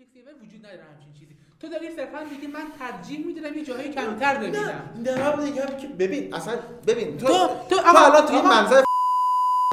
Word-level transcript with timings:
تکسیور 0.00 0.32
وجود 0.42 0.60
نداره 0.66 0.82
همچین 0.92 1.12
چیزی 1.20 1.34
تو 1.60 1.68
داری 1.68 1.96
صرفا 1.96 2.18
میگی 2.30 2.46
من 2.46 2.66
ترجیح 2.78 3.26
می‌دونم 3.26 3.54
یه 3.58 3.64
جاهای 3.64 3.88
کمتر 3.90 4.34
ببینم 4.38 4.90
نه 5.04 5.36
میگم 5.44 5.66
که 5.80 5.86
ببین 5.98 6.34
اصلا 6.34 6.54
ببین 6.86 7.16
تو 7.18 7.26
تو- 7.26 7.32
تو, 7.70 7.76
تو- 7.76 7.82
الان 8.06 8.26
تو 8.26 8.32
این 8.34 8.44
منظر 8.48 8.82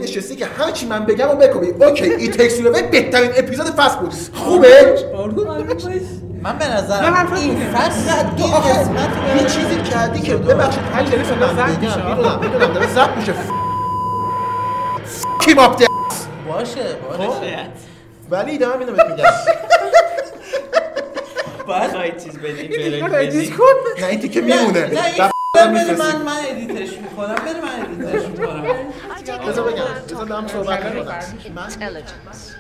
نشستی 0.02 0.36
که 0.36 0.46
هر 0.46 0.72
چی 0.72 0.86
من 0.86 1.06
بگم 1.06 1.30
و 1.30 1.36
بکنی 1.36 1.70
اوکی 1.70 2.04
این 2.14 2.32
تکس 2.32 2.60
بهترین 2.92 3.32
اپیزود 3.38 3.66
فصل 3.66 4.00
بود 4.00 4.14
خوبه. 4.34 4.96
من 6.44 6.58
به 6.58 6.66
نه، 6.68 6.78
نظرم 6.78 7.14
حرف 7.14 7.34
این. 7.34 7.60
فصل 7.74 8.24
تو 8.38 8.44
آخه 8.44 8.70
قسمت 8.80 9.42
یه 9.42 9.48
چیزی 9.50 9.82
کردی 9.92 10.22
که 10.22 10.36
ببخشید 10.36 10.84
هر 10.84 11.04
چیزی 11.06 11.24
صدا 11.24 11.54
من 11.54 11.56
زد 11.56 11.78
بگم 11.78 11.88
میشه. 11.88 12.10
می‌دونم 12.10 12.40
می‌دونم 12.40 12.74
داره 12.74 12.88
زب 12.88 13.16
میشه 13.18 13.34
دی 15.46 15.54
باشه 15.56 16.96
باشه 17.18 17.68
ولی 18.30 18.58
دارم 18.58 18.80
اینو 18.80 18.92
بهت 18.92 19.06
میگم 19.10 19.24
باید 21.67 21.93
باید 21.93 22.25
چیز 22.25 22.39
بدیم 22.39 22.71
بریم 22.71 23.05
آره، 23.05 23.19
ادیت 23.19 23.37
بدیم. 23.43 23.57
کن. 23.57 23.65
نه 24.01 24.07
این 24.07 24.21
تیکه 24.21 24.41
میمونه 24.41 24.87
نه 24.87 25.05
این 25.05 25.17
رفت 25.25 25.35
بره 25.55 25.71
می‌فرستی. 25.71 26.03
من 26.03 26.23
من 26.23 26.37
ادیتش 26.49 26.99
میکنم 26.99 27.35
بره 27.35 27.61
من 27.61 27.81
ادیتش 27.83 28.27
میکنم 28.29 28.63
بذار 29.49 29.73
بگم 29.73 29.85
بذار 30.09 30.25
دارم 30.27 30.49
صحبت 30.49 30.85
میکنم 30.85 31.25
من 31.55 31.71
Intelligence. 31.71 32.55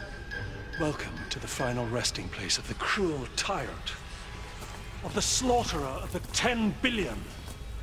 Welcome 0.80 1.16
to 1.30 1.38
the 1.40 1.48
final 1.62 1.86
resting 2.00 2.28
place 2.38 2.56
of 2.60 2.64
the 2.68 2.78
cruel 2.88 3.22
tyrant, 3.36 3.88
of 5.06 5.12
the 5.14 5.22
slaughterer 5.38 5.94
of 6.04 6.10
the 6.12 6.20
10 6.32 6.74
billion, 6.82 7.18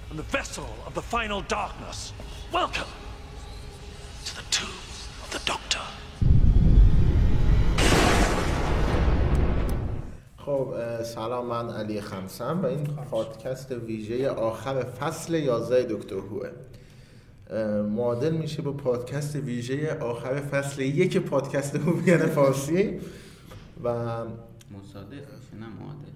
and 0.09 0.17
the 0.19 0.29
vessel 0.37 0.69
of 0.87 0.93
the 0.93 1.01
final 1.01 1.41
darkness. 1.57 2.13
Welcome 2.53 2.91
to 4.27 4.31
the 4.39 4.45
tomb 4.57 4.79
of 5.23 5.29
the 5.35 5.41
Doctor. 5.53 5.81
خب 10.50 11.02
سلام 11.02 11.46
من 11.46 11.70
علی 11.70 12.00
خمسم 12.00 12.60
و 12.62 12.66
این 12.66 12.84
پادکست 12.84 13.72
ویژه 13.72 14.30
آخر 14.30 14.82
فصل 14.82 15.34
11 15.34 15.82
دکتر 15.82 16.16
هوه 16.16 16.50
معادل 17.82 18.32
میشه 18.32 18.62
با 18.62 18.72
پادکست 18.72 19.36
ویژه 19.36 19.98
آخر 19.98 20.40
فصل 20.40 20.82
یک 20.82 21.18
پادکست 21.18 21.76
هویان 21.76 22.26
فارسی. 22.26 23.00
و 23.84 23.90
مصادف 23.90 25.12
میشه 25.12 25.56
نه 25.60 25.66
معادل 25.80 26.12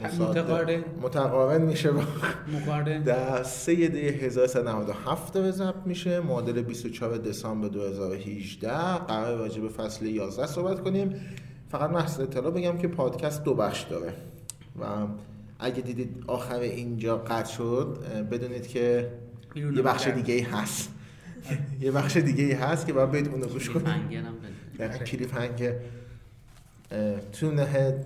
میشه. 0.00 0.22
متقارن. 0.22 0.84
متقارن 1.02 1.62
میشه 1.62 1.90
با 1.90 2.02
مقارن. 2.52 3.02
در 3.02 3.42
3 3.42 3.88
دی 3.88 4.08
1397 4.08 5.38
به 5.38 5.50
ضبط 5.50 5.86
میشه. 5.86 6.20
معادل 6.20 6.62
24 6.62 7.16
دسامبر 7.16 7.68
2018 7.68 8.94
قرار 8.94 9.38
راجع 9.38 9.60
به 9.60 9.68
فصل 9.68 10.06
11 10.06 10.46
صحبت 10.46 10.80
کنیم. 10.80 11.14
فقط 11.70 11.90
محض 11.90 12.20
اطلاع 12.20 12.50
بگم 12.50 12.78
که 12.78 12.88
پادکست 12.88 13.44
دو 13.44 13.54
بخش 13.54 13.82
داره. 13.82 14.12
و 14.80 14.84
اگه 15.58 15.80
دیدید 15.80 16.24
آخر 16.26 16.58
اینجا 16.60 17.16
قطع 17.18 17.52
شد 17.52 17.98
بدونید 18.30 18.66
که 18.66 19.10
یه 19.54 19.82
بخش. 19.82 20.06
دیگه 20.08 20.34
ای 20.34 20.40
هست. 20.40 20.90
یه 21.80 21.90
بخش 21.92 22.16
دیگه 22.16 22.44
ای 22.44 22.52
هست 22.52 22.86
که 22.86 22.92
باید 22.92 23.10
برید 23.10 23.28
اونو 23.28 23.46
گوش 23.46 23.70
کنید. 23.70 23.86
دقیقا 24.78 25.04
کلیپ 25.04 25.36
هنگ 25.38 25.72
tune 27.32 27.58
ahead 27.58 27.96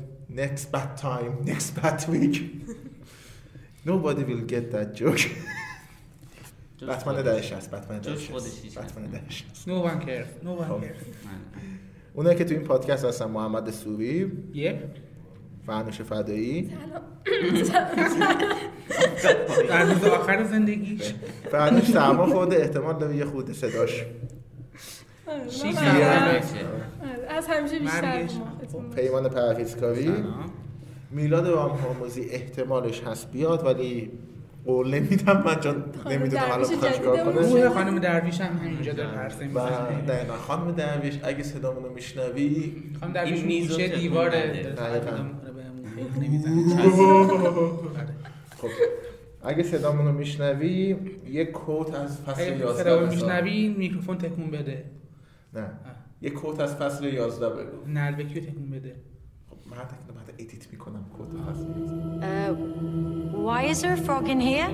next 0.41 0.65
bad 0.73 0.91
time 1.03 1.33
next 1.51 1.81
bad 1.81 2.01
week. 2.12 2.37
Nobody 3.91 4.23
will 4.25 4.45
get 4.53 4.65
that 4.73 4.89
joke. 5.01 5.27
بتمن. 6.89 7.23
درش 7.23 7.53
هست 7.53 7.70
بتمن 7.70 7.98
درش 7.98 8.31
خودش. 8.31 8.47
هست 8.47 8.79
بتمن. 8.79 9.07
درش 9.07 9.45
هست 9.51 9.69
نو 9.69 9.75
وان 9.81 9.98
کیر 9.98 10.25
نو 10.42 10.51
وان 10.51 10.69
خب. 10.69 10.85
اونایی 12.15 12.39
که 12.39 12.45
تو 12.45 12.55
این 12.55 12.62
پادکست 12.62 13.05
هستن 13.05 13.25
محمد 13.25 13.70
سوری 13.70 14.33
یه. 14.55 14.83
فرنوش 15.67 16.01
فدایی. 16.01 16.70
در 19.69 19.84
روز 19.84 20.05
آخر 20.05 20.45
زندگیش. 20.45 21.15
فرنوش 21.51 21.85
سرما 21.85 22.27
خورده 22.27 22.57
احتمال 22.57 22.98
داره 22.98 23.17
یه 23.17 23.24
خورده 23.24 23.53
صداش. 23.53 24.05
از 27.29 27.47
همیشه 27.47 27.79
بیشتر. 27.79 28.23
مخاطبم. 28.23 28.91
پیمان 28.95 29.29
پرهیزکاری. 29.29 30.14
میلاد 31.11 31.47
رام 31.47 31.79
احتمالش 32.30 33.03
هست 33.03 33.30
بیاد 33.33 33.67
ولی 33.67 34.11
قول 34.67 34.95
نمیدم 34.95 35.42
من 35.47 35.61
چون 35.61 35.85
نمی‌دونم 36.07 36.42
الان 36.42 36.61
بخواد 36.61 36.92
چیکار 36.92 37.25
کنه 37.25 37.52
روح 37.52 37.69
خانم 37.69 37.98
درویش 37.98 38.41
هم 38.41 38.57
همینجا 38.57 38.92
داره 38.92 39.08
پرسه 39.11 39.47
می‌زنه. 39.47 40.01
دقیقا. 40.08 40.35
خانم 40.36 40.73
درویش 40.73 41.19
اگه 41.23 41.42
صدامونو 41.42 41.89
میشنوی 41.89 42.73
خانم 43.01 43.13
درویش 43.13 43.33
این 43.33 43.47
میز 43.47 43.70
رو 43.70 43.77
میشه 43.77 43.89
تکون 43.89 44.01
دیوار 44.01 44.29
نده. 44.29 44.63
داره. 44.63 44.74
دقیقاً. 44.74 45.11
تقدیم 45.11 45.24
می‌کنه 45.27 45.51
بهمون. 45.51 45.85
خیلی 46.14 46.29
نمی‌زنه 46.29 46.63
خب. 48.58 48.69
اگه 49.45 49.63
صدامونو 49.63 50.13
میشنوی 50.13 50.97
یه 51.30 51.45
کوت 51.45 51.95
از 51.95 52.20
فصل 52.20 52.42
اگه 52.42 52.51
11 52.58 52.83
صدا 52.83 52.98
بساز. 52.98 53.14
میشنوی 53.14 53.69
میکروفون 53.69 54.19
تکون 54.19 54.51
بده. 54.51 54.85
نه. 55.55 55.70
یه 56.23 56.30
quote 56.30 56.61
از 56.61 56.77
فصل 56.77 57.05
11 57.05 57.48
بگو. 57.48 57.86
نلبکی 57.86 58.41
رو 58.41 58.47
تکون 58.47 58.70
بده. 58.70 58.95
خب 59.51 59.57
من 59.70 59.77
بعد 59.77 60.23
edit 60.39 60.73
می‌کنم 60.72 61.05
11 61.18 61.45
Uh, 62.20 62.52
why 63.46 63.72
is 63.72 63.80
there 63.83 63.95
a 63.95 64.06
frog 64.06 64.28
in 64.28 64.40
here? 64.40 64.70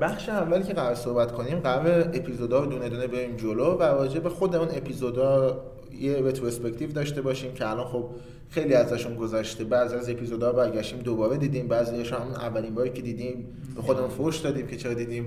بخش 0.00 0.28
اولی 0.28 0.64
که 0.64 0.72
قرار 0.74 0.94
صحبت 0.94 1.32
کنیم 1.32 1.60
قرار 1.60 2.00
اپیزودا 2.14 2.60
رو 2.60 2.66
دونه 2.66 2.88
دونه 2.88 3.06
بریم 3.06 3.36
جلو 3.36 3.74
و 3.74 3.82
راجع 3.82 4.20
به 4.20 4.28
خود 4.28 4.54
اون 4.56 4.68
اپیزودا 4.68 5.60
یه 6.00 6.20
retrospective 6.20 6.87
ی 6.87 6.92
داشته 6.92 7.22
باشیم 7.22 7.54
که 7.54 7.70
الان 7.70 7.86
خب 7.86 8.04
خیلی 8.50 8.74
ازشون 8.74 9.14
گذشته. 9.14 9.64
بعضی 9.64 9.96
از 9.96 10.10
اپیزودا 10.10 10.50
رو 10.50 10.56
برگشتیم 10.56 10.98
دوباره 10.98 11.36
دیدیم 11.36 11.68
بعضیش 11.68 12.12
همون 12.12 12.34
اولین 12.34 12.74
باری 12.74 12.90
که 12.90 13.02
دیدیم 13.02 13.46
به 13.76 13.82
خودمون 13.82 14.08
فوش 14.08 14.38
دادیم 14.38 14.66
که 14.66 14.76
چرا 14.76 14.94
دیدیم. 14.94 15.26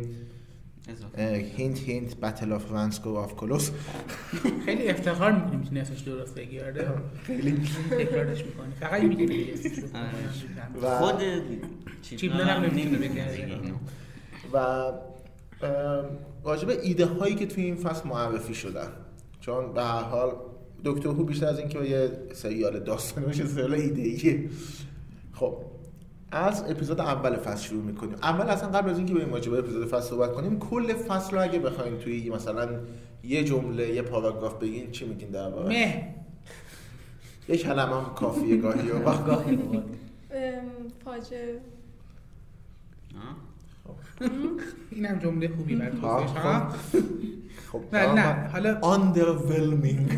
اضافه. 0.89 1.51
hint 1.57 1.79
hint 1.79 2.15
Battle 2.15 2.51
of 2.51 2.71
Ranskoor 2.71 3.09
Av 3.17 3.35
Kolos 3.35 3.71
خیلی 4.65 4.89
افتخار 4.89 5.31
می‌کنیم 5.31 5.63
که 5.63 5.73
نصفش 5.73 5.99
درست 5.99 6.35
بگی 6.35 6.59
آره 6.59 6.91
خیلی. 7.23 7.51
تکرارش 7.91 8.43
می‌کنی. 8.45 8.73
فقط 8.79 9.03
می‌دونی 9.03 9.45
و 10.83 10.99
خود 10.99 11.21
چیبنال 12.01 12.47
هم 12.47 12.61
نمی‌تونه. 12.61 13.09
و 14.53 14.91
به 16.65 16.81
ایده 16.83 17.05
هایی 17.05 17.35
که 17.35 17.45
توی 17.45 17.63
این 17.63 17.75
فصل 17.75 18.09
معرفی 18.09 18.53
شدن. 18.53 18.87
چون 19.41 19.73
به 19.73 19.83
هر 19.83 20.01
حال 20.01 20.31
دکتر 20.85 21.09
هو 21.09 21.23
بیشتر 21.23 21.45
از 21.45 21.59
اینکه 21.59 21.79
یه 21.79 22.11
سریال 22.33 22.79
داستانی 22.79 23.25
باشه 23.25 23.47
سریال 23.47 23.73
ایده 23.73 24.01
ایه 24.01 24.49
خب 25.33 25.57
از 26.31 26.63
اپیزود 26.69 26.99
اول 27.01 27.35
فصل 27.35 27.63
شروع 27.67 27.83
می‌کنیم. 27.83 28.15
اول 28.23 28.45
اصلا 28.49 28.69
قبل 28.69 28.89
از 28.89 28.97
اینکه 28.97 29.13
بریم 29.13 29.33
راجع 29.33 29.51
به 29.51 29.59
اپیزود 29.59 29.87
فصل 29.87 30.09
صحبت 30.09 30.33
کنیم 30.33 30.59
کل 30.59 30.93
فصل 30.93 31.35
رو 31.35 31.43
اگه 31.43 31.59
بخوایم 31.59 31.97
توی 31.97 32.29
مثلا 32.29 32.69
یه 33.23 33.43
جمله 33.43 33.89
یه 33.89 34.01
پاراگراف 34.01 34.53
بگین 34.55 34.91
چی 34.91 35.05
میگین 35.07 35.29
درباره 35.29 35.67
مه. 35.67 36.15
یه 37.49 37.57
کلمه 37.57 37.95
هم 37.95 38.13
کافیه 38.15 38.57
گاهی 38.57 38.89
اوقات 38.89 39.25
گاهی 39.25 39.59
فاجعه. 41.05 41.59
آه. 43.15 44.29
اینم 44.91 45.19
جمله 45.19 45.47
خوبی 45.47 45.75
بر 45.75 45.91
آه، 46.01 46.25
توضیحش 46.25 46.37
ها. 46.37 46.69
خب. 47.71 47.81
نه 47.93 48.13
نه. 48.13 48.49
حالا 48.49 48.81
underwhelming. 48.81 50.11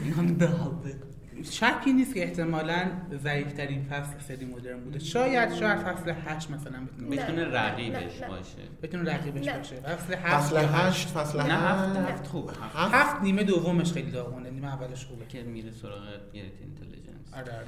شکی 1.44 1.94
نیست 1.94 2.14
که 2.14 2.24
احتمالاً 2.24 2.92
ضعیفترین 3.24 3.84
فصل 3.84 4.20
سری 4.28 4.46
مدرن 4.46 4.80
بوده. 4.80 5.00
شاید 5.00 5.54
شاید 5.54 5.78
فصل 5.80 6.14
هشت 6.26 6.50
مثلا 6.52 6.80
بتونه 7.02 7.10
نه. 7.10 7.24
بتونه 7.24 7.46
رقیبش. 7.46 8.20
باشه. 8.30 8.58
بتونه 8.84 9.14
رقیبش. 9.14 9.50
باشه. 9.50 9.76
فصل 9.76 10.16
فصل 10.16 10.58
هشت. 10.58 11.08
فصل 11.08 11.38
نه 11.38 11.44
هفت 11.54 11.98
هفت. 11.98 12.10
هفت 12.12 12.28
خوبه 12.28 12.54
هفت. 12.76 13.22
نیمه 13.22 13.44
دومش 13.44 13.94
خیلی 13.94 14.12
داغونه 14.12 14.50
نیمه 14.50 14.68
اولش 14.74 15.06
خوبه. 15.06 15.26
که 15.26 15.44
میره 15.44 15.72
سراغ 15.72 16.02
Great 16.34 16.52
Intelligence. 16.62 17.34
آره 17.34 17.54
آره. 17.54 17.68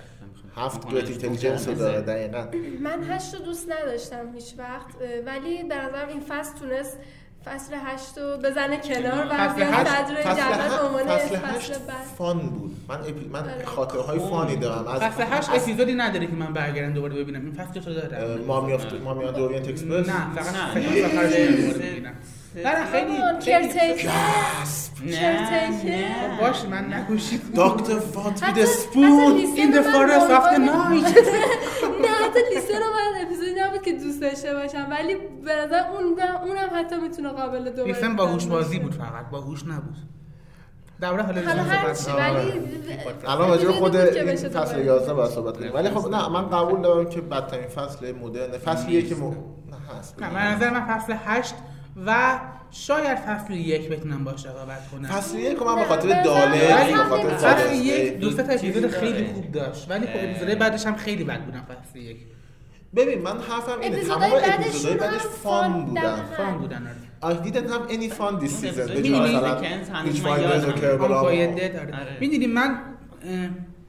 هفت 0.55 0.91
Great 0.91 1.09
Intelligence 1.09 1.67
رو 1.67 1.73
داره 1.75 2.01
دقیقا. 2.01 2.47
من 2.81 3.03
هشت 3.03 3.35
رو 3.35 3.45
دوست 3.45 3.71
نداشتم 3.71 4.33
هیچ 4.35 4.53
وقت 4.57 4.95
ولی 5.25 5.63
به 5.63 5.75
نظرم 5.77 6.09
این 6.09 6.19
فصل 6.19 6.59
تونست 6.59 6.97
فصل 7.45 7.73
هشت 7.85 8.17
رو 8.17 8.37
بزنه 8.37 8.77
کنار 8.77 9.25
و 9.25 9.29
فصل 9.29 9.55
بیاد 9.55 9.73
هشت- 9.73 9.87
صدر 9.87 10.15
فصل 10.15 10.41
جدول 10.41 10.57
به 10.57 10.63
هشت 10.63 10.79
عنوان 10.83 11.03
فصل 11.07 11.35
فصل 11.37 11.57
هشت 11.57 11.71
بعد. 11.71 12.03
فان 12.17 12.39
بود. 12.39 12.75
من 12.89 12.95
اپی... 12.95 13.11
من 13.33 13.39
آره. 13.39 13.65
خاطره 13.65 14.01
های 14.01 14.19
فانی 14.19 14.55
دارم. 14.55 14.87
از 14.87 15.01
فصل 15.01 15.23
هشت 15.23 15.49
از- 15.49 15.61
اپیزودی 15.63 15.93
نداره 15.93 16.25
که 16.27 16.33
من 16.33 16.53
برگردم 16.53 16.93
دوباره 16.93 17.15
ببینم. 17.15 17.41
این 17.45 17.53
فصل 17.53 17.79
تو 17.79 17.89
اه، 17.89 17.95
داره 18.07 18.35
مامی 18.47 18.73
آف 18.73 18.93
مامی 19.03 19.23
آن 19.25 19.35
اکسپرس 19.55 20.09
نه 20.09 20.33
فقط 20.35 20.55
نه. 20.77 22.13
نه 22.55 22.85
خیلی 22.91 23.17
کرتیکر. 23.45 24.09
نه 25.05 25.71
خب 26.37 26.41
باش 26.41 26.65
من 26.65 26.93
نکشید 26.93 27.41
دکتر 27.55 27.99
فات 27.99 28.43
وید 28.43 28.65
سپون 28.65 29.03
این 29.03 29.73
of 29.73 29.85
the 29.85 30.55
عنوان- 30.55 31.03
night 31.03 31.17
نه 32.01 32.07
حتی 32.07 32.39
لیستر 32.55 32.73
رو 32.73 32.85
من 32.85 33.21
اپیزودی 33.25 33.53
نبود 33.61 33.81
که 33.81 33.93
دوست 33.93 34.21
داشته 34.21 34.53
باشم 34.53 34.87
ولی 34.91 35.15
به 35.45 35.55
نظر 35.55 35.79
اون 35.91 36.03
اونم 36.47 36.69
حتی 36.75 36.95
می‌تونه 36.95 37.29
قابل 37.29 37.63
دوباره 37.69 37.83
لیستم 37.87 38.01
دیدن 38.01 38.15
باهوش 38.15 38.45
بازی 38.45 38.79
باشه. 38.79 38.89
بود 38.89 38.93
فقط 38.93 39.29
باهوش 39.31 39.63
نبود. 39.63 39.95
درباره 41.01 41.23
حالا 41.23 41.41
حالا 41.41 41.63
هر 41.63 41.93
صحبت 41.93 42.05
چی 42.05 42.11
کنیم. 42.11 42.63
ولی 42.95 43.27
الان 43.27 43.49
راجع 43.49 43.71
خود 43.71 43.95
این 43.95 44.35
فصل 44.35 44.49
دوباره. 44.49 44.85
11 44.85 45.13
باید 45.13 45.31
صحبت 45.31 45.57
کنیم. 45.57 45.73
ولی 45.73 45.89
خب 45.89 46.09
نه 46.09 46.29
من 46.29 46.49
قبول 46.49 46.81
دارم 46.81 47.09
که 47.09 47.21
بدترین 47.21 47.67
فصل 47.67 48.11
مدرن 48.11 48.57
فصلیه 48.57 49.01
که 49.01 49.15
م... 49.15 49.23
نه 49.29 49.35
هست. 49.99 50.21
نه 50.23 50.33
من 50.33 50.41
نظر 50.55 50.69
من 50.69 50.85
فصل 50.97 51.13
هشت 51.25 51.55
و 52.05 52.39
شاید 52.71 53.17
فصل 53.17 53.53
یک 53.53 53.89
بتونم 53.89 54.23
باش 54.23 54.45
رقابت 54.45 54.89
کنم 54.91 55.07
فصل 55.09 55.39
یک 55.39 55.61
من 55.61 55.75
به 55.75 55.85
خاطر 55.85 56.07
به 56.07 56.21
داله 56.23 56.87
به 56.87 57.03
خاطر. 57.03 57.29
فصل 57.29 57.73
یک 57.75 58.17
دو 58.19 58.31
سه 58.31 58.43
تا 58.43 58.53
اپیزود. 58.53 58.87
خیلی 58.87 59.33
خوب 59.33 59.51
داشت 59.51 59.91
ولی 59.91 60.07
خب 60.07 60.15
اه. 60.15 60.23
اپیزودهای 60.23 60.55
بعدش 60.55 60.85
هم 60.85 60.95
خیلی 60.95 61.23
بد 61.23 61.45
بودن 61.45 61.61
فصل 61.61 61.99
یک 61.99 62.17
ببین 62.95 63.21
من 63.21 63.31
حرفم 63.31 63.79
اینه 63.81 64.03
تمام 64.03 64.31
اپیزودهای 64.43 64.97
بعدش 64.97 65.21
هم 65.21 65.29
فان 65.43 65.71
فان 65.71 65.85
بودن 65.85 66.01
دقیقاً. 66.01 66.35
فان 66.37 66.57
بودن 66.57 66.87
آره. 66.87 67.03
I 67.23 67.33
didn't 67.45 67.69
have 67.69 67.89
any 67.89 68.09
fun 68.09 68.45
this 68.45 68.53
season 68.61 68.77
اپیزود 68.79 68.87
به 68.87 68.95
می‌دونی؟ 68.95 69.35
هنوز 69.93 70.13
هیچ 70.13 70.23
من 72.47 72.79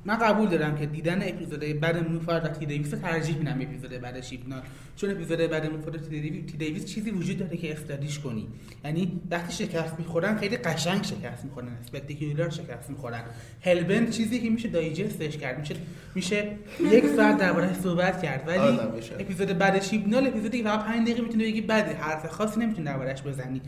من 0.05 0.17
قبول 0.17 0.49
دارم 0.49 0.77
که 0.79 0.87
دیدن 0.87 1.23
اپیزودهای 1.23 1.75
بعد 1.75 2.09
موفارد 2.09 2.45
و 2.45 2.49
تی 2.49 2.67
دیویس 2.67 2.95
رو 2.95 3.01
ترجیح 3.01 3.37
میدم 3.37 3.59
اپیزود 3.61 3.91
بعد 3.91 4.21
شیپنال 4.21 4.63
چون 4.97 5.11
اپیزود 5.11 5.39
بعد 5.39 5.73
موفارد 5.73 5.95
و 5.95 5.99
تی 5.99 6.41
دیویس, 6.59 6.85
چیزی 6.85 7.11
وجود 7.11 7.39
داره 7.39 7.57
که 7.57 7.73
استادیش 7.73 8.19
کنی. 8.19 8.49
یعنی 8.85 9.21
وقتی 9.31 9.53
شکست 9.53 9.99
می‌خورن 9.99 10.37
خیلی 10.39 10.57
قشنگ 10.57 11.03
شکست 11.03 11.45
می‌خورن. 11.45 11.69
اسپکتیکولار 11.69 12.51
شکست 12.51 12.91
می‌خورن. 12.91 13.23
هلبن 13.61 14.11
چیزی 14.11 14.41
که 14.41 14.51
میشه 14.51 14.69
دایجستش 14.69 15.37
کرد. 15.37 15.59
میشه 15.59 15.75
میشه 16.15 16.49
یک 16.93 17.07
ساعت 17.07 17.39
دربارهش 17.39 17.77
صحبت 17.77 18.23
کرد. 18.23 18.49
ولی. 18.49 18.79
اپیزود 19.19 19.59
بعد 19.59 19.83
شیپنال 19.83 20.27
اپیزودی 20.27 20.59
که 20.59 20.65
فقط 20.65 20.85
5 20.87 21.03
دقیقه 21.03 21.23
می‌تونی 21.23 21.45
بگی 21.45 21.61
بده. 21.61 21.95
حرف 21.95 22.27
خاصی 22.27 22.61
نمی‌تونی 22.61 22.87
دربارهش 22.87 23.23
بزنی. 23.23 23.61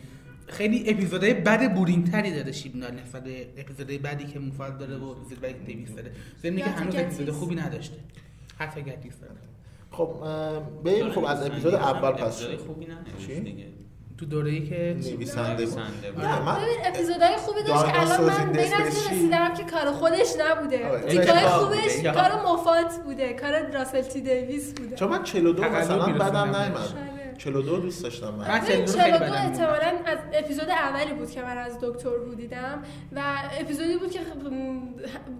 خیلی 0.48 0.90
اپیزودهای 0.90 1.34
بد 1.34 1.74
boring 1.74 2.10
تری 2.10 2.34
داره 2.34 2.52
چیبنال 2.52 2.90
نسبت 2.90 3.24
به 3.24 3.46
اپیزودهای 3.56 3.98
بعدی 3.98 4.24
که 4.24 4.38
موفات 4.38 4.78
داره 4.78 4.96
و 4.96 5.04
اپیزود 5.04 5.40
بعدی 5.40 5.54
که 5.54 5.64
دیویس 5.72 5.94
داره. 5.94 6.10
ضمن 6.42 6.56
که 6.56 6.64
هنوز. 6.64 6.94
اپیزود 6.96 7.30
خوبی 7.30 7.54
نداشته. 7.54 7.96
حتی 8.58 8.82
گتیس 8.82 9.14
داره 9.20 9.32
خب 9.90 10.14
بریم. 10.84 11.10
خب 11.10 11.24
از 11.24 11.46
اپیزود 11.46 11.74
اول 11.74 12.10
پس 12.10 12.42
خوبی 12.42 12.86
دیگه. 13.40 13.66
تو 14.18 14.26
دوره‌ای 14.26 14.68
که 14.68 14.96
نویسنده 15.00 15.66
بود. 15.66 15.78
نه 16.18 16.42
من 16.42 16.56
اپیزودهای 16.84 17.36
خوبی 17.36 17.62
داشت. 17.62 17.86
که 17.86 18.00
الان 18.00 18.24
من 18.24 18.52
به 18.52 18.62
این 18.62 18.74
نتیجه. 18.74 19.12
رسیدم 19.12 19.54
که 19.54 19.64
کار 19.64 19.92
خودش 19.92 20.26
نبوده. 20.40 20.88
آره، 20.88 21.00
تیکای 21.00 21.30
اتفاق 21.30 21.74
خوبش. 21.74 22.04
کار 22.04 22.42
مفات 22.46 23.02
بوده. 23.04 23.32
کار 23.32 23.70
راسل 23.72 24.02
تی 24.02 24.20
دیویس 24.20 24.74
بوده. 24.74 24.96
چون 24.96 25.08
من 25.08 25.22
42 25.22 25.62
تقلبی 25.62 26.12
مثلا 26.12 26.30
بدم. 26.30 26.44
نیومد. 26.44 26.76
آره. 26.76 27.05
42 27.38 27.80
دوست 27.80 28.02
داشتم 28.02 28.30
من 28.30 28.48
من 28.48 28.60
ببین 28.60 28.84
42 28.84 28.98
خیلی 28.98 29.12
42 29.12 29.24
بدم 29.24 29.32
میاد. 29.32 29.46
احتمالاً 29.46 29.92
از 30.06 30.18
اپیزود 30.32 30.68
اولی 30.70 31.12
بود 31.12 31.30
که 31.30 31.42
من 31.42 31.58
از 31.58 31.78
دکتر 31.82 32.10
رو 32.10 32.34
دیدم 32.34 32.82
و 33.12 33.22
اپیزودی 33.60 33.96
بود 33.96 34.10
که 34.10 34.20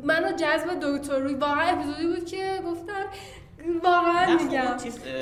منو 0.04 0.32
جذب 0.32 0.68
دکتر 0.82 1.18
روی 1.18 1.34
واقعا 1.34 1.66
اپیزودی 1.68 2.06
بود 2.06 2.26
که 2.26 2.60
گفتم 2.66 3.04
واقعا 3.84 4.26
خب، 4.38 4.42
میگم 4.42 4.76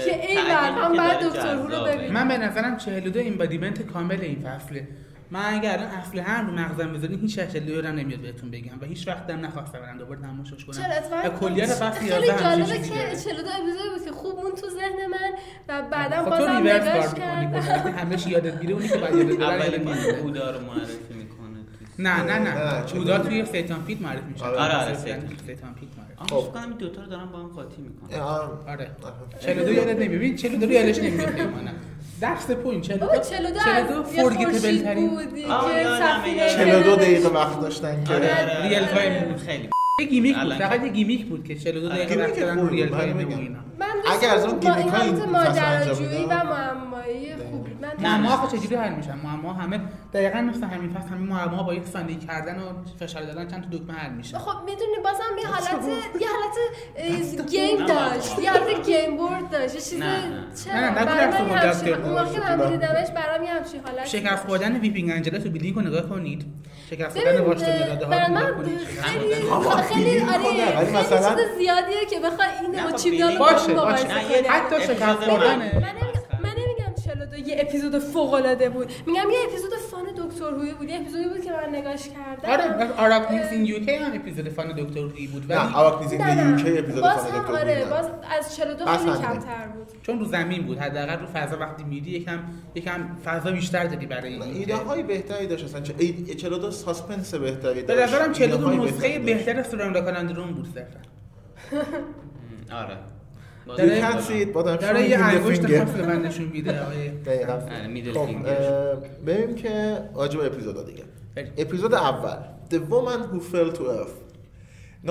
که 0.05 0.29
ای 0.29 0.37
که 0.37 0.97
بعد 0.99 1.25
دکتر 1.29 1.55
رو 1.55 1.67
رو. 1.67 1.85
ببینم 1.85 2.13
من 2.13 2.29
به 2.29 2.39
نظرم 2.39 2.77
42 2.77 3.21
اینبادیمنت 3.21 3.83
کامل 3.83 4.21
این 4.21 4.41
فصله 4.41 4.89
من 5.35 5.55
اگر 5.55 5.73
الان 5.73 5.91
اصل 5.91 6.19
هم 6.19 6.47
رو 6.47 6.53
مغزم 6.53 6.93
بذارین 6.93 7.21
هیچ 7.21 7.35
42 7.35 7.81
رو 7.81 7.93
نمیاد 7.93 8.21
بهتون 8.21 8.51
بگم 8.51 8.81
و 8.81 8.85
هیچ 8.85 9.09
وقت 9.09 9.31
هم 9.31 9.45
نخواستم 9.45 9.81
برم 9.81 9.99
دوباره 9.99 10.21
تماشاش 10.21 10.65
کنم 10.65 10.77
چرا 10.77 10.95
اتفاقا 10.95 11.29
و 11.29 11.39
کلیت 11.39 11.67
فصل 11.67 11.91
خیلی 12.01 12.11
11 12.11 12.33
همچین 12.33 12.67
جالبه 12.67 12.89
که 12.89 12.95
داره. 12.95 13.17
42 13.17 13.49
اپیزودی 13.51 13.89
بود 13.95 14.05
که 14.05 14.13
خوب 14.13 14.37
مون 14.37 14.53
تو 14.53 14.71
ذهن 14.71 15.07
من 15.11 15.31
و 15.69 15.83
بعدا 15.91 16.17
خب 16.17 16.25
تو 16.25 16.31
بازم 16.31 16.57
نگاش 16.57 17.15
کار 17.15 17.39
می‌کنی 17.41 17.63
کردم 17.63 17.93
همه 17.99 18.17
چی 18.17 18.31
یادت 18.31 18.55
میره 18.55 18.75
اونی 18.75 18.89
که 18.89 18.97
باید 18.99 19.15
یادت 19.41 19.79
نمیره. 19.79 20.23
بودا 20.23 20.51
رو 20.51 20.61
معرفی 20.61 21.15
می‌کنه 21.15 21.59
نه 21.99 22.23
نه 22.23 22.39
نه، 22.39 22.83
بودا؟ 22.95 23.19
توی 23.19 23.45
سیتان 23.47 23.85
پیت 23.85 24.03
معرفی 24.03 24.33
میشه 24.33 24.45
آره، 24.45 24.59
آره، 24.59 24.75
آره، 24.75 24.95
سیتان. 24.95 25.21
سیتان 25.47 25.75
پیت 25.75 25.89
معرفی 25.99 26.35
خب. 26.35 26.41
فکر 26.41 26.51
کنم 26.51 26.69
این 26.69 26.79
دوتا 26.79 27.03
رو 27.03 27.09
دارن 27.09 27.27
با 27.27 27.39
هم 27.39 27.47
قاطی 27.47 27.83
می‌کنن 27.83 28.21
آه، 28.21 28.69
آره 28.69 28.91
آها. 29.03 29.13
42 29.41 29.73
یادت 29.73 29.97
نمیاد 29.97 30.11
ببین 30.11 30.37
42 30.37 30.67
رو 30.67 30.73
یادش 30.73 30.99
نمیاد 30.99 31.29
درس 32.21 32.51
پوینت 32.51 32.83
42 32.85 33.07
بابا 33.07 33.19
42 33.19 33.61
از 33.71 33.91
یه 34.15 34.23
فورگیتبل 34.23 34.79
ترین 34.83 35.09
بود 35.09 35.21
آه، 35.51 35.71
که 35.73 35.77
یادمه، 35.83 36.19
سفینه 36.21 36.37
یادمه. 36.37 36.65
42 36.65 36.97
دقیقه 36.97 37.29
وقت 37.29 37.61
داشتن 37.61 38.05
که 38.05 38.15
آره 38.15 38.41
آره 38.43 38.63
ریل 38.69 38.79
آره. 38.79 38.87
تایم 38.95 39.25
بود. 39.25 39.37
خیلی 39.37 39.69
یه 40.01 40.07
gimmick 40.07 40.37
بود 40.39 40.55
فقط 40.55 40.81
که- 40.81 40.87
یه 40.87 40.93
gimmick 40.93 41.27
بود 41.27 41.45
که 41.45 41.55
42 41.55 41.87
آره. 41.89 42.05
دقیقه 42.05 42.21
وقت 42.23 42.35
gimmick 42.35 42.41
دارن 42.41 42.69
real 42.69 42.89
time 42.89 43.17
و. 43.17 43.19
اینا 43.39 43.59
من 43.79 43.87
اگه 44.19 44.29
از 44.29 44.45
اون 44.45 44.61
فصل 44.61 45.01
انجام 45.01 45.31
ماجراجویی 45.31 46.25
و. 46.25 46.29
معمایی 46.29 47.37
خوبی 47.51 47.71
من 47.83 47.93
معما 48.03 48.33
آخه 48.35 48.59
چجوری 48.59 48.75
حل 48.77 48.95
میشن 48.95 49.19
معما 49.25 49.53
همه 49.53 49.81
دقیقا 50.15 50.41
مثل 50.41 50.65
همین 50.67 50.93
فصل 50.95 51.09
همین 51.09 51.27
معما 51.27 51.63
با 51.63 51.75
یک 51.75 51.85
sonic 51.87 52.15
کردن 52.17 52.59
و 52.59 52.63
فشار 53.01 53.23
دادن 53.23 53.49
چند 53.49 53.63
تا 53.71 53.79
دکمه 53.79 53.95
حل 53.95 54.13
میشن 54.13 54.39
خب 54.39 54.65
می‌دونی 54.65 54.97
بازم 55.05 55.39
یه 55.43 55.47
حالت 55.47 55.85
یه 56.21 56.29
حالت 56.29 57.51
game 57.51 57.87
داشت. 57.87 58.39
یه 58.39 58.51
حالت 58.53 58.87
game 58.87 59.17
board 59.17 59.51
داشت. 59.51 59.75
یه 59.75 59.81
چیز 59.81 60.01
نه، 60.01 60.27
نه. 60.27 60.45
چرا. 60.65 60.75
اون 62.05 62.15
وقت 62.15 62.33
که 62.35 62.41
من 62.41 62.71
دیدمش 62.71 63.11
برام 63.11 63.43
یه 63.45 63.51
همچین 63.55 63.81
حالت 63.87 64.07
شکست 64.07 64.47
خوردن 64.47 64.77
Weeping 64.81 65.11
Angel 65.11 65.34
ا 65.34 65.39
تو 65.39 65.51
Blink 65.51 65.75
رو 65.77 65.83
نگاه 65.83 66.09
کنید. 66.09 66.47
شکست 66.91 67.19
خوردن 67.19 67.41
نگاه 67.41 67.55
ها 67.57 68.09
من 68.09 68.37
نگاه 68.37 68.51
کنید. 68.53 68.79
خیلی 68.79 69.35
آره 69.51 69.67
ولی 69.67 70.63
خیلی 70.77 70.97
مثلا- 70.97 71.35
چیز 71.35 71.59
زیادیه 71.59 72.07
که 72.11 72.21
بخوای 72.21 72.49
اینو 72.63 72.89
خب 72.91 72.97
چیمیان 72.97 73.31
بیلینگ- 73.31 73.39
باشه 73.39 73.75
باشه. 73.75 74.07
حتی 74.49 74.83
شکست 74.83 74.97
بعد- 75.29 76.04
یه 77.47 77.57
اپیزود 77.61 77.99
فوق 77.99 78.33
العاده 78.35 78.69
بود. 78.69 78.87
میگم 79.07 79.31
یه 79.31 79.39
اپیزود 79.49 79.71
فان 79.91 80.05
دکتر 80.17 80.45
هوی 80.45 80.73
بود. 80.75 80.89
یه 80.91 80.97
اپیزودی 81.01 81.29
بود 81.29 81.41
که 81.45 81.51
من 81.53 81.75
نگاش 81.79 82.09
کردم. 82.09 82.51
آره 82.51 82.93
آراکنیز 82.93 83.53
این 83.53 83.65
یوکی 83.67 83.95
هم 83.95 84.13
اپیزود 84.15 84.49
فان 84.49 84.73
دکتر 84.73 85.07
هی 85.17 85.27
بود. 85.27 85.51
ولی 85.51 85.59
نه 85.59 85.77
آواک 85.77 86.03
نیزین 86.03 86.21
نه 86.23 86.45
نه. 86.45 86.51
یوکی 86.51 86.79
اپیزود 86.79 87.03
باز 87.03 87.17
فان 87.19 87.33
هم 87.33 87.43
دکتر 87.43 87.53
آره 87.59 87.85
بودن. 87.85 87.91
باز 87.91 88.07
از 88.39 88.57
42 88.57 88.85
بس 88.85 88.99
خیلی. 88.99 89.11
کمتر 89.13 89.67
بود. 89.75 89.87
چون 90.03 90.19
رو 90.19 90.25
زمین 90.25 90.63
بود. 90.67 90.79
حداقل 90.79 91.19
رو 91.21 91.27
فضا 91.27 91.59
وقتی 91.59 91.85
میری 91.85 92.11
یکم 92.11 92.39
یکم 92.75 93.09
فضا 93.25 93.51
بیشتر 93.51 93.85
داری 93.87 94.07
برای 94.07 94.33
این 94.33 94.43
ایده 94.43 94.77
های 94.77 95.03
بهتری 95.03 95.47
داشت 95.47 95.65
اصلا. 95.65 95.81
چه- 95.81 95.95
ای- 95.99 96.35
42 96.35 96.71
ساسپنس 96.71 97.35
بهتری 97.35 97.83
به 97.83 97.95
داشت. 97.95 98.15
نظرم 98.15 98.33
42 98.33 98.67
ایده‌های 98.69 98.91
نسخه. 98.93 99.19
بهتر 99.19 99.63
سوراندا 99.63 100.01
کالاندرون 100.01 100.53
بود 100.53 100.69
صرفا. 100.75 100.99
آره. 102.83 102.97
You 103.67 103.77
داره- 103.77 104.01
can't 104.01 104.21
see 104.29 104.41
it, 104.45 104.53
but 104.55 104.61
I'm 104.63 104.81
داره 104.81 105.07
showing 105.07 105.11
یه 105.11 105.17
you 105.17 105.21
the 105.21 105.25
انگشت. 105.25 105.79
خاص 105.85 105.91
به 105.91 106.07
من 106.07 106.23
نشون 106.23 106.45
میده 106.53 106.81
آقای 106.83 107.09
دقیقاً. 107.09 107.53
آره، 107.53 108.13
خب 108.15 109.25
بریم 109.27 109.55
که 109.55 109.99
راجع 110.15 110.39
به 110.41 110.47
اپیزودا 110.47 110.83
دیگه. 110.83 111.05
اپیزود 111.59 111.95
اول 111.95 112.37
The 112.71 112.77
woman 112.93 113.21
who 113.33 113.41
fell 113.55 113.71
to 113.79 113.83
earth 113.99 114.17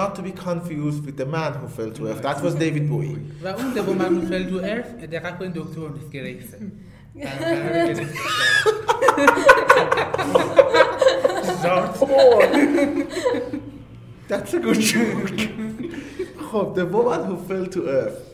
Not 0.01 0.11
to 0.17 0.21
be 0.29 0.31
confused 0.49 1.01
with 1.07 1.17
the 1.21 1.27
man 1.37 1.51
who 1.61 1.67
fell 1.77 1.91
to 1.97 2.01
earth 2.09 2.21
That 2.27 2.39
was 2.45 2.53
David 2.63 2.85
Bowie 2.91 3.17
و 3.43 3.47
اون 3.47 3.73
دو 3.75 3.93
من 3.93 4.21
فل 4.21 4.49
تو 4.49 4.55
ارث 4.63 4.85
دقت 5.11 5.39
کنید 5.39 5.53
دکتر 5.53 5.81
نیست 5.95 6.11
گریسه 6.11 6.57
That's 14.27 14.53
a 14.53 14.59
good 14.59 14.79
joke 14.79 15.41
خب 16.51 16.73
The 16.75 16.85
woman 16.85 17.21
who 17.25 17.35
fell 17.47 17.65
to 17.67 17.87
earth 17.87 18.32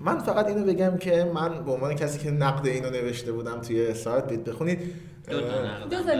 من 0.00 0.18
فقط 0.18 0.46
اینو 0.46 0.64
بگم 0.64 0.96
که 0.96 1.30
من 1.34 1.64
به 1.64 1.72
عنوان 1.72 1.94
کسی 1.94 2.18
که 2.18 2.30
نقد 2.30 2.66
اینو 2.66 2.90
نوشته 2.90 3.32
بودم 3.32 3.60
توی 3.60 3.94
سایت 3.94 4.24
برید 4.24 4.44
بخونید 4.44 4.78
دو 5.30 5.40
تا 5.40 5.46
نقد. 5.46 5.90
داشته 5.90 6.10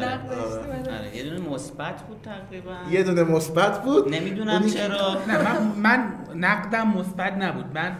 آره. 0.98 1.16
یه 1.16 1.22
دونه 1.22 1.48
مثبت 1.50 2.02
بود 2.02 2.16
تقریبا. 2.22 2.76
یه 2.90 3.02
دونه 3.02 3.22
مثبت 3.22 3.82
بود. 3.82 4.14
نمی‌دونم 4.14 4.66
چرا. 4.66 5.16
نه 5.28 5.42
من 5.42 5.72
من 5.76 6.12
نقدم 6.36 6.88
مثبت 6.88 7.32
نبود. 7.32 7.64
من 7.74 7.96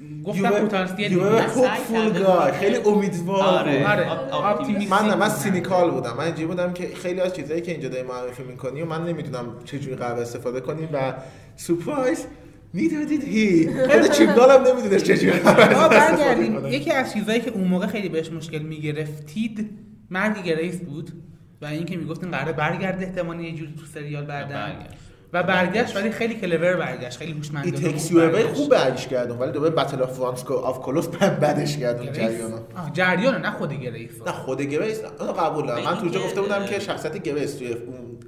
You 0.00 0.26
گفتم 0.26 0.50
پتانسیل. 0.50 1.24
خیلی 2.52 2.76
امیدوار 2.76 3.42
آره. 3.42 3.86
آره 4.32 4.88
من 4.90 5.18
من. 5.18 5.28
cynical 5.28 5.90
بودم. 5.90 6.16
من 6.16 6.24
اینجوری 6.24 6.46
بودم 6.46 6.72
که 6.72 6.94
خیلی 6.94 7.20
از 7.20 7.34
چیزایی 7.34 7.60
که 7.60 7.72
اینجا 7.72 7.88
داری 7.88 8.02
معرفی 8.02 8.42
می‌کنی 8.42 8.82
و 8.82 8.86
من 8.86 9.04
نمی‌دونم 9.06 9.46
چجوری 9.64 9.96
قرار 9.96 10.20
استفاده 10.20 10.60
کنیم 10.60 10.88
و 10.92 11.12
سورپرایز 11.56 12.26
neither 12.74 13.08
did 13.10 13.24
he 13.34 13.68
خود 13.90 14.10
چیبنال 14.10 14.50
هم 14.50 14.66
نمی‌دونست 14.66 15.04
چجوری 15.04 15.38
برگردیم 15.40 16.60
کنه. 16.60 16.72
یکی 16.74 16.90
از 16.90 17.12
چیزایی 17.12 17.40
که 17.40 17.50
اون 17.50 17.68
موقع 17.68 17.86
خیلی 17.86 18.08
بهش 18.08 18.32
مشکل 18.32 18.58
می‌گرفتید 18.58 19.70
مرگ 20.10 20.44
گریس 20.44 20.80
بود 20.80 21.10
و 21.62 21.66
اینکه 21.66 21.96
می‌گفتین 21.96 22.30
قراره 22.30 22.52
برگرده 22.52 23.06
احتمالاً 23.06 23.42
یه 23.42 23.52
جوری 23.52 23.74
تو 23.80 23.86
سریال 23.86 24.24
برگشت. 24.24 25.03
و 25.34 25.42
برگشت 25.42 25.96
ولی 25.96 26.10
خیلی 26.10 26.34
کلور 26.34 26.76
برگشت 26.76 27.18
خیلی 27.18 27.32
هوشمندانه 27.32 27.76
ای 27.76 27.82
بود 27.82 27.92
تکس 27.92 28.10
یو 28.10 28.18
اوی 28.18 28.28
برگشت. 28.30 28.54
خوب 28.54 28.70
برگش 28.70 29.06
کردم 29.06 29.40
ولی 29.40 29.52
دوباره 29.52 29.70
بتل 29.74 30.02
اف 30.02 30.18
وانس 30.18 30.44
آف 30.46 30.80
کلوس 30.80 31.08
بدش 31.08 31.76
کردم؟ 31.76 32.12
جریانا 32.12 32.56
آه، 32.76 32.90
جریانو 32.92 33.38
نه 33.38 33.50
خود 33.50 33.72
گریس 33.72 34.22
نه 34.26 34.32
خود 34.32 34.62
گریس 34.62 35.02
قبول 35.38 35.66
دارم 35.66 35.84
من 35.84 35.98
تو 36.12 36.18
گفته 36.18 36.40
بودم 36.40 36.66
که 36.66 36.78
شخصیت 36.78 37.22
گریس 37.22 37.54
توی 37.54 37.72
اون 37.72 38.18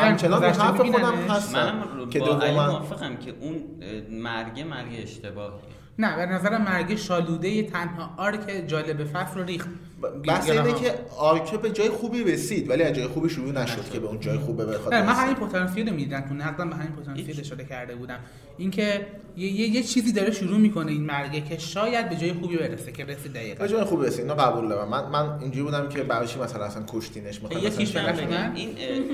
همچنان 0.00 0.44
حرف 0.44 0.76
خودم. 0.80 1.14
هستم 1.28 1.58
منم 1.58 2.10
که 2.10 2.18
دوما 2.18 2.38
موافقم 2.66 3.16
که 3.16 3.34
اون 3.40 3.54
اه، 3.82 4.14
مرگ 4.14 4.60
مرگ 4.60 5.00
اشتباهیه 5.02 5.60
نه 5.98 6.16
به 6.16 6.26
نظرم 6.26 6.62
مرگ 6.62 6.96
شالوده 6.96 7.62
تنها 7.62 8.10
آرک 8.16 8.64
جالب 8.66 9.04
فصل 9.04 9.38
رو 9.40 9.44
ریخت 9.46 9.68
بحث. 10.10 10.50
اینه 10.50 10.72
که 10.80 10.94
arc 11.18 11.46
ه 11.46 11.56
به 11.56 11.70
جای 11.70 11.88
خوبی 11.88 12.24
رسید 12.24 12.70
ولی 12.70 12.82
از 12.82 12.92
جای 12.94 13.06
خوبی 13.06 13.28
شروع 13.28 13.52
نشد 13.52 13.90
که 13.90 14.00
به 14.00 14.06
اون 14.06 14.20
جای 14.20 14.38
خوبه 14.38 14.66
بخواد 14.66 14.94
نه 14.94 15.02
من. 15.02 15.12
همین 15.12 15.34
پتانسیل 15.34 15.88
رو 15.88 15.94
می‌دیدم 15.94 16.20
تو 16.20 16.34
نقدم 16.34 16.70
به 16.70 16.76
همین 16.76 16.92
پتانسیل 16.92 17.40
اشاره 17.40 17.64
کرده 17.64 17.94
بودم. 17.94 18.18
اینکه 18.58 19.06
یه, 19.36 19.48
یه, 19.48 19.68
یه 19.68 19.82
چیزی 19.82 20.12
داره 20.12 20.30
شروع 20.30 20.58
می‌کنه 20.58 20.92
این 20.92 21.04
مرگه 21.04 21.40
که 21.40 21.58
شاید 21.58 22.08
به 22.08 22.16
جای 22.16 22.32
خوبی 22.32 22.56
برسه 22.56 22.92
که 22.92 23.04
رسید 23.04 23.32
دقیقا. 23.32 23.64
به 23.64 23.70
جای 23.70 23.84
خوبی 23.84 24.06
رسید 24.06 24.20
اینو 24.20 24.34
قبول 24.34 24.68
دارم. 24.68 24.88
من 24.88 25.08
من 25.08 25.38
اینجوری 25.40 25.62
بودم 25.64 25.88
که 25.88 26.02
برای 26.02 26.26
چی 26.26 26.38
مثلا 26.40 26.64
اصلا 26.64 26.82
کشتینش 26.88 27.42
می‌خواد 27.42 27.62
یکیش 27.62 27.96
مثلا 27.96 28.26
من؟ 28.30 28.52
این 28.56 28.70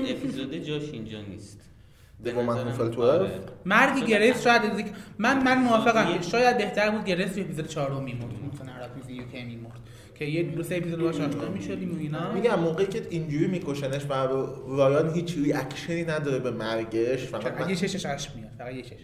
اپیزود 0.09 0.53
جاش 0.55 0.83
اینجا 0.93 1.17
نیست. 1.29 1.59
به 2.23 2.31
دوم 2.31 2.49
نظرم- 2.51 2.65
منفل 2.67 2.89
12 2.89 3.11
آره. 3.19 3.31
مرگ 3.65 4.05
گریس 4.05 4.43
شاید 4.43 4.61
من 5.17 5.43
من 5.43 5.57
موافقم. 5.63 6.21
شاید 6.21 6.57
بهتر 6.57 6.89
بود 6.89 7.05
گریس 7.05 7.31
تو 7.33 7.41
اپیزود 7.41 7.67
4 7.67 8.01
میمرد. 8.01 8.23
مثلا 8.53 8.85
اپیزود 8.85 9.09
یوکی 9.09 9.43
میمرد. 9.45 9.79
که 10.19 10.25
یه 10.25 10.43
دو 10.43 10.63
سه 10.63 10.75
اپیزود 10.75 11.01
باش 11.01 11.15
آشنا 11.15 11.49
می‌شدیم 11.53 11.95
و 11.95 11.99
اینا. 11.99 12.33
میگم 12.33 12.59
موقعی 12.59 12.85
که 12.85 13.01
اینجوری 13.09 13.47
میکشنش 13.47 14.05
و 14.09 14.13
رایان 14.67 15.13
هیچ 15.13 15.37
reaction 15.37 15.96
ی 15.96 16.03
نداره 16.03 16.39
به 16.39 16.51
مرگش 16.51 17.25
فقط 17.25 17.61
من... 17.61 17.69
یه 17.69 17.75
چشش 17.75 18.05
اشک 18.05 18.31
میاد 18.35 18.49
فقط 18.57 18.73
یه 18.73 18.81
چشش 18.81 18.95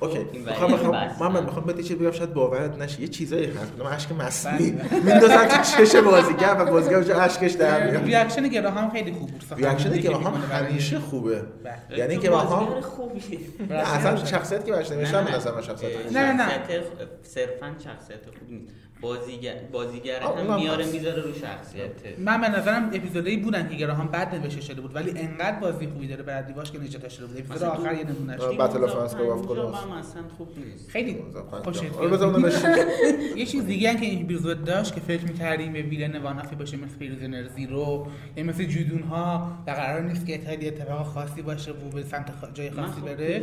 اوکی. 0.00 0.18
می‌خوام 0.46 0.70
می‌خوام. 0.72 1.32
من 1.32 1.44
می‌خوام 1.44 1.64
بهت 1.64 1.76
یه 1.76 1.82
چیزی 1.82 1.94
بگم 1.94 2.10
شاید 2.10 2.34
باورت 2.34 2.78
نشه. 2.78 3.00
یه 3.00 3.08
چیزایی 3.08 3.46
هست. 3.46 3.72
مثلا 3.74 3.88
اشک 3.88 4.12
مصنوعی. 4.12 4.70
بله. 4.70 5.00
میندازن 5.00 5.48
تو 5.48 5.84
چش 5.84 5.96
بازیگر 5.96 6.56
و 6.58 6.64
بازیگر 6.64 6.96
اونجا 6.96 7.20
اشکش 7.20 7.52
در 7.52 7.90
میاد. 7.90 8.04
reaction 8.04 8.48
گراهام 8.48 8.90
خیلی 8.90 9.12
خوب 9.12 9.30
بود. 9.30 9.44
reaction 9.56 9.90
برای- 9.90 10.66
همیشه 10.66 10.98
خوبه. 10.98 11.42
بله. 11.64 11.98
یعنی 11.98 12.16
که 12.16 12.30
نه 12.30 13.74
اصلا 13.74 14.24
شخصیت 14.24 14.64
که 14.64 14.72
براش 14.72 14.90
نمیشتم 14.90 15.24
به 15.24 15.34
نظر 15.34 15.54
من 15.54 15.62
شخصیت. 15.62 15.90
نه، 16.12 16.32
نه. 16.32 16.48
شخصیت 16.48 16.82
صرفا 17.22 17.74
شخصیت 17.84 18.18
خوبی 18.38 18.54
نیست. 18.56 18.74
بازیگر 19.00 19.54
بازیگر 19.72 20.20
هم 20.20 20.56
میاره. 20.56 20.86
می‌ذاره 20.86 21.22
رو 21.22 21.32
شخصیت. 21.34 22.18
من 22.18 22.40
به 22.40 22.48
نظرم 22.48 22.90
اپیزودایی 22.94 23.36
بودن 23.36 23.68
که 23.68 23.74
گراهام 23.74 24.08
بد 24.08 24.34
نوشته 24.34 24.60
شده 24.60 24.80
بود 24.80 24.96
ولی 24.96 25.10
انقدر 25.20 25.60
بازی 25.60 25.86
خوبی 25.86 26.08
داره 26.08 26.22
برای 26.22 26.46
دیواش 26.46 26.70
که 26.70 26.78
نجاتش 26.78 27.16
شده 27.16 27.26
بود. 27.26 27.38
اپیزود 27.38 27.62
آخر 27.62 27.94
یه 27.94 28.04
نمونهش. 28.04 28.40
بتل 28.40 28.86
فرانس. 28.86 29.14
هم 29.14 29.90
اصلا 29.90 30.22
خوب 30.38 30.48
نیست. 30.58 30.90
خیلی 30.90 31.16
خوشت 31.64 31.82
یه 33.36 33.46
چیز 33.46 33.66
دیگه 33.66 33.90
هم 33.90 33.96
که 33.96 34.06
این 34.06 34.24
اپیزود 34.24 34.64
داشت 34.64 34.94
که 34.94 35.00
فکر 35.00 35.24
می‌کردیم 35.24 35.72
به 35.72 35.82
ویلن 35.82 36.16
وانافی 36.16 36.56
باشه 36.56 36.76
مثل 36.76 36.98
پریزنر 36.98 37.48
زیرو 37.48 38.06
یا 38.36 38.44
مثل 38.44 38.64
جودون 38.64 39.02
ها 39.02 39.52
و 39.66 39.70
قرار 39.70 40.02
نیست 40.02 40.26
که 40.26 40.40
خیلی 40.46 40.68
اتفاق 40.68 41.06
خاصی 41.06 41.42
باشه 41.42 41.70
و 41.70 41.90
به 41.94 42.02
سمت 42.02 42.54
جای 42.54 42.70
خاصی 42.70 43.00
خب 43.00 43.06
بره. 43.06 43.42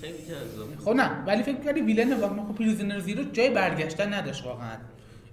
خیلی 0.00 0.18
جذاب. 0.18 0.68
خب 0.84 0.90
نه 0.90 1.24
ولی 1.26 1.42
فکر 1.42 1.60
کردی 1.64 1.80
ویلن 1.80 2.20
واقعا 2.20 2.44
خب 2.44 2.54
پریزنر 2.54 3.00
زیرو 3.00 3.24
جای 3.32 3.50
برگشتن 3.50 4.14
نداشت 4.14 4.44
واقعا. 4.44 4.76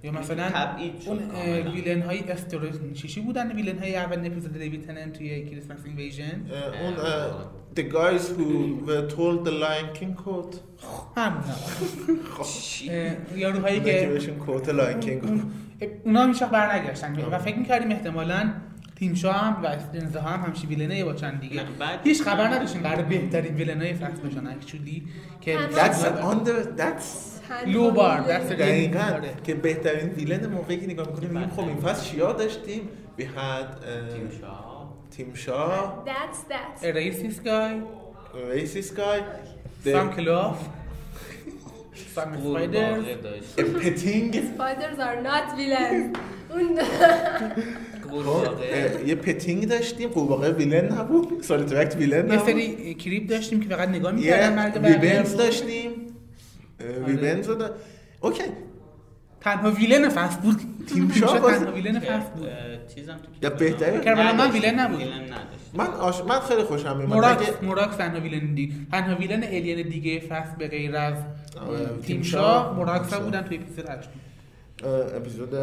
یا 0.06 0.12
مثلا 0.12 0.44
اون. 1.08 1.20
ویلن 1.74 2.02
های 2.02 2.20
استوری 2.32 2.70
چیشی 2.94 3.22
بودن؟ 3.22 3.52
ویلن 3.56 3.80
های 3.80 3.96
اول 3.96 4.26
اپیزود 4.26 4.54
دیوید 4.58 4.88
تنن 4.88 5.12
توی 5.12 5.46
کریسمس 5.46 5.80
اینویژن؟ 5.86 6.46
اون 6.84 6.94
The 7.76 7.84
guys 8.00 8.24
who 8.38 8.48
were 8.88 9.06
told 9.18 9.40
the 9.48 9.52
Lion 9.64 9.88
King 10.00 10.14
quote 10.24 10.56
همون 11.16 11.44
یاروهایی 13.36 13.78
اونایی 13.78 13.80
که 13.80 14.02
که 14.02 14.08
بهشون 14.08 15.00
کینگ 15.00 15.24
اون- 15.24 15.52
اونا 16.06 16.22
هم 16.24 16.30
هیچ 16.30 16.42
وقت 16.42 16.52
برنگشتن 16.52 17.16
و 17.32 17.38
فکر 17.40 17.58
می‌کردیم 17.58 17.92
احتمالاً 17.92 18.54
تیم 18.96 19.14
شاه 19.14 19.36
هم 19.36 19.64
و 19.64 19.68
استرنزا 19.68 20.22
هم 20.22 20.46
همشی 20.50 20.68
ویلنه 20.68 21.04
باشن 21.06 21.40
دیگه. 21.40 21.56
نه، 21.64 21.70
بعد- 21.80 22.00
هیچ 22.04 22.22
خبر 22.22 22.48
نداشتیم 22.48 22.82
قرار 22.82 23.02
بهترین 23.02 23.56
ویلنای 23.56 23.94
فصل 23.94 24.22
باشن 24.22 24.48
اکچولی 24.48 25.04
که 25.42 25.58
That's 25.58 26.02
on 26.04 26.48
the 26.48 26.80
that's 26.82 27.36
لو 27.68 27.92
بار 27.92 28.20
دست 28.22 28.52
دقیقاً. 28.52 29.20
که 29.44 29.56
بهترین 29.56 30.10
ویلن 30.10 30.46
موقعی 30.46 30.78
که 30.78 30.88
نگاه 30.88 31.08
می‌کنیم 31.08 31.30
میگیم 31.30 31.50
خب 31.50 31.60
این 31.60 31.78
فصل 31.78 32.04
چیا 32.12 32.34
داشتیم. 32.34 32.82
We 33.20 33.22
had 33.22 33.26
تیم 34.14 34.30
uh, 34.30 34.42
شاه. 34.42 34.94
تیم 35.12 35.34
شاه. 35.34 36.04
That's 36.06 36.52
that. 36.52 36.84
racist 36.86 37.46
guy. 37.46 37.74
سام 39.86 40.12
the 40.12 40.16
کلاف 40.16 40.68
سام 42.16 42.34
اسپایدرز 42.34 43.04
قورباغه 43.04 43.16
داشت. 43.16 43.56
Petting. 43.58 44.34
Spiders 44.36 45.00
are 45.00 45.28
not 45.28 45.58
villains. 45.58 46.18
اون 46.52 46.80
یه 49.08 49.16
پتینگ 49.16 49.68
داشتیم. 49.68 50.10
قورباغه 50.10 50.52
ویلن 50.52 50.92
نبود. 50.92 51.42
سال 51.42 51.64
ترکت 51.64 51.96
ویلن 51.96 52.18
یه 52.28 52.34
نبود. 52.36 52.46
سری 52.46 52.94
کریپ 52.94 53.30
داشتیم 53.30 53.60
که 53.60 53.70
فقط 53.70 53.90
نگاه 53.90 54.12
می‌کردن 54.12 54.50
یه 54.50 54.56
رو. 55.32 55.38
داشتیم. 55.38 55.92
آره. 56.82 57.06
ریبنز 57.06 57.50
رو 57.50 57.56
اوکی. 58.22 58.44
تنها 59.42 59.72
ویلن 59.72 60.10
فصل 60.10 60.40
بود. 60.40 60.62
تیم 60.88 61.12
شاه 61.20 61.40
باز- 61.40 61.60
تنها 61.60 61.72
ویلن 61.74 62.00
فصل 62.00 62.30
بود. 62.38 62.48
چیزم 62.96 63.14
تو 63.14 63.28
نداشت. 63.90 64.06
کربلا 64.06 64.34
من. 64.34 64.52
ویلن 64.52 64.80
نبود. 64.80 65.02
من 65.74 65.88
آش... 65.88 66.22
من 66.28 66.40
خیلی 66.40 66.64
خوشم 66.64 66.98
میومد 66.98 67.14
موراکس 67.14 67.50
اگه- 67.50 67.58
موراکس 67.66 67.96
تنها 67.96 68.20
ویلن 68.20 68.54
دی 68.54 68.74
تنها 68.92 69.16
ویلن 69.16 69.44
الین 69.44 69.90
دیگه 69.90 70.20
فصل 70.20 70.56
به 70.60 70.68
غیر 70.68 70.96
از 70.96 71.14
آره، 71.70 71.86
تیم 72.06 72.22
شاه. 72.22 72.76
تیم 72.76 73.20
بودن 73.20 73.42
توی 73.42 73.58
اپیزود 73.58 73.86
اپیزود 74.84 75.54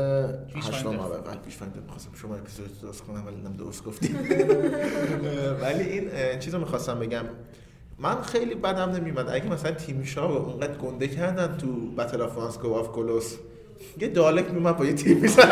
هشتم. 0.56 0.98
آره 0.98 1.20
بعد 1.20 1.42
پیش 1.42 1.58
می‌خواستم. 1.62 2.10
شما 2.14 2.34
اپیزود 2.34 2.66
رو 2.66 2.88
درست 2.88 3.02
کنم 3.02 3.26
ولی 3.26 3.36
نم 3.36 3.52
درست 3.52 3.84
گفتیم. 3.84 4.16
ولی 5.62 5.82
این 5.84 6.38
چیز 6.38 6.54
رو 6.54 6.60
می‌خواستم 6.60 6.98
بگم. 6.98 7.24
من 7.98 8.22
خیلی 8.22 8.54
بدم 8.54 8.90
نمیومد 8.90 9.28
اگه 9.28 9.46
مثلا 9.52 9.72
تیم 9.72 10.02
شاه 10.02 10.36
اونقدر 10.36 10.74
گنده 10.74 11.08
کردن 11.08 11.56
تو 11.56 11.94
بتل 11.94 12.20
آف 12.22 12.32
فرانس 12.32 12.58
گو 12.58 12.74
آف 12.74 12.88
کلوس 12.92 13.36
یه 14.00 14.08
دالک 14.08 14.50
میومد 14.50 14.76
با 14.76 14.84
یه 14.84 14.92
تیر 14.92 15.16
می‌زنه 15.18 15.46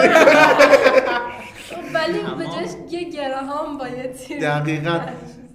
ولی 1.95 2.19
به 2.39 2.45
جاش 2.45 2.71
یه 2.91 3.11
گراهام 3.11 3.79
با 3.79 3.89
یه 3.89 4.13
تیر 4.13 4.41
دقیقاً. 4.41 5.01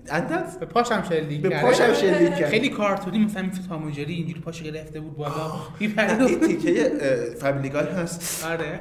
انداز 0.09 0.59
به 0.59 0.65
پاشم 0.65 1.03
شلیک 1.09 1.41
به 1.41 1.49
کرد. 1.49 1.61
پاشم 1.61 1.93
شلیک 1.93 2.35
کرد. 2.35 2.49
خیلی 2.49 2.69
کارتونی 2.69 3.25
مثلا 3.25 3.43
مثل 3.43 3.61
تاموجری 3.69 4.13
اینجوری 4.13 4.39
پاشو 4.39 4.63
گرفته 4.63 4.99
بود 4.99 5.17
بالا 5.17 5.51
میپرید 5.79 6.21
این 6.21 6.39
تیکه 6.39 6.91
فبلیگای 7.41 7.85
هست. 7.87 8.45
آره. 8.45 8.79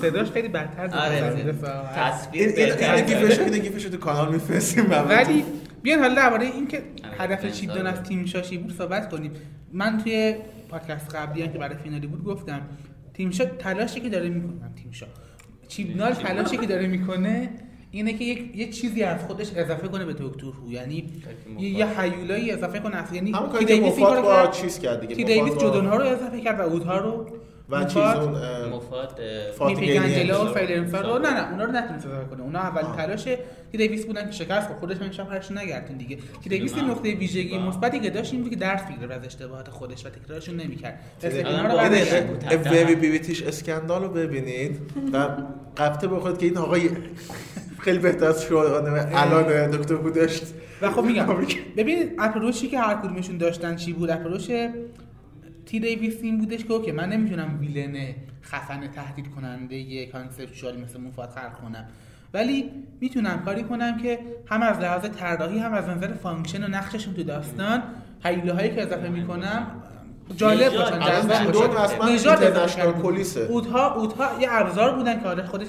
صداش 0.00 0.30
خیلی 0.30 0.48
بدتر 0.48 0.98
آره 0.98 1.34
این 1.36 1.46
دفعه. 1.46 1.70
تصویر 1.96 2.48
این 2.48 2.72
این 2.72 2.94
این. 2.94 3.04
گیفش 3.04 3.38
این 3.38 3.58
گیفش 3.58 3.82
تو 3.82 3.96
کانال 3.96 4.32
میفرستیم. 4.32 4.90
ولی 4.90 5.44
بیان 5.82 5.98
حالا 5.98 6.14
درباره 6.14 6.46
اینکه 6.46 6.82
هدف 7.18 7.52
چیپدون 7.52 7.82
رو. 7.82 7.86
از 7.86 8.02
تیم 8.02 8.24
شاشی 8.24 8.58
بود 8.58 8.72
صحبت 8.72 9.10
کنیم. 9.10 9.32
من 9.72 9.98
توی 9.98 10.34
پادکست 10.68 11.14
قبلی 11.14 11.42
هم 11.42 11.52
که 11.52 11.58
برای 11.58 11.76
فینالی 11.76 12.06
بود 12.06 12.24
گفتم 12.24 12.60
تیم 13.14 13.30
شا 13.30 13.44
تلاشی 13.44 14.00
که 14.00 14.08
داره 14.08 14.28
می‌کنه 14.28 14.70
تیم 14.82 14.92
شا 14.92 15.06
چیپنال 15.68 16.12
تلاشی 16.12 16.56
که 16.56 16.66
داره 16.66 16.86
می‌کنه 16.86 17.50
اینه 17.90 18.12
که 18.12 18.24
یک 18.24 18.56
یه 18.56 18.68
چیزی 18.70 19.02
از 19.02 19.24
خودش 19.24 19.52
اضافه 19.56 19.88
کنه 19.88 20.04
به 20.04 20.12
دکتر 20.12 20.46
هو. 20.46 20.72
یعنی 20.72 21.06
یه, 21.58 21.68
یه 21.68 22.00
هیولایی 22.00 22.50
اضافه 22.50 22.78
کنه. 22.78 23.04
یعنی 23.12 23.32
همون 23.32 23.46
تی 23.46 23.52
کاری 23.52 23.64
که 23.64 23.74
دیویس 23.74 23.92
مفاد 23.98 24.22
با 24.22 24.42
کرد. 24.42 24.52
چیز 24.52 24.78
کرد 24.78 25.00
دیگه. 25.00 25.14
مفاد 25.14 25.26
دیویس 25.26 25.58
جودونها 25.58 25.96
رو 25.96 26.04
اضافه 26.04 26.40
کرد 26.40 26.60
و 26.60 26.62
اودها 26.62 26.98
رو 26.98 27.26
و 27.70 27.84
چیز. 27.84 27.96
اون 27.96 28.34
مفاد 28.68 29.20
میپیگنجلا 29.66 30.52
و 30.52 30.96
رو 30.96 31.18
نه 31.18 31.30
نه 31.30 31.50
اونا 31.50 31.64
رو 31.64 31.72
نتونست 31.72 32.06
اضافه 32.06 32.24
کنه 32.30 32.42
اونا 32.42 32.58
آه. 32.58 32.96
تلاش 32.96 33.28
دیویس 33.72 34.06
بودن 34.06 34.26
که 34.26 34.32
شکست 34.32 34.66
خورد. 34.66 34.78
خودش 34.78 34.96
من 34.96 35.12
شب 35.12 35.32
هرش 35.32 35.50
نگردون 35.50 35.96
دیگه. 35.96 36.18
تی 36.42 36.50
دیویس 36.50 36.78
نقطه 36.78 37.14
ویژگی 37.14 37.58
مثبتی 37.58 38.00
که 38.00 38.10
داشت 38.10 38.32
این 38.32 38.42
بود 38.42 38.50
که 38.50 38.56
درس 38.56 38.82
بگیره 38.82 39.14
از 39.14 39.24
اشتباهات 39.24 39.68
خودش 39.70 40.06
و 40.06 40.08
تکرارشون 40.08 40.56
نمی‌کرد. 40.56 41.00
بود. 42.26 42.66
وری 42.66 42.94
بریتیش 42.94 43.42
اسکندال 43.42 44.02
رو 44.02 44.08
ببینید 44.08 44.80
و 45.12 45.28
قبطه 45.76 46.08
بخورد 46.08 46.38
که 46.38 46.46
این 46.46 46.58
آقای 46.58 46.90
خیلی 47.78 47.98
بهتر 47.98 48.26
از 48.26 48.42
شورانه 48.42 49.06
الان 49.14 49.70
دکتر 49.70 49.94
هو 49.94 50.10
داشت 50.10 50.42
و 50.82 50.90
خب 50.90 51.02
میگم 51.02 51.26
ببین 51.76 52.12
اپروچی 52.18 52.68
که 52.68 52.78
هر 52.78 52.94
کدومشون 52.94 53.38
داشتن 53.38 53.76
چی 53.76 53.92
بود؟ 53.92 54.10
اپروچ 54.10 54.50
تی 55.68 55.80
دیویس 55.80 56.22
این 56.22 56.38
بودش 56.38 56.64
که 56.64 56.72
اوکی 56.72 56.92
من 56.92 57.08
نمی‌تونم 57.08 57.60
ویلن 57.60 58.14
خفن 58.42 58.86
تهدید 58.86 59.30
کننده 59.36 59.76
یه 59.76 60.06
کانسپچوال 60.06 60.76
مثل 60.80 61.00
مفاد 61.00 61.28
خلق 61.28 61.52
کنم 61.52 61.84
ولی 62.34 62.70
می‌تونم 63.00 63.42
کاری 63.44 63.62
کنم 63.62 63.96
که 63.96 64.18
هم 64.46 64.62
از 64.62 64.78
لحاظ 64.78 65.04
طراحی 65.04 65.58
هم 65.58 65.72
از 65.72 65.88
نظر 65.88 66.12
فانکشن 66.12 66.64
و 66.64 66.68
نقششون 66.68 67.14
تو 67.14 67.22
داستان 67.22 67.82
هیوله 68.24 68.52
هایی 68.52 68.74
که 68.74 68.82
اضافه 68.82 69.08
می‌کنم 69.08 69.66
جالب. 70.36 70.72
باشن 70.72 71.00
جذاب 71.00 71.74
باشن 71.74 72.12
نژاد. 72.12 73.02
پلیسه. 73.02 73.40
اودها 73.40 73.94
اودها 73.94 74.40
یه 74.40 74.48
ابزار 74.50 74.94
بودن 74.96 75.20
که 75.20 75.26
حالا 75.26 75.46
خودش 75.46 75.66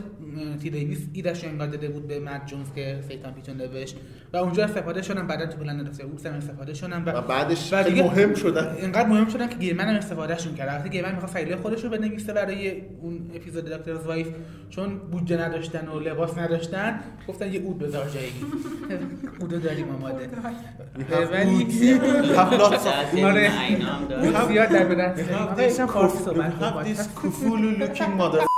تی 0.62 0.70
دیویس 0.70 1.08
ایدش 1.14 1.44
رو 1.44 1.50
انگار 1.50 1.68
داده 1.68 1.90
بود 1.90 2.08
به 2.08 2.20
مد 2.20 2.46
جونز 2.46 2.74
که 2.76 3.00
سیتان 3.08 3.34
پیتون 3.34 3.58
نوشت 3.58 3.96
و 4.34 4.38
اونجا 4.38 4.64
استفاده 4.64 5.02
شدن 5.02 5.28
بعدا 5.28 5.46
تو 5.46 5.58
پلن 5.58 5.84
دکتر 5.84 6.04
اوکس 6.04 6.26
هم 6.26 6.34
استفاده 6.34 6.74
شدن 6.74 7.04
و 7.04 7.10
و 7.12 7.22
بعدش 7.22 7.74
و 7.74 7.84
دیگه 7.84 8.04
مهم 8.04 8.34
شدن. 8.34 8.76
اینقدر 8.82 9.08
مهم 9.08 9.30
شدن 9.30 9.48
که 9.48 9.56
گیرمن 9.56 9.86
هم 9.86 9.96
استفادهشون 9.96 10.56
کرد. 10.56 10.68
وقتی 10.68 10.90
گیرمن 10.90 11.12
می‌خواست 11.12 11.34
فایل 11.34 11.56
خودش 11.56 11.84
رو 11.84 11.90
بنویسه 11.90 12.34
برای 12.34 12.82
اون 13.02 13.32
اپیزود 13.36 13.66
دکترز 13.66 14.06
وایف 14.06 14.28
چون 14.70 14.98
بودجه 14.98 15.38
نداشتن 15.38 15.88
و 15.88 16.00
لباس 16.00 16.38
نداشتن. 16.38 17.00
گفتن 17.28 17.54
یه 17.54 17.60
اود 17.60 17.80
بذار 17.80 18.10
جایی. 18.10 18.32
اودو 19.40 19.60
داریم 19.60 19.90
آماده. 19.90 20.30
ولی 21.32 21.68
of 22.30 23.24
آره. 23.30 23.52
زیاد 24.48 24.70
در 24.70 25.16
have 26.50 26.64
آقا 28.20 28.49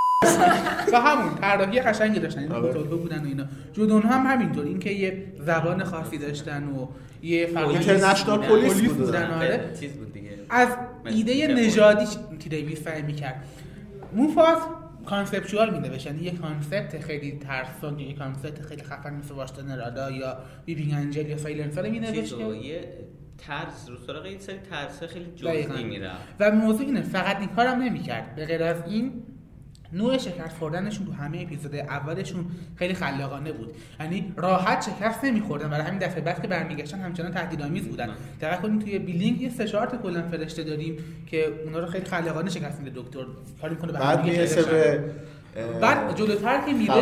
و 0.94 1.01
همون 1.01 1.36
طراحی 1.36 1.80
قشنگی 1.80 2.20
داشتن 2.20 2.40
این 2.40 2.51
آره. 2.51 2.70
بزرگا 2.70 2.98
بودن 2.98 3.24
و 3.24 3.28
اینا. 3.28 3.46
جودون 3.74 4.01
هم 4.01 4.25
همینطور 4.25 4.66
اینکه 4.66 4.92
یه 4.92 5.34
زبان 5.40 5.84
خاصی 5.84 6.18
داشتن 6.18 6.63
و 6.63 6.88
یه 7.22 7.48
فرهنگ 7.48 7.70
اینترنشنال. 7.70 8.40
پلیس 8.40 8.82
بودن. 8.82 9.32
آره. 9.32 9.72
چیز 9.80 9.94
بود 9.94 10.13
دیگه. 10.13 10.30
از 10.50 10.68
ایده. 11.06 11.48
نژادی 11.48 12.06
تی 12.40 12.50
دیویس 12.50 12.84
سعی 12.84 13.01
می‌کرد. 13.01 13.44
موفاس 14.13 14.58
کانسپچوال 15.06 15.80
می 15.80 16.24
یه 16.24 16.32
کانسپت 16.32 17.00
خیلی 17.00 17.32
ترسناک 17.32 18.00
یه 18.01 18.13
کانسپت 18.13 18.62
خیلی 18.62 18.84
خفن 18.84 19.13
مثل 19.13 19.34
واشتن 19.34 19.78
رادا 19.78 20.12
یا 20.12 20.38
بیبینگ 20.66 20.94
انجل 20.94 21.30
یا 21.30 21.38
سایلنسر 21.38 21.90
می 21.90 22.00
نوشت 22.00 22.36
یه 22.62 22.84
ترس 23.38 23.90
رو 23.90 23.98
سراغ 24.08 24.25
یه 24.25 24.40
سری 24.40 24.56
ترس 24.70 25.04
خیلی. 25.04 25.25
جزئی 25.36 25.84
می‌رفت. 25.84 26.22
و 26.40 26.51
موضوع 26.51 26.86
اینه 26.86 27.01
فقط 27.01 27.40
این 27.40 27.50
کارم 27.50 27.82
نمی‌کرد. 27.82 28.36
به 28.36 28.46
غیر 28.46 28.63
از 28.63 28.78
این 28.88 29.13
نوع 29.94 30.18
شکست 30.18 30.58
خوردنشون 30.60 31.06
تو 31.06 31.14
همه 31.14 31.42
اپیزود 31.42 31.76
اولشون 31.76 32.46
خیلی 32.76 32.94
خلاقانه 32.94 33.52
بود. 33.52 33.74
یعنی 34.00 34.34
راحت 34.38 34.90
شکست 34.90 35.24
نمیخوردن 35.24 35.70
برای 35.70 35.86
همین 35.86 36.00
دفعه 36.00 36.22
بعد 36.22 36.42
که 36.42 36.48
برمیگشتن 36.48 37.00
همچنان 37.00 37.32
تهدیدآمیز 37.32 37.88
بودن. 37.88 38.10
دقت 38.42 38.62
کنید 38.62 38.82
توی 38.82 39.00
بیلینگ 39.00 39.42
یه 39.42 39.50
سه 39.50 39.68
چهار 39.68 39.88
تا 39.88 39.98
کلا 39.98 40.22
فرشته 40.22 40.64
داریم 40.64 40.98
که 41.28 41.54
اونا 41.66 41.80
رو 41.80 41.86
خیلی 41.86 42.06
خلاقانه 42.06 42.50
شکست 42.50 42.80
میده 42.80 43.02
دکتر. 43.02 43.20
کاری 43.62 43.76
می‌کنه 43.76 43.92
بعد 43.92 44.26
می‌رسه 44.26 44.64
به 44.64 45.04
بعد 45.81 46.15
جلوتر 46.15 46.62
که 46.65 46.74
میره 46.74 46.93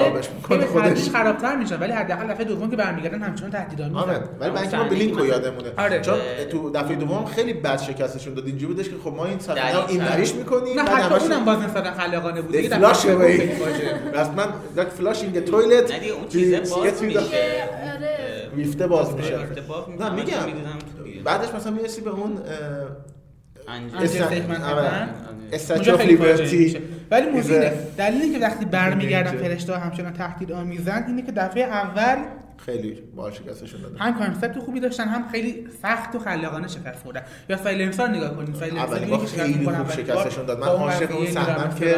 خودش. 0.67 1.09
خرابتر 1.09 1.55
میشه 1.55 1.75
ولی 1.75 1.91
حداقل 1.91 2.27
دفعه 2.27 2.45
دوم 2.45 2.69
که 2.69 2.75
برمیگردن 2.75 3.21
همچنان 3.21 3.51
تهدیدآمیز 3.51 3.97
آمد 3.97 4.29
ولی 4.39 4.51
برای 4.51 4.61
اینکه 4.61 4.77
ما 4.77 4.83
صحنه 4.83 4.89
بلینک 4.89 5.13
رو 5.13 5.25
که 5.25 5.27
یادمونه. 5.27 5.69
آره. 5.77 6.01
چون 6.01 6.17
تو 6.51 6.71
دفعه 6.71 6.95
دوم 6.95 7.25
خیلی 7.25 7.53
بد 7.53 7.81
شکستشون 7.81 8.33
داد. 8.33 8.45
اینجوری 8.45 8.73
بودش 8.73 8.89
که 8.89 8.95
خب 9.03 9.13
ما 9.13 9.25
این 9.25 9.39
صفحه 9.39 9.89
این 9.89 10.05
وریش 10.05 10.33
می‌کنیم 10.33 10.79
نه 10.79 10.89
حتی 10.89 11.15
اونم 11.15 11.45
باز 11.45 11.59
نسبتا 11.59 11.91
خلاقانه 11.91 12.41
بود. 12.41 12.51
دیگه 12.51 12.69
فلاش 12.69 12.97
دفعه 12.97 13.11
اوی 13.11 13.37
دوم 13.37 13.47
خیلی 13.47 13.53
فاجعه. 13.53 14.21
رسما 14.21 14.43
دک 14.77 14.87
فلاش 14.87 15.23
این 15.23 15.31
تویلت 15.31 15.91
اون 15.91 16.27
چیزه 16.29 16.59
باز 16.59 17.03
میشه. 17.03 17.19
آره. 17.19 18.49
ویفته 18.55 18.87
باز 18.87 19.13
میشه. 19.13 19.39
نه 19.99 20.09
میگم. 20.09 20.37
بعدش 21.23 21.53
مثلا 21.53 21.71
می‌رسی 21.71 22.01
به 22.01 22.09
اون 22.09 22.37
استیتمنت 24.01 24.61
هستن. 24.61 25.09
استچو 25.51 25.73
اونجا 25.73 25.97
خیلی 25.97 26.77
ولی 27.11 27.29
موضوع 27.29 27.57
اینه. 27.57 27.73
دلیلی 27.97 28.31
که 28.31 28.39
وقتی 28.39 28.65
برمیگردن. 28.65 29.31
فرشته 29.31 29.73
ها 29.73 29.79
همچنان 29.79 30.13
تهدید 30.13 30.51
آمیزن 30.51 31.03
اینه 31.07 31.21
که 31.21 31.31
دفعه 31.31 31.63
اول 31.63 32.17
خیلی 32.57 33.01
بال 33.15 33.31
شکستشون 33.31 33.81
دادن. 33.81 33.97
هم 33.97 34.17
کانسپت 34.17 34.59
خوبی 34.59 34.79
داشتن 34.79 35.07
هم 35.07 35.29
خیلی 35.31 35.67
سخت 35.81 36.15
و 36.15 36.19
خلاقانه 36.19 36.67
شکست 36.67 37.03
خوردن. 37.03 37.21
یا 37.49 37.57
سایلنسر 37.57 38.07
نگاه 38.07 38.35
کنید 38.35 38.55
سایلنسر 38.55 39.05
بار 39.05 39.25
خیلی 39.25 39.65
خوب 39.65 39.91
شکستشون 39.91 40.45
داد 40.45 40.59
من 40.59 40.67
عاشق 40.67 41.15
اون 41.15 41.27
صحنه 41.27 41.75
که 41.79 41.95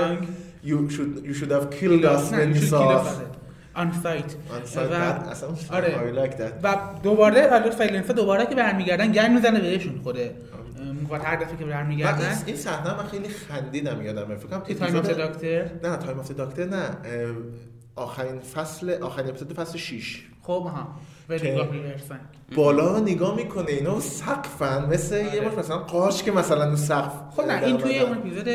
you 0.66 0.92
should 0.92 1.26
you 1.28 1.34
should 1.34 1.52
have 1.52 1.68
killed 1.80 2.06
us 2.06 2.32
when 2.32 2.56
you 2.56 2.62
saw 2.72 3.06
آن 3.76 3.92
سایت 3.92 4.36
اصلا 5.32 5.50
آره. 5.72 6.14
I 6.14 6.28
like 6.30 6.34
that. 6.38 6.52
و 6.64 6.76
دوباره 7.04 7.50
حالا 7.50 7.72
سایلنسر 7.72 8.14
دوباره 8.14 8.46
که 8.46 8.56
برمیگردن 8.56 9.12
گن 9.12 9.34
می‌زنه 9.34 9.60
بهشون 9.60 10.00
خوده 10.04 10.36
موقع 11.02 11.18
هر 11.18 11.36
دفعه 11.36 11.58
که 11.58 11.66
برمیگردن. 11.66 12.38
این- 12.46 12.56
صحنه 12.56 12.98
من 12.98 13.04
خیلی 13.08 13.28
خندیدم 13.30 14.02
یادمه 14.02 14.36
فکر 14.36 14.48
کنم 14.48 14.60
تایم 14.60 14.96
اپیزود- 14.96 15.18
دکتر 15.32 15.66
نه 15.90 15.98
تایم 15.98 16.20
آف 16.20 16.32
داکتر 16.32 16.66
نه. 16.66 16.90
آخرین 17.96 18.40
فصل 18.40 19.02
آخرین 19.04 19.30
اپیزود 19.30 19.54
فصل 19.54 19.78
6 19.78 20.24
خب 20.42 20.50
ها 20.50 20.88
و. 21.30 21.36
بالا 22.56 23.00
نگاه 23.00 23.36
می‌کنه 23.36 23.72
اینا 23.72 24.00
سقفن. 24.00 24.86
مثل 24.86 25.16
یه 25.16 25.30
آره. 25.30 25.40
باش 25.42 25.54
مثلا 25.58 25.78
قاش 25.78 26.24
که 26.24 26.32
مثلا 26.32 26.70
رو 26.70 26.76
سقف 26.76 27.12
خب 27.36 27.42
نه 27.46 27.64
این 27.66 27.78
توی 27.78 28.00
اون. 28.00 28.18
اپیزود 28.18 28.48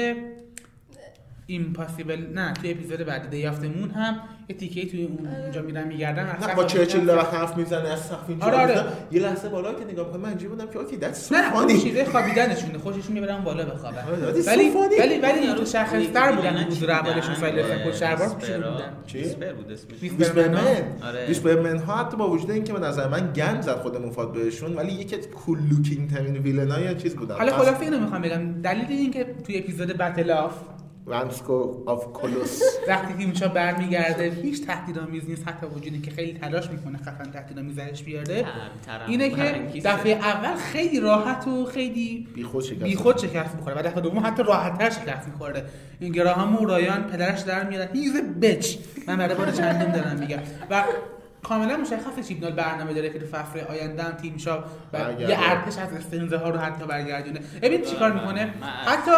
Impossible 1.47 2.27
نه 2.35 2.53
توی 2.53 2.71
اپیزود 2.71 2.99
بعدی 2.99 3.29
Day 3.29 3.44
of 3.44 3.55
the 3.55 3.70
Moon 3.70 3.91
هم 3.91 4.17
یه 4.49 4.57
تیکه 4.57 4.87
توی 4.87 5.05
اون 5.05 5.29
اونجا 5.43 5.63
میرن 5.63 5.89
میگردن 5.89 6.23
نه 6.23 6.55
با 6.55 6.65
چرچیل 6.65 7.05
داره 7.05 7.23
حرف 7.23 7.57
می‌زنه 7.57 7.89
از 7.89 8.01
سقف 8.01 8.29
اینجا 8.29 8.47
آره، 8.47 8.59
آره. 8.59 8.85
یه 9.13 9.21
لحظه 9.21 9.49
بالا 9.49 9.75
که 9.75 9.85
نگاه 9.85 10.07
می‌کنم 10.07 10.23
من 10.23 10.35
بودم 10.35 10.67
که 10.67 10.79
okay 10.79 10.97
that's 10.97 11.33
not 11.33 11.51
funny 11.51 11.79
چیزه 11.79 12.05
خوابیدنشونه. 12.05 12.79
خوششون 12.79 13.13
می‌برن 13.13 13.41
بالا 13.45 13.65
بخوابن. 13.65 13.99
آره، 13.99 14.43
ولی. 14.47 14.71
ولی 14.99 15.19
ولی 15.19 15.47
یارو 15.47 15.63
مشخص‌تر 15.63 16.33
بودن 16.33 16.57
یکی 16.57 16.77
حضور 16.77 16.91
اولشون 16.91 17.35
فایل 17.35 17.63
پوشیده 17.63 18.17
Whisper 18.17 18.64
ا. 18.64 18.71
بودن 18.73 18.93
چی؟ 19.07 19.23
بود 19.23 19.73
اسمش. 19.73 20.29
آره. 21.05 21.27
Whisper 21.27 21.63
Men 21.63 21.79
ها 21.79 21.97
حتی 21.97 22.17
با 22.17 22.31
وجود 22.31 22.51
اینکه 22.51 22.73
به 22.73 22.81
نظر 22.81 23.09
من 23.09 23.33
گند 23.33 23.63
زد 23.63 23.77
خود 23.77 23.97
موفات 23.97 24.33
بهشون 24.33 24.75
ولی 24.75 24.93
یکی 24.93 25.17
از 25.17 25.29
cool 25.29 25.59
looking 25.71 26.11
ترین 26.11 26.37
villain 26.37 26.75
ا 26.75 26.81
یا 26.81 26.95
چیز 26.95 27.17
بودن. 27.17 27.35
حالا 27.35 27.53
خلاصه 27.53 27.81
اینو 27.81 28.01
می‌خوام 28.01 28.23
بگم. 28.23 28.63
دلیل 28.63 28.87
این 28.89 29.11
که 29.11 29.27
توی 29.47 29.59
اپیزود 29.59 29.89
Battle 29.89 30.31
of 30.31 30.53
Ranskoor 31.07 31.83
Av 31.87 32.05
Kolos 32.13 32.63
وقتی 32.89 33.15
تیم 33.15 33.35
شا 33.35 33.49
برمیگرده 33.49 34.31
هیچ 34.43 34.67
تهدیدآمیز 34.67 35.29
نیست 35.29 35.49
حتی 35.49 35.67
وجودی 35.67 36.01
که 36.01 36.11
خیلی 36.11 36.39
تلاش 36.39 36.71
می‌کنه 36.71 36.99
خفن 36.99 37.31
تهدیدآمیز 37.31 37.77
درش 37.77 38.03
بیاره. 38.03 38.43
تر- 38.87 39.01
اینه 39.07 39.31
که. 39.31 39.81
دفعه 39.85 40.13
اول 40.13 40.57
خیلی 40.57 41.01
راحت 41.01 41.49
و 41.49 41.65
خیلی 41.65 42.29
بی 42.35 42.97
خود 42.97 43.19
شکست 43.19 43.55
می‌خوره 43.55 43.79
و 43.79 43.83
دفعه 43.83 44.01
دوم 44.01 44.27
حتی 44.27 44.43
راحتتر 44.43 44.91
شکست 44.91 45.29
می‌خوره. 45.29 45.65
این 46.01 46.13
گراهام 46.13 46.57
و 46.57 46.65
رایان 46.67 47.03
پدرش 47.03 47.41
در 47.41 47.69
میارن. 47.69 47.89
he's 47.93 48.17
a 48.43 48.49
bitch 48.49 48.77
من 49.07 49.17
برای 49.17 49.35
بار 49.35 49.51
چندم 49.51 49.93
دارم 49.93 50.17
میگم. 50.17 50.39
و 50.71 50.85
کاملا 51.43 51.77
مشخصه 51.77 52.23
چیبنال 52.29 52.53
برنامه 52.53 52.95
داره 52.95 53.11
که 53.11 53.19
تو 53.19 53.27
فصل 53.27 53.61
آینده 53.61 54.03
هم 54.03 54.13
تیم 54.13 54.37
شا 54.37 54.59
و 54.59 54.63
برگرده. 54.93 55.31
یه 55.31 55.39
ارتش 55.41 55.79
از 55.79 55.93
استنزه 55.93 56.37
ها 56.37 56.51
رو 56.51 56.59
حتی 56.59 56.87
برگردونه. 56.87 57.41
ببین 57.63 57.83
چیکار 57.83 58.13
می‌کنه؟ 58.13 58.45
من 58.61 58.69
از 58.69 58.99
حتی. 58.99 59.11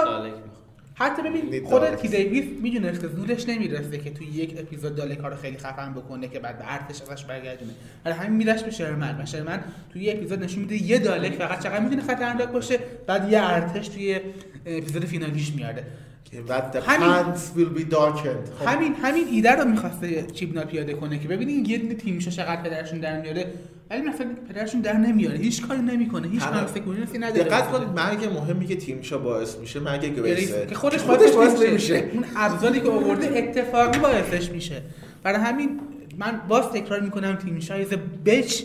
حتی 0.98 1.22
ببین 1.22 1.64
خود. 1.64 1.94
تی 1.94 2.08
دیویس 2.08 2.44
می‌دونست 2.62 3.00
که 3.00 3.08
زودش 3.08 3.48
نمی‌رسه 3.48 3.98
که 3.98 4.10
توی 4.10 4.26
یک 4.26 4.54
اپیزود 4.58 5.00
رو 5.00 5.36
خیلی 5.36 5.58
خفن 5.58 5.94
بکنه 5.94 6.28
که 6.28 6.38
بعد 6.38 6.58
به 6.58 6.72
ارتش 6.72 7.02
ازش 7.02 7.24
برگردونه. 7.24 7.72
برای 8.04 8.18
همین 8.18 8.36
میرش 8.36 8.62
به 8.62 8.70
شرمن 8.70 9.20
و 9.20 9.26
شرمن 9.26 9.60
توی 9.92 10.02
یه 10.02 10.12
اپیزود 10.12 10.44
نشون 10.44 10.60
میده 10.60 10.82
یه 10.82 10.98
دالک 10.98 11.32
فقط 11.32 11.62
چقدر 11.62 11.80
می‌تونه 11.80 12.02
خطرناک 12.02 12.48
باشه 12.48 12.78
بعد 13.06 13.32
یه 13.32 13.42
ارتش 13.42 13.88
توی 13.88 14.20
اپیزود 14.66 15.04
فینالیش 15.04 15.52
میاره 15.52 15.84
که 16.30 16.42
the 16.72 16.76
همین- 16.86 17.34
pants 17.34 17.38
will 17.56 17.78
be 17.80 17.94
darkened. 17.94 18.60
خب، 18.60 18.66
همین 18.66 18.94
همین 18.94 19.28
ایده 19.30 19.52
رو 19.52 19.64
می‌خواسته 19.68 20.22
چیپنا 20.22 20.64
پیاده 20.64 20.94
کنه 20.94 21.18
که 21.18 21.28
ببینین 21.28 21.64
یه 21.64 21.78
دونه 21.78 21.94
تیمشو 21.94 22.30
چقدر 22.30 22.62
پدرشون 22.62 22.98
در 23.00 23.20
میاره 23.20 23.52
ولی 23.90 24.02
مثلا 24.02 24.26
پدرشون 24.48 24.80
در 24.80 24.92
نمیاره 24.92 25.38
هیچ 25.38 25.66
کاری 25.66 25.80
نمی‌کنه 25.80 26.28
هیچ 26.28 26.42
consequence 26.42 27.12
ی 27.12 27.18
نداره. 27.18 27.44
دقت 27.44 27.70
کن 27.70 27.92
مرگ 27.96 28.24
مهمی 28.24 28.66
که 28.66 28.76
تیم 28.76 29.01
شا 29.01 29.18
باعث 29.18 29.56
میشه 29.56 29.80
مرگ 29.80 30.16
گریسه. 30.16 30.66
که 30.66 30.74
خودش 30.74 31.00
خودش 31.00 31.32
باعث 31.32 31.62
نمیشه. 31.62 32.10
اون 32.12 32.24
ابزاری 32.36 32.80
که 32.80 32.90
آورده 32.90 33.38
اتفاقی 33.38 33.98
باعثش 33.98 34.50
میشه. 34.50 34.82
برای 35.22 35.40
همین 35.40 35.80
من 36.18 36.40
باز 36.48 36.64
تکرار 36.66 37.00
می‌کنم 37.00 37.34
تیم 37.36 37.60
شا 37.60 37.74
is 37.74 37.88
a 38.26 38.32
bitch 38.32 38.62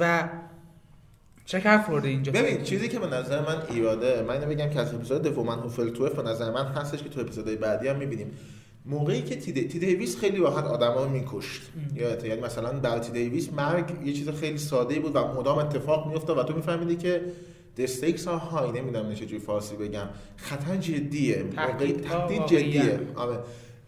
و 0.00 0.28
چکر 1.44 1.78
خورده 1.78 2.08
اینجا؟ 2.08 2.32
ببین 2.32 2.62
چیزی 2.62 2.88
که 2.88 2.98
به 2.98 3.06
نظر 3.06 3.40
من 3.40 3.62
ایراده 3.70 4.22
من 4.22 4.34
اینو 4.34 4.46
بگم 4.46 4.70
که 4.70 4.80
از 4.80 4.94
اپیزود 4.94 5.22
دوم 5.22 5.46
Woman 5.46 5.58
Who 5.58 5.72
Fell 5.72 5.90
to 5.90 5.96
Earth 5.96 6.12
به 6.12 6.22
نظر 6.22 6.50
من 6.50 6.66
هستش 6.66 7.02
که 7.02 7.08
تو 7.08 7.20
اپیزودهای 7.20 7.56
بعدی 7.56 7.88
هم 7.88 7.96
می‌بینیم. 7.96 8.30
موقعی 8.86 9.22
که 9.22 9.36
تی, 9.36 9.52
دی... 9.52 9.64
تی 9.64 9.78
دیویس 9.78 10.18
خیلی 10.18 10.36
راحت 10.36 10.64
آدما 10.64 11.04
رو 11.04 11.10
میکشت. 11.10 11.62
یادته 11.94 12.28
یعنی 12.28 12.40
مثلا 12.40 12.72
در 12.72 12.98
تی 12.98 13.12
دیویس 13.12 13.52
مرگ 13.52 14.06
یه 14.06 14.12
چیز 14.12 14.28
خیلی 14.28 14.58
ساده 14.58 15.00
بود 15.00 15.16
و 15.16 15.18
مدام 15.18 15.58
اتفاق 15.58 16.08
میافتاد 16.08 16.38
و 16.38 16.42
تو 16.42 16.56
میفهمیدی 16.56 16.96
که 16.96 17.22
the 17.78 17.86
stakes 17.86 18.20
are 18.20 18.54
high. 18.54 18.76
نمی‌دونم 18.76 19.14
چه 19.14 19.26
جوری 19.26 19.42
فارسی 19.42 19.76
بگم. 19.76 20.08
خطر 20.36 20.76
جدیه. 20.76 21.44
تهدید. 21.56 22.46
جدیه. 22.46 23.00
آره. 23.14 23.38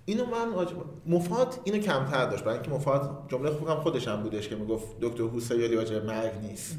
اینو 0.05 0.25
من 0.25 0.67
مفاد 1.07 1.61
اینو 1.65 1.79
کمتر 1.79 2.31
داشت. 2.31 2.45
برای 2.45 2.59
اینکه 2.59 2.71
مفاد 2.71 3.25
جمله 3.29 3.51
خوبم 3.51 3.75
خودش 3.75 4.09
هم 4.09 4.23
بودش 4.23 4.49
که 4.49 4.57
می‌گفت 4.57 4.87
دکتر 5.01 5.23
هوسیالی 5.23 5.77
راجع 5.77 6.05
مرگ 6.05 6.33
نیست. 6.43 6.77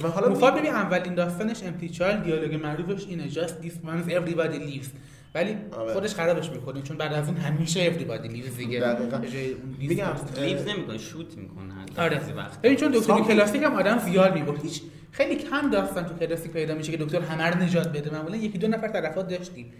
من 0.00 0.10
حالا 0.10 0.28
مفاد 0.28 0.58
ببین 0.58 0.70
اولین 0.70 1.14
داستانش 1.14 1.62
امتی 1.62 1.88
چایل 1.88 2.16
دیالوگ 2.20 2.54
معروفش 2.54 3.06
اینه. 3.08 3.30
Just 3.30 3.64
this 3.64 3.72
once 3.86 4.10
everybody 4.10 4.58
leaves. 4.70 4.88
ولی 5.34 5.56
آره. 5.72 5.92
خودش 5.92 6.14
خرابش 6.14 6.50
می‌کنه 6.50 6.82
چون 6.82 6.96
بعد 6.96 7.12
از 7.12 7.28
اون 7.28 7.36
همیشه 7.36 7.90
everybody 7.92 8.28
lives 8.30 8.56
دیگه. 8.58 8.96
میگم. 9.78 10.12
lives 10.40 10.68
نمی‌کنه 10.68 10.98
شوت 10.98 11.36
می‌کنه 11.38 11.74
آره. 11.96 12.20
ببین 12.62 12.76
چون 12.76 12.90
دکتر 12.92 13.20
کلاسیک 13.20 13.62
هم 13.62 13.74
آدم 13.74 13.98
زیاد 13.98 14.34
می‌برد 14.34 14.62
هیچ 14.62 14.82
خیلی 15.12 15.36
کم 15.36 15.70
داستان 15.70 16.04
تو 16.06 16.14
کلاسیک 16.26 16.52
پیدا 16.52 16.74
میشه 16.74 16.92
که 16.92 16.98
دکتر 17.04 17.20
همه 17.20 17.44
رو 17.44 17.58
نجات 17.62 17.88
بده. 17.92 18.10
معمولا 18.10 18.36
یکی 18.36 18.58
دو 18.58 18.68
نفر 18.68 18.88
تلفات 18.88 19.28
داشتیم. 19.28 19.72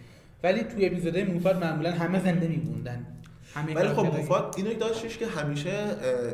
ولی 0.43 0.63
توی 0.63 0.85
اپیزودهای 0.85 1.23
موفات 1.23 1.63
معمولا 1.63 1.91
همه 1.91 2.23
زنده 2.23 2.47
میموندن. 2.47 3.05
ولی 3.55 3.73
خب 3.75 3.95
کاراکترهای- 3.95 4.21
موفات 4.21 4.51
اینو 4.57 4.73
داشتش 4.73 5.17
که 5.17 5.27
همیشه 5.27 5.71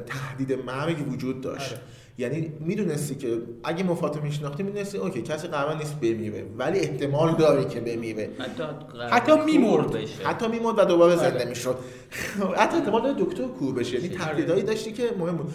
تهدید 0.06 0.54
مرگ 0.54 1.12
وجود 1.12 1.42
داشت. 1.42 1.72
آره. 1.74 1.82
یعنی 2.18 2.52
می‌دونستی 2.60 3.16
که 3.16 3.38
اگه 3.64 3.84
موفاتو 3.84 4.22
میشناختی 4.22 4.64
می‌دونستی 4.64 4.98
okay 4.98 5.22
کسی 5.22 5.48
قرار 5.48 5.78
نیست 5.78 6.00
بمیره 6.00 6.46
ولی 6.58 6.80
احتمال 6.80 7.36
داره 7.36 7.66
که 7.70 7.80
بمیره 7.80 8.30
حتی 8.40 8.64
حتی 9.12 9.32
می‌مرد. 9.46 9.92
بشه. 9.92 10.28
حتی 10.28 10.48
میمرد 10.48 10.80
و 10.80 10.86
دوباره 10.86 11.16
آره. 11.18 11.30
زنده 11.30 11.46
می‌شد 11.46 11.78
حتی 12.60 12.78
احتمال 12.78 13.02
داره 13.02 13.16
دکتر 13.26 13.48
کور 13.48 13.74
بشه 13.76 13.96
یعنی 13.96 14.08
آره. 14.08 14.18
تهدیدایی 14.18 14.64
داشتی 14.64 14.92
که 14.92 15.04
مهم 15.20 15.38
بود 15.38 15.54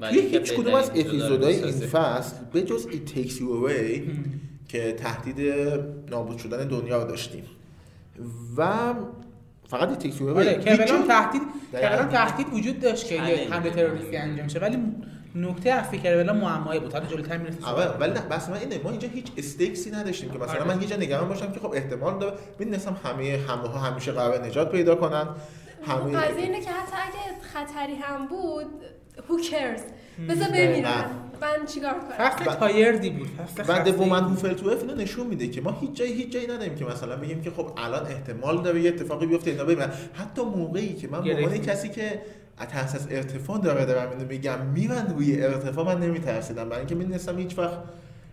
ولی 0.00 0.20
توی 0.22 0.38
هیچ 0.38 0.52
کدوم 0.52 0.74
از 0.74 0.90
اپیزودهای 0.90 1.54
این. 1.54 1.72
فصل 1.72 2.36
به 2.52 2.62
جز 2.62 2.86
It 2.86 3.10
Takes 3.10 3.30
You 3.32 3.68
Away 3.68 4.00
که 4.68 4.92
تهدید 4.92 5.40
نابود 6.10 6.38
شدن 6.38 6.68
دنیا 6.68 7.02
رو 7.02 7.08
داشتیم 7.08 7.44
و 8.56 8.94
فقط 9.68 10.02
It 10.02 10.06
Takes 10.06 10.14
You 10.16 10.20
Away 10.20 10.22
آره 10.36 10.50
هیچ 10.50 10.58
کبلان 10.58 10.86
جور- 10.86 11.06
تهدید 11.08 11.42
تهدید 12.10 12.46
وجود 12.52 12.80
داشت 12.80 13.06
که. 13.08 13.20
حمله 13.20 13.70
تروریستی 13.70 14.16
انجام 14.16 14.48
شه 14.48 14.58
ولی 14.58 14.78
نکته 15.34 15.70
اصلی 15.70 15.98
کبلان 15.98 16.36
معمایی 16.36 16.80
بود. 16.80 16.92
حالا 16.92 17.06
جلوتر 17.06 17.36
می‌رسیم 17.36 17.64
آره 17.64 17.98
ولی 17.98 18.12
نه 18.12 18.20
بس 18.20 18.48
من 18.48 18.56
اینه 18.56 18.80
ما 18.84 18.90
اینجا 18.90 19.08
هیچ 19.08 19.26
استیکسی 19.36 19.90
نداشتیم 19.90 20.30
که 20.30 20.38
مثلا 20.38 20.60
آره. 20.60 20.64
من 20.64 20.82
یه 20.82 20.88
جا 20.88 20.96
نگران 20.96 21.28
باشم 21.28 21.52
که 21.52 21.60
خب 21.60 21.72
احتمال 21.74 22.18
داره. 22.18 22.36
می‌دونستم 22.58 22.96
همه 23.04 23.36
حمله 23.36 23.68
ها 23.68 23.78
همیشه 23.78 24.12
قرار 24.12 24.46
نجات 24.46 24.70
پیدا 24.72 24.94
کنن. 24.94 25.28
همه 25.86 26.18
قضیه 26.18 26.42
اینه 26.42 26.60
که 26.60 26.70
حتی 26.70 26.96
اگه 26.96 27.40
خطری 27.42 27.94
هم 27.94 28.26
بود 28.26 28.66
who 29.16 29.44
cares 29.44 29.82
بذار. 30.28 30.48
بمیرن 30.48 31.04
من 31.40 31.66
چیکار 31.66 31.92
کنم؟ 31.92 32.28
فصل 32.28 32.44
تایردی 32.44 33.10
بود. 33.10 33.28
فصل 33.28 33.62
و 33.62 33.64
خسته‌ای 33.64 33.92
دومن 33.92 34.20
بود. 34.20 34.30
هوفل 34.30 34.54
تو 34.54 34.68
اف 34.68 34.80
اینو 34.80 34.94
نشون 34.94 35.26
میده 35.26 35.48
که 35.48 35.60
ما 35.60 35.78
هیچ 35.80 35.92
جایی 35.92 36.12
هیچ 36.12 36.32
جایی 36.32 36.46
نداریم 36.46 36.74
که 36.74 36.84
مثلا 36.84 37.16
بگیم 37.16 37.42
که 37.42 37.50
خب 37.50 37.70
الان 37.76 38.06
احتمال 38.06 38.62
داره 38.62 38.80
یه 38.80 38.88
اتفاقی 38.88 39.26
بیفته 39.26 39.50
اینا 39.50 39.64
ببینن. 39.64 39.92
حتی 40.14 40.42
موقعی 40.42 40.94
که 40.94 41.08
من 41.08 41.22
به. 41.22 41.58
کسی 41.58 41.88
که 41.88 42.22
ترس 42.56 42.94
از 42.94 43.06
ارتفاع 43.10 43.60
داره 43.60 43.84
دارم 43.84 44.10
اینو 44.10 44.28
میگم. 44.28 44.66
میرن 44.66 45.06
روی 45.16 45.42
ارتفاع 45.42 45.94
من 45.94 46.00
نمیترسیدم. 46.00 46.64
برای 46.64 46.78
اینکه 46.78 46.94
می‌دونستم 46.94 47.38
هیچ 47.38 47.58
وقت 47.58 47.78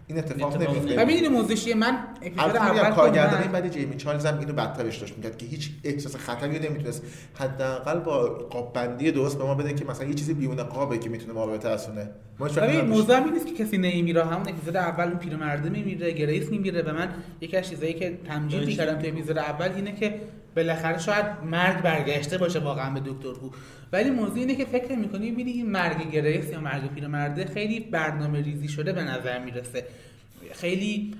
این 0.07 0.17
اتفاق 0.17 0.61
نمیفته 0.61 1.03
و 1.03 1.05
می‌دونی 1.05 1.55
چیه 1.55 1.75
من 1.75 1.97
اپیزود 2.21 2.55
اول 2.55 2.89
کارگردانی 2.89 3.47
بعد 3.47 3.71
جیمی 3.71 3.97
چایلدز 3.97 4.25
هم 4.25 4.39
اینو 4.39 4.53
بدترش 4.53 4.97
داشت. 4.97 5.17
می‌کرد 5.17 5.37
که 5.37 5.45
هیچ 5.45 5.69
احساس 5.83 6.15
خطری 6.15 6.59
رو 6.59 6.65
نمی‌تونست 6.65 7.03
حداقل 7.33 7.99
با 7.99 8.27
قاب 8.27 8.73
بندی 8.73 9.11
درست 9.11 9.37
به 9.37 9.43
ما 9.43 9.55
بده 9.55 9.73
که 9.73 9.85
مثلا 9.85 10.07
یه 10.07 10.13
چیزی 10.13 10.33
بیرون 10.33 10.63
قابه 10.63 10.97
که 10.97 11.09
می‌تونه 11.09 11.33
ما 11.33 11.45
رو 11.45 11.51
بترسونه. 11.51 12.09
نداشتیم. 12.39 12.85
موضوع 12.85 13.15
هم 13.15 13.23
این 13.23 13.33
نیست 13.33 13.47
که 13.47 13.53
کسی 13.63 13.77
نمیره 13.77 14.25
همون 14.25 14.49
اپیزود 14.49 14.77
اول 14.77 15.03
اون 15.03 15.17
پیرمرده 15.17 15.69
میمیره 15.69 16.11
گریس 16.11 16.49
میمیره 16.49 16.81
و 16.81 16.93
من 16.93 17.09
یکی 17.41 17.57
از 17.57 17.69
چیزایی 17.69 17.93
که 17.93 18.17
تمجید. 18.27 18.65
می‌کردم 18.65 19.01
تو 19.01 19.07
اپیزود 19.07 19.37
اول 19.37 19.69
اینه 19.75 19.95
که 19.95 20.15
بالاخره 20.55 20.97
شاید 20.97 21.25
مرگ 21.43 21.81
برگشته 21.81 22.37
باشه 22.37 22.59
واقعا 22.59 22.93
به 22.93 22.99
دکتر 22.99 23.29
هو. 23.29 23.49
ولی 23.91 24.09
موضوع 24.09 24.37
اینه 24.37 24.55
که 24.55 24.65
فکر 24.65 24.95
می‌کنی 24.95 25.29
می‌بینی 25.29 25.51
این 25.51 25.71
مرگ 25.71 26.11
گریس 26.11 26.51
یا 26.51 26.59
مرگ 26.59 26.93
پیرمرده 26.93 27.45
خیلی 27.45 27.79
برنامه 27.79 28.41
ریزی 28.41 28.67
شده 28.67 28.93
به 28.93 29.03
نظر 29.03 29.39
می‌رسه. 29.39 29.85
خیلی 30.51 31.15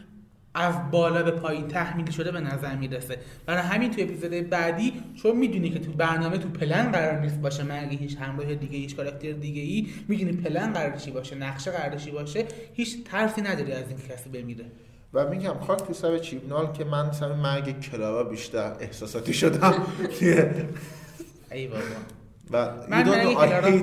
از 0.54 0.92
بالا 0.92 1.24
به 1.24 1.32
پایین 1.32 1.68
تحمیل 1.68 2.12
شده 2.12 2.32
به 2.32 2.40
نظر 2.40 2.76
می‌رسه. 2.76 3.18
برای 3.46 3.62
همین 3.62 3.92
تو 3.92 4.02
اپیزود 4.02 4.50
بعدی 4.50 4.94
چون 5.16 5.38
می‌دونی 5.38 5.70
که 5.70 5.80
تو 5.80 5.92
برنامه 5.92 6.38
تو 6.38 6.50
پلن 6.50 6.92
قرار 6.92 7.20
نیست 7.20 7.40
باشه 7.42 7.64
مرگ 7.64 7.98
هیچ 8.00 8.18
همراه 8.18 8.56
دیگه 8.56 8.78
هیچ 8.78 8.96
کاراکتر 8.96 9.32
دیگه 9.32 9.62
ای 9.62 9.88
می‌دونی 10.08 10.32
پلن 10.32 10.74
قرار 10.74 10.98
چی 10.98 11.12
باشه 11.12 11.36
نقشه 11.36 11.72
قرار 11.72 11.96
چی 11.96 12.12
باشه 12.12 12.46
هیچ 12.74 13.04
ترسی 13.04 13.42
نداری 13.42 13.72
از 13.72 13.88
اینکه 13.88 14.08
کسی 14.14 14.30
بمیره. 14.30 14.66
و 15.14 15.30
میگم 15.30 15.56
خاک 15.68 15.78
تو 15.88 15.94
سر 15.94 16.18
چیبنال 16.18 16.72
که 16.72 16.86
من 16.86 17.12
سر 17.12 17.34
مرگ 17.34 17.80
کلارا 17.80 18.24
بیشتر 18.24 18.76
احساساتی 18.80 19.34
شدم. 19.34 19.74
که 20.20 20.52
ای 21.52 21.68
بابا. 21.68 21.82
و 22.52 22.72
من 22.90 23.10
مرگ 23.10 23.34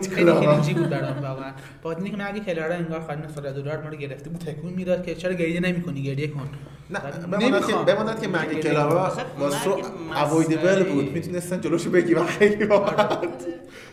کلارا 0.08 0.62
خیلی 0.62 0.74
بود 0.80 0.90
برام 0.90 1.18
واقعا 1.22 1.52
با 1.82 1.92
اینکه 1.92 2.16
مرگ 2.16 2.44
کلارا 2.44 2.74
انگار 2.74 3.00
خانم 3.00 3.28
سالادورار 3.34 3.82
ما 3.82 3.88
رو 3.88 3.96
گرفته 3.96 4.30
بود 4.30 4.40
تکون 4.40 4.72
می‌داد 4.72 5.06
که 5.06 5.14
چرا 5.14 5.32
گریه 5.32 5.60
نمی‌کنی؟ 5.60 6.02
گریه 6.02 6.28
کن. 6.28 6.48
نه 6.90 6.98
بماند 6.98 7.66
که. 7.66 7.72
بماند 7.72 8.20
که 8.20 8.28
مرگ 8.28 8.60
کلارا 8.60 9.08
تو 9.64 9.70
مرگ 9.70 9.84
اوایدبل. 10.16 10.82
بود. 10.92 11.12
می‌تونستن 11.12 11.60
جلوشو 11.60 11.90
بگیرن. 11.90 12.26
خیلی 12.38 12.66
راحت. 12.66 13.26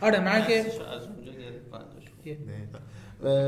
آره. 0.01 0.19
مرگ 0.19 0.43
از 0.43 1.07
اونجا 1.07 1.31
گرفت 1.31 1.69
برداشت. 1.71 2.09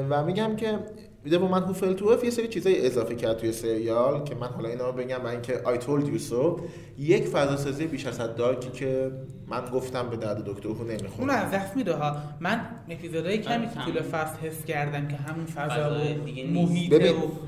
و 0.10 0.26
میگم 0.26 0.56
که 0.56 0.80
میده 1.26 1.38
با 1.38 1.48
من 1.48 1.64
هوفل 1.64 1.94
تو 1.94 2.26
یه 2.26 2.30
سری 2.30 2.48
چیزای 2.48 2.86
اضافه 2.86 3.16
کرد 3.16 3.38
توی 3.38 3.52
سریال 3.52 4.24
که 4.24 4.36
من 4.36 4.48
حالا 4.48 4.70
اینا 4.70 4.90
رو 4.90 4.92
بگم 4.92 5.22
من 5.22 5.30
اینکه 5.30 5.54
I 5.54 5.78
told 5.78 6.06
you 6.06 6.32
so 6.32 6.62
یک 6.98 7.28
فضا 7.28 7.58
سازی 7.58 7.88
بیش 7.88 8.06
از 8.06 8.20
حد 8.20 8.36
دارکی 8.36 8.70
که 8.70 9.12
من 9.48 9.66
گفتم 9.74 10.10
به 10.10 10.18
درد 10.18 10.46
دکتر 10.46 10.70
هو 10.70 10.78
اون 10.78 10.92
نمی‌خوره 10.92 11.34
از 11.34 11.52
دست 11.52 11.78
میده 11.78 11.94
ها 11.94 12.16
من 12.40 12.62
اپیزودهای 12.90 13.38
کمی 13.38 13.68
تو 13.68 13.80
آره، 13.80 13.92
طول. 13.92 14.02
فصل 14.02 14.38
حس 14.38 14.66
کردم 14.66 15.08
که 15.08 15.16
همون 15.16 15.46
فضا 15.46 15.74
فضای 15.74 16.14
و 16.14 16.24
دیگه 16.24 16.44
نیست. 16.44 16.72
محیط 16.72 16.94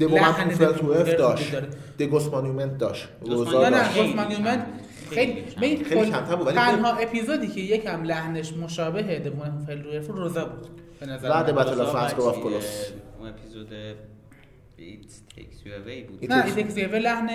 و 0.02 0.16
لحن 0.16 0.50
هوفل 0.50 0.66
تو 0.66 0.82
دموکرات 0.82 1.18
داشت. 1.18 1.56
دگوس 2.00 2.28
مانیومنت 2.28 2.78
داشت 2.78 3.08
روزا 3.22 3.70
نه 3.70 3.70
مانیومنت 3.70 3.72
نه 3.72 3.78
داشت 3.78 3.92
خیلی 3.92 4.13
مانیومنت. 4.13 4.68
خیلی 5.84 6.12
کمتر 6.12 6.36
بود، 6.36 6.52
تنها 6.52 6.94
اپیزودی 6.94 7.48
که 7.48 7.62
یکم 7.62 8.04
لحنش 8.04 8.54
مشابه 8.54 9.20
دمون 9.20 9.68
روی 9.84 9.98
روزا 9.98 10.46
بود 10.46 10.68
بعد 11.02 11.50
من. 11.50 11.56
و 12.20 12.32
of 12.32 12.36
چی- 12.36 12.42
کلوس. 12.42 12.92
اون 13.20 13.30
اپیزود 13.30 13.68
It 14.80 15.10
takes 15.36 15.60
you 15.66 15.70
away 15.70 16.10
بود 16.10 16.32
نه 16.34 16.46
ایتکسیوه 16.46 16.98
لحن 17.00 17.30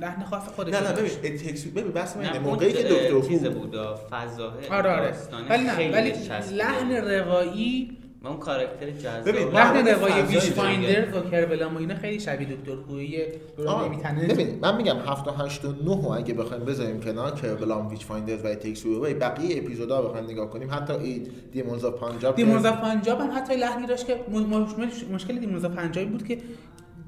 لحن 0.00 0.24
خاص 0.24 0.48
خودش 0.48 0.74
نه 0.74 0.80
نه. 0.80 0.92
ببین 0.92 1.10
It 1.24 1.35
Takes 1.35 1.64
ببین 1.64 1.92
بس 1.92 2.16
اون 2.16 2.38
موقعی 2.38 2.72
که 2.72 2.82
دکتر 2.82 3.20
چیز 3.28 3.44
هو 3.44 3.50
بود 3.50 3.74
فضا 4.10 4.52
آره 4.70 4.90
آره 4.90 5.14
ولی 5.48 5.64
نه 5.64 5.92
ولی 5.92 6.12
لحن. 6.52 6.92
روایی 6.96 7.98
و 8.26 8.28
اون 8.30 8.38
کاراکتر 8.40 8.90
جذاب 8.90 9.28
ببین، 9.28 9.48
روایی 9.50 9.94
فضای 9.94 10.22
Witch. 10.22 10.50
finder 10.50 11.18
و 11.18 11.30
Kerblam 11.30 11.74
و 11.74 11.78
اینا 11.78 11.94
خیلی 11.94 12.20
شبیه 12.20 12.48
دکتر 12.48 12.72
هویی 12.88 13.18
آه، 13.66 13.84
نمیتنه 13.88 14.26
ببین 14.28 14.58
من 14.62 14.76
میگم 14.76 14.96
7 14.96 15.28
و 15.28 15.30
8 15.30 15.64
و 15.64 15.72
9 15.72 15.76
رو 15.84 16.10
اگه 16.12 16.34
بخوایم 16.34 16.64
بذاریم 16.64 17.00
کنار 17.00 17.30
Kerblam 17.34 17.88
Witchfinders 17.88 18.44
و 18.44 18.54
Takes 18.54 18.86
You 18.86 18.98
Away 18.98 19.14
بقیه 19.14 19.58
اپیزودا 19.58 20.02
بخوایم 20.02 20.24
نگاه 20.24 20.50
کنیم 20.50 20.68
حتی 20.70 20.92
این 20.92 21.26
Demons 21.52 21.84
of 21.84 21.94
the 21.94 22.08
Punjab 22.08 22.36
Demons 22.36 22.64
of 22.64 22.80
Punjab 22.80 23.20
هم 23.20 23.30
حتی 23.36 23.56
لحنی 23.56 23.86
داشت 23.86 24.06
که 24.06 24.14
م- 24.32 24.38
م- 24.38 25.14
مشکل 25.14 25.38
Demons 25.38 25.64
of 25.64 25.72
Punjab 25.72 25.97
این 25.97 26.06
بود 26.06 26.28
که 26.28 26.38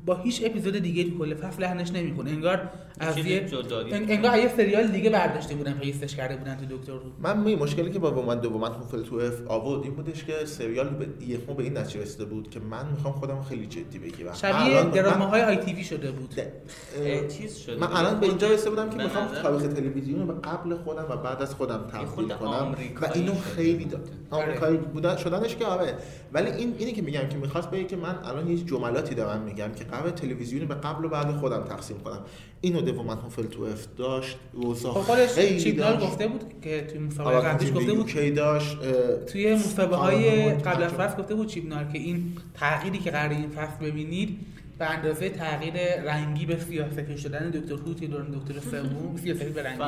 با 0.07 0.15
هیچ 0.15 0.43
اپیزود 0.47 0.79
دیگه 0.79 1.05
تو 1.05 1.19
کل 1.19 1.35
فصل 1.35 1.63
لحنش 1.63 1.93
نمی‌خونه 1.93 2.31
انگار 2.31 2.71
از 3.01 3.19
یه 3.19 3.47
انگار 3.91 4.39
یه 4.39 4.49
سریال 4.57 4.87
دیگه 4.87 5.11
برداشته 5.11 5.55
بودن 5.55 5.73
پیستش 5.73 6.17
کرده 6.17 6.37
بودن 6.37 6.57
تو 6.57 6.77
دکتر 6.77 6.93
رو. 6.93 7.01
من 7.21 7.39
می 7.41 7.57
مشکلی 7.57 7.91
که 7.91 7.99
با 7.99 8.23
من 8.23 8.39
دومت 8.41 8.73
هوفل 8.73 9.03
تو 9.03 9.17
اف 9.17 9.35
آورد 9.47 9.83
این 9.83 9.95
بودش 9.95 10.25
که 10.25 10.33
سریال 10.47 10.89
به 10.89 11.07
یهو 11.27 11.55
به 11.55 11.63
این 11.63 11.79
نتیجه 11.79 12.03
رسیده 12.03 12.25
بود 12.25 12.51
که 12.51 12.61
من 12.61 12.87
می‌خوام 12.93 13.15
خودم 13.15 13.43
خیلی 13.43 13.67
جدی 13.67 13.99
بگیرم. 13.99 14.33
شبیه 14.35 14.55
الان- 14.57 14.91
دراماهای 14.91 15.43
من- 15.43 15.49
آی 15.49 15.57
تی 15.57 15.73
وی 15.73 15.85
شده 15.85 16.11
بود. 16.13 16.35
چیز 17.29 17.57
شده 17.57 17.77
من. 17.81 17.87
الان 17.93 18.21
به 18.21 18.27
اینجا 18.27 18.49
رسیده 18.51 18.71
بودم 18.71 18.91
که 18.91 18.97
می‌خوام 18.97 19.27
تاریخ 19.43 19.63
تلویزیون 19.73 20.21
رو 20.21 20.27
به 20.27 20.41
قبل 20.49 20.75
خودم 20.75 21.07
و 21.11 21.17
بعد 21.17 21.43
از 21.43 21.55
خودم 21.55 21.81
خورده 22.07 22.35
کنم. 22.35 22.75
و 23.01 23.07
اینو 23.15 23.35
خیلی 23.35 23.85
بود. 23.85 23.91
دا... 23.91 23.99
آمریکایی 24.37 24.77
بودن 24.77 25.17
شدنش 25.17 25.57
که 25.57 25.65
آره. 25.67 25.95
ولی 26.33 26.51
این 26.51 26.75
اینی 26.79 26.93
که 26.93 27.03
میگم 27.03 27.29
که 27.29 27.37
می‌خواست 27.37 27.71
بگه 27.71 27.85
که 27.85 27.97
من 27.97 28.19
الان 28.25 28.49
یه 28.49 28.57
جملاتی 28.65 29.15
دارم 29.15 29.43
میگم 29.43 29.69
که 29.77 29.85
قرار 29.91 30.11
تلویزیون 30.11 30.67
به 30.67 30.75
قبل 30.75 31.05
و 31.05 31.09
بعد 31.09 31.31
خودم 31.31 31.65
تقسیم 31.65 31.99
کنم 31.99 32.21
اینو 32.61 32.81
دومن 32.81 33.17
هوفل 33.17 33.43
تو 33.43 33.63
اف 33.63 33.87
داشت 33.97 34.39
روزا 34.53 34.93
خب 34.93 35.27
خیلی 35.27 35.73
داشت. 35.73 36.07
گفته 36.07 36.29
بود 36.29 36.45
که 36.63 36.87
توی 36.91 37.01
مسابقه 37.01 37.49
قبلیش 37.49 37.71
تیم 37.71 37.79
گفته 37.79 37.93
بود 37.93 38.11
UK 38.11 38.37
داشت 38.37 38.77
توی 39.27 39.55
مسابقه 39.55 39.97
های 39.97 40.55
قبل 40.55 40.83
از. 40.83 40.93
فصل 40.93 41.23
گفته 41.23 41.35
بود 41.35 41.47
چیپنار 41.47 41.85
که 41.85 41.99
این 41.99 42.33
تغییری 42.55 42.99
که 42.99 43.11
قرار 43.11 43.31
این 43.31 43.51
فصل 43.51 43.85
ببینید 43.85 44.39
به 44.79 44.91
اندازه 44.91 45.29
تغییر 45.31 45.75
رنگی 46.05 46.47
به 46.47 46.57
سیاه‌سفید 46.59 47.17
شدن 47.17 47.51
دکتر 47.51 47.75
هو 47.75 47.95
توی 47.95 48.07
دوران 48.09 48.31
دکتر 48.31 48.61
سوم 48.71 49.17
سیاه‌سفید 49.23 49.55
به 49.55 49.63
رنگی 49.63 49.79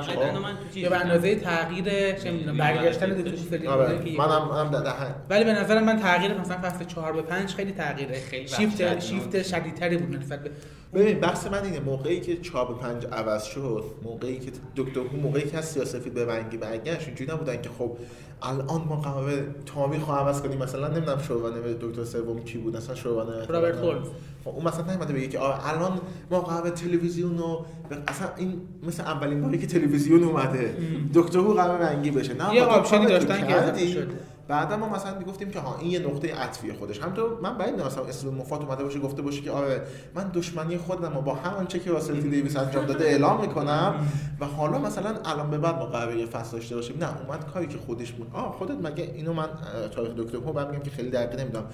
چیز 0.75 0.83
یا 0.83 0.91
به. 0.91 0.97
اندازه 1.01 1.35
تغییر 1.35 2.13
چه 2.13 2.31
می‌دونم 2.31 2.57
برگشتن 2.57 3.07
دکتر 3.07 3.37
سوم 3.37 3.67
آره 3.67 4.05
که 4.05 4.19
منم 4.19 4.49
هم 4.67 4.71
ده- 4.71 4.83
ده- 4.83 5.15
ولی 5.31 5.45
به 5.45 5.53
نظر 5.53 5.81
من 5.81 5.99
تغییر 6.01 6.39
مثلا 6.39 6.57
فصل 6.63 6.85
4 6.85 7.13
به 7.13 7.23
5 7.23 7.55
خیلی 7.55 7.73
تغییره 7.73 8.21
خیلی 8.21 8.49
شیفت. 8.49 9.01
شیفت 9.01 9.43
شدیدتری 9.43 9.97
بود 9.97 10.17
نسبت 10.17 10.43
به 10.43 10.51
ببین 10.95 11.21
بحث 11.21 11.47
من 11.47 11.65
اینه 11.65 11.81
موقعی 11.81 12.21
که 12.21 12.37
چاب 12.37 12.81
پنج 12.81 13.07
عوض 13.13 13.45
شد 13.45 13.85
موقعی 14.03 14.39
که 14.39 14.51
دکتر 14.77 15.01
هو 15.01 15.17
موقعی 15.17 15.43
که 15.51 15.59
از 15.59 15.65
سیاسفید 15.69 16.15
به 16.15 16.27
رنگی 16.27 16.57
برگشت 16.57 17.07
اینجوری 17.07 17.33
نبودن 17.33 17.63
که 17.63 17.69
خب 17.79 17.97
الان 18.43 18.85
ما 18.89 18.97
قراره 18.97 19.47
تاریخ 19.67 20.09
رو 20.09 20.15
عوض 20.15 20.43
کنیم. 20.43 20.59
مثلا 20.59 20.89
نمی‌دونم 20.89 21.19
showrunner 21.19 21.57
دکتر 21.81 22.05
سوم 22.05 22.41
کی 22.45 22.59
بود 22.59 22.77
اصلا 22.77 22.95
showrunner 22.95 23.47
رابرت 23.47 23.79
هولمز. 23.79 24.07
خب 24.45 24.49
اون 24.49 24.65
مثلا 24.65 24.95
نمیده 24.95 25.13
بگه 25.13 25.29
که 25.29 25.39
آره 25.39 25.69
الان 25.69 26.01
ما 26.31 26.41
قراره 26.41 26.71
تلویزیون 26.71 27.39
رو 27.39 27.67
اصلا 28.09 28.29
این 28.37 28.61
مثل 28.87 29.03
اولین 29.03 29.43
باری 29.43 29.59
که 29.59 29.67
تلویزیون 29.67 30.25
اومده. 30.25 30.75
دکتر 31.15 31.39
هو 31.39 31.53
قراره 31.53 31.87
رنگی 31.87 32.11
بشه. 32.11 32.35
نه 32.35 32.55
یه 32.55 32.63
option 32.63 33.01
ی 33.01 33.07
داشتن 33.07 33.47
که 33.47 33.87
شده. 33.87 34.07
بعدا 34.51 34.77
ما 34.77 34.89
مثلا 34.89 35.19
می‌گفتیم 35.19 35.51
که 35.51 35.59
ها 35.59 35.79
این 35.81 35.91
یه 35.91 35.99
نقطه 35.99 36.35
عطفی 36.35 36.73
خودش. 36.73 37.01
همونطور 37.01 37.41
من 37.43 37.59
بعید 37.59 37.75
نمی‌دونم 37.75 38.07
اسم 38.09 38.29
موفات 38.29 38.63
اومده 38.63 38.85
باشه 38.85 38.99
گفته 38.99 39.23
باشه 39.23 39.41
که 39.41 39.51
آره 39.51 39.83
من 40.15 40.31
دشمنی 40.35 40.77
خودم 40.77 41.15
رو 41.15 41.21
با 41.21 41.35
همان 41.35 41.67
چه 41.67 41.79
که 41.79 41.91
راسل 41.91 42.21
تی 42.21 42.29
دیویس 42.29 42.57
انجام 42.57 42.87
داده 42.87 43.05
اعلام 43.05 43.41
می‌کنم. 43.41 44.07
و 44.41 44.45
حالا 44.45 44.79
مثلا 44.79 45.17
الان 45.25 45.51
به 45.51 45.59
بعد 45.59 45.79
ما 45.79 45.87
قراره 45.87 46.19
یه 46.19 46.27
فصل 46.27 46.57
داشته 46.57 46.75
باشیم. 46.75 46.97
نه 47.01 47.27
اومد 47.27 47.47
کاری 47.47 47.67
که 47.67 47.79
خودش 47.79 48.13
بود. 48.13 48.31
آه 48.33 48.53
خودت 48.53 48.77
مگه 48.83 49.13
اینو 49.15 49.33
من 49.33 49.49
تاریخ 49.95 50.13
دکتر 50.17 50.37
هو 50.37 50.53
بعد 50.53 50.71
میگم 50.71 50.83
که 50.83 50.91
خیلی 50.91 51.11
دقیق 51.11 51.41
نمی‌دونم. 51.41 51.65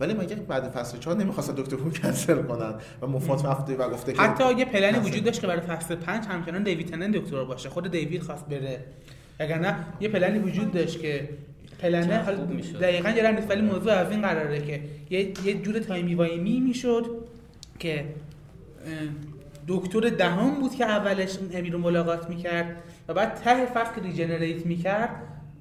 ولی 0.00 0.14
مگه 0.14 0.36
بعد 0.36 0.68
فصل 0.68 0.98
4 0.98 1.16
نمی‌خواستن 1.16 1.54
دکتر 1.54 1.76
هو 1.76 1.90
کنسل 1.90 2.42
کنن؟ 2.42 2.74
و 3.02 3.06
مفات 3.06 3.44
رفته 3.44 3.76
و 3.76 3.90
گفته 3.90 4.12
که 4.12 4.22
حتی 4.22 4.54
یه 4.54 4.64
پلنی. 4.64 4.98
وجود 4.98 5.24
داشت 5.24 5.40
که 5.40 5.46
برای 5.46 5.60
فصل 5.60 5.94
5 5.94 6.24
همچنان 6.24 6.62
دیوید 6.62 6.90
تنن 6.90 7.10
دکتر 7.10 7.44
باشه. 7.44 7.68
خود 7.68 7.90
دیوید 7.90 8.22
خواست 8.22 8.46
بره. 8.46 8.84
وگرنه 9.40 9.76
یه 10.00 10.08
پلنی 10.08 10.38
وجود 10.38 10.72
داشت 10.72 11.00
که 11.00 11.28
پلنه 11.78 12.16
حالا. 12.16 12.38
دقیقا 12.80 13.10
یه 13.10 13.30
نیست 13.30 13.50
ولی 13.50 13.62
موضوع 13.62 13.92
از 13.92 14.10
این 14.10 14.22
قراره 14.22 14.60
که 14.60 14.80
یه, 15.10 15.32
یه 15.44 15.62
جور 15.62 15.78
timey 15.78 16.14
wimey 16.14 16.60
می‌شد 16.60 17.06
که 17.78 18.04
دکتر 19.68 20.00
دهم 20.00 20.60
بود 20.60 20.74
که 20.74 20.84
اولش 20.84 21.38
اون 21.38 21.50
امی 21.54 21.70
رو 21.70 21.78
ملاقات 21.78 22.28
می‌کرد 22.28 22.76
و 23.08 23.14
بعد 23.14 23.34
ته 23.34 23.66
فصل 23.66 23.94
که 23.94 24.00
regenerate 24.00 24.66
می‌کرد 24.66 25.10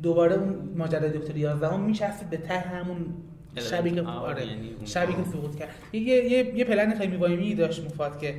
دوباره 0.04 0.36
اون 0.36 0.70
ماجرای 0.76 1.10
دکتر 1.10 1.38
11 1.38 1.78
میچسبید 1.78 2.30
به 2.30 2.38
ته 2.38 2.60
همون 2.60 3.06
شبی 3.56 3.92
که 3.92 4.02
آره 4.02 4.48
یعنی 4.48 4.70
شبی 4.86 5.14
که 5.14 5.20
سقوط 5.32 5.56
کرد. 5.56 5.70
یه 5.94 6.02
یه 6.02 6.58
یه 6.58 6.64
پلن 6.64 6.98
خیلی 6.98 7.16
wimey 7.16 7.56
داشت 7.56 7.86
موفات 7.86 8.20
که 8.20 8.36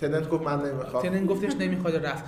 تننت 0.00 0.28
گفت 0.28 0.44
من 0.44 0.70
نمی‌خوام. 0.70 1.02
تننت 1.02 1.26
گفتش 1.26 1.52
نمی‌خواد 1.60 2.06
رفت. 2.06 2.24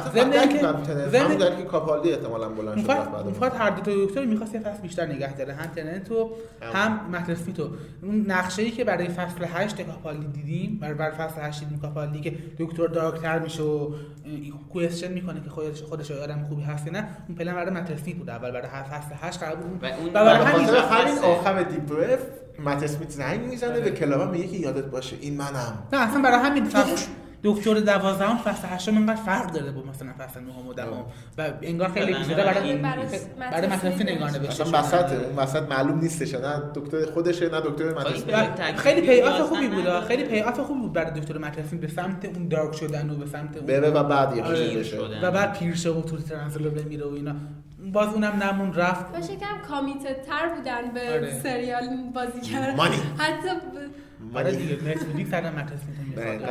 ضمن 0.00 0.32
اینکه- 0.32 1.08
ضمن- 1.08 1.56
که 1.56 1.62
کاپالدی 1.64 2.10
احتمالاً 2.12 2.48
بلند 2.48 2.78
شد 2.84 2.90
رفت 2.90 3.10
بعد. 3.10 3.26
موفات 3.26 3.52
هر 3.58 3.70
دو 3.70 3.80
تا 3.80 4.04
دکتر 4.04 4.24
می‌خواست 4.24 4.54
یه 4.54 4.60
فصل 4.60 4.82
بیشتر 4.82 5.06
نگه 5.06 5.36
داره. 5.36 5.52
هم 5.54 5.66
تننت 5.66 6.10
و 6.10 6.30
هم 6.74 7.00
مترسمی 7.12 7.52
تو 7.52 7.68
اون 8.02 8.24
نقشه 8.28 8.62
ای 8.62 8.70
که 8.70 8.84
برای 8.84 9.08
فصل 9.08 9.44
8 9.44 9.82
کاپالی 9.82 10.26
دیدیم 10.26 10.78
برای 10.80 10.94
برای 10.94 11.12
فصل 11.16 11.40
8 11.40 11.60
دیدیم 11.60 11.78
کاپالی 11.80 12.20
که 12.20 12.34
دکتر 12.58 12.86
دارکتر 12.86 13.38
میشه 13.38 13.62
و 13.62 13.94
کوئسچن 14.72 15.12
می‌کنه 15.12 15.40
که 15.40 15.50
خودش 15.50 15.82
خودش 15.82 16.10
آدم 16.10 16.44
خوبی 16.48 16.62
هست 16.62 16.88
نه. 16.88 17.08
اون 17.28 17.36
پلن 17.38 17.54
برای 17.54 17.70
مترسمی 17.70 18.14
بود. 18.14 18.30
اول 18.30 18.50
برای 18.50 18.68
هر 18.68 18.82
فصل 18.82 19.14
8 19.20 19.40
قرار 19.40 19.56
بود. 19.56 19.82
و 19.84 19.86
اون 19.86 20.06
و 20.08 20.10
برای 20.12 20.36
همین 20.46 21.18
آخر 21.18 21.62
دیپ 21.62 21.86
برف 21.86 22.20
مت 22.64 22.82
اسمیت 22.82 23.10
زنگ 23.10 23.40
می‌زنه 23.40 23.80
به 23.80 23.90
کلاوا 23.90 24.30
میگه 24.30 24.46
که 24.46 24.56
یادت 24.56 24.84
باشه 24.84 25.16
این 25.20 25.36
منم. 25.36 25.78
نه 25.92 26.08
اصلا 26.08 26.22
برای 26.22 26.38
همین 26.38 26.64
فصل 26.64 27.06
دکتر 27.44 27.74
دوازدهم 27.80 28.36
فصل 28.36 28.68
هشتم 28.70 28.96
اینقدر 28.96 29.22
فرق 29.22 29.52
داره 29.52 29.72
با 29.72 29.82
مثلا 29.82 30.12
فصل 30.18 30.40
نهم 30.40 30.66
و 30.68 30.72
دهم 30.74 31.04
و 31.38 31.50
انگار 31.62 31.88
خیلی 31.88 32.12
برای 32.12 32.24
بیشتر 32.24 32.44
برای 32.44 32.70
این 32.70 32.82
برای 32.82 33.04
برای 33.50 33.66
مترسمی 33.66 34.04
نگاه 34.12 34.30
نوشته 34.38 34.62
اصلا 34.62 34.64
شده. 34.66 34.78
وسط 34.78 35.12
اون 35.12 35.36
وسط 35.36 35.62
معلوم 35.62 35.98
نیستش 35.98 36.34
نه 36.34 36.62
دکتر 36.74 37.06
خودشه 37.10 37.48
نه 37.48 37.60
دکتر 37.60 37.92
تکلیفی 37.92 38.76
خیلی 38.76 39.00
پی 39.00 39.20
آف 39.22 39.40
خوبی 39.40 39.68
بود. 39.68 40.00
خیلی 40.00 40.24
پی 40.24 40.40
آف 40.40 40.60
خوبی 40.60 40.80
بود 40.80 40.92
برای 40.92 41.20
دکتر 41.20 41.38
مترسیم 41.38 41.78
به 41.80 41.88
سمت 41.88 42.24
اون 42.24 42.48
دارک 42.48 42.74
شدن 42.74 43.10
و 43.10 43.14
به 43.16 43.26
سمت 43.26 43.56
اون 43.56 43.66
بره 43.66 43.90
و 43.90 44.02
بعد 44.04 44.36
یه 44.36 44.44
آره، 44.44 44.58
بشه 44.78 44.84
شدن. 44.84 45.28
و 45.28 45.30
بعد 45.30 45.58
پیر 45.58 45.74
شه 45.74 45.90
و 45.90 46.02
تو 46.02 46.16
ترنسل 46.16 46.68
بمیره 46.68 47.06
و 47.06 47.14
اینا 47.14 47.34
باز 47.92 48.08
اونم 48.14 48.42
نمون 48.42 48.74
رفت 48.74 49.12
باشه 49.12 49.36
کم 49.36 49.68
کامیتد 49.68 50.22
تر 50.22 50.48
بودن 50.56 50.94
به 50.94 51.00
آره. 51.00 51.40
سریال 51.42 51.82
بازی 52.14 52.40
کردن 52.40 52.76
مانی. 52.76 52.94
حتی 53.18 53.48
ب- 53.48 54.36
آره 54.36 54.50
مانی. 54.52 54.56
دیگه 54.56 54.74
نتفلیکس 54.90 55.34
مترسیم 55.34 55.88
می‌خواد 55.88 56.01
دقیقاً. 56.16 56.46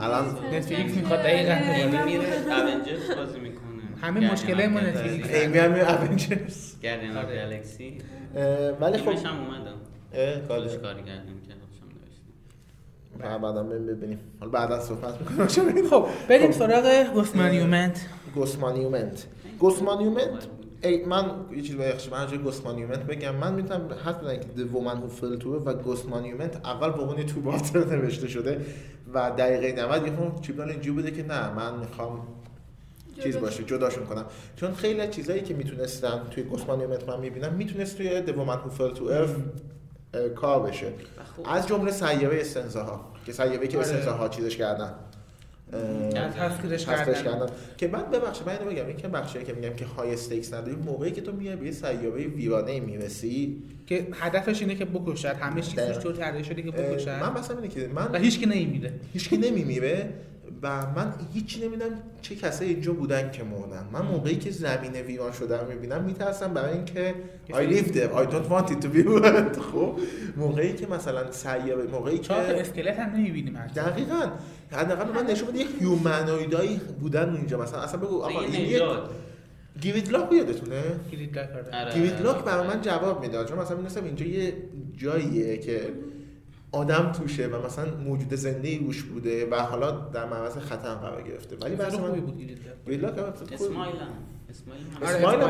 الان 0.00 0.24
نتفلیکس 0.52 0.96
می‌خواد 0.96 1.20
دقیقاً. 1.20 1.54
میره. 2.04 2.24
اونجرز 2.74 3.10
بازی 3.16 3.40
می‌کنه. 3.40 3.66
همه 4.02 4.32
مشکلای 4.32 4.66
ما 4.66 4.80
نتفلیکس. 4.80 5.34
ایمی 5.34 5.58
هم 5.58 5.96
اونجرز 5.96 6.80
گردن 6.80 7.16
آف 7.16 7.24
آره. 7.24 7.36
گالکسی 7.36 7.98
ولی 8.80 8.98
خب 8.98 9.08
هم 9.08 9.38
اومدم 9.44 9.76
کاله. 10.48 10.76
کاری 10.76 11.02
کردم 11.02 11.22
که 11.46 11.54
خودشم 11.60 11.86
نوشتم 13.18 13.18
بعد 13.18 13.40
بعدا 13.40 13.62
ببینیم. 13.62 14.18
حالا 14.40 14.52
بعدا 14.52 14.80
صحبت 14.80 15.20
می‌کنم 15.20 15.46
خب 15.90 16.06
بریم 16.28 16.52
سراغ 16.52 17.06
گوسمانیومنت 17.14 18.06
گوسمانیومنت 18.34 19.26
گوسمانیومنت 19.58 20.46
ای 20.82 21.04
من 21.04 21.30
یه 21.56 21.62
چیز 21.62 21.76
بخش 21.76 22.08
من 22.08 22.20
راجع 22.20 22.36
گوسمانیومنت 22.36 23.02
بگم 23.02 23.34
من 23.34 23.54
می‌تونم 23.54 23.88
حد 24.04 24.20
بدم 24.20 24.36
که 24.36 24.46
The 24.56 24.68
Woman 24.74 24.96
Who 24.96 25.20
Fell 25.20 25.42
to 25.42 25.46
و 25.46 25.74
گوسمانیومنت 25.74 26.56
اول 26.66 26.90
به 26.90 27.00
عنوان 27.02 27.26
تو 27.26 27.40
باتر 27.40 27.84
نوشته 27.96 28.28
شده 28.28 28.66
و 29.14 29.30
دقیقه 29.30 29.82
90 29.82 30.06
یه 30.06 30.16
خورده 30.16 30.40
چیبنال 30.40 30.70
اینجوری 30.70 31.02
بوده 31.02 31.10
که 31.10 31.22
نه 31.22 31.54
من 31.54 31.78
می‌خوام 31.78 32.26
چیز. 33.22 33.36
باشه 33.36 33.64
جداشون 33.64 34.04
کنم 34.06 34.24
چون 34.56 34.74
خیلی 34.74 35.08
چیزایی 35.08 35.40
که 35.42 35.54
می‌تونستن 35.54 36.20
توی 36.30 36.42
Ghost 36.42 36.67
Monument 36.67 37.08
من 37.08 37.20
می‌بینم 37.20 37.54
می‌تونست 37.54 37.96
توی 37.96 38.22
The 38.26 38.30
Woman 38.30 38.58
Who 38.58 38.78
Fell 38.78 38.98
to 38.98 39.02
Earth 39.02 39.40
اه، 40.14 40.28
کار 40.28 40.62
بشه. 40.62 40.92
از 41.44 41.66
جمله 41.68 41.92
سیاره 41.92 42.40
استنزاها 42.40 43.12
که 43.26 43.32
سیاره 43.32 43.68
که 43.68 43.78
آره. 43.78 43.86
استنزاها 43.86 44.28
چیزش 44.28 44.56
کردن 44.56 44.94
تسخیرش 45.72 46.86
کردن. 46.86 47.22
کردن. 47.22 47.46
که 47.76 47.88
من 47.88 48.02
ببخشید 48.02 48.46
من 48.46 48.52
اینو 48.58 48.70
بگم 48.70 48.86
این 48.86 48.96
که 48.96 49.08
بخشی 49.08 49.44
که 49.44 49.52
میگم 49.52 49.74
که 49.74 49.84
high 49.84 50.12
stakes 50.12 50.54
نداری 50.54 50.76
موقعی 50.76 51.10
که 51.10 51.20
تو 51.20 51.32
میای 51.32 51.56
به 51.56 51.66
یه 51.66 51.72
سیاره 51.72 52.26
ویرانه 52.26 52.80
می‌رسی. 52.80 53.62
که 53.86 54.06
هدفش 54.12 54.60
اینه 54.60 54.74
که 54.74 54.84
بکشد. 54.84 55.28
همه 55.28 55.60
چیزش. 55.60 55.98
طور 55.98 56.12
طراحی 56.12 56.44
شده 56.44 56.62
که 56.62 56.70
بکشد. 56.70 57.08
من 57.08 57.32
مثلا 57.38 57.56
اینه 57.56 57.74
که 57.74 57.88
من 57.94 58.14
هیچ 58.14 58.38
کی 58.40 58.46
نمیمیره. 58.46 58.92
هیچکی 59.12 59.36
نمیمیره. 59.36 60.08
و 60.62 60.86
من 60.96 61.14
هیچی 61.34 61.66
نمی‌دونم 61.66 61.90
چه 62.22 62.34
کسایی 62.34 62.70
اینجا 62.70 62.92
بودن 62.92 63.30
که 63.30 63.44
مردن. 63.44 63.84
من 63.92 64.02
موقعی 64.02 64.36
که 64.36 64.50
زمین 64.50 64.92
ویران 64.92 65.32
شده 65.32 65.60
رو 65.60 65.68
می‌بینم 65.68 66.04
میترسم 66.04 66.54
برای 66.54 66.72
اینکه 66.72 67.14
I 67.48 67.52
lived 67.52 67.92
there. 67.92 68.10
I 68.16 68.32
don't 68.32 68.48
want 68.50 68.70
it 68.70 68.80
to 68.84 68.88
be 68.96 69.02
ruined 69.08 69.58
خب 69.72 69.98
موقعی 70.36 70.72
که 70.74 70.86
مثلا 70.86 71.32
سیاره 71.32 71.82
موقعی 71.82 72.18
چهار 72.18 72.46
تا 72.46 72.54
که 72.54 72.60
اسکلت 72.60 72.98
هم 72.98 73.10
نمی‌بینیم 73.10 73.58
دقیقا. 73.76 74.26
حداقل 74.70 75.12
من 75.12 75.30
نشون 75.30 75.48
بده 75.48 75.58
یه 75.58 75.66
هیومنویدایی 75.80 76.80
بودن 77.00 77.34
اونجا. 77.34 77.62
مثلا 77.62 77.80
اصلا 77.80 78.00
بگو 78.00 78.22
آقا 78.22 78.42
یه 78.42 78.58
این. 78.58 78.82
گیوید 79.80 80.10
لاک 80.10 80.32
یادتونه. 80.32 80.82
گیوید 81.94 82.22
لاک 82.22 82.44
برای 82.44 82.66
من 82.66 82.80
جواب 82.80 83.20
می‌داد. 83.20 83.48
چون 83.48 83.58
مثلا 83.58 83.76
می‌دونستم 83.76 84.04
اینجا 84.04 84.26
یه 84.26 84.52
جاییه 84.96 85.58
که 85.58 85.80
آدم 86.76 87.12
توشه 87.12 87.46
و 87.46 87.66
مثلا 87.66 87.96
موجود 88.04 88.34
زنده 88.34 88.68
ای 88.68 88.78
روش 88.78 89.02
بوده 89.02 89.50
و 89.50 89.54
حالا 89.54 89.90
در 89.90 90.24
معرض 90.24 90.56
خطر 90.56 90.94
قرار 90.94 91.22
گرفته. 91.22 91.56
ولی 91.56 91.74
مثلا 91.74 91.90
خوبی 91.90 92.20
بود 92.20 92.40
لاک 92.40 92.48
گیوید 92.84 93.04
لاک 93.04 93.18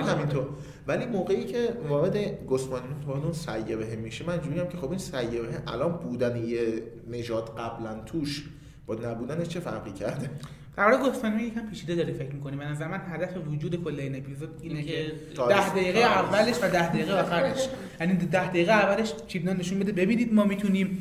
هم. 0.05 0.17
همینطور. 0.17 0.47
ولی 0.87 1.07
موقعی 1.07 1.45
که 1.45 1.69
وارد 1.89 2.47
گسمانیومنت 2.47 3.07
وارد 3.07 3.23
اون 3.23 3.33
سیاره 3.33 3.97
میشه 3.97 4.27
من 4.27 4.41
میگم 4.49 4.69
که 4.69 4.77
خب 4.77 4.91
این 4.91 4.99
سیاره 4.99 5.63
الان 5.67 5.93
بودن 5.93 6.37
یه 6.37 6.83
نژاد 7.11 7.59
قبلا 7.59 8.01
توش 8.07 8.45
با 8.87 8.95
نبودنش 8.95 9.49
چه 9.49 9.61
فرقی 9.61 9.93
کرده؟ 9.93 10.31
در 10.77 10.89
مورد 10.89 11.03
گفتن 11.03 11.41
یکم 11.41 11.71
پیچیده 11.71 11.95
داری 11.95 12.13
فکر 12.13 12.33
می‌کنی؟ 12.33 12.57
به 12.57 12.65
نظر 12.65 12.89
من 12.89 13.01
هدف 13.09 13.37
وجود 13.53 13.85
کل 13.85 14.01
این 14.01 14.17
اپیزود 14.17 14.49
اینه 14.63 14.83
که 14.83 14.99
اینکه 14.99 15.15
ده 15.49 15.71
دقیقه 15.71 15.99
اولش 15.99 16.57
و 16.63 16.69
ده 16.71 16.89
دقیقه 16.89 17.21
آخرش. 17.21 17.69
یعنی 18.01 18.17
ده 18.17 18.49
دقیقه 18.49 18.73
اولش 18.73 19.13
چیپنان 19.27 19.57
نشون 19.57 19.79
بده. 19.79 19.93
ببینید 19.93 20.35
ما 20.35 20.45
می‌تونیم 20.45 21.01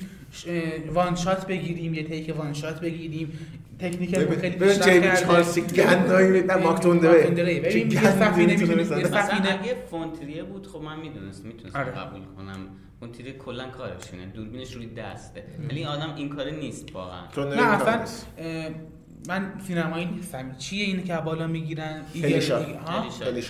وان 0.93 1.15
شات 1.15 1.47
بگیریم 1.47 1.93
یه 1.93 2.03
تیک 2.03 2.35
وان 2.37 2.53
شات 2.53 2.79
بگیریم. 2.79 3.39
تکنیک 3.79 4.15
خیلی 4.15 4.25
ببین 4.25 4.51
پیشرفت 4.51 4.89
جیمی 4.89 5.01
کرده. 5.01 5.25
چارلز 5.25 5.59
گندایی 5.59 6.41
نه 6.41 6.55
ماکتوندره. 6.55 7.27
ببین 7.59 7.91
یه 7.91 8.11
سفینه 8.11 8.57
سفینه 8.57 9.59
اگه 9.61 9.75
فونتریه 9.89 10.43
بود 10.43 10.67
خب 10.67 10.81
من 10.81 10.99
می‌دونست 10.99 11.45
می‌تونستم 11.45 11.79
آره. 11.79 11.91
قبول 11.91 12.21
کنم. 12.37 12.67
فونتریه 12.99 13.33
کلا 13.33 13.69
کارش 13.69 14.13
اینه. 14.13 14.25
دوربینش 14.25 14.73
روی 14.73 14.85
دسته. 14.85 15.43
ولی 15.69 15.85
آدم 15.85 16.13
این 16.15 16.29
کاره 16.29 16.51
نیست 16.51 16.95
واقعا. 16.95 17.25
نه 17.37 17.81
اصلا 17.81 18.05
من 19.27 19.53
سینمایی 19.67 20.05
نیستم 20.05 20.55
چیه 20.57 20.85
اینه 20.85 21.03
که 21.03 21.15
بالا 21.15 21.47
می‌گیرن؟ 21.47 22.01
خیلی 22.13 22.41
شاد. 22.41 22.65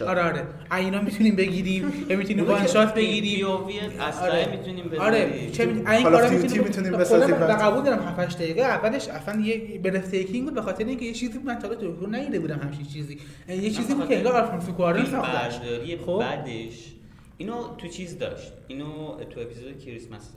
آره 0.07 0.21
آره. 0.21 0.47
اینا 0.71 1.01
می‌تونیم 1.01 1.35
بگیریم. 1.35 1.93
یا 2.09 2.17
می‌تونیم 2.17 2.47
وان 2.47 2.67
شات 2.67 2.93
بگیریم. 2.93 3.45
اسلحه 3.99 4.29
آره. 4.31 4.57
می‌تونیم 4.57 4.85
بذاریم 4.85 5.01
آره. 5.01 5.49
چه. 5.51 5.63
این 5.63 6.03
کارا 6.03 6.29
می‌تونیم 6.29 6.63
می‌تونیم 6.63 6.91
کلا 6.91 6.97
بسازیم 6.97 7.35
من. 7.37 7.47
قبول 7.47 7.83
دارم 7.83 7.99
7 7.99 8.19
8 8.19 8.37
دقیقه. 8.37 8.61
اولش 8.61 9.07
اصلا 9.07 9.41
یه 9.41 9.79
برستیکینگ 9.83 10.45
بود 10.45 10.53
به 10.53 10.61
خاطر 10.61 10.85
اینکه 10.85 11.05
یه 11.05 11.13
چیزی 11.13 11.39
من 11.39 11.59
تا 11.59 11.67
حالا 11.67 11.79
تو 11.79 12.07
ندیده 12.07 12.39
بودم 12.39 12.59
همچین 12.59 12.85
چیزی. 12.85 13.19
یه 13.49 13.69
چیزی 13.69 13.93
بود 13.93 14.07
که 14.07 14.17
انگار 14.17 14.33
آلفونسو 14.33 14.71
کوارون 14.71 15.03
فیلم 15.03 15.21
ساختش 15.21 15.57
برداری 15.57 15.97
خب؟ 15.97 16.19
بعدش 16.19 16.91
اینو 17.37 17.75
تو 17.77 17.87
چیز 17.87 18.19
داشت؟ 18.19 18.53
اینو 18.67 19.17
تو 19.29 19.39
اپیزود 19.39 19.79
کریسمس 19.85 20.31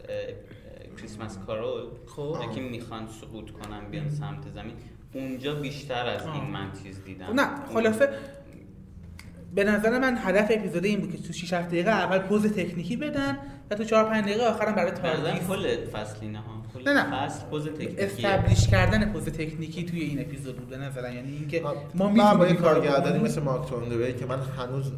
کریسمس 0.98 1.38
کارول 1.46 1.82
خب. 2.16 2.36
که 2.54 2.60
می‌خوان 2.60 3.06
سقوط 3.20 3.50
کنن 3.50 3.90
بیان 3.90 4.10
سمت 4.10 4.50
زمین. 4.54 4.74
اونجا 5.12 5.54
بیشتر 5.54 6.06
از 6.06 6.26
این. 6.26 6.44
من 6.44 6.72
چیز 6.82 7.04
دیدم. 7.04 7.40
نه 7.40 7.48
خلاصه 7.74 8.08
به 9.54 9.64
نظر 9.64 9.98
من 9.98 10.18
هدف 10.20 10.46
اپیزود 10.50 10.84
این 10.84 11.00
بود 11.00 11.12
که 11.12 11.18
تو 11.18 11.32
6 11.32 11.52
7 11.52 11.68
دقیقه 11.68 11.90
اول 11.90 12.18
پوز 12.18 12.52
تکنیکی 12.52 12.96
بدن 12.96 13.38
و 13.70 13.74
تو 13.74 13.84
4 13.84 14.04
5 14.04 14.24
دقیقه 14.24 14.44
آخرم 14.44 14.74
برای 14.74 14.90
تاردیس 14.90 15.48
کل 15.48 15.86
فصلی 15.86 16.28
نه 16.28 16.38
ها 16.38 16.57
نه، 16.86 16.92
نه. 16.92 17.26
فصل 17.26 17.44
پوز 17.44 17.68
استبلیش 17.98 18.68
کردن 18.68 19.12
پوز 19.12 19.24
تکنیکی 19.24 19.84
توی 19.84 20.00
این 20.00 20.20
اپیزود 20.20 20.56
بود 20.56 20.68
به 20.68 20.76
نظر 20.76 21.12
یعنی 21.12 21.32
اینکه 21.32 21.62
ما 21.62 21.74
با 21.94 22.08
می‌تونیم 22.08 22.36
کارو 22.36 22.54
کارگردانی. 22.54 23.18
مثل 23.18 23.42
مارک 23.42 23.68
توندوی 23.68 24.12
که 24.12 24.26
من 24.26 24.38
هنوز 24.38 24.92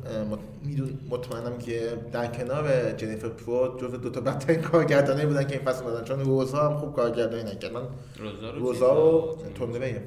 مطمئنم 1.10 1.58
که 1.58 1.98
در 2.12 2.26
کنار 2.26 2.92
جنیفر 2.92 3.28
پرود 3.28 3.80
جز 3.80 4.00
دو 4.00 4.10
تا 4.10 4.20
بدترین 4.20 4.60
کارگردانی 4.60 5.26
بودن 5.26 5.44
که 5.44 5.56
این 5.56 5.64
فصل 5.64 5.84
دادن 5.84 6.04
چون 6.04 6.20
روزها 6.20 6.68
هم 6.68 6.76
خوب 6.76 6.92
کارگردانی 6.94 7.42
نکرد. 7.42 7.72
من 7.72 7.82
روزا 8.18 8.50
رو 8.50 8.58
روزا 8.58 9.36
تندرویه 9.54 10.02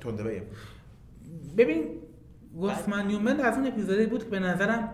توندوی 0.00 0.40
ببین 1.58 1.84
گوسمن 2.54 3.10
یومن 3.10 3.40
از 3.40 3.54
اون 3.54 3.66
اپیزودی 3.66 4.06
بود 4.06 4.24
که 4.24 4.30
به 4.30 4.38
نظرم 4.38 4.88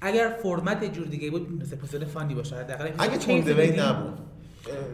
اگر 0.00 0.38
فرمت 0.42 0.82
یه 0.82 0.88
جور 0.88 1.06
دیگه 1.06 1.30
بود 1.30 1.62
مثل 1.62 1.76
اپیزود 1.76 2.04
فانی 2.04 2.34
باشه 2.34 2.56
حداقل 2.56 2.90
اگه 2.98 3.18
توندوی 3.18 3.80
نبود. 3.80 4.18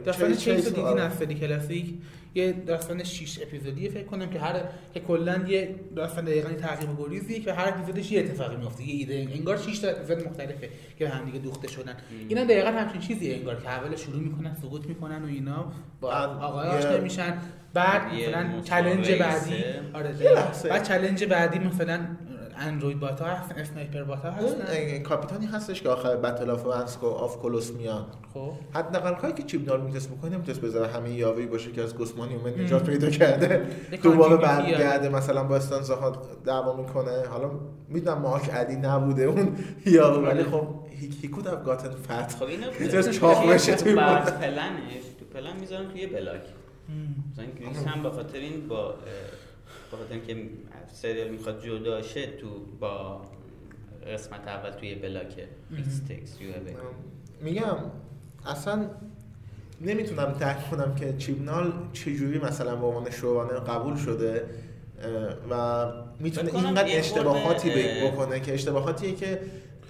داستان 0.05 0.35
چیز- 0.35 0.48
رو 0.48 0.55
چیز- 0.57 0.64
دیدین 0.68 0.85
آره. 0.85 1.03
از 1.03 1.14
سری 1.18 1.35
کلاسیک 1.35 1.94
یه 2.37 2.53
داستان 2.53 3.05
6 3.05 3.38
اپیزودی 3.42 3.88
فکر 3.88 4.05
کنم 4.05 4.31
که 4.31 4.40
هر 4.40 4.55
که 4.94 5.00
کلا 5.00 5.44
یه 5.48 5.74
داستان 5.96 6.24
دقیقاً 6.24 6.48
تعقیب 6.53 7.00
و 7.00 7.05
گریزیه 7.09 7.40
که 7.40 7.53
هر 7.53 7.68
اپیزودش 7.68 8.12
یه 8.12 8.20
اتفاقی 8.20 8.57
میفته 8.57 8.83
یه 8.88 8.94
ایده 8.94 9.33
انگار 9.35 9.57
6 9.57 9.79
تا 9.79 9.88
اپیزود 9.88 10.27
مختلفه 10.29 10.68
که 10.98 11.05
به 11.05 11.11
هم 11.11 11.24
دیگه 11.24 11.38
دوخته 11.38 11.68
شدن 11.68 11.96
اینا 12.29 12.44
دقیقاً 12.44 12.68
همچین 12.70 13.00
چیزیه 13.00 13.35
انگار 13.37 13.61
که 13.62 13.68
اول 13.68 13.96
شروع 13.96 14.20
می‌کنن 14.20 14.57
سقوط 14.62 14.87
می‌کنن 14.87 15.22
و 15.22 15.27
اینا 15.27 15.72
با 16.00 16.11
آقای 16.12 16.68
آشنا 16.68 16.96
میشن 16.98 17.37
بعد 17.74 18.03
مثلا 18.14 18.61
چالش 18.64 19.11
بعدی. 19.11 19.55
آره. 19.94 20.14
بعد 20.68 20.88
چالش 20.88 21.22
بعدی 21.22 21.59
مثلا 21.59 22.00
اندروید 22.58 23.00
بات 23.00 23.20
ها 23.20 23.26
هستن 23.26 23.60
اسنایپر 23.60 24.02
بات 24.02 24.18
ها 24.18 24.38
اون 24.38 24.60
هستن 24.60 24.98
کاپیتانی 24.98 25.46
هستش 25.46 25.82
که 25.82 25.88
آخر 25.88 26.16
بتل 26.16 26.50
آف 26.50 26.66
ونسکو 26.66 27.06
آف 27.06 27.38
کلوس 27.42 27.70
میاد. 27.70 28.06
خب. 28.34 28.52
حداقل 28.74 29.14
کاری 29.14 29.32
که 29.32 29.42
چیپ 29.42 29.64
دار 29.64 29.80
می‌تونست 29.80 30.10
بکنه 30.10 30.30
نمی‌تونست 30.30 30.60
بذاره 30.60 30.92
همه 30.92 31.10
یاوهی 31.10 31.46
باشه 31.46 31.72
که 31.72 31.82
از 31.82 31.96
گوسمان 31.96 32.30
یومن 32.30 32.60
نجات 32.60 32.90
پیدا 32.90 33.10
کرده. 33.10 33.66
یه 33.92 33.98
دوباره 33.98 34.36
برگرده 34.36 35.08
مثلا 35.08 35.44
با 35.44 35.56
استانزاها 35.56 36.22
دعوا 36.44 36.76
می‌کنه. 36.76 37.22
حالا 37.30 37.50
می‌دونم 37.88 38.18
مارک 38.18 38.50
علی 38.50 38.76
نبوده 38.76 39.22
اون 39.22 39.56
یاوه 39.86 40.28
ولی 40.28 40.42
خب 40.42 40.68
he 41.22 41.26
could 41.26 41.46
have 41.46 41.68
gotten 41.68 42.08
fat. 42.08 42.34
خب 42.38 42.44
اینو 42.44 42.66
می‌تونست 42.80 43.10
چاق 43.10 43.50
بشه 43.52 43.94
مورد. 43.94 44.40
پلنش 44.40 45.04
تو 45.18 45.24
پلن 45.34 45.56
می‌ذارن 45.60 45.88
توی 45.88 46.06
بلاک. 46.06 46.42
مثلا 47.70 47.90
هم 47.90 48.02
به 48.02 48.10
خاطر 48.10 48.38
این 48.38 48.68
با 48.68 48.94
اه، 49.74 49.90
به 49.90 49.96
خاطر 49.96 50.14
اینکه 50.14 50.50
سریال 50.92 51.28
می‌خواد 51.28 51.64
جدا 51.64 52.02
شه 52.02 52.26
تو 52.26 52.48
با 52.80 53.20
قسمت 54.14 54.48
اول 54.48 54.70
توی 54.70 54.94
بلاک 54.94 55.34
ایکس 55.76 55.98
تکس 56.08 56.40
یو 56.40 56.48
میگم 57.40 57.76
اصلا 58.46 58.87
نمی‌تونم 59.80 60.32
درک 60.40 60.70
کنم 60.70 60.94
که 60.94 61.14
چیبنال 61.18 61.72
چجوری 61.92 62.38
مثلا 62.38 62.76
به 62.76 62.87
عنوان 62.87 63.10
شورانر 63.10 63.58
قبول 63.58 63.96
شده 63.96 64.44
و 65.50 65.84
می‌تونه 66.20 66.54
اینقدر 66.54 66.98
اشتباهاتی 66.98 67.70
بکنه 68.04 68.40
که 68.40 68.54
اشتباهاتیه 68.54 69.14
که 69.14 69.40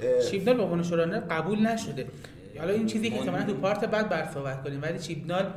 اه، 0.02 0.22
چیپنال 0.22 0.56
به 0.56 0.62
عنوان 0.62 0.82
شورانر 0.82 1.20
قبول 1.20 1.66
نشده. 1.66 2.06
حالا 2.58 2.72
این 2.72 2.86
چیزی 2.86 3.10
که 3.10 3.18
احتمالاً 3.18 3.44
تو 3.44 3.54
پارت 3.54 3.84
بعد 3.84 4.08
بر 4.08 4.28
صحبت 4.34 4.64
کنیم 4.64 4.82
ولی 4.82 4.98
چیپنال 4.98 5.52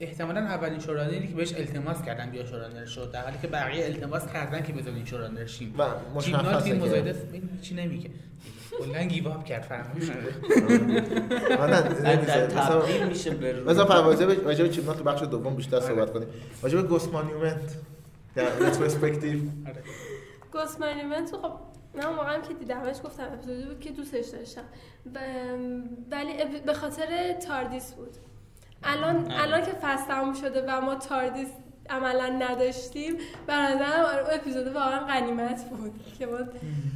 احتمالاً 0.00 0.40
اولین 0.40 0.78
شورانری 0.80 1.28
که 1.28 1.34
بهش 1.34 1.54
التماس 1.54 2.02
کردن 2.02 2.30
بیا 2.30 2.46
شورانر 2.46 2.84
شد. 2.84 3.10
در 3.12 3.22
حالی 3.22 3.36
که 3.42 3.46
بقیه 3.48 3.84
التماس 3.84 4.32
کردن 4.32 4.62
که 4.62 4.72
بذارین 4.72 5.04
شورانر 5.04 5.46
شیم. 5.46 5.74
و 5.78 5.84
مشخصه 6.14 6.78
که 6.80 7.40
چی 7.62 7.74
نمیگه. 7.74 8.10
کلا 8.78 9.02
گیواب 9.02 9.44
کرد 9.44 9.68
کرد 9.68 9.96
من 11.58 11.70
نه- 11.70 12.14
نمی‌ذاره. 12.16 12.46
مثلا- 12.46 12.80
تبدیل 12.80 13.06
میشه 13.06 13.30
به 13.30 13.52
روی. 13.52 13.70
مثلا 13.70 13.84
پروازه 13.84 14.26
به 14.26 14.34
راجع 14.34 14.62
به 14.64 14.70
چیپنال 14.70 14.96
تو 14.96 15.04
بخش 15.04 15.22
دوم 15.22 15.54
بیشتر 15.54 15.80
صحبت 15.80 16.12
کنیم. 16.12 16.28
راجع 16.62 16.76
به 16.76 16.88
گوست 16.88 17.12
مانیومنت 17.12 17.76
در 18.34 18.56
رتروسپکتیو 18.58 19.40
آره. 19.66 19.82
گوست 20.52 20.80
مانیمنت 20.80 21.30
خب 21.30 21.52
من 21.94 22.34
هم 22.34 22.42
که 22.42 22.54
دیدمش 22.54 22.96
گفتم 23.04 23.22
اپیزودی 23.32 23.64
بود 23.64 23.80
که 23.80 23.90
دوستش 23.90 24.26
داشتم. 24.26 24.62
ولی 26.10 26.32
به 26.66 26.74
خاطر 26.74 27.32
تاردیس 27.48 27.92
بود. 27.92 28.16
الان 28.82 29.16
آره. 29.16 29.42
الان 29.42 29.60
که 29.60 29.72
فصل 29.82 30.06
تموم 30.06 30.34
شده 30.34 30.64
و 30.68 30.80
ما 30.80 30.94
تاردیس 30.94 31.48
عملا 31.90 32.26
نداشتیم 32.28 33.14
به 33.46 33.52
نظرم 33.52 34.00
اون 34.00 34.34
اپیزود 34.34 34.66
واقعا 34.66 35.06
غنیمت 35.06 35.70
بود 35.70 35.92
که 36.18 36.26
ما 36.26 36.38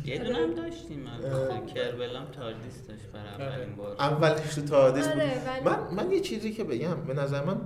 یه 0.05 0.18
دونه 0.18 0.38
هم 0.38 0.55
داشتیم. 0.55 1.07
البته 1.07 1.75
کربل 1.75 2.16
هم 2.16 2.27
تاردیس 2.27 2.87
داشت 2.88 3.07
برای 3.12 3.51
اولین 3.53 3.77
بار. 3.77 3.97
اولش 3.99 4.55
تو 4.55 4.62
تاردیس 4.62 5.09
بود. 5.09 5.23
آره، 5.23 5.62
من 5.64 5.94
من 5.94 6.12
یه 6.12 6.20
چیزی 6.20 6.53
که 6.53 6.64
بگم 6.64 7.05
به 7.07 7.14
نظر 7.14 7.44
من 7.44 7.61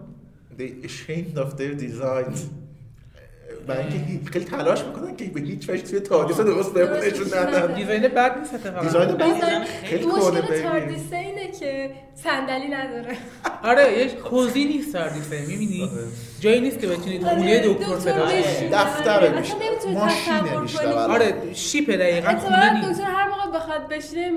they 0.59 0.87
ashamed 0.87 1.39
of 1.39 1.51
their 1.59 1.75
designs. 1.75 2.41
برای 3.69 3.83
اینکه 3.83 4.31
خیلی 4.33 4.45
تلاش 4.45 4.85
می‌کنن 4.85 5.17
که 5.17 5.25
به 5.25 5.41
هیچ 5.41 5.71
وجه 5.71 5.83
توی 5.83 6.01
تاردیس 6.01 6.41
رو 6.41 6.45
درست 6.45 6.75
بهمون 6.75 7.01
درست 7.01 7.07
نشون 7.07 7.27
نشون 7.27 7.39
ندن. 7.39 7.75
دیزاین 7.75 8.03
بد 8.03 8.39
نیست 8.39 8.55
اتفاقا. 8.55 8.81
دیزاین 8.85 9.09
بد 9.09 9.65
خیلی 9.85 10.07
مشکل 10.07 10.41
بیبی 10.41 10.63
تاردیس 10.63 11.13
اینه 11.13 11.51
که 11.61 11.91
صندلی 12.15 12.69
نداره. 12.69 13.17
آره 13.63 13.99
یه 13.99 14.07
کوزی 14.09 14.65
نیست 14.65 14.93
تاردیسه 14.93 15.41
می‌بینی؟ 15.47 15.91
جایی 16.41 16.61
نیست 16.61 16.79
که 16.81 16.87
بتونید 16.87 17.25
خونه 17.25 17.59
دکتر 17.69 17.99
صدا 17.99 18.13
آره، 18.13 18.41
دکتر. 18.41 18.41
بشینه. 18.41 18.71
دفتر 18.71 19.41
بیشتر 20.63 20.85
کنی. 20.85 20.93
الان. 20.93 21.11
آره 21.11 21.35
شیپ 21.55 21.91
دقیقا 21.91 22.37
خونه 22.39 22.87
نیست. 22.87 23.01
دکتر 23.01 23.11
هر 23.11 23.29
موقع 23.29 23.59
بخواد 23.59 23.89
بشینه 23.89 24.31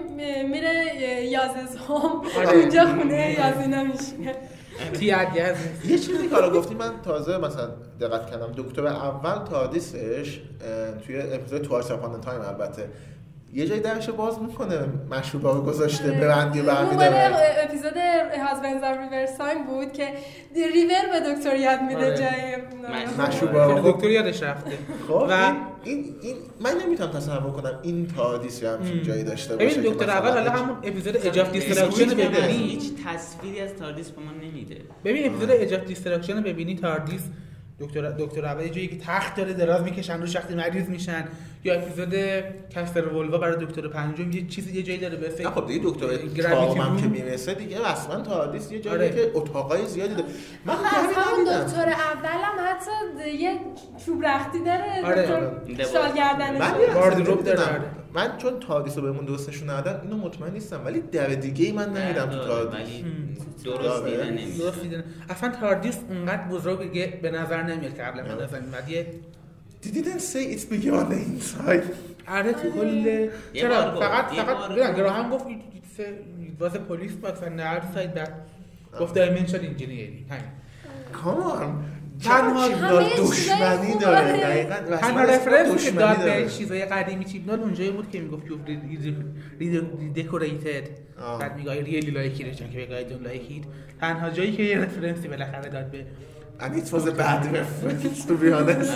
میره 0.44 0.96
یاززهم 1.26 2.22
آره. 2.38 2.58
اونجا 2.58 2.86
خونه 2.86 3.36
تی 3.36 3.42
ادیه 3.42 4.36
یه 5.86 6.00
چیزی 6.00 6.28
که 6.28 6.36
حالا 6.36 6.50
گفتی 6.50 6.76
من 6.76 7.02
تازه 7.04 7.38
مثلا 7.38 7.70
دقت 8.00 8.32
کردم. 8.32 8.52
دکتر 8.58 8.88
اول 8.88 9.46
تاردیسش 9.46 10.40
اه، 10.62 10.92
توی 10.92 11.22
اپیزود 11.22 11.66
اپان 11.92 12.22
تایم 12.22 12.42
البته. 12.42 12.90
یه 13.54 13.68
جای 13.68 13.80
درش 13.80 14.08
رو 14.08 14.16
باز 14.16 14.42
می‌کنه 14.42 14.80
مشروبا 15.12 15.52
رو 15.52 15.62
گذاشته 15.62 16.04
آره. 16.10 16.18
ببندی 16.22 16.62
و 16.62 16.70
اپیزود 17.64 17.94
هازبندز 18.48 18.84
آف 18.84 18.98
ریورساین 18.98 19.64
بود 19.66 19.94
که 19.94 20.08
ریور 20.56 21.20
به 21.20 21.36
دکتر 21.36 21.56
یاد 21.56 21.82
میده 21.82 21.96
آره. 22.06 22.18
جای 22.18 23.28
مشروبا 23.28 23.74
که 23.82 23.92
دکتر 23.92 24.10
یادش 24.10 24.44
رفته. 24.44 24.72
خب 25.08 25.28
و- 25.30 25.52
این, 25.84 26.16
این, 26.22 26.36
من 26.60 26.72
نمی‌تونم 26.86 27.12
تصور 27.12 27.52
کنم 27.52 27.80
این 27.84 28.08
تاردیس 28.08 28.64
هم 28.64 28.80
همچین 28.80 29.04
جایی 29.04 29.24
داشته 29.24 29.56
باشه 29.56 29.78
ببین 29.80 29.92
دکتر 29.92 30.10
اول 30.10 30.30
حالا 30.32 30.52
همون 30.52 30.78
اپیزود 30.84 31.18
اجاف 31.18 31.52
دیستراکشن 31.52 31.90
دیستراکشن 32.04 32.10
رو 32.10 32.16
ببینی. 32.30 32.48
ببینی 32.48 32.70
هیچ 32.70 32.92
تصویری 33.08 33.60
از 33.60 33.76
تاردیس 33.76 34.10
به 34.10 34.22
ما 34.22 34.32
نمیده. 34.32 34.78
ببین 35.06 35.26
اپیزود 35.30 35.52
اجاف 35.52 35.84
دیستراکشن 35.86 36.38
رو 36.38 36.44
ببینی 36.44 36.76
تاردیس 36.76 37.22
دکتر 37.82 38.12
دکتر 38.12 38.46
اول 38.46 38.64
یه 38.64 38.70
جایی 38.70 38.88
که 38.88 38.98
تخت 38.98 39.36
داره 39.36 39.54
دراز 39.54 39.82
می‌کشن 39.84 40.22
روش 40.22 40.36
وقتی 40.36 40.56
مریض 40.56 40.90
میشن 40.90 41.24
یا 41.64 41.74
اپیزود 41.74 42.14
کستر 42.70 43.08
ولوا 43.08 43.38
برای 43.38 43.66
دکتر 43.66 43.88
پنجم 43.88 44.32
یه 44.32 44.48
چیزی 44.48 44.74
یه 44.78 44.84
جایی 44.84 45.00
داره 45.00 45.16
به 45.16 45.44
نه 45.44 45.50
خب 45.50 45.68
دیگه 45.68 45.82
دکتر 45.84 46.08
گراویتی 46.08 46.42
تام 46.42 46.78
هم 46.78 46.98
که. 46.98 47.08
می‌رسه 47.08 47.54
دیگه 47.54 47.88
اصلا 47.88 48.22
تاردیس 48.22 48.72
یه 48.72 48.80
جایی 48.80 48.98
آره. 48.98 49.10
که 49.10 49.32
اتاقای 49.34 49.86
زیادی 49.86 50.14
داره 50.14 50.28
من 50.66 50.74
ندیدم. 50.74 51.64
دکتر 51.64 51.90
اولم 51.90 52.68
حتی 52.68 53.30
یه 53.40 53.60
چوب 54.06 54.26
رختی 54.26 54.60
داره 54.64 55.06
آره. 55.06 55.22
دکتر 55.22 55.34
آره. 55.36 55.86
شال 55.94 56.18
گردنش 56.18 56.60
من 56.60 56.72
اصلا 56.72 57.36
داره. 57.36 57.82
من 58.14 58.38
چون 58.38 58.60
تاردیس 58.60 58.98
رو 58.98 59.04
بهمون 59.04 59.26
درست 59.26 59.50
نشون 59.50 59.70
ندادن 59.70 60.02
اینو 60.02 60.18
مطمئن 60.18 60.54
نیستم. 60.54 60.86
ولی 60.86 61.02
در 61.02 61.28
دیگه 61.28 61.66
ای 61.66 61.72
من 61.72 61.98
ندیدم 61.98 62.26
تو 62.26 62.40
تاردیس. 62.40 63.04
درست 63.64 63.90
آره. 63.90 64.12
دیده 64.12 64.32
نمیشه. 64.32 64.58
درست 64.58 64.82
دیدن 64.82 65.04
اصلا 65.30 65.50
تاردیس 65.50 65.98
اونقدر 66.10 66.48
بزرگه 66.48 67.20
به 67.22 67.32
نظر 67.32 67.64
نمیاد 67.64 67.96
که 67.96 68.02
قبلا 68.02 68.24
من 68.24 68.44
نظر 68.44 68.60
میاد 68.60 68.90
یه 68.90 69.08
didn't 69.84 70.22
say 70.22 70.56
it's 70.56 70.66
beyond 70.74 71.08
the 71.12 71.20
inside. 71.32 71.84
آره 72.28 72.54
تو 72.54 72.72
کل 72.72 73.30
چرا؟ 73.54 74.00
فقط 74.00 74.26
فقط 74.26 74.70
ببین 74.72 74.88
گفت. 74.88 74.98
گراهام 74.98 75.30
گفت 75.30 75.46
واز 76.60 76.74
پلیس 76.74 77.12
باکس 77.12 77.40
and 77.40 77.44
the 77.44 77.64
outside 77.64 78.18
that 78.18 78.32
گفت 79.00 79.16
دایمنشن 79.16 79.60
انجینیری 79.60 80.26
همین. 80.30 80.44
کامان 81.14 81.84
تنها- 82.24 82.68
دشمنی. 83.18 84.00
داره 84.02 84.32
دقیقاً 84.40 84.76
تنها 84.98 85.24
رسما 85.24 85.36
رفرنسی 85.36 85.86
که 85.86 85.92
داد. 85.92 86.24
به 86.24 86.50
چیزای 86.50 86.86
قدیمی 86.86 87.26
چیپنال 87.26 87.60
اونجایی 87.60 87.92
بود 87.92 88.12
که 88.12 88.20
می‌گفت 88.20 88.44
یو 88.46 88.58
دکوریتد 90.16 90.84
آه. 91.22 91.40
بعد 91.40 91.56
میگه 91.58 91.72
ریلی 91.82 92.12
لایکی 92.12 92.56
چون 92.56 92.70
که 92.70 92.80
بگه 92.80 93.04
دون 93.04 93.24
لایکید 93.24 93.66
تنها 94.02 94.30
جایی 94.30 94.52
که 94.52 94.64
یه 94.64 94.78
رفرنسی 94.78 95.28
بالاخره 95.28 95.70
داد 95.70 95.92
به 95.92 96.06
And 96.64 96.76
it 96.78 96.88
was 96.96 97.06
a 97.08 97.16
bad 97.24 97.42
reference 97.60 98.20
to 98.30 98.34
be 98.42 98.50
honest. 98.58 98.92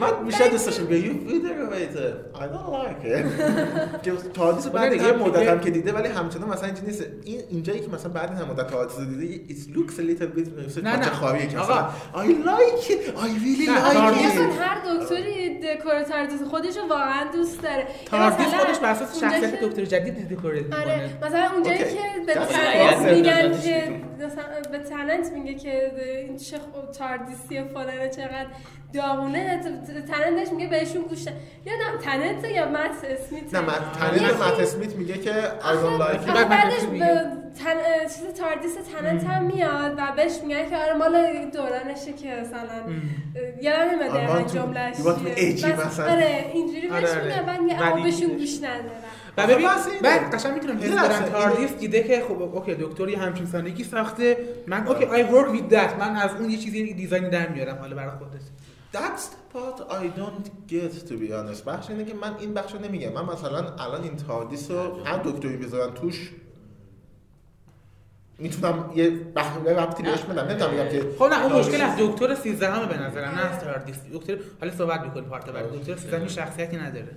من 0.00 0.24
میشه 0.24 0.48
دوست 0.48 0.66
داشتم 0.66 0.86
you 0.88 1.12
federated 1.28 2.14
I 2.34 2.46
don't 2.52 2.70
like 2.72 3.04
it. 3.04 4.02
که 4.02 4.12
تاردیس 4.34 4.66
بعد 4.66 4.92
یه 4.92 5.12
مدت 5.12 5.48
هم 5.48 5.60
که 5.60 5.70
دیده 5.70 5.92
ولی 5.92 6.08
همچنان 6.08 6.48
مثلا 6.48 6.66
اینجوری 6.66 6.86
نیست 6.86 7.06
این 7.24 7.40
اینجایی 7.50 7.80
که 7.80 7.88
مثلا 7.88 8.12
بعد 8.12 8.30
هم 8.30 8.48
مدت 8.50 8.72
رو 8.72 9.04
دیده 9.04 9.54
it 9.54 9.56
looks 9.76 9.92
a 9.92 10.02
little 10.02 10.38
bit 10.38 10.82
نه، 10.82 10.90
نه. 10.90 10.96
بچه 10.96 11.10
خواهیه 11.10 11.46
که 11.46 11.58
آقا. 11.58 11.72
مثلا 11.74 12.22
I 12.22 12.26
like 12.26 12.90
it. 12.90 13.16
I 13.16 13.28
really 13.44 13.66
like 13.66 13.96
it. 14.16 14.26
اصلا 14.26 14.52
هر 14.60 14.78
دکتری 14.94 15.60
دکور 15.60 16.02
تاردیس 16.02 16.42
خودش 16.42 16.76
واقعا 16.90 17.32
دوست 17.32 17.62
داره 17.62 17.86
تاردیس 18.06 18.46
مثلا 18.46 18.58
خودش 18.58 18.78
بر 18.78 18.90
اساس 18.90 19.20
شخصیت 19.20 19.60
دکتر 19.60 19.84
جدید 19.84 20.28
دکورت 20.28 20.74
آره 20.74 21.10
مثلا 21.26 21.50
اونجایی. 21.54 21.78
که 21.78 21.84
به 22.26 23.14
میگن 23.14 23.60
که. 23.60 24.06
مثلا 24.26 24.44
به 24.72 24.78
تننت 24.78 25.32
میگه 25.32 25.54
که 25.54 25.92
این 26.28 26.38
چه 26.58 26.98
تاردیسی 26.98 27.62
فلانه 27.74 28.08
چقدر 28.08 28.46
داغونه 28.92 29.60
ت- 29.60 30.10
تننتش 30.12 30.52
میگه 30.52 30.66
بهشون 30.68 31.02
گوش 31.02 31.26
نه. 31.28 31.32
یادم 31.66 31.98
تننت 32.02 32.44
یا 32.44 32.68
مت 32.68 32.90
اسمیت 33.10 33.54
نه 33.54 33.60
من 33.60 33.72
تنید 34.00 34.22
یکی- 34.22 34.32
مت 34.34 34.60
اسمیت 34.60 34.94
میگه 34.94 35.14
که 35.18 35.32
I 35.32 35.64
don't 35.64 36.00
like 36.02 36.28
it. 36.28 36.48
بعدش 36.48 36.72
مت 36.82 36.86
به 36.86 36.90
میگه. 36.92 37.06
تن... 37.64 37.74
چیز 38.02 38.40
تاردیس 38.40 38.74
تننت 38.92 39.24
هم 39.24 39.44
میاد 39.44 39.94
و 39.98 40.02
بهش 40.16 40.32
میگن 40.42 40.68
که 40.70 40.76
آره 40.76 40.92
مال 40.94 41.44
دورانشه 41.52 42.12
که 42.12 42.28
مثلا 42.40 42.82
یادم 43.62 43.90
نمیاد 43.90 44.46
جملهش. 44.52 44.96
آره 46.00 46.50
اینجوری 46.54 46.88
آره، 46.90 47.00
بهش 47.00 47.10
آره. 47.10 47.24
میگن 47.24 47.46
بعد 47.46 47.60
میگه 47.60 47.82
اما 47.82 48.02
بهشون 48.04 48.26
میگه. 48.26 48.38
گوش 48.38 48.56
ندارم 48.56 49.02
و 49.36 49.46
ببین 49.46 49.66
اینه. 49.68 50.00
بعد 50.02 50.34
قشنگ 50.34 50.54
می‌تونم 50.54 50.76
حس 50.78 50.84
اینو- 50.84 51.28
تاردیس 51.28 51.74
دیده 51.76 52.02
که 52.02 52.24
خب 52.28 52.42
اوکی 52.42 52.74
دکتر 52.74 53.08
یه 53.08 53.18
همچین 53.18 53.46
سالگی 53.46 53.84
ساخته. 53.84 54.38
من 54.66 54.86
اوکی 54.86 55.04
I 55.04 55.26
work 55.26 55.56
with 55.58 55.72
that. 55.74 55.98
من 56.00 56.16
از 56.16 56.30
اون 56.40 56.50
یه 56.50 56.58
چیزی 56.58 56.94
دیزاینی 56.94 57.30
در 57.30 57.48
میارم 57.48 57.78
حالا 57.78 57.96
برای 57.96 58.10
خودت. 58.18 58.40
That's 58.92 59.20
the 59.22 59.56
part 59.56 59.80
I 59.90 60.04
don't 60.20 60.46
get 60.72 61.08
to 61.08 61.12
be 61.12 61.30
honest. 61.32 61.64
بخش 61.66 61.90
اینه 61.90 62.04
که 62.04 62.14
من 62.14 62.36
این 62.40 62.54
بخش 62.54 62.72
رو 62.74 62.78
نمیگم. 62.80 63.12
من 63.12 63.24
مثلا 63.24 63.58
الان 63.58 64.02
این 64.02 64.16
تاردیس 64.16 64.70
رو 64.70 65.04
هر 65.04 65.18
دکتری 65.24 65.56
بذارن 65.56 65.94
توش 65.94 66.30
می‌تونم 68.38 68.90
یه 68.94 69.10
بخش 69.10 69.48
ربطی 69.66 70.02
بهش 70.02 70.20
بدم. 70.20 70.48
نمی‌تونم 70.48 70.70
بگم 70.70 70.88
که 70.88 71.04
خب 71.18 71.24
نه 71.24 71.44
اون 71.44 71.52
مشکل 71.60 71.80
از 71.80 71.96
دکتر 71.98 72.34
13 72.34 72.70
همه 72.70 72.86
به 72.86 72.98
نظرم 72.98 73.34
نه 73.34 73.40
از 73.40 73.60
تاردیس 73.60 73.96
دکتر 74.12 74.36
حالا 74.60 74.72
صحبت 74.72 75.00
می‌کنیم 75.00 75.24
پارت 75.24 75.50
بعد. 75.50 75.72
دکتر 75.72 75.96
13 75.96 76.18
هیچ 76.20 76.38
شخصیتی 76.38 76.76
نداره. 76.76 77.08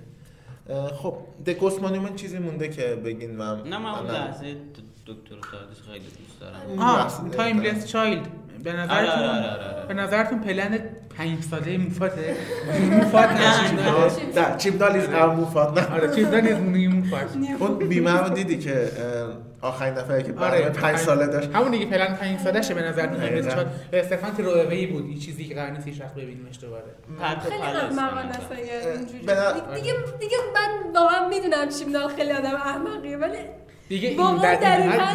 خب 1.02 1.14
دکوس 1.46 1.78
مانیومنت 1.80 2.16
چیزی 2.16 2.38
مونده 2.38 2.68
که 2.68 2.82
بگین 3.04 3.36
من 3.36 3.62
نه 3.62 3.78
من 3.78 3.90
اون 3.90 4.06
من- 4.06 4.14
لحظه 4.14 4.56
دکتر 5.06 5.34
تاردیس 5.52 5.78
خیلی 5.86 5.98
دوست 6.04 6.40
دارم. 6.40 6.78
آه 6.78 7.30
تایملس 7.32 7.86
چایلد 7.86 8.22
به 8.64 8.70
آره، 8.72 8.80
نظرتون 8.82 9.24
آره، 9.24 9.50
آره،. 9.50 9.86
به 9.88 9.94
نظرتون 9.94 10.38
پلن 10.38 10.78
5 11.16 11.42
ساله 11.42 11.78
موفاته 11.78 12.36
موفات 12.90 13.30
نه 13.30 13.72
نه 13.72 14.50
نه. 14.50 14.56
چیپ 14.56 14.78
دال 14.78 14.92
ایز 14.92 15.08
موفاد 15.08 15.78
نه. 15.78 16.14
چیزا 16.14 16.40
نیست 16.40 16.60
موفات. 16.60 17.28
اون 17.60 17.88
بیمه 17.88 18.10
رو 18.12 18.28
دیدی 18.28 18.58
که 18.58 18.88
آخرین 19.62 19.94
دفعه 19.94 20.22
که 20.22 20.32
آره 20.32 20.50
برنامه 20.50 20.68
پنج 20.70 20.96
ساله 20.96 21.26
داشت 21.26 21.50
همون 21.54 21.70
دیگه 21.70 21.86
پلن 21.86 22.14
5 22.14 22.38
ساله 22.40 22.62
شه 22.62 22.74
به 22.74 22.80
تایملس 22.92 23.44
دقیقاً. 23.46 23.50
چایلد 23.54 24.08
صرفا 24.08 24.30
تروعه‌ای 24.30 24.86
بود 24.86 25.04
این 25.04 25.18
چیزی 25.18 25.44
که 25.44 25.54
قرار 25.54 25.70
نیست 25.70 25.86
هیچ 25.86 26.00
وقت 26.00 26.14
ببینیمش 26.14 26.58
دوباره 26.62 26.84
خیلی 27.40 27.62
نظر. 27.62 27.90
اگر 28.50 28.92
اینجوری 28.92 29.24
نظر- 29.24 29.52
دیگه 29.74 29.94
دیگه 30.20 30.36
من 30.54 30.92
واقعا 31.00 31.28
می‌دونم 31.28 31.68
چیمنال 31.68 32.08
خیلی 32.08 32.32
آدم 32.32 32.54
احمقیه 32.54 33.16
ولی 33.16 33.38
دیگه 33.88 34.08
این 34.08 34.16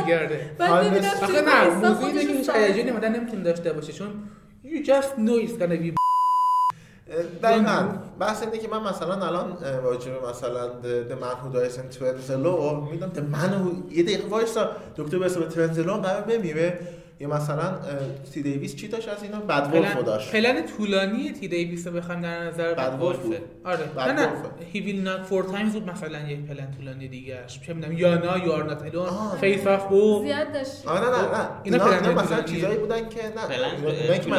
دیگه 0.04 0.20
آره. 0.20 0.50
من 0.60 0.68
حال 0.68 0.90
ببینم 0.90 1.02
نه 1.06 1.64
اینستا 1.64 1.90
موضوع 1.90 2.06
اینه 2.08 2.22
که 2.26 2.28
هیچ. 2.34 2.50
هیجانی 2.50 2.92
آدم 2.92 3.12
نمی‌تونه 3.12 3.44
داشته 3.44 3.74
باشه 3.74 3.94
چون 3.94 4.08
you 4.66 4.86
just 4.88 5.12
know 5.18 5.48
it's 5.48 5.60
gonna 5.62 5.78
be 5.84 6.05
دقیقا 7.44 7.88
بحث 8.20 8.44
اینه 8.44 8.58
که 8.58 8.68
من 8.68 8.84
مثلا 8.84 9.28
الان 9.28 9.58
راجع 9.84 10.12
به 10.12 10.30
مثلا 10.30 10.70
The 10.70 11.12
The 11.12 11.16
Man 11.24 11.36
Who 11.42 11.56
Dies 11.56 11.76
in 11.78 11.98
Trenzelo 11.98 12.92
می‌دونم 12.92 13.12
The 13.16 13.36
Man 13.36 13.50
Who 13.50 13.94
یه 13.98 14.04
دقیقه 14.04 14.28
وایسا 14.30 14.70
دکتر 14.98 15.20
به 15.20 15.26
اسم 15.26 15.42
ترنزلو 15.42 15.94
قرار 15.94 16.22
بمیره. 16.22 16.80
یا 17.20 17.30
مثلا 17.30 17.74
تی 18.34 18.42
دیویس 18.44 18.76
چی 18.76 18.88
داشت 18.88 19.10
از 19.10 19.24
اینا؟ 19.24 19.40
بد 19.40 19.70
ولفو 19.74 20.02
داشت. 20.02 20.32
پلن 20.32 20.66
طولانی 20.66 21.32
تی 21.32 21.48
دیویس 21.48 21.88
رو 21.88 21.94
بخوام 21.94 22.22
در 22.22 22.44
نظر 22.44 22.74
بد 22.74 22.88
بگیریم. 22.88 23.08
ولف 23.08 23.20
بود. 23.20 23.36
آره. 23.64 23.78
بد 23.86 24.00
نه 24.00 24.14
نه. 24.14 24.28
ولفه. 24.28 24.50
he 24.74 24.78
will 24.78 25.08
not 25.08 25.30
four 25.32 25.56
times 25.56 25.74
بود 25.74 25.90
مثلا 25.90 26.20
یک 26.30 26.40
پلن 26.40 26.72
طولانی 26.72 27.08
دیگه 27.08 27.40
اش. 27.46 27.62
چه 27.62 27.74
می‌دونم 27.74 27.98
یانا 27.98 28.38
یو 28.38 28.52
آر 28.52 28.64
نات 28.64 28.82
آه. 28.82 28.86
الون 28.88 29.38
فیس 29.42 29.68
آف 29.68 29.88
بو 29.88 30.22
زیاد 30.24 30.54
داشت. 30.54 30.88
آه 30.88 31.00
نه 31.02 31.06
نه 31.06 31.12
نه. 31.12 31.50
اینا 31.64 31.78
اینا, 31.78 31.78
پلن 31.78 31.94
اینا 31.94 32.22
مثلا 32.22 32.26
طولانیه. 32.26 32.56
چیزایی 32.56 32.78
بودن 32.78 33.10
که 33.10 33.22
نه. 33.24 33.48
پلن 33.48 33.86
اینا 33.86 34.18
که 34.18 34.30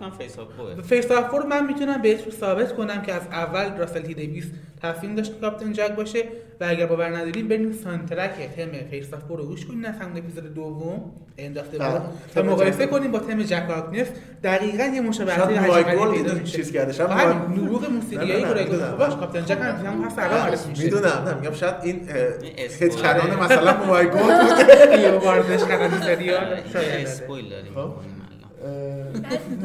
کنم 0.00 0.10
فیس 0.18 0.38
آف 0.38 0.48
بوه 0.52 0.82
فیس 0.82 1.10
آف 1.10 1.30
رو 1.30 1.46
من 1.46 1.66
می‌تونم 1.66 2.02
بهتون 2.02 2.32
ثابت 2.32 2.76
کنم 2.76 3.02
که 3.02 3.12
از 3.12 3.22
اول 3.32 3.76
راسل 3.78 4.00
تی 4.00 4.14
دیویس 4.14 4.44
تصمیم 4.82 5.14
داشت 5.14 5.40
کاپتن 5.40 5.72
جک 5.72 5.90
باشه 5.90 6.24
و 6.60 6.64
اگر 6.68 6.86
باور 6.86 7.16
ندارین 7.16 7.48
بریم 7.48 7.72
سانترک 7.72 8.30
تم 8.56 8.70
فیس 8.90 9.14
آف 9.14 9.20
رو 9.28 9.46
گوش 9.46 9.66
کنین 9.66 9.86
از 9.86 9.94
همون 10.00 10.16
اپیزود 10.18 10.54
دوم 10.54 11.00
انداخته 11.38 11.78
بله. 11.78 11.90
بود 11.98 12.00
و 12.36 12.42
مقایسه. 12.42 12.86
کنیم 12.86 13.12
با 13.12 13.18
تم 13.18 13.42
جک 13.42 13.70
آگنس 13.70 14.06
دقیقاً 14.44 14.84
یه 14.84 15.00
مشابهت 15.00 15.36
شاید 15.36 15.50
عجیب 15.50 15.62
موهای 15.62 15.82
غریبی 15.82 16.00
گل 16.02 16.10
پیدا 16.12 16.30
اینو 16.30 16.40
میشه 16.40 16.56
چیز 16.56 16.72
کرده 16.72 16.92
شاید 16.92 17.08
با 17.10 17.14
موهای- 17.16 17.34
همین 17.34 17.64
نبوغ 17.64 17.90
موسیقیایی 17.90 18.44
که. 18.44 18.76
باش 18.98 19.12
کاپتن 19.14 19.44
جک 19.44 19.58
هم 19.60 19.86
هم 19.86 20.04
هست 20.04 20.18
اول 20.18 20.38
معرفی 20.38 20.70
میشه 20.70 20.84
می‌دونم 20.84 21.24
نه 21.28 21.34
میگم 21.34 21.54
شاید 21.54 21.74
این 21.82 22.08
هد. 22.08 22.96
کردن 22.96 23.36
مثلا 23.44 23.76
موهای 23.76 24.06
گل 24.06 24.12
بوده 24.18 25.00
یه 25.00 25.10
واردش 25.10 25.64
کردن 25.64 26.00
سریال 26.00 26.60
اسپویل 27.06 27.48
داریم 27.48 27.72
خب. 27.74 27.78
الان. 27.78 27.94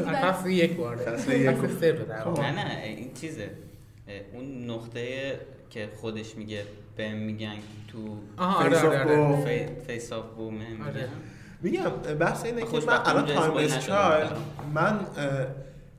اه، 0.08 0.32
فصل 0.32 0.50
یک 0.50 0.80
وارد 0.80 1.00
فصل 1.00 1.32
یک. 1.32 1.50
واقع. 2.26 2.42
نه 2.42 2.52
نه 2.52 2.84
این 2.84 3.10
چیزه 3.22 3.50
اون 4.34 4.70
نقطه 4.70 5.40
که 5.70 5.90
خودش 6.02 6.36
میگه 6.36 6.64
بهم 6.98 7.18
میگن 7.18 7.56
تو 7.88 8.18
فیس 9.88 10.14
آف 10.14 10.26
بو 10.26 10.52
میگم 11.62 11.90
بحث 12.20 12.46
اینه 12.46 12.62
که 12.62 12.80
من 12.88 13.00
الان 13.06 13.26
بود. 13.52 13.72
من 14.74 15.00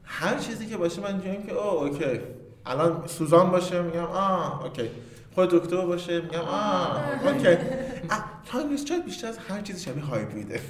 هر 0.04 0.38
چیزی 0.38 0.66
که 0.66 0.76
باشه 0.76 1.02
من 1.02 1.20
جویم 1.20 1.42
که 1.42 1.52
اوه 1.52 1.82
اوکی. 1.82 2.20
الان 2.66 3.06
سوزان 3.06 3.50
باشه 3.50 3.82
میگم 3.82 4.04
آه 4.04 4.64
اوکی. 4.64 4.90
خود 5.34 5.50
دکتر 5.50 5.86
باشه 5.86 6.20
میگم 6.20 6.38
آه 6.40 7.26
okay. 7.26 7.56
Child 8.84 9.04
بیشتر 9.04 9.26
از 9.26 9.38
هر 9.38 9.60
چیزی 9.60 9.84
شبیه 9.84 10.04
hybrid 10.04 10.60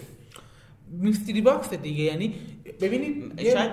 ه 0.91 0.97
mystery 0.97 1.41
box 1.41 1.75
دیگه. 1.75 2.05
یعنی 2.05 2.35
ببینید 2.81 3.41
شاید 3.53 3.71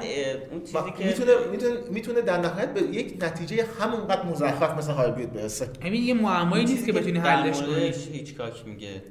اون 0.52 0.62
چیزی 0.62 0.78
که 0.98 1.06
می‌تونه 1.06 1.32
می‌تونه 1.52 1.76
می‌تونه 1.92 2.22
در 2.22 2.38
نهایت 2.38 2.74
به 2.74 2.82
یک 2.82 3.24
نتیجه 3.24 3.66
همونقدر 3.80 4.26
مزخرف 4.26 4.78
مثل 4.78 4.92
هایبرید 4.92 5.34
برسه. 5.34 5.68
همین 5.82 6.04
یه 6.04 6.14
معمایی 6.14 6.66
نیست 6.66 6.86
که 6.86 6.94
بتونی 6.94 7.20
حلش 7.20 7.62
کنی. 7.62 7.70
موردش 7.70 8.08
هیچکاک 8.08 8.54
میگه. 8.66 9.02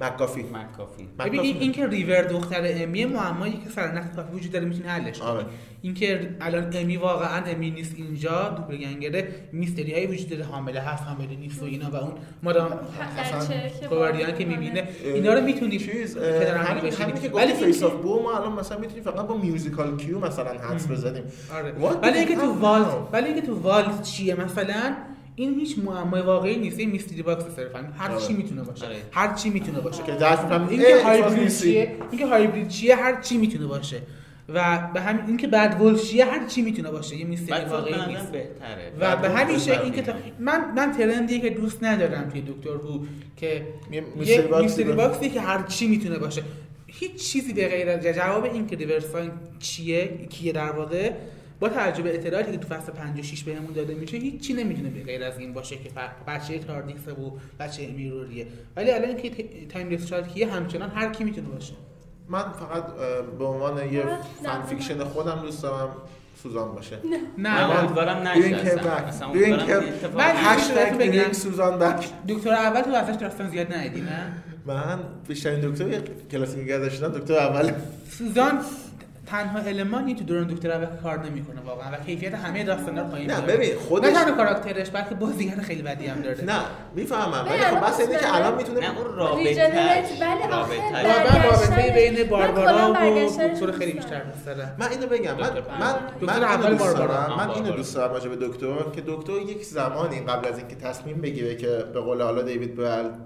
MacGuffin. 0.00 0.42
MacGuffin. 0.42 1.08
ببین 1.18 1.40
این, 1.40 1.56
این 1.56 1.72
که 1.72 1.86
ریور 1.86 2.22
دختر 2.22 2.60
امی 2.64 3.04
معمایی 3.04 3.52
که 3.52 3.70
سرنخ 3.74 4.04
کافی 4.16 4.32
وجود 4.32 4.52
داره 4.52 4.64
می‌تونی 4.64 4.88
حلش 4.88 5.18
کنی. 5.18 5.28
آره. 5.28 5.44
این 5.82 5.94
که 5.94 6.36
الان 6.40 6.76
امی 6.76 6.96
واقعا 6.96 7.44
امی 7.44 7.70
نیست 7.70 7.94
اینجا 7.96 8.48
doppelganger 8.48 9.28
ه 9.52 9.57
mystery 9.57 9.92
هایی 9.92 10.06
وجود 10.06 10.28
داره 10.28 10.44
حامله 10.44 10.80
هست 10.80 11.02
حامله 11.02 11.36
نیست 11.36 11.62
و 11.62 11.64
اینا 11.64 11.90
و 11.90 11.96
اون. 11.96 12.12
مادام 12.42 12.80
بچه 14.10 14.32
که 14.38 14.44
می‌بینه. 14.44 14.88
اینا 15.04 15.34
رو 15.34 15.40
می‌تونی 15.40 15.78
چیز 15.78 16.14
که 16.14 16.20
در 16.20 16.56
هم 16.56 16.76
همین 16.76 17.14
که 17.14 17.30
ولی 17.30 17.52
گفتی 17.52 17.64
Face 17.64 17.82
of 17.82 17.92
Boe 17.92 18.22
ما 18.22 18.36
الان 18.38 18.52
مثلا 18.52 18.78
می‌تونیم 18.78 19.04
فقط 19.14 19.26
با 19.26 19.36
musical 19.36 19.96
cue 19.96 20.18
مثلا 20.18 20.50
حدس 20.50 20.90
بزنیم. 20.90 21.22
آره. 21.54 21.72
ولی 22.02 22.18
اینکه 22.18 22.36
تو 22.36 22.52
والز? 22.52 22.86
ولی 23.12 23.26
اینکه 23.26 23.46
تو 23.46 23.54
والز 23.54 24.02
چیه 24.02 24.34
مثلا 24.34 24.96
این 25.36 25.54
هیچ 25.54 25.78
معمای 25.78 26.22
واقعی 26.22 26.56
نیست. 26.56 26.78
این 26.78 26.90
mystery 26.90 27.22
box 27.22 27.44
صرفا. 27.56 27.78
هر 27.98 28.10
آره. 28.10 28.20
چی 28.20 28.32
می‌تونه 28.32 28.62
باشه. 28.62 28.86
آره. 28.86 28.96
هر 29.12 29.34
چی 29.34 29.50
می‌تونه 29.50 29.80
باشه. 29.80 30.02
که 30.02 30.12
می‌فهمیم 30.12 30.68
اینکه 30.68 31.00
it 31.00 31.02
was 31.02 31.06
hybrid. 31.06 31.48
چیه 31.58 31.96
اینکه 32.10 32.26
هایبرید 32.26 32.68
چیه 32.68 32.96
هر 32.96 33.20
چی 33.20 33.38
می‌تونه 33.38 33.66
باشه. 33.66 34.00
و 34.48 34.88
به 34.94 35.00
همین 35.00 35.26
اینکه 35.26 35.46
Bad 35.46 35.80
Wolf 35.80 36.04
چیه 36.04 36.24
هر 36.24 36.46
چی 36.46 36.62
می‌تونه 36.62 36.90
باشه. 36.90 37.16
یه 37.16 37.24
mystery 37.24 37.50
بعد 37.60 37.68
واقعی 37.68 37.92
واقعا 37.92 38.06
نیست. 38.06 38.32
بهتره. 38.32 38.92
و 39.00 39.16
به 39.16 39.30
همین 39.30 39.58
شکل 39.58 39.82
اینکه 39.82 40.02
تا- 40.02 40.12
من 40.38 40.72
من 40.76 40.92
trend 40.92 41.26
یه 41.26 41.40
که 41.40 41.50
دوست 41.50 41.84
ندارم 41.84 42.28
توی 42.30 42.40
دکتر 42.40 42.70
هو 42.70 42.98
که 43.36 43.66
یه 43.92 44.04
mystery. 44.16 44.92
box 44.92 45.20
ی 45.20 45.30
که 45.30 45.40
هر 45.40 45.62
چی 45.62 45.88
می‌تونه 45.88 46.18
باشه. 46.18 46.42
هیچ 47.02 47.30
چیزی 47.30 47.52
به 47.52 47.68
غیر 47.68 47.88
از 47.88 48.02
جواب 48.02 48.44
این 48.44 48.66
که 48.66 48.76
ریور 48.76 49.07
سانگ 49.07 49.30
چیه 49.58 50.26
کیه 50.30 50.52
در 50.52 50.70
واقع 50.70 51.12
با 51.60 51.68
توجه 51.68 52.02
به 52.02 52.14
اطلاعاتی 52.14 52.52
که 52.52 52.58
تو 52.58 52.68
فصل 52.68 52.92
5 52.92 53.20
و 53.20 53.22
6 53.22 53.42
بهمون 53.42 53.72
داده 53.72 53.94
میشه 53.94 54.16
هیچ 54.16 54.40
چی 54.46 54.52
نمی‌تونه 54.52 54.90
به 54.90 55.02
غیر 55.02 55.24
از 55.24 55.38
این 55.38 55.52
باشه 55.52 55.76
که 55.76 55.90
بچه 56.26 56.58
تاردیس 56.58 57.08
و 57.08 57.32
بچه 57.60 57.82
امی 57.82 57.96
و 57.96 58.03
روریه. 58.03 58.46
ولی 58.76 58.90
الان 58.90 59.16
که 59.16 59.30
Timeless 59.68 60.06
Child 60.06 60.28
کیه 60.28 60.52
همچنان 60.52 60.90
هر 60.90 61.12
کی 61.12 61.24
می‌تونه 61.24 61.48
باشه. 61.48 61.72
من 62.28 62.42
فقط 62.42 62.84
به 63.38 63.44
عنوان 63.44 63.92
یه 63.92 64.02
fan. 64.44 64.62
fiction 64.62 65.04
خودم 65.04 65.42
دوست 65.42 65.62
دارم 65.62 65.96
سوزان 66.42 66.74
باشه. 66.74 66.96
نه. 66.96 67.18
من 67.36 67.66
من 67.68 67.76
امیدوارم 67.76 68.28
نشه 68.28 68.56
اصلا 68.56 69.28
امیدوارم 69.28 69.84
من-. 70.16 70.36
هشتگ 70.36 71.32
سوزان 71.32 71.78
بک 71.78 72.08
دکتر 72.28 72.50
اول 72.50 72.80
تو 72.80 72.94
ازش 72.94 73.20
داستان 73.20 73.50
زیاد 73.50 73.72
ندیدی 73.72 74.00
نه؟ 74.00 74.32
من 74.66 74.98
بیشترین 75.28 75.60
دکتر 75.70 76.00
کلاسی 76.30 76.66
که 76.66 76.78
داشتم 76.78 77.08
دکتر 77.08 77.34
اول. 77.34 77.72
سوزان. 78.18 78.60
تنها 79.32 79.58
المانی 79.68 80.14
تو 80.14 80.24
دوران 80.24 80.46
دکتر 80.46 80.70
اول 80.70 80.86
کار 81.02 81.18
نمی‌کنه 81.18 81.60
واقعا 81.66 81.92
و 81.92 82.04
کیفیت 82.06 82.34
همه 82.34 82.64
داستانا 82.64 83.02
رو 83.02 83.08
پایین 83.08 83.30
نه، 83.30 83.36
میاره. 83.40 83.56
ببین، 83.56 83.76
خودش- 83.78 84.12
نه 84.12 84.24
تنها 84.24 84.36
کاراکترش 84.36 84.90
بلکه 84.90 85.14
بازیگر 85.14 85.54
خیلی 85.56 85.82
بدی 85.82 86.06
هم 86.06 86.20
داره 86.20 86.44
نه 86.44 86.60
می‌فهمم 86.94 87.46
ولی 87.48 87.58
بله، 87.58 87.80
خب 87.80 87.86
بس 87.86 88.00
اینه 88.00 88.12
الان 88.12 88.20
که 88.20 88.36
الان 88.36 88.56
می‌تونه 88.56 88.80
نه 88.80 88.98
اون 88.98 89.16
رابطه 89.16 89.70
رابطه 90.50 91.42
رابطه 91.48 91.92
بین 91.94 92.22
من 92.22 92.28
باربارا 92.28 92.72
کلا 92.72 92.92
و 92.92 93.30
دکتر 93.48 93.72
خیلی 93.72 93.92
بیشتر. 93.92 94.20
دوست 94.24 94.46
دارم 94.46 94.76
من 94.78 94.88
اینو 94.90 95.06
بگم 95.06 95.34
من 95.34 95.50
من 95.80 95.94
من 96.22 96.44
اول 96.44 96.74
باربارا. 96.74 97.06
دارم 97.06 97.36
من 97.36 97.50
اینو. 97.50 97.70
دوست 97.76 97.94
دارم 97.94 98.12
راجع 98.12 98.28
به 98.28 98.46
دکتر 98.46 98.82
که 98.94 99.02
دکتر 99.06 99.32
یک 99.32 99.64
زمانی 99.64 100.20
قبل 100.20 100.48
از 100.48 100.58
اینکه 100.58 100.76
تصمیم 100.76 101.20
بگیره 101.20 101.56
که 101.56 101.84
به 101.94 102.00
قول 102.00 102.22
حالا 102.22 102.42
دیوید 102.42 102.76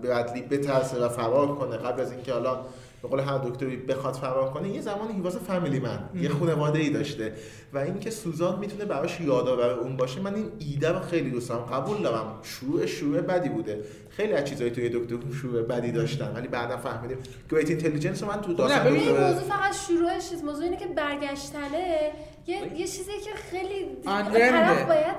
برادلی 0.02 0.42
بترسه 0.42 0.98
و 1.04 1.08
فرار 1.08 1.54
کنه 1.54 1.76
قبل 1.76 2.00
از 2.00 2.12
اینکه 2.12 2.32
حالا 2.32 2.58
به 3.02 3.08
قول 3.08 3.20
هر 3.20 3.38
دکتری 3.38 3.76
بخواد 3.76 4.14
فرار 4.14 4.50
کنه 4.50 4.68
یه 4.68 4.80
زمانی 4.80 5.12
هیواز 5.12 5.36
فامیلی 5.36 5.78
من 5.78 5.98
یه 6.14 6.28
خانواده 6.28 6.78
ای 6.78 6.90
داشته 6.90 7.32
و 7.72 7.78
اینکه 7.78 8.10
سوزان 8.10 8.58
می‌تونه 8.58 8.84
براش 8.84 9.20
یادآور 9.20 9.70
اون 9.70 9.96
باشه 9.96 10.20
من 10.20 10.34
این 10.34 10.50
ایده 10.58 10.92
رو 10.92 11.00
خیلی 11.00 11.30
دوست 11.30 11.48
دارم. 11.48 11.64
قبول 11.64 12.02
دارم 12.02 12.38
شروع 12.42 12.86
شروع 12.86 13.20
بدی 13.20 13.48
بوده. 13.48 13.84
خیلی 14.10 14.32
از 14.32 14.44
چیزایی 14.44 14.70
توی 14.70 14.88
دکتر 14.88 15.16
شروع 15.40 15.62
بدی 15.62 15.92
داشتن 15.92 16.32
ولی 16.34 16.48
بعدا 16.48 16.76
فهمیدیم. 16.76 17.18
گریت 17.50 17.70
اینتلیجنس 17.70 18.22
من 18.22 18.40
تو 18.40 18.54
داستان 18.54 18.84
ببین، 18.84 19.00
این 19.00 19.10
دکتر 19.10 19.26
موضوع 19.26 19.42
فقط 19.42 19.74
شروعش 19.88 20.32
نیست. 20.32 20.44
موضوع 20.44 20.64
اینه 20.64 20.76
که 20.76 20.86
برگشتنه. 20.86 22.12
یه, 22.46 22.56
یه 22.76 22.86
چیزی 22.86 23.12
که 23.24 23.30
خیلی. 23.50 23.86
طرف 24.04 24.86
باید 24.86 25.16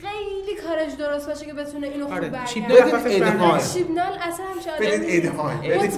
خیلی 0.00 0.56
کارش 0.68 0.92
درست 0.92 1.28
باشه 1.28 1.46
که 1.46 1.54
بتونه 1.54 1.86
اینو 1.86 2.04
خوب 2.04 2.14
آره 2.14 2.28
برگرده. 2.28 3.20
برمیاد. 3.20 3.60
شیبنال 3.62 4.12
اصلا 4.22 4.46
همچه 4.46 4.70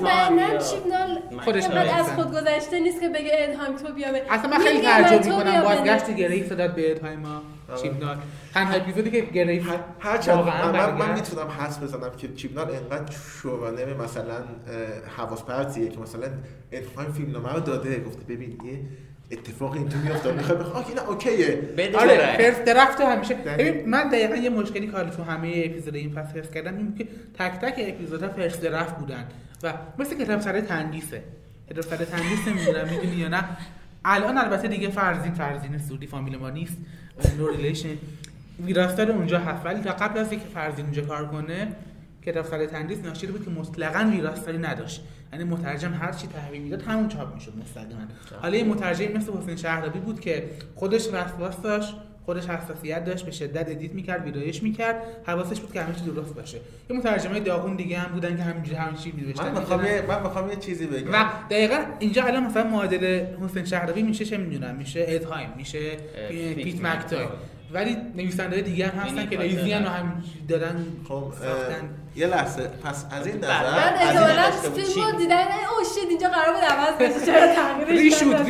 مطمئنا 0.00 0.46
بدین- 0.46 0.60
شیبنال 0.60 1.18
خودش 1.44 1.62
اینقدر 1.64 1.80
از 1.98 2.06
می‌رسن. 2.06 2.14
خود 2.22 2.30
گذشته 2.32 2.80
نیست 2.80 3.00
که 3.00 3.08
بگه 3.08 3.30
ادهام 3.32 3.76
تو 3.76 3.92
بیا 3.94 4.12
به 4.12 4.22
اصلا 4.30 4.50
من 4.50 4.58
خیلی 4.58 4.82
تعجب 4.82 5.24
می‌کنم 5.24 5.62
بازگشت. 5.62 6.10
گریف 6.16 6.52
داد 6.52 6.74
به 6.74 6.82
آره. 7.70 7.80
چیپنال 7.80 8.16
تنها 8.54 8.74
اپیزودی 8.74 9.10
که 9.10 9.20
گریف 9.20 9.70
هرچند 9.98 10.36
واقعا 10.36 10.72
من, 10.72 10.94
من. 11.06 11.14
می‌تونم 11.14 11.48
حدس 11.48 11.78
بزنم 11.78 12.10
که 12.18 12.34
چیبنال 12.34 12.70
انقدر 12.70 13.12
شورانه 13.42 13.84
مثلا 13.94 14.34
حواس 15.16 15.42
پرتیه 15.42 15.88
که 15.88 15.98
مثلا 15.98 16.28
الهام 16.72 17.12
فیلمنامه 17.12 17.52
رو 17.52 17.60
داده 17.60 18.00
گفته 18.04 18.22
ببین 18.34 18.58
یه 18.64 18.80
اتفاق 19.30 19.72
اینطوری 19.72 20.02
میافتاد 20.02 20.36
می‌خواد 20.36 20.58
بخواد 20.58 20.84
okay 20.84 20.94
نه 20.94 21.08
okay 21.08 21.44
ه. 21.44 21.62
آره. 21.98 22.36
first 22.36 22.64
draft 22.64 23.00
همیشه. 23.00 23.34
دقیقاً. 23.34 23.70
ببین 23.72 23.88
من 23.88 24.08
دقیقا 24.08 24.36
یه 24.36 24.50
مشکلی 24.50 24.86
که 24.86 24.92
حالا 24.92 25.10
تو 25.10 25.22
همه 25.22 25.62
اپیزود 25.64 25.94
این 25.94 26.12
فصل 26.12 26.38
حس 26.38 26.50
کردم 26.50 26.76
این 26.76 26.94
که 26.98 27.08
تک 27.38 27.52
تک 27.60 27.74
اپیزودها 27.78 28.28
first 28.28 28.62
draft 28.62 28.96
بودن. 28.96 29.24
و 29.62 29.72
مثل 29.98 30.18
کتابسرای 30.24 30.60
تندیسه 30.60 31.22
کتابسرای 31.70 32.04
تندیس 32.04 32.48
نمی‌دونم 32.48 32.88
می‌دونی 32.88 33.16
یا 33.16 33.28
نه؟ 33.28 33.44
الان 34.04 34.38
البته 34.38 34.68
دیگه 34.68 34.88
فرزین 34.88 35.32
فرزین 35.34 35.78
سوری 35.78 36.06
فامیل 36.06 36.36
ما 36.36 36.50
نیست. 36.50 36.76
no 37.38 37.48
relation 37.48 37.88
ویراستار 38.66 39.10
اونجا 39.10 39.38
هست. 39.38 39.66
ولی 39.66 39.80
تا 39.80 39.90
قبل 39.90 40.18
از 40.18 40.30
اینکه 40.30 40.46
فرزین 40.54 40.84
اونجا 40.84 41.02
کار 41.02 41.26
کنه 41.26 41.68
کتابسرای 42.26 42.66
تندیس 42.66 42.98
ناشری 42.98 43.32
بود 43.32 43.44
که 43.44 43.50
مطلقا 43.50 44.10
ویراستاری 44.10 44.58
نداشت. 44.58 45.04
یعنی 45.32 45.44
مترجم 45.44 45.92
هر 45.92 46.12
چی 46.12 46.26
تحویل 46.26 46.62
می‌داد 46.62 46.82
همون 46.82 47.08
چاپ 47.08 47.34
می‌شد 47.34 47.52
مستقیما. 47.62 48.00
حالا 48.42 48.56
یه 48.56 48.64
مترجم 48.64 49.12
مثل 49.12 49.32
حسین 49.32 49.56
شهرابی 49.56 49.98
بود 49.98 50.20
که 50.20 50.50
خودش 50.74 51.08
وسواس 51.12 51.62
داشت 51.62 51.94
خودش 52.24 52.46
حساسیت 52.46 53.04
داشت 53.04 53.24
به 53.24 53.30
شدت 53.30 53.70
edit 53.70 53.94
می‌کرد 53.94 54.24
ویرایش 54.24 54.62
می‌کرد 54.62 55.02
حواسش 55.26 55.60
بود 55.60 55.72
که 55.72 55.82
همه 55.82 55.94
چی 55.94 56.04
درست 56.04 56.34
باشه. 56.34 56.58
یه 56.90 56.96
مترجمای 56.96 57.40
داغون 57.40 57.76
دیگه 57.76 57.98
هم 57.98 58.12
بودن 58.12 58.36
که 58.36 58.42
همینجوری 58.42 58.76
همین 58.76 58.94
چی 58.94 59.12
می‌نوشتن 59.12 59.52
من 59.52 59.60
می‌خوام 59.60 59.80
من 60.08 60.22
می‌خوام 60.22 60.50
یه 60.50 60.56
چیزی 60.56 60.86
بگم. 60.86 61.12
و 61.12 61.24
دقیقا 61.50 61.84
اینجا 61.98 62.24
الان 62.24 62.44
مثلا 62.44 62.64
معادل 62.64 63.26
حسین 63.44 63.64
شهرابی 63.64 64.02
میشه 64.02 64.24
چه 64.24 64.36
می‌دونم؟ 64.36 64.74
میشه 64.74 65.04
اد 65.08 65.18
هایم 65.18 65.48
میشه 65.56 65.96
پیت, 66.28 66.84
مکتای. 66.84 67.26
ولی 67.72 67.96
نویسنده 68.16 68.60
دیگه 68.60 68.86
هم 68.86 68.98
هستن 68.98 69.28
که 69.28 69.38
و 69.38 69.88
هم 69.88 70.22
دارن 70.48 70.76
خب 71.08 71.32
ساختن. 71.40 71.90
یه 72.18 72.26
لحظه 72.26 72.62
پس 72.84 73.04
از 73.10 73.26
این. 73.26 73.36
نظر 73.36 73.48
من 73.48 73.78
از 73.78 74.00
این 74.00 74.08
احتمالا 74.08 74.50
داشته 74.50 74.68
بود. 74.68 74.80
فیلم 74.80 75.04
رو 75.06 75.10
چی؟ 75.12 75.16
دیدن 75.18 75.42
او 75.42 75.84
شید 75.94 76.08
اینجا 76.10 76.28
قرار 76.28 76.54
بود 76.54 76.64
عوض 76.64 76.94
بشه 76.98 77.26
چرا 77.26 77.54
تغییرش 77.54 78.00
ریشود 78.02 78.34
ندادن؟ 78.34 78.46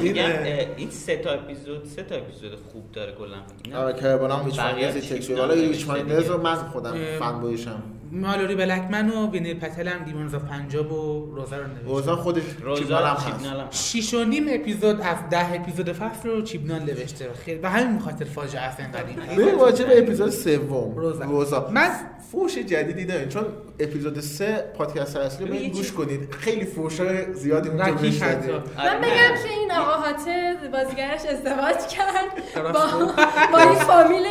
ریشود 0.00 0.68
این 0.76 0.90
سه 0.90 1.16
تا 1.16 1.30
اپیزود 1.30 1.84
سه 1.96 2.02
تا 2.02 2.14
اپیزود 2.14 2.50
خوب 2.72 2.92
داره 2.92 3.12
کلا 3.12 3.36
اینا 3.64 3.78
آره 3.82 3.92
کربانام 4.00 4.44
هیچ 4.46 4.60
بقیه 4.60 4.72
فایندرز 4.72 5.04
چیپ 5.08 5.16
تکسچوال 5.18 5.38
حالا 5.40 5.54
هیچ 5.54 5.84
فایندرز 5.84 6.26
رو. 6.30 6.42
من 6.42 6.54
خودم 6.54 6.94
فن 7.18 7.32
بویشم 7.40 7.82
مالوری 8.14 8.54
بلکمن 8.54 9.10
و 9.10 9.30
وینیل 9.30 9.58
پتل 9.58 9.88
هم 9.88 10.04
دیمونز 10.04 10.34
آف 10.34 10.42
پنجاب 10.42 10.92
و 10.92 11.26
روزا 11.34 11.56
رو 11.56 11.66
نوشتن 11.66 11.86
اوزان 11.88 12.16
خودش 12.16 12.42
چیبنال 12.42 12.78
روزا 12.78 12.96
هم 12.98 13.16
هست 13.34 13.46
هست. 13.46 13.84
شیش 13.90 14.14
و 14.14 14.24
نیم 14.24 14.44
اپیزود 14.48 15.00
از 15.00 15.16
ده 15.30 15.54
اپیزود 15.54 15.92
فصل 15.92 16.28
رو 16.28 16.42
چیبنان 16.42 16.82
نوشته 16.82 17.28
خیلی 17.44 17.58
به 17.58 17.68
همین 17.68 17.98
خاطر 18.00 18.24
فاجعه 18.24 18.60
است 18.60 18.80
اینقدر 18.80 19.04
این 19.38 19.54
واجب 19.54 19.86
اپیزود 19.90 20.30
سوم 20.30 20.94
روزا. 20.96 21.24
روزا 21.24 21.68
من- 21.74 21.90
فوش 22.32 22.58
جدیدی 22.64 23.04
داریم 23.04 23.28
چون 23.28 23.44
اپیزود 23.80 24.20
سه 24.20 24.72
پادکست 24.78 25.16
اصلی 25.16 25.46
رو 25.46 25.74
گوش 25.74 25.92
کنید. 25.92 26.30
خیلی 26.34 26.64
فوشای 26.64 27.34
زیادی 27.34 27.68
اونجا 27.68 27.84
دادیم 27.84 28.22
آره، 28.22 28.62
من 28.76 28.84
نه. 28.84 28.98
بگم 28.98 29.42
که 29.42 29.48
این 29.60 29.72
آقا 29.72 29.92
حاته 29.92 30.54
بازیگرش 30.72 31.20
ازدواج 31.26 31.86
کرد. 31.86 32.72
با. 32.72 33.12
با 33.52 33.58
این 33.58 33.74
فامیل 33.74 34.26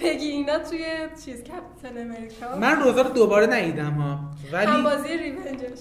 پگی 0.00 0.26
اینا 0.26 0.58
توی 0.58 0.84
چیز 1.24 1.42
کپتن 1.42 1.98
امریکا. 1.98 2.58
من 2.60 2.82
روزا 2.82 3.02
رو 3.02 3.10
دوباره 3.10 3.46
ندیدم 3.46 3.92
ها. 3.92 4.20
ولی 4.52 4.66
هم 4.66 4.82
بازی 4.82 5.08
ریونجش. 5.08 5.78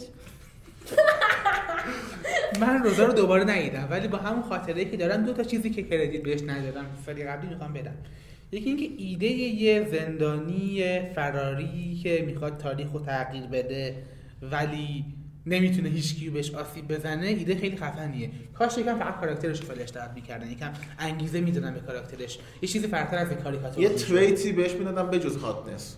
من 2.59 2.83
روزا 2.83 3.05
رو 3.05 3.13
دوباره 3.13 3.43
ندیدم. 3.43 3.87
ولی 3.91 4.07
با 4.07 4.17
همون 4.17 4.41
خاطره 4.41 4.85
که 4.85 4.97
دارم 4.97 5.25
دو 5.25 5.33
تا 5.33 5.43
چیزی 5.43 5.69
که 5.69 5.83
کردیت 5.83 6.23
بهش 6.23 6.41
ندادم. 6.41 6.85
سری 7.05 7.23
قبلی 7.23 7.49
می‌خوام 7.49 7.73
بدم. 7.73 7.95
یکی 8.51 8.69
اینکه 8.69 8.89
ایده 8.97 9.25
یه 9.25 9.87
زندانی 9.91 10.83
فراری 11.15 11.99
که 12.03 12.23
می‌خواد 12.27 12.57
تاریخ 12.57 12.87
رو 12.93 12.99
تغییر 12.99 13.43
بده 13.43 13.95
ولی 14.41 15.05
نمی‌تونه 15.45 15.89
هیچ 15.89 16.29
بهش 16.29 16.53
آسیب 16.53 16.87
بزنه 16.87 17.27
ایده 17.27 17.55
خیلی 17.55 17.77
خفنیه. 17.77 18.29
کاش 18.53 18.77
یکم 18.77 18.99
فقط 18.99 19.19
کاراکترش 19.19 19.59
رو 19.59 19.65
فلش 19.65 19.89
درد 19.89 20.11
می‌کردن 20.15 20.51
یکم 20.51 20.69
انگیزه 20.99 21.41
می‌دادن 21.41 21.73
به 21.73 21.79
کاراکترش. 21.79 22.39
یه 22.61 22.69
چیزی 22.69 22.87
فراتر 22.87 23.17
از 23.17 23.31
یک 23.31 23.37
کاریکاتور 23.37 23.83
یه. 23.83 23.89
تریتی 23.89 24.51
بهش 24.51 24.71
می‌دادم 24.71 25.09
به 25.09 25.19
جز 25.19 25.37
هاتنس 25.37 25.97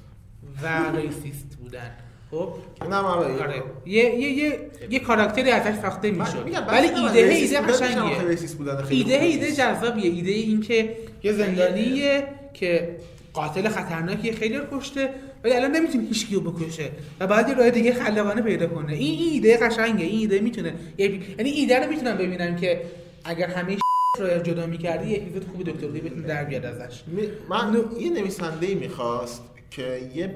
و 0.63 0.95
ریسیست 0.95 1.57
بودن. 1.61 1.91
خب؟ 2.31 2.53
نه 2.81 2.87
من 2.87 3.05
آره 3.05 3.63
یه 3.85 4.15
یه 4.15 4.29
یه 4.29 4.59
یه 4.89 4.99
کاراکتری 4.99 5.51
ازش 5.51 5.79
ساخته 5.81 6.11
می‌شد. 6.11 6.49
ولی 6.67 6.87
ایده 6.87 7.19
ایده 7.19 7.61
قشنگیه. 7.61 8.89
ایده 8.89 9.13
ایده. 9.13 9.51
جذابیه. 9.51 10.11
ایده 10.11 10.31
این 10.31 10.61
که 10.61 10.95
یه 11.23 11.33
زندانیه 11.33 12.23
که 12.53 12.95
قاتل 13.33 13.69
خطرناکی 13.69 14.31
خیلی 14.31 14.55
رو 14.55 14.79
کشته 14.79 15.09
ولی 15.43 15.53
الان 15.53 15.71
نمی‌تونه 15.71 16.07
هیچ 16.07 16.27
کیو 16.27 16.39
بکشه 16.41 16.89
و 17.19 17.27
بعد 17.27 17.49
یه 17.49 17.55
راه 17.55 17.69
دیگه 17.69 17.93
خلاقانه 17.93 18.41
پیدا 18.41 18.67
کنه. 18.67 18.93
این 18.93 19.33
ایده 19.33 19.57
قشنگه 19.57 20.05
این 20.05 20.19
ایده 20.19 20.39
می‌تونه 20.39 20.73
یعنی 20.97 21.49
ایده 21.49 21.79
رو 21.79 21.89
می‌تونم 21.89 22.17
ببینم 22.17 22.55
که 22.55 22.81
اگر 23.23 23.47
همه 23.47 23.77
رو 24.19 24.41
جدا 24.43 24.65
می‌کردی 24.65 25.09
یه 25.09 25.17
اپیزود 25.17 25.47
خوبی 25.51 25.63
دکتر 25.63 25.87
دی 25.87 25.99
بتونه 25.99 26.27
در 26.27 26.43
بیاد 26.43 26.65
ازش. 26.65 27.03
من 27.49 27.77
یه 27.99 28.09
نویسنده 28.09 28.75
می‌خواست 28.75 29.43
که 29.71 29.99
یه 30.15 30.35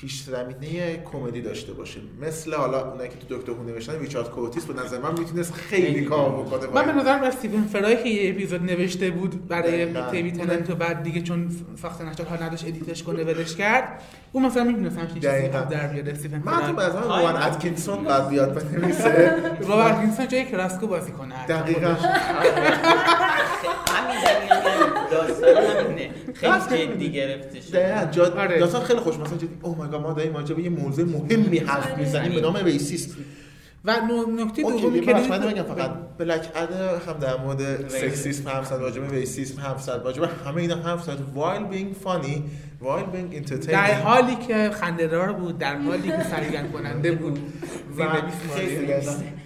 پیش 0.00 0.22
زمینه 0.22 1.02
کمدی 1.12 1.42
داشته 1.42 1.72
باشه 1.72 2.00
مثل 2.20 2.54
حالا 2.54 2.90
اونایی 2.90 3.10
که 3.10 3.16
تو 3.16 3.36
دکتر 3.36 3.52
هو 3.52 3.62
نوشتن 3.62 3.98
ریچارد 4.00 4.30
کورتیس 4.30 4.64
به 4.64 4.82
نظر 4.82 4.98
من 4.98 5.18
می‌تونست 5.18 5.54
خیلی 5.54 6.04
کار 6.04 6.30
بکنه 6.30 6.66
من 6.66 6.82
به 6.82 6.88
این. 6.88 7.00
نظرم 7.00 7.22
استیون 7.22 7.64
فرای 7.64 8.02
که 8.02 8.08
یه 8.08 8.30
اپیزود 8.30 8.62
نوشته 8.62 9.10
بود 9.10 9.48
برای. 9.48 9.94
تیوی 10.10 10.32
تننت 10.32 10.70
و 10.70 10.74
بعد 10.74 11.02
دیگه 11.02 11.22
چون 11.22 11.50
ساخته 11.82 12.04
نشد 12.04 12.26
حال 12.26 12.42
نداشت 12.42 12.66
ادیتش 12.66 13.02
کنه 13.02 13.24
ولش 13.24 13.56
کرد 13.56 14.02
اون 14.32 14.46
مثلا 14.46 14.64
می‌تونست 14.64 14.98
همچین 14.98 15.14
چیزی 15.14 15.48
در 15.48 15.86
بیاد 15.86 16.08
استیون 16.08 16.42
من 16.44 16.60
تو 16.60 16.72
نظر 16.72 16.98
های. 16.98 17.26
روان 17.26 17.42
اتکینسون 17.42 18.04
باید 18.04 18.28
بیاد 18.28 18.54
بنویسه 18.54 19.34
رابرت 19.68 19.98
وینسون 19.98 20.28
جای 20.28 20.44
کراسکو 20.44 20.86
بازی 20.86 21.12
کنه 21.12 21.46
دقیقا. 21.46 21.96
همین 25.84 26.10
خیلی 26.34 26.86
جدی 26.86 27.12
گرفته 27.12 27.58
دقیقا 27.72 28.10
جا... 28.10 28.24
آره. 28.24 28.58
داستان 28.58 28.82
خیلی 28.82 29.00
خوش 29.00 29.16
مثلا 29.16 29.36
جدی 29.36 29.58
او 29.62 29.74
مای 29.74 29.88
گاد 29.88 30.00
ما 30.00 30.12
داریم 30.12 30.34
راجع 30.34 30.54
به 30.54 30.62
یه 30.62 30.70
موضوع 30.70 31.04
مهمی 31.04 31.58
حرف 31.58 31.98
می‌زنیم. 31.98 32.34
به 32.34 32.40
نام 32.40 32.56
ریسیست 32.56 33.16
و 33.84 33.96
نکته 34.38 34.62
دومی 34.62 35.00
که 35.00 35.14
من 35.14 35.38
بگم 35.38 35.62
فقط 35.62 35.90
بلک 36.18 36.48
ادر 36.54 36.96
هم 36.96 37.18
در 37.20 37.36
مورد 37.36 37.88
سکسیسم 37.88 38.48
حرف 38.48 38.66
زد 38.66 38.74
راجع 38.74 39.00
به 39.00 39.08
ریسیسم 39.08 39.60
حرف 39.60 39.82
زد. 39.82 40.02
راجع 40.04 40.20
به 40.20 40.28
همه 40.46 40.56
اینا 40.56 40.76
حرف 40.76 41.02
زد. 41.02 41.18
While 41.34 41.74
being 41.74 42.06
funny 42.06 42.36
while 42.82 43.06
being 43.14 43.34
در 43.34 43.56
entertaining 43.56 43.74
حالی 43.74 44.36
که 44.36 44.70
خنده‌دار 44.70 45.32
بود 45.32 45.58
در 45.58 45.76
حالی 45.76 46.08
که 46.08 46.24
سرگرم 46.30 46.72
کننده 46.72 47.12
بود. 47.12 47.38
و 47.98 48.04
خیلی. 48.56 48.92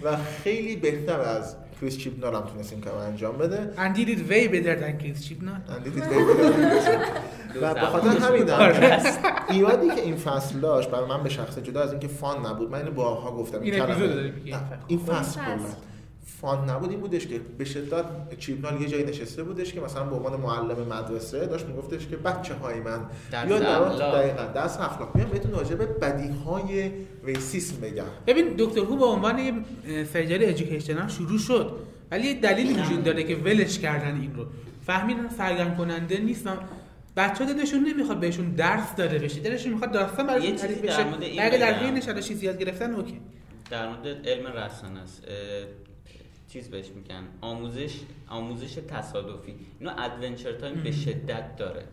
و 0.03 0.17
خیلی 0.43 0.75
بهتر 0.75 1.19
از 1.21 1.55
کریس 1.81 1.97
چیپنال 1.97 2.35
هم 2.35 2.41
تونست 2.41 2.73
این 2.73 2.81
کار 2.81 2.93
انجام 2.97 3.37
بده 3.37 3.73
And 3.77 3.95
did 3.97 4.09
it 4.09 4.29
way 4.29 4.47
better 4.47 4.75
than 4.81 4.93
Chris 5.01 5.27
Chibnall. 5.27 5.59
And 5.69 5.87
it 5.87 5.95
is 5.95 6.05
very 6.07 6.23
good. 6.23 7.33
و 7.61 7.73
به 7.73 7.79
خاطر 7.79 8.09
همین. 8.09 8.49
ایرادی 9.49 9.87
که 9.87 10.01
این 10.01 10.15
فصل 10.15 10.59
داشت 10.59 10.89
برای 10.89 11.09
من 11.09 11.23
به 11.23 11.29
شخص 11.29 11.57
جدا 11.57 11.81
از 11.81 11.91
اینکه 11.91 12.07
فان 12.07 12.45
نبود 12.45 12.71
من 12.71 12.77
اینو 12.77 12.91
بارها 12.91 13.31
گفتم 13.31 13.61
این 13.61 13.81
اپیزود 13.81 14.33
این 14.87 14.99
فصل. 14.99 15.39
این 16.43 16.57
خب، 16.57 16.65
فصل 16.65 16.67
فصل. 16.67 16.67
کلا 16.67 16.67
فان 16.67 16.69
نبود 16.69 16.89
این 16.89 16.99
بودش 16.99 17.27
که 17.27 17.41
به 17.57 17.65
شدت 17.65 18.05
چیبنال 18.39 18.81
یه 18.81 18.87
جایی 18.87 19.03
نشسته 19.03 19.43
بودش 19.43 19.73
که 19.73 19.81
مثلا 19.81 20.03
به 20.03 20.15
عنوان 20.15 20.39
معلم 20.39 20.87
مدرسه 20.87 21.45
داشت 21.45 21.65
میگفتش 21.65 22.07
که 22.07 22.17
بچه 22.17 22.53
های 22.53 22.79
من 22.79 22.99
یا. 23.33 23.59
دقیقا 23.99 24.43
درس 24.55 24.79
اخلاق 24.79 25.15
میام 25.15 25.29
بهتون 25.29 25.51
راجع 25.51 25.75
به 25.75 25.85
بدی 25.85 26.29
های 26.45 26.91
ریسیسم 27.23 27.81
بگم. 27.81 28.03
ببین 28.27 28.55
دکتر 28.57 28.79
هو 28.79 28.95
به 28.95 29.05
عنوان 29.05 29.39
یه 29.39 29.53
سریال 30.13 30.43
ادویکیشنال 30.43 31.07
شروع 31.07 31.39
شد. 31.39 31.75
ولی 32.11 32.27
یه 32.27 32.33
دلیلی 32.33 32.73
وجود 32.73 33.03
داره 33.03 33.23
که 33.23 33.35
ولش 33.35 33.79
کردن 33.79 34.21
این 34.21 34.35
رو. 34.35 34.45
فهمیدن 34.85 35.29
سرگرم 35.29 35.77
کننده 35.77 36.17
نیست 36.17 36.47
بچه 37.17 37.45
دلشون 37.45 37.83
نمی‌خواد 37.83 38.19
بهشون 38.19 38.49
درس 38.49 38.95
داده 38.95 39.19
بشه. 39.19 39.39
دلشون 39.39 39.71
می‌خواد 39.73 39.91
داستان 39.91 40.27
چیزی 40.27 40.51
تعریف 40.51 40.81
بشه. 40.81 41.05
اگه 41.39 41.57
در 41.57 42.01
شده 42.01 42.21
چیزی 42.21 42.45
یاد 42.45 42.59
گرفتن 42.59 42.93
okay. 42.93 43.21
در 43.69 43.89
مورد 43.89 44.07
علم 44.27 44.47
رسانه 44.47 44.99
است 44.99 45.23
چیز 46.53 46.69
بهش 46.69 46.87
میگن؟ 46.95 47.23
آموزش 47.41 47.99
آموزش 48.29 48.73
تصادفی. 48.87 49.55
اینو 49.79 49.91
Adventure 49.97 50.51
Time 50.51 50.73
به 50.83 50.91
شدت 50.91 51.55
داره. 51.55 51.83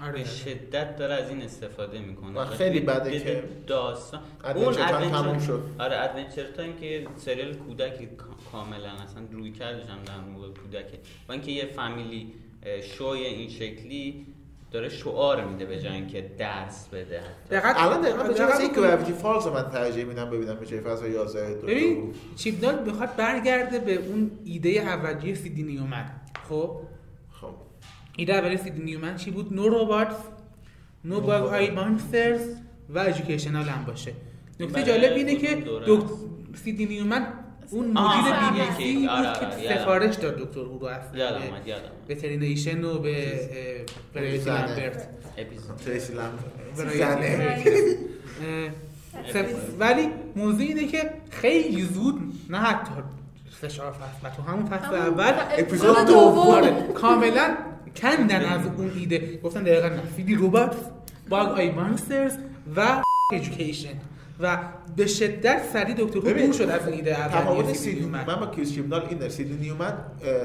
آره 0.00 0.12
به 0.12 0.24
شدت 0.24 0.96
داره 0.96 1.14
از 1.14 1.28
این 1.30 1.42
استفاده 1.42 1.98
می‌کنه. 1.98 2.40
و 2.40 2.44
خیلی 2.44 2.80
بده 2.80 3.20
که 3.20 3.44
داستان 3.66 4.20
Adventure 4.44 4.88
Time 4.88 5.10
تموم 5.10 5.38
شد. 5.38 5.62
آره 5.78 5.96
Adventure 6.00 6.44
Time 6.44 6.76
که 6.76 6.86
یه 6.86 7.06
سریال 7.16 7.54
کودکی 7.54 8.06
کا- 8.06 8.50
کاملا 8.52 8.90
اصلا 8.92 9.22
رویکردش 9.32 9.88
هم 9.88 9.98
در 10.06 10.20
واقع 10.20 10.48
کودکه. 10.48 10.98
و 11.28 11.32
اینکه 11.32 11.50
یه 11.52 11.64
family 11.66 12.34
show 12.82 13.11
ی 13.11 13.18
این 13.18 13.50
شکلی 13.50 14.26
داره 14.74 14.88
شعار 14.88 15.44
میده 15.44 15.64
به 15.64 15.80
جای 15.80 15.92
اینکه 15.92 16.30
درس 16.38 16.88
بده 16.88 17.20
دقت 17.50 17.76
الان 17.78 18.00
دقیقا 18.00 18.22
به 18.22 18.34
جای. 18.34 18.70
Gravity 18.76 19.12
Falls 19.12 19.46
من 19.46 19.70
ترجیح 19.70 20.04
میدم 20.04 20.30
ببینم 20.30 20.54
به 20.54 20.66
جای 20.66 20.80
فصل 20.80 21.10
11 21.10 21.54
دو 21.54 21.66
ببین 21.66 22.14
چیبنال 22.36 22.84
می‌خواد 22.84 23.16
برگرده 23.16 23.78
به 23.78 23.94
اون 23.94 24.30
ایده 24.44 24.68
اولیه 24.68 25.34
سیدنی 25.34 25.62
نیومن. 25.62 26.10
خب؟ 26.48 26.80
خب. 27.40 27.54
ایده 28.16 28.34
اولیه 28.34 28.56
سیدنی 28.56 28.82
نیومن 28.82 29.16
چی 29.16 29.30
بود؟ 29.30 29.52
no 29.52 29.68
robots 29.68 30.16
no 31.04 31.20
bug-eyed 31.20 31.42
monsters 31.42 32.48
و 32.88 32.98
educational 32.98 33.64
هم 33.64 33.84
باشه. 33.84 34.12
نکته 34.60 34.74
بله، 34.74 34.84
جالب 34.84 35.12
اینه 35.12 35.36
که 35.36 35.56
دکتر 35.86 36.14
سیدی 36.54 36.86
نیومن 36.86 37.26
اون 37.70 37.86
مدیر. 37.86 37.98
آره، 38.00 39.00
بود 39.00 39.08
آره، 39.08 39.68
که. 39.68 39.74
سفارش 39.78 40.14
داد 40.14 40.36
دکتر 40.38 40.60
هو 40.60 40.78
رو 40.78 40.86
اصلا. 40.86 41.18
یادم 41.18 41.40
یادم 41.66 41.82
وترینیشن 42.08 42.84
و 42.84 42.98
به 42.98 43.16
اه، 48.42 48.70
سف- 49.32 49.80
ولی 49.80 50.08
موضوع 50.36 50.60
اینه 50.62 50.86
که 50.86 51.10
خیلی 51.30 51.82
زود 51.82 52.14
نه 52.50 52.58
حتی 52.58 52.90
سه 53.60 53.68
چهار 53.68 53.92
فصل 53.92 54.26
و 54.26 54.30
تو 54.30 54.42
همون 54.42 54.66
فصل 54.66 54.94
اول 54.94 55.32
اپیزود 55.58 56.06
دوم. 56.06 56.38
آره. 56.38 56.72
کاملا 56.94 57.56
کندن 57.96 58.44
از 58.44 58.60
اون 58.66 58.92
ایده. 58.98 59.40
گفتن 59.44 59.62
دقیقا 59.62 59.88
نه 59.88 60.02
فیدی 60.16 60.34
روبات 60.34 60.76
باگ 61.28 61.48
آی 61.48 61.70
مانسترز 61.70 62.32
و 62.76 63.02
ایژوکیشن 63.32 63.88
و 64.44 64.58
به 64.96 65.06
شدت 65.06 65.62
سریع 65.72 65.94
دکتر 65.98 66.18
هو 66.18 66.24
ببین، 66.24 66.46
دور 66.46 66.54
شد 66.54 66.68
از 66.68 66.88
این 66.88 66.96
ایده 66.96 67.28
تفاوت 67.28 67.72
سیدنی. 67.72 68.06
من 68.06 68.24
با 68.24 68.46
کریس 68.46 68.74
چیبنال 68.74 69.06
اینه 69.10 69.28
سیدنی 69.28 69.70
اه، 69.70 69.78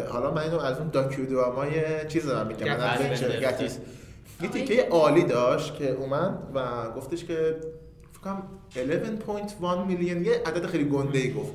حالا 0.09 0.33
من 0.33 0.41
اینو 0.41 0.59
از 0.59 0.77
اون 0.77 0.89
داکیو 0.89 1.25
درامای 1.25 1.71
چیز 2.07 2.25
دارم 2.25 2.47
میگم 2.47 2.67
من. 2.67 2.97
ادونچر 2.97 3.39
گتیس. 3.39 3.77
یه 4.41 4.49
تیکه 4.49 4.87
عالی 4.91 5.23
داشت 5.23 5.75
که 5.75 5.91
اومد 5.91 6.39
و 6.53 6.91
گفتش 6.91 7.25
که 7.25 7.55
فکر 8.11 8.21
کنم 8.23 8.43
11.1 9.83 9.87
میلیون 9.87 10.25
یه 10.25 10.33
عدد 10.45 10.65
خیلی 10.65 10.83
گنده 10.83 11.19
ای 11.19 11.33
گفت. 11.33 11.51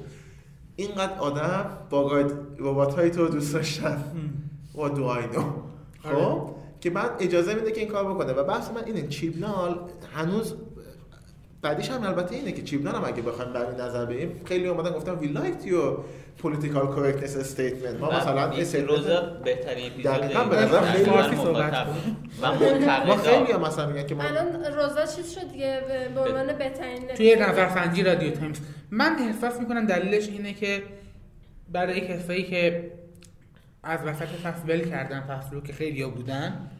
اینقدر 0.77 1.19
آدم 1.19 1.79
با 1.91 2.25
ربات 2.59 2.95
های 2.95 3.11
تو 3.11 3.29
دوست 3.29 3.55
داشتن. 3.55 4.05
و 4.75 4.89
دو 4.89 5.05
آینو. 5.05 5.43
خب؟ 6.03 6.55
که 6.81 6.91
من 6.91 7.11
اجازه 7.21 7.55
میده 7.55 7.73
که 7.73 7.81
این 7.81 7.89
کار 7.91 8.15
بکنه. 8.15 8.33
و 8.33 8.45
بحث 8.45 8.71
من 8.71 8.85
اینه 8.87 9.09
چیبنال 9.09 9.79
هنوز 10.15 10.55
بعدیش 11.65 11.91
هم 11.91 12.03
البته 12.03 12.35
اینه 12.35 12.53
که 12.53 12.63
چیبنال 12.63 12.95
هم 12.95 13.05
اگه 13.05 13.23
بخوایم 13.23 13.53
بر 13.53 13.67
این 13.67 13.81
نظر 13.81 14.05
بریم 14.05 14.41
خیلی 14.45 14.67
اومدن 14.67 14.91
گفتن 14.91 15.19
we 15.21 15.25
liked 15.37 15.67
your 15.67 15.93
political 16.43 16.85
correctness 16.97 17.57
statement. 17.57 18.01
ما 18.01 18.11
مثلا 18.11 18.51
این 18.51 18.87
روزا 18.89 19.21
statement 19.21 19.45
بهترین 19.45 19.93
اپیزود 19.93 20.13
دقیقاً 20.13 20.45
به 20.45 20.57
نظر. 20.57 20.81
خیلی 20.81 21.05
فارسی 21.11 21.37
صحبت 21.37 21.87
ما 23.07 23.17
خیلی 23.17 23.53
هم 23.53 23.61
مثلا 23.61 23.87
میگن 23.87 24.07
که 24.07 24.15
ما 24.15 24.23
الان 24.23 24.65
روزا 24.65 25.07
چیز 25.07 25.33
شد 25.35 25.53
دیگه؟ 25.53 25.83
به- 26.15 26.21
عنوان 26.21 26.59
بهترین 26.59 27.07
توی 27.17 27.35
نظرسنجی 27.37 28.03
رادیو 28.03 28.31
تایمز. 28.31 28.59
من 28.91 29.17
احساس 29.21 29.61
می‌کنم 29.61 29.87
دلیلش 29.87 30.29
اینه 30.29 30.53
که 30.55 30.83
برای 31.73 32.01
کسایی 32.01 32.43
که 32.43 32.91
از 33.83 34.01
وسط 34.07 34.25
فصل 34.27 34.69
ول 34.69 34.81
کردن 34.91 35.21
فصل 35.21 35.55
رو 35.55 35.61
که 35.61 35.73
خیلی 35.73 36.05
بودن 36.05 36.71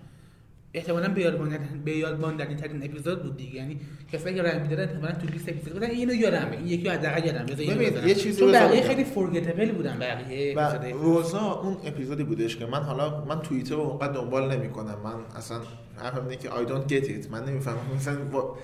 احتمالاً 0.75 1.09
به 1.09 1.21
یاد 1.21 1.39
ماندنی 1.39 1.59
به 1.85 1.93
یاد 1.93 2.21
ماندنی 2.21 2.55
ترین 2.55 2.85
اپیزود 2.85 3.23
بود 3.23 3.37
دیگه. 3.37 3.55
یعنی 3.55 3.81
کسایی 4.13 4.35
که 4.35 4.43
rank 4.43 4.63
می‌دادن 4.63 4.83
احتمالاً 4.83 5.13
تو 5.15 5.27
لیست 5.27 5.49
اپیزود 5.49 5.73
بودن 5.73 5.91
اینو 5.91 6.15
یادمه 6.15 6.57
این 6.57 6.67
یکی 6.67 6.89
حداقل 6.89 7.25
یادم 7.25 7.47
بذار. 7.47 8.07
یه 8.07 8.15
چیزی 8.15 8.41
چون 8.41 8.49
بذار 8.49 8.69
بقیه. 8.69 8.83
خیلی 8.83 9.05
forgettable 9.05 9.73
بودن. 9.73 9.99
بقیه. 9.99 10.93
روزا 10.93 11.53
اون 11.53 11.77
اپیزودی 11.85 12.25
بودش 12.25 12.57
که 12.57 12.67
من 12.67 12.83
حالا 12.83 13.25
من 13.25 13.43
توییتر 13.43 13.75
رو 13.75 13.81
اونقدر 13.81 14.13
دنبال 14.13 14.57
نمی‌کنم. 14.57 14.99
من 15.05 15.37
اصلا 15.37 15.61
حرفم 15.97 16.23
اینه 16.23 16.37
که 16.37 16.49
I 16.49 16.69
don't 16.69 16.93
get 16.93 17.09
it. 17.09 17.31
من 17.31 17.45
نمی‌فهمم. 17.45 17.97
مثلا 17.97 18.25
با 18.25 18.59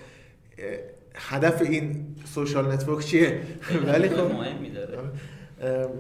هدف 1.15 1.63
این 1.63 2.07
social 2.25 2.73
network 2.73 3.05
چیه؟ 3.05 3.41
ولی 3.87 4.09
خب 4.09 4.31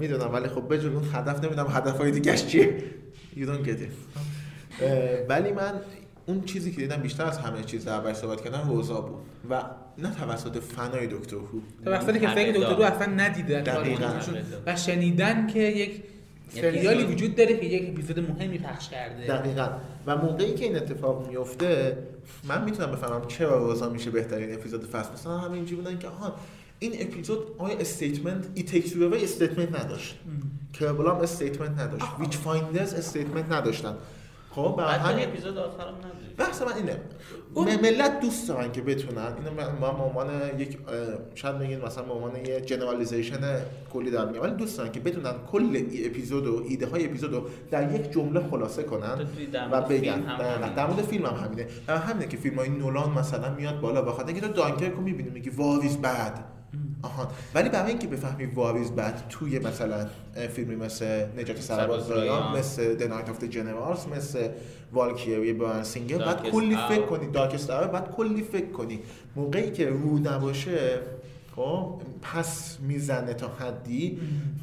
می‌دونم. 0.00 0.34
ولی 0.34 0.48
خب 0.48 0.74
بجز 0.74 0.84
اون 0.84 1.04
هدف 1.12 1.44
نمی‌دونم. 1.44 1.66
هدف 1.70 1.98
های 1.98 2.10
دیگهش 2.10 2.46
چیه؟ 2.46 2.74
You 3.36 3.40
don't 3.40 3.66
get 3.66 3.70
it. 3.70 3.94
ولی 5.28 5.52
من 5.52 5.72
اون 6.30 6.44
چیزی 6.44 6.70
که 6.72 6.76
دیدم 6.76 6.96
بیشتر 6.96 7.24
از 7.24 7.38
همه 7.38 7.62
چیز 7.62 7.84
در 7.84 8.14
صحبت 8.14 8.40
کردن 8.44 8.68
روزا 8.68 9.00
بود 9.00 9.20
و 9.50 9.62
نه 9.98 10.14
توسط 10.14 10.56
فنای 10.58 11.06
دکتر 11.06 11.36
هو. 11.36 11.60
توسط 11.84 12.12
که 12.12 12.26
دکتر 12.26 12.76
رو 12.76 12.82
اصلا 12.82 13.06
ندیدن 13.06 13.62
دقیقاً. 13.62 14.06
کارشون 14.06 14.34
و 14.66 14.76
شنیدن 14.76 15.46
که 15.46 15.58
یک 15.60 16.02
سریالی. 16.48 17.04
وجود 17.04 17.36
داره 17.36 17.56
که 17.56 17.66
یک 17.66 17.90
اپیزود 17.90 18.18
مهمی 18.30 18.58
پخش 18.58 18.88
کرده. 18.88 19.26
دقیقا. 19.26 19.68
و 20.06 20.16
موقعی 20.16 20.54
که 20.54 20.64
این 20.64 20.76
اتفاق 20.76 21.28
میفته 21.28 21.98
من 22.48 22.64
می‌تونم 22.64 22.92
بفهمم 22.92 23.26
چرا 23.28 23.58
روزا 23.58 23.88
میشه 23.88 24.10
بهترین 24.10 24.54
اپیزود 24.54 24.86
فصل. 24.86 25.12
مثلا 25.12 25.38
همینجوری 25.38 25.82
بودن 25.82 25.98
که 25.98 26.08
آها 26.08 26.34
این 26.78 26.92
اپیزود 27.00 27.38
آیا 27.58 27.78
statement 27.78 28.46
It 28.54 28.62
Takes 28.62 28.96
You 28.96 29.14
statement 29.14 29.84
نداشت. 29.84 30.18
Kerblam 30.72 31.06
هم 31.06 31.16
statement 31.16 31.78
نداشت. 31.78 32.04
Witchfinders 32.20 32.94
statement 32.94 33.52
نداشتن. 33.52 33.94
خب 34.54 34.74
بعد 34.78 35.00
همین 35.00 35.28
اپیزود 35.28 35.58
آخرم 35.58 35.94
نداری 35.94 36.34
بحث 36.36 36.62
من 36.62 36.72
اینه. 36.72 37.00
اون- 37.54 37.80
ملت 37.80 38.20
دوست 38.20 38.48
دارن 38.48 38.72
که 38.72 38.80
بتونن. 38.82 39.18
اینو 39.38 39.50
من 39.56 39.78
ما 39.80 39.90
به 39.92 40.02
عنوان 40.02 40.58
یک 40.58 40.78
شاید 41.34 41.58
بگین 41.58 41.80
مثلا 41.80 42.04
به 42.04 42.12
عنوان 42.12 42.36
یه 42.36 42.60
generalization 42.60 43.40
کلی 43.92 44.10
دارم 44.10 44.28
میگم 44.28 44.42
ولی 44.42 44.52
دوست 44.54 44.78
دارن 44.78 44.92
که 44.92 45.00
بتونن 45.00 45.32
کل 45.52 45.76
ای 45.90 46.06
اپیزود 46.06 46.46
و 46.46 46.64
ایده 46.68 46.86
های 46.86 47.04
اپیزود 47.04 47.32
رو 47.32 47.42
در 47.70 47.94
یک 47.94 48.10
جمله 48.12 48.40
خلاصه 48.50 48.82
کنن 48.82 49.14
در 49.52 49.68
و 49.72 49.80
بگن. 49.80 50.20
در 50.76 50.86
مورد 50.86 51.02
فیلم 51.02 51.26
هم 51.26 51.34
همینه. 51.44 51.66
همینه 51.88 52.28
که 52.28 52.36
فیلم 52.36 52.56
های 52.58 52.68
نولان 52.68 53.10
مثلا 53.10 53.54
میاد 53.54 53.80
بالا 53.80 54.02
بخاطر 54.02 54.26
اینکه 54.28 54.40
تو 54.46 54.52
دانکرک 54.52 54.92
رو 54.92 55.00
می‌بینی 55.00 55.30
میگی 55.30 55.50
war 55.50 55.78
is 55.78 55.96
bad. 55.96 56.44
آها. 57.02 57.28
ولی 57.54 57.68
برای 57.68 57.90
اینکه 57.90 58.06
بفهمی 58.06 58.44
war 58.44 58.72
is 58.72 58.90
bad 58.90 59.28
توی 59.28 59.58
مثلا 59.58 60.06
فیلمی 60.54 60.76
مثل 60.76 61.26
نجات 61.38 61.60
سربازایان 61.60 62.52
سربازایان. 62.58 62.58
مثل 62.58 62.98
The 62.98 63.10
Night 63.10 63.28
of 63.28 63.44
the 63.44 63.54
Generals 63.54 64.16
مثل 64.16 64.48
والکیری 64.92 65.52
برایان 65.52 65.84
سینگر 65.84 66.18
بعد 66.18 66.50
کلی. 66.50 66.76
فکر 66.88 67.06
کنی 67.06 67.26
Darkest 67.26 67.68
بعد 67.68 68.10
کلی 68.10 68.42
فکر 68.42 68.70
کنی. 68.70 69.00
موقعی 69.36 69.70
که 69.70 69.88
رو 69.88 70.18
نباشه 70.18 70.98
خب 71.56 72.02
پس 72.22 72.78
می‌زنه 72.80 73.34
تا 73.34 73.48
حدی. 73.48 74.20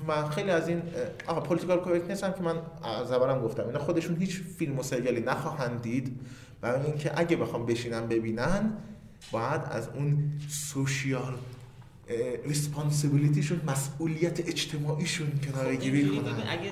و 0.08 0.30
خیلی 0.30 0.50
از 0.50 0.68
این 0.68 0.82
آقا 1.28 1.42
political 1.42 1.80
correctness 1.80 2.24
هم 2.24 2.34
که 2.34 2.42
من 2.42 2.56
از 3.02 3.12
اولم 3.12 3.42
گفتم. 3.42 3.68
اینا 3.68 3.80
خودشون 3.80 4.16
هیچ 4.16 4.42
فیلم 4.58 4.80
و 4.80 4.84
سریالی 4.84 5.22
نخواهند 5.22 5.82
دید. 5.82 6.20
برای 6.62 6.86
اینکه 6.86 7.12
اگه 7.16 7.36
بخوام 7.36 7.66
بشینن 7.66 8.08
ببینن 8.08 8.74
باید 9.32 9.62
از 9.72 9.90
اون 9.96 10.32
سوشیال 10.50 11.34
ریسپانسیبیلیتیشون 12.46 13.62
مسئولیت 13.68 14.40
اجتماعیشون 14.48 15.32
کناره 15.46 15.76
گیری 15.76 16.00
اینجوری 16.00 16.20
کنن. 16.20 16.44
اگه 16.50 16.72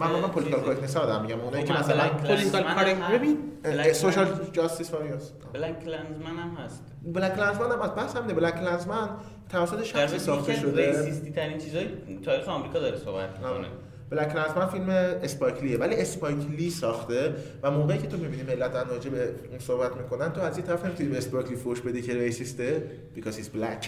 من 0.00 0.20
من 0.20 0.28
پولیتیکال 0.28 0.76
ها 0.76 1.06
دارم 1.06 1.22
میگم. 1.22 1.40
اونایی 1.40 1.64
که 1.64 1.72
خب، 1.72 1.80
مثلا 1.80 2.08
بلک 2.08 2.12
پولیتیکال 2.12 2.62
کلنزمن 2.62 2.74
کارکت 2.74 3.00
هم 3.00 3.12
ببین 3.12 3.38
هست. 3.64 3.76
بلک 3.76 3.92
سوشال 3.92 4.50
جاستیس 4.52 4.94
واریورز 4.94 5.30
بلک 5.52 5.84
کلنزمن 5.84 6.36
هم 6.36 6.56
هست. 6.64 6.82
بلک 7.04 7.38
لنزمن 7.38 7.72
هم 7.72 7.80
از 7.80 7.94
بحث 7.94 8.16
همینه. 8.16 8.34
بلک 8.34 8.56
لنزمن 8.56 9.08
توسط 9.48 9.82
شخصی 9.82 10.18
ساخته 10.18 10.60
شده. 10.60 10.86
ریسیستی 10.86 11.30
ترین 11.30 11.58
چیزای 11.58 11.88
تاریخ 12.24 12.48
آمریکا 12.48 12.78
داره 12.78 12.96
صحبت 12.96 13.30
می‌کنه. 13.38 13.68
بلک 14.12 14.32
کلنسمن 14.32 14.66
فیلم 14.66 14.88
اسپایکلیه 15.22 15.78
ولی 15.78 15.94
اسپایکلی 15.94 16.70
ساخته 16.70 17.34
و 17.62 17.70
موقعی 17.70 17.98
که 17.98 18.06
تو 18.06 18.16
می‌بینی 18.16 18.42
ملت 18.42 18.74
راجع 18.90 19.10
به 19.10 19.30
اون 19.50 19.58
صحبت 19.58 19.96
می‌کنن 19.96 20.32
تو 20.32 20.40
از 20.40 20.56
این 20.56 20.66
طرف 20.66 20.84
نمی‌تونی 20.84 21.08
به 21.08 21.18
اسپایکلی 21.18 21.56
فوش 21.56 21.80
بدی 21.80 22.02
که 22.02 22.14
ریسیسته 22.14 22.82
because 23.16 23.34
he's 23.34 23.56
black 23.56 23.86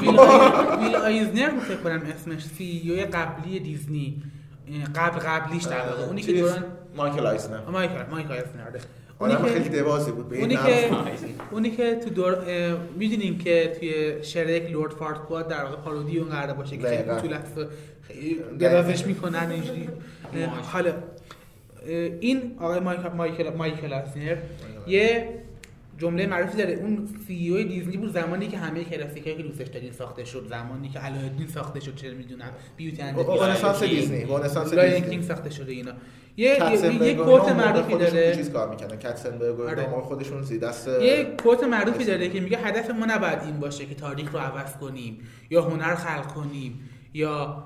ویل, 0.00 0.18
آی... 0.18 0.84
ویل 0.84 0.96
آیزنر 0.96 1.50
بود 1.50 1.62
فکر 1.62 1.76
کنم 1.76 2.02
اسمش 2.16 2.44
سی 2.44 3.04
قبلی 3.12 3.60
دیزنی 3.60 4.22
قبل 4.96 5.18
قبلیش 5.18 5.64
در 5.64 5.88
واقع 5.88 6.02
اونی 6.02 6.22
که 6.22 6.32
دوران 6.32 6.64
مایکل 6.96 7.26
آیسنر 7.26 7.56
آه، 7.56 7.70
مایکل 7.70 8.10
مایکل 8.10 8.32
آیزنر 8.32 8.78
اونی 9.18 9.36
خیلی 9.36 9.64
که 9.64 9.70
دوازی 9.70 10.12
بود 10.12 10.28
به 10.28 10.38
اونی. 10.38 10.56
که 10.56 10.90
اونی 11.50 11.70
که 11.70 11.94
تو 11.94 12.10
دور 12.10 12.36
می‌دونیم 12.96 13.38
که 13.38 13.76
توی 13.78 14.24
شرک 14.24 14.70
لورد 14.70 14.92
فارکواد 14.92 15.48
در 15.48 15.64
واقع 15.64 15.76
پارودی 15.76 16.18
اون 16.18 16.28
قراره 16.28 16.52
باشه 16.52 16.76
که 16.76 16.88
خیلی. 16.88 17.02
طول 17.02 17.38
خیلی 17.54 17.66
درازش 18.58 19.06
می‌کنن 19.06 19.50
اینجوری. 19.50 19.88
حالا 20.62 20.92
این 22.20 22.56
آقای 22.60 22.80
مایکل 22.80 23.08
مایکل 23.08 23.50
مایکل 23.50 23.92
آیزنر 23.92 24.36
یه 24.86 25.28
جمله 25.98 26.26
معروفی 26.26 26.56
داره. 26.56 26.72
اون 26.72 27.08
CEO 27.26 27.68
دیزنی 27.68 27.96
بود 27.96 28.12
زمانی 28.12 28.48
که 28.48 28.58
همه 28.58 28.84
کلاسیکایی 28.84 29.36
که 29.36 29.42
دوستش 29.42 29.68
دارین 29.68 29.92
ساخته 29.92 30.24
شد 30.24 30.46
زمانی 30.48 30.88
که 30.88 31.04
الادین 31.04 31.46
ساخته 31.46 31.80
شد 31.80 31.94
چه 31.94 32.10
می‌دونم 32.10 32.50
Beauty 32.76 33.02
and 33.02 33.18
رنسانس 33.18 33.82
دیزنی 33.82 34.24
رنسانس 34.24 34.74
دیزنی. 34.74 35.00
King 35.00 35.22
ساخته 35.22 35.50
شده 35.50 35.72
اینا. 35.72 35.92
یه 36.36 36.48
یه, 36.48 36.58
کاتسنبرگ 36.58 37.16
quote 37.16 37.48
معروفی 37.48 37.92
داره. 37.92 38.36
چیز 38.36 38.50
کار 38.50 38.76
کاتسنبرگ 39.02 39.60
اینا 39.60 39.70
آره. 39.70 39.88
موقع 39.88 40.02
خودشون 40.02 40.42
زیر 40.42 40.60
دست 40.60 40.88
یه 40.88 41.24
quote 41.42 41.64
معروفی 41.64 42.04
داره 42.04 42.28
که 42.28 42.40
میگه 42.40 42.58
هدف 42.58 42.90
ما 42.90 43.06
نباید 43.06 43.38
این 43.44 43.60
باشه 43.60 43.86
که 43.86 43.94
تاریخ 43.94 44.32
رو 44.32 44.38
عوض 44.38 44.76
کنیم 44.76 45.18
یا 45.50 45.62
هنر 45.62 45.94
خلق 45.94 46.26
کنیم. 46.26 46.88
یا 47.14 47.64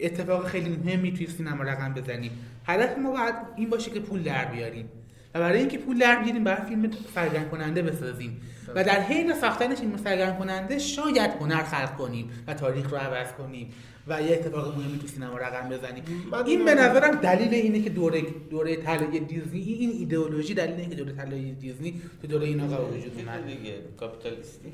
اتفاق 0.00 0.46
خیلی 0.46 0.76
مهمی 0.84 1.12
توی 1.12 1.26
سینما 1.26 1.62
رقم 1.62 1.94
بزنیم. 1.94 2.30
هدف 2.66 2.98
ما 2.98 3.10
باید 3.10 3.34
این 3.56 3.70
باشه 3.70 3.90
که 3.90 4.00
پول 4.00 4.22
در 4.22 4.44
بیاریم. 4.44 4.88
و 5.34 5.40
برای 5.40 5.58
اینکه 5.58 5.78
پول 5.78 5.98
در 5.98 6.22
بیاریم 6.22 6.44
باید 6.44 6.58
فیلم 6.64 6.90
سرگرم 7.14 7.48
کننده 7.48 7.82
بسازیم. 7.82 8.40
و 8.74 8.84
در 8.84 9.00
حین 9.00 9.34
ساختن 9.34 9.74
فیلم 9.74 9.96
سرگرم 9.96 10.38
کننده 10.38 10.78
شاید 10.78 11.30
هنر 11.40 11.62
خلق 11.62 11.96
کنیم 11.96 12.30
و 12.46 12.54
تاریخ 12.54 12.90
رو 12.90 12.96
عوض 12.96 13.32
کنیم. 13.32 13.70
و 14.08 14.22
یه 14.22 14.32
اتفاق 14.32 14.68
مهمی 14.78 14.98
تو 14.98 15.06
سینما 15.06 15.36
رقم 15.38 15.68
بزنیم. 15.68 16.04
این 16.46 16.64
به 16.64 16.74
نظرم 16.74 17.14
دلیل 17.14 17.54
اینه 17.54 17.80
که 17.80 17.90
دوره 17.90 18.22
دوره 18.50 18.76
طلایی 18.76 19.20
دیزنی 19.20 19.60
این 19.60 19.90
ایدئولوژی 19.90 20.54
دلیل 20.54 20.74
اینه 20.74 20.88
که 20.88 20.94
دوره 20.94 21.12
طلایی 21.12 21.52
دیزنی 21.52 22.00
تو 22.22 22.26
دوره 22.28 22.46
این 22.46 22.60
آقا 22.60 22.84
وجود 22.84 23.12
اومد 23.18 23.46
دیگه 23.46 23.74
کاپیتالیستی 24.00 24.68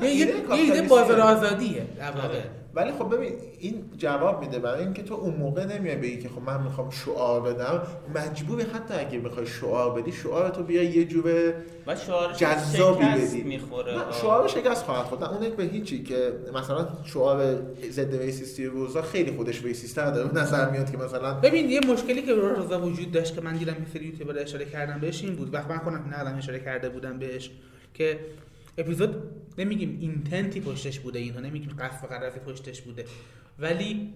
نه، 0.00 0.08
یه 0.10 0.26
یه- 0.26 0.52
ایده. 0.52 0.82
بازار 0.82 1.20
آزادیه 1.20 1.82
در 1.98 2.10
واقع. 2.10 2.28
آره. 2.28 2.44
ولی 2.74 2.92
خب 2.92 3.14
ببین 3.16 3.32
این 3.60 3.84
جواب 3.98 4.40
میده 4.40 4.58
برای 4.58 4.84
اینکه 4.84 5.02
تو 5.02 5.14
اون 5.14 5.34
موقع 5.34 5.64
نمیای 5.64 5.96
بگی 5.96 6.18
که 6.18 6.28
خب 6.28 6.42
من 6.42 6.62
می‌خوام 6.62 6.90
شعار 6.90 7.40
بدم. 7.40 7.82
مجبوری 8.14 8.62
حتی 8.62 8.94
اگه 8.94 9.18
بخوای 9.18 9.46
شعار 9.46 10.00
بدی 10.02 10.12
شعار 10.12 10.50
تو 10.50 10.62
بیا 10.62 10.82
یه 10.82 11.04
جوره 11.04 11.54
جذابی 12.36 13.04
بدی. 13.04 13.42
می‌خوره. 13.42 13.92
شعار 14.22 14.48
شکست 14.48 14.84
خواهد 14.84 15.04
خورد. 15.06 15.24
اون 15.24 15.48
به 15.56 15.64
هیچی 15.64 16.02
که 16.02 16.32
مثلا 16.54 16.88
شعار 17.04 17.56
ضد 17.90 18.14
ریسیستی 18.22 18.69
روزا 18.70 19.02
خیلی 19.02 19.30
خودش 19.30 19.64
ریسیستر 19.64 20.10
داره 20.10 20.28
به 20.28 20.40
نظر 20.40 20.70
میاد 20.70 20.90
که 20.90 20.96
مثلا 20.96 21.34
ببین 21.34 21.70
یه 21.70 21.80
مشکلی 21.80 22.22
که 22.22 22.34
روزا 22.34 22.80
وجود 22.80 23.12
داشت 23.12 23.34
که 23.34 23.40
من 23.40 23.56
دیدم 23.56 23.72
یه 23.72 23.86
سری 23.92 24.04
یوتیوبر 24.04 24.38
اشاره 24.38 24.64
کردم 24.64 25.00
بهش 25.00 25.24
این 25.24 25.36
بود. 25.36 25.54
وقت 25.54 25.70
من 25.70 25.78
خودم 25.78 26.04
نقدم 26.08 26.38
اشاره 26.38 26.60
کرده 26.60 26.88
بودم 26.88 27.18
بهش 27.18 27.50
که 27.94 28.18
اپیزود 28.78 29.22
نمیگیم 29.58 29.98
اینتنتی 30.00 30.60
پشتش 30.60 30.98
بوده 30.98 31.18
اینها 31.18 31.40
نمیگیم 31.40 31.76
قصد 31.78 32.04
و 32.04 32.06
غرضی 32.06 32.38
پشتش 32.38 32.80
بوده. 32.80 33.04
ولی 33.58 34.14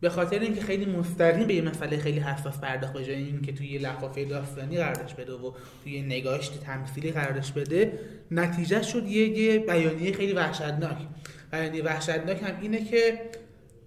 به 0.00 0.08
خاطر 0.08 0.38
اینکه 0.38 0.60
خیلی 0.60 0.86
مستقیم 0.86 1.46
به 1.46 1.54
یه 1.54 1.62
مسئله 1.62 1.98
خیلی 1.98 2.20
حساس 2.20 2.58
پرداخت 2.58 2.92
به 2.92 3.04
جای 3.04 3.16
اینکه 3.16 3.52
توی 3.52 3.66
یه 3.66 3.80
لفافه 3.80 4.24
داستانی 4.24 4.76
قرارش 4.76 5.14
بده 5.14 5.32
و 5.32 5.52
توی 5.84 5.92
یه 5.92 6.02
نگاهش 6.02 6.48
تمثیلی 6.48 7.12
قرارش 7.12 7.52
بده 7.52 7.98
نتیجه 8.30 8.82
شد 8.82 9.06
یه, 9.06 9.38
یه 9.38 9.58
بیانیه 9.58 10.12
خیلی 10.12 10.32
وحشتناک. 10.32 10.96
بیانیه 11.52 11.84
وحشتناک 11.84 12.42
هم 12.42 12.60
اینه 12.60 12.84
که 12.84 13.20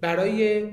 برای 0.00 0.70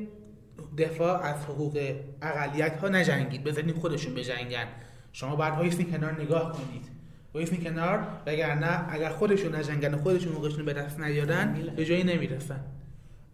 دفاع 0.78 1.21
از 1.21 1.45
حقوق 1.45 1.95
اقلیت 2.21 2.78
ها 2.78 2.89
نجنگید. 2.89 3.43
بذارین 3.43 3.73
خودشون 3.73 4.13
بجنگن. 4.13 4.67
شما 5.11 5.36
باید 5.36 5.53
وایسین 5.53 5.91
کنار 5.91 6.21
نگاه 6.21 6.51
کنید. 6.51 6.86
وایسین 7.34 7.63
کنار 7.63 8.07
وگرنه 8.25 8.93
اگر 8.93 9.09
خودشون 9.09 9.55
نجنگن 9.55 9.93
و 9.93 9.97
خودشون 9.97 10.34
حقوقشون 10.34 10.65
به 10.65 10.73
دست 10.73 10.99
نیارن 10.99 11.73
به 11.75 11.86
جایی 11.86 12.03
نمی‌رسن. 12.03 12.59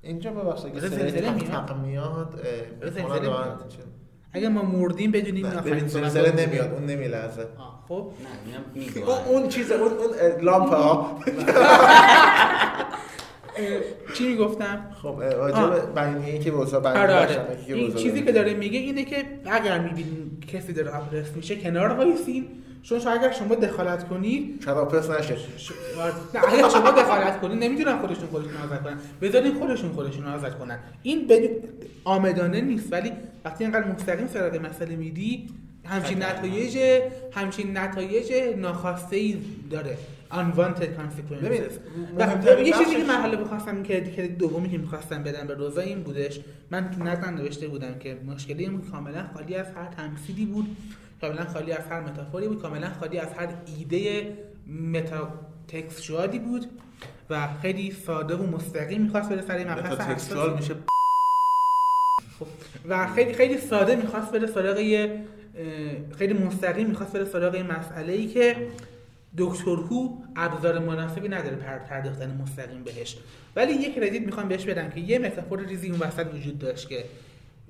اینجا 0.01 0.31
ببخشید 0.31 0.65
اگه 0.65 0.79
زلزله 0.79 1.39
تق 1.39 1.77
میاد. 1.77 2.39
اگر 4.33 4.49
ما 4.49 4.61
مردیم 4.61 5.11
بدونیم 5.11 5.45
نه، 5.45 5.65
این 5.65 5.75
ببین 5.75 5.87
زلزله 5.87 6.45
نمیاد 6.45 6.73
اون 6.73 6.85
نمیلرزه. 6.85 7.47
خب؟ 7.87 8.11
نه 8.97 9.09
اون 9.29 9.47
چیز 9.47 9.71
اون 9.71 9.91
اون 9.91 10.41
لامپ 10.41 10.69
ها. 10.69 11.19
چی 14.13 14.27
می‌گفتم؟ 14.27 14.91
خب 15.01 15.15
به 15.19 15.93
بیانیه‌ای 15.95 16.39
که 16.39 16.51
روزا 16.51 16.77
آره 16.77 16.93
بیانیه 16.93 17.15
آره 17.15 17.25
بخشنکی 17.25 17.65
که 17.67 17.73
این 17.75 17.93
چیزی 17.93 18.21
که 18.21 18.31
داره 18.31 18.53
میگه 18.53 18.79
اینه 18.79 19.05
که 19.05 19.25
اگر 19.45 19.79
می‌بینین 19.79 20.31
کسی 20.53 20.73
داره 20.73 20.89
oppress 20.91 21.35
میشه 21.35 21.55
کنار 21.55 21.89
وایسین. 21.89 22.47
چون 22.83 23.07
اگر 23.07 23.31
شما 23.31 23.55
دخالت 23.55 24.07
کنید 24.07 24.63
چرا 24.65 24.85
پس 24.85 25.09
نشه. 25.09 25.35
ش- 25.57 25.71
نه 26.35 26.53
اگر 26.53 26.69
شما 26.69 26.91
دخالت 26.91 27.41
کنید 27.41 27.63
نمی‌دونن 27.63 27.97
خودشون 27.99 28.27
خودشون 28.27 28.51
آزاد 28.65 28.83
کنن. 28.83 28.97
بذارین 29.21 29.53
خودشون 29.53 29.91
خودشون 29.91 30.25
آزاد 30.25 30.59
کنن. 30.59 30.79
این 31.03 31.27
بدون 31.27 31.49
آمدانه 32.03 32.61
نیست 32.61 32.93
ولی 32.93 33.11
وقتی 33.45 33.63
اینقدر 33.63 33.87
مستقیم 33.87 34.27
سراغ 34.27 34.55
مسئله 34.55 34.95
میدی 34.95 35.49
همچین 35.85 36.23
نتایج 36.23 37.01
همچین 37.31 37.77
نتایج 37.77 38.33
ناخواسته 38.57 39.15
ای 39.15 39.37
داره. 39.71 39.97
Unwanted 40.33 40.99
مهمترین 42.17 42.65
یه 42.65 42.73
چیزی 42.73 42.95
که 42.95 43.03
من 43.03 43.21
حالا 43.21 43.43
بخواستم 43.43 43.83
که 43.83 44.11
که 44.15 44.27
دومی 44.27 44.69
که 44.69 44.77
می‌خواستم 44.77 45.23
بدم 45.23 45.47
به 45.47 45.53
روزا 45.53 45.81
این 45.81 46.03
بودش 46.03 46.39
من 46.71 46.91
تو 46.91 47.03
نقدم 47.03 47.35
نوشته 47.35 47.67
بودم 47.67 47.99
که 47.99 48.17
مشکلی 48.27 48.69
بود 48.69 48.91
کاملا 48.91 49.25
خالی 49.33 49.55
از 49.55 49.65
هر 49.75 49.85
تمثیلی 49.85 50.45
بود 50.45 50.77
کاملا 51.21 51.45
خالی 51.45 51.71
از 51.71 51.85
هر 51.89 52.01
متافوری 52.01 52.47
بود 52.47 52.61
کاملا 52.61 52.89
خالی 52.99 53.19
از 53.19 53.33
هر 53.33 53.49
ایده 53.77 54.27
متا 54.93 55.33
تکستورالی 55.67 56.39
بود 56.39 56.65
و 57.29 57.47
خیلی 57.61 57.91
ساده 57.91 58.35
و 58.35 58.55
مستقیم 58.55 59.01
می‌خواست 59.01 59.29
بره 59.29 59.41
سر 59.41 59.63
مبحث. 59.63 60.31
میشه 60.55 60.75
خب، 62.39 62.47
و 62.89 63.07
خیلی 63.07 63.33
خیلی 63.33 63.57
ساده 63.57 63.95
می‌خواست 63.95 64.31
بره 64.31 64.47
سراغ 64.47 64.77
خیلی 66.17 66.33
مستقیم 66.33 66.87
می‌خواست 66.87 67.13
بره 67.13 67.25
سراغ 67.25 67.55
مسئله 67.55 68.13
ای 68.13 68.27
که 68.27 68.55
دکتر 69.37 69.75
هو 69.75 70.17
ابزار 70.35 70.79
مناسبی 70.79 71.29
نداره 71.29 71.55
پر 71.55 71.77
پرداختن 71.77 72.37
مستقیم 72.41 72.83
بهش. 72.83 73.17
ولی 73.55 73.73
یه 73.73 73.95
credit 73.95 74.21
می‌خوام 74.21 74.47
بهش 74.47 74.65
بدم 74.65 74.89
که 74.89 74.99
یه 74.99 75.19
metaphor 75.19 75.65
ریزی 75.65 75.89
اون 75.89 75.99
وسط 75.99 76.27
وجود 76.33 76.59
داشت 76.59 76.89
که 76.89 77.05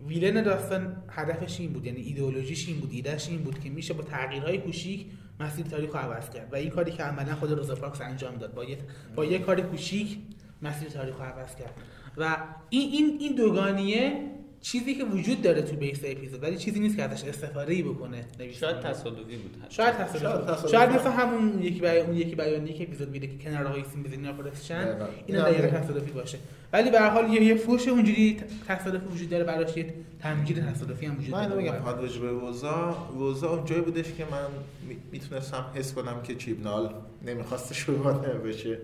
villain 0.08 0.44
داستان 0.44 0.96
هدفش 1.10 1.60
این 1.60 1.74
بود 1.74 1.86
یعنی 1.86 2.02
ایدئولوژیش 2.02 2.68
این 2.68 2.80
بود 2.80 2.90
ایدهش 2.94 3.30
این 3.30 3.44
بود 3.44 3.60
که 3.60 3.70
میشه 3.70 3.94
با 3.94 4.04
تغییرهای 4.04 4.58
کوچیک 4.58 5.06
مسیر 5.40 5.66
تاریخ 5.66 5.90
رو 5.90 6.00
عوض 6.00 6.30
کرد 6.30 6.54
و 6.54 6.56
این 6.56 6.70
کاری 6.70 6.92
که 6.92 7.04
عملا 7.04 7.36
خود 7.36 7.52
روزا 7.52 7.76
پارکس 7.76 8.02
انجام 8.02 8.36
داد 8.36 8.54
با 8.54 8.64
یه 8.64 8.78
با 9.16 9.26
یه 9.26 9.40
کار 9.40 9.62
کوچیک 9.62 10.18
مسیر 10.62 10.90
تاریخ 10.90 11.16
رو 11.16 11.24
عوض 11.24 11.56
کرد. 11.56 11.74
و 12.18 12.38
این 12.70 12.92
این 12.92 13.18
این 13.20 13.36
دوگانیه 13.36 14.30
چیزی 14.64 14.96
که 14.96 15.04
وجود 15.04 15.42
داره 15.42 15.62
تو 15.62 15.76
base 15.76 16.00
اپیزود 16.04 16.44
ولی 16.44 16.58
چیزی 16.58 16.80
نیست 16.80 16.96
که 16.98 17.04
ازش 17.04 17.24
استفاده 17.24 17.74
ای 17.74 17.82
بکنه. 17.84 18.26
شاید 18.52 18.80
تصادفی 18.80 19.36
بود. 19.38 19.56
شاید 19.70 19.94
شاید 19.96 20.08
تصادف 20.08 20.44
تصادف. 20.46 20.72
شاید 20.72 20.90
مثل 20.90 21.10
همون 21.10 21.50
اون 21.50 21.64
یکی 21.64 21.80
بیان 21.80 22.06
اون 22.08 22.16
یکی 22.18 22.36
بیانیه 22.36 22.74
که 22.74 22.84
اپیزود 22.84 23.10
میده 23.10 23.28
که 23.28 23.34
کنار 23.44 23.64
وایسین 23.66 24.04
بزنین 24.04 24.28
oppression 24.28 24.84
دقیقاً. 24.84 25.06
اینا 25.28 25.46
این 25.46 25.56
هم 25.56 25.62
دقیقا 25.62 25.68
دقیقاً. 25.68 25.86
تصادفی 25.86 26.12
باشه 26.12 26.38
ولی 26.74 26.92
به 26.92 27.00
هر 27.00 27.10
حال 27.10 27.34
یه 27.34 27.42
یه 27.44 27.56
فوش 27.56 27.88
اونجوری 27.88 28.38
تصادفی 28.68 29.06
وجود 29.06 29.30
داره 29.30 29.44
براش 29.44 29.78
یه 29.78 29.94
تمجید 30.22 30.66
تصادفی 30.74 31.06
هم 31.06 31.18
وجود 31.20 31.32
من 31.32 31.48
داره 31.48 31.62
میگم 31.64 31.74
فقط 31.76 31.96
راجع 31.96 32.22
به 32.22 32.30
روزا 32.30 33.50
اون 33.50 33.66
جایی 33.66 33.82
بودش 33.82 34.06
که 34.18 34.26
من 34.32 34.46
می- 34.90 34.98
می‌تونستم 35.12 35.66
حس 35.76 35.94
کنم 35.94 36.22
که 36.24 36.36
چیبنال 36.36 36.94
نمی‌خواسته 37.26 37.74
شوربانه 37.74 38.28
بشه 38.34 38.78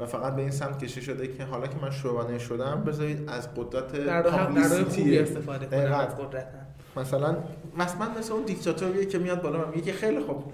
و 0.00 0.06
فقط 0.06 0.36
به 0.36 0.42
این 0.42 0.50
سمت 0.50 0.84
کشی 0.84 1.02
شده 1.02 1.28
که 1.28 1.44
حالا 1.44 1.66
که 1.66 1.76
من 1.82 1.90
شوربانه 1.90 2.38
شدم 2.38 2.84
بذارید 2.86 3.28
از 3.28 3.54
قدرت 3.54 3.94
پابلیسیتی. 4.26 5.18
استفاده 5.18 5.66
دقیقاً. 5.66 5.96
از 5.96 6.16
قدرتن 6.16 6.66
مثلا 6.96 7.36
مثلا 7.78 8.08
مثل 8.18 8.32
اون 8.32 8.42
دیکتاتوریه 8.42 9.06
که 9.06 9.18
میاد 9.18 9.42
بالا 9.42 9.64
و 9.64 9.70
میگه 9.74 9.82
که 9.82 9.92
خیلی 9.92 10.20
خوب. 10.20 10.44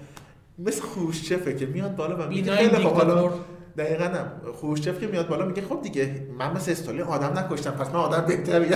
مثل 0.59 0.81
خروشچفه 0.81 1.55
که 1.55 1.65
میاد 1.65 1.95
بالا 1.95 2.25
و 2.25 2.29
میگه 2.29 2.55
خیلی 2.55 2.75
خوب. 2.75 2.93
حالا 2.93 3.29
دقیقا 3.77 4.03
هم. 4.03 4.27
خروشچف 4.53 4.99
که 4.99 5.07
میاد 5.07 5.27
بالا 5.27 5.45
میگه 5.45 5.61
خب 5.61 5.81
دیگه 5.81 6.27
من 6.37 6.53
مثل 6.53 6.71
استالین 6.71 7.01
آدم 7.01 7.39
نکشتم 7.39 7.71
پس 7.71 7.87
من 7.87 7.95
آدم 7.95 8.25
بهتریم. 8.27 8.71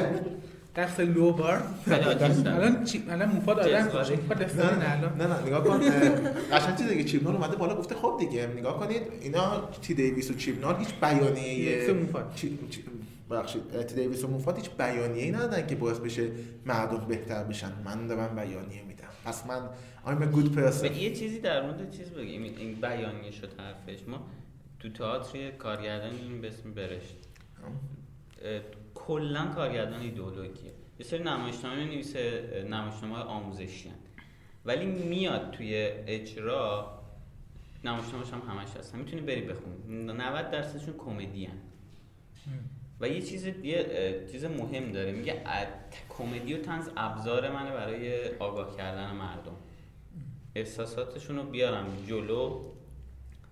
دست 0.76 1.00
لو 1.00 1.32
بار. 1.34 1.62
الان 2.46 2.84
چی 2.84 3.04
الان 3.10 3.30
موفاد 3.30 3.60
آدم 3.60 3.70
نه 3.70 4.78
نه 4.78 4.92
الان 4.98 5.18
نه 5.18 5.28
نه 5.28 5.46
نگاه 5.48 5.64
کن 5.64 5.80
قشنگ 6.52 6.78
چیزی 6.78 6.98
که 6.98 7.04
چیبنال 7.04 7.36
اومده 7.36 7.56
بالا 7.56 7.76
گفته 7.76 7.96
خب 7.96 8.18
دیگه 8.20 8.48
نگاه 8.48 8.80
کنید 8.80 9.02
اینا 9.22 9.70
تی 9.82 9.94
دیویس 9.94 10.32
و 10.32 10.34
چیبنال 10.34 10.76
هیچ 10.76 10.90
بیانیه 11.02 11.88
ببخشید 13.30 13.86
تی 13.88 13.96
دیویس 13.96 14.24
و 14.24 14.28
موفات 14.28 14.58
هیچ 14.58 14.70
بیانیه‌ای 14.78 15.32
ندادن 15.32 15.68
که 15.68 15.76
باعث 15.76 15.98
بشه 15.98 16.28
مردم 16.66 16.98
بهتر 17.08 17.44
بشن 17.44 17.72
من 17.86 18.08
دارم 18.08 18.36
بیانیه 18.36 18.84
میدم 18.88 19.08
پس 19.26 19.44
من 19.46 19.70
I'm 20.06 20.22
a 20.22 20.36
good 20.36 20.58
و 20.58 20.72
person 20.72 20.86
یه 20.86 21.16
چیزی 21.16 21.40
در 21.40 21.62
مورد 21.62 21.92
چیز 21.92 22.10
بگیم 22.10 22.44
این- 22.44 22.76
بیانیه 22.82 23.32
شد 23.32 23.50
حرفش 23.58 24.00
ما 24.08 24.28
تو 24.80 24.90
تئاتر 24.90 25.52
کارگردان 25.52 26.12
این 26.12 26.42
به 26.42 26.48
اسم 26.48 26.74
برشت 26.74 27.16
کلا 29.10 29.46
کارگردان 29.46 30.02
ایدئولوژیه 30.02 30.74
یه 31.00 31.06
سری 31.06 31.24
نمایشنامه 31.24 31.84
می‌نویسه 31.84 32.68
نمایشنامه 32.70 33.16
آموزشی 33.16 33.90
هن. 33.90 33.96
ولی 34.66 34.86
میاد 34.86 35.52
توی 35.52 35.76
اجرا 36.08 37.00
نمایشنامه‌ش 37.84 38.30
هم 38.34 38.42
همش 38.50 38.68
هست 38.80 38.96
می‌تونی 38.96 39.22
بری 39.22 39.42
بخونی. 39.42 40.04
90 40.14 40.52
درصدشون 40.52 40.94
کمدی. 40.98 41.50
و 43.00 43.08
یه 43.08 43.22
چیز 43.22 43.46
یه 43.46 44.28
چیز 44.32 44.46
مهم 44.46 44.92
داره. 44.92 45.12
میگه 45.12 45.42
کمدی 46.18 46.54
و 46.54 46.62
تنز 46.62 46.90
ابزار 46.98 47.52
منه 47.52 47.72
برای 47.72 48.36
آگاه 48.36 48.78
کردن 48.78 49.12
مردم. 49.12 49.56
احساساتشون 50.56 51.36
رو 51.36 51.44
بیارم 51.44 51.86
جلو 52.08 52.62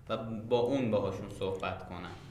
و 0.08 0.16
با 0.48 0.58
اون 0.58 0.90
باهاشون 0.90 1.30
صحبت 1.38 1.88
کنم. 1.88 2.27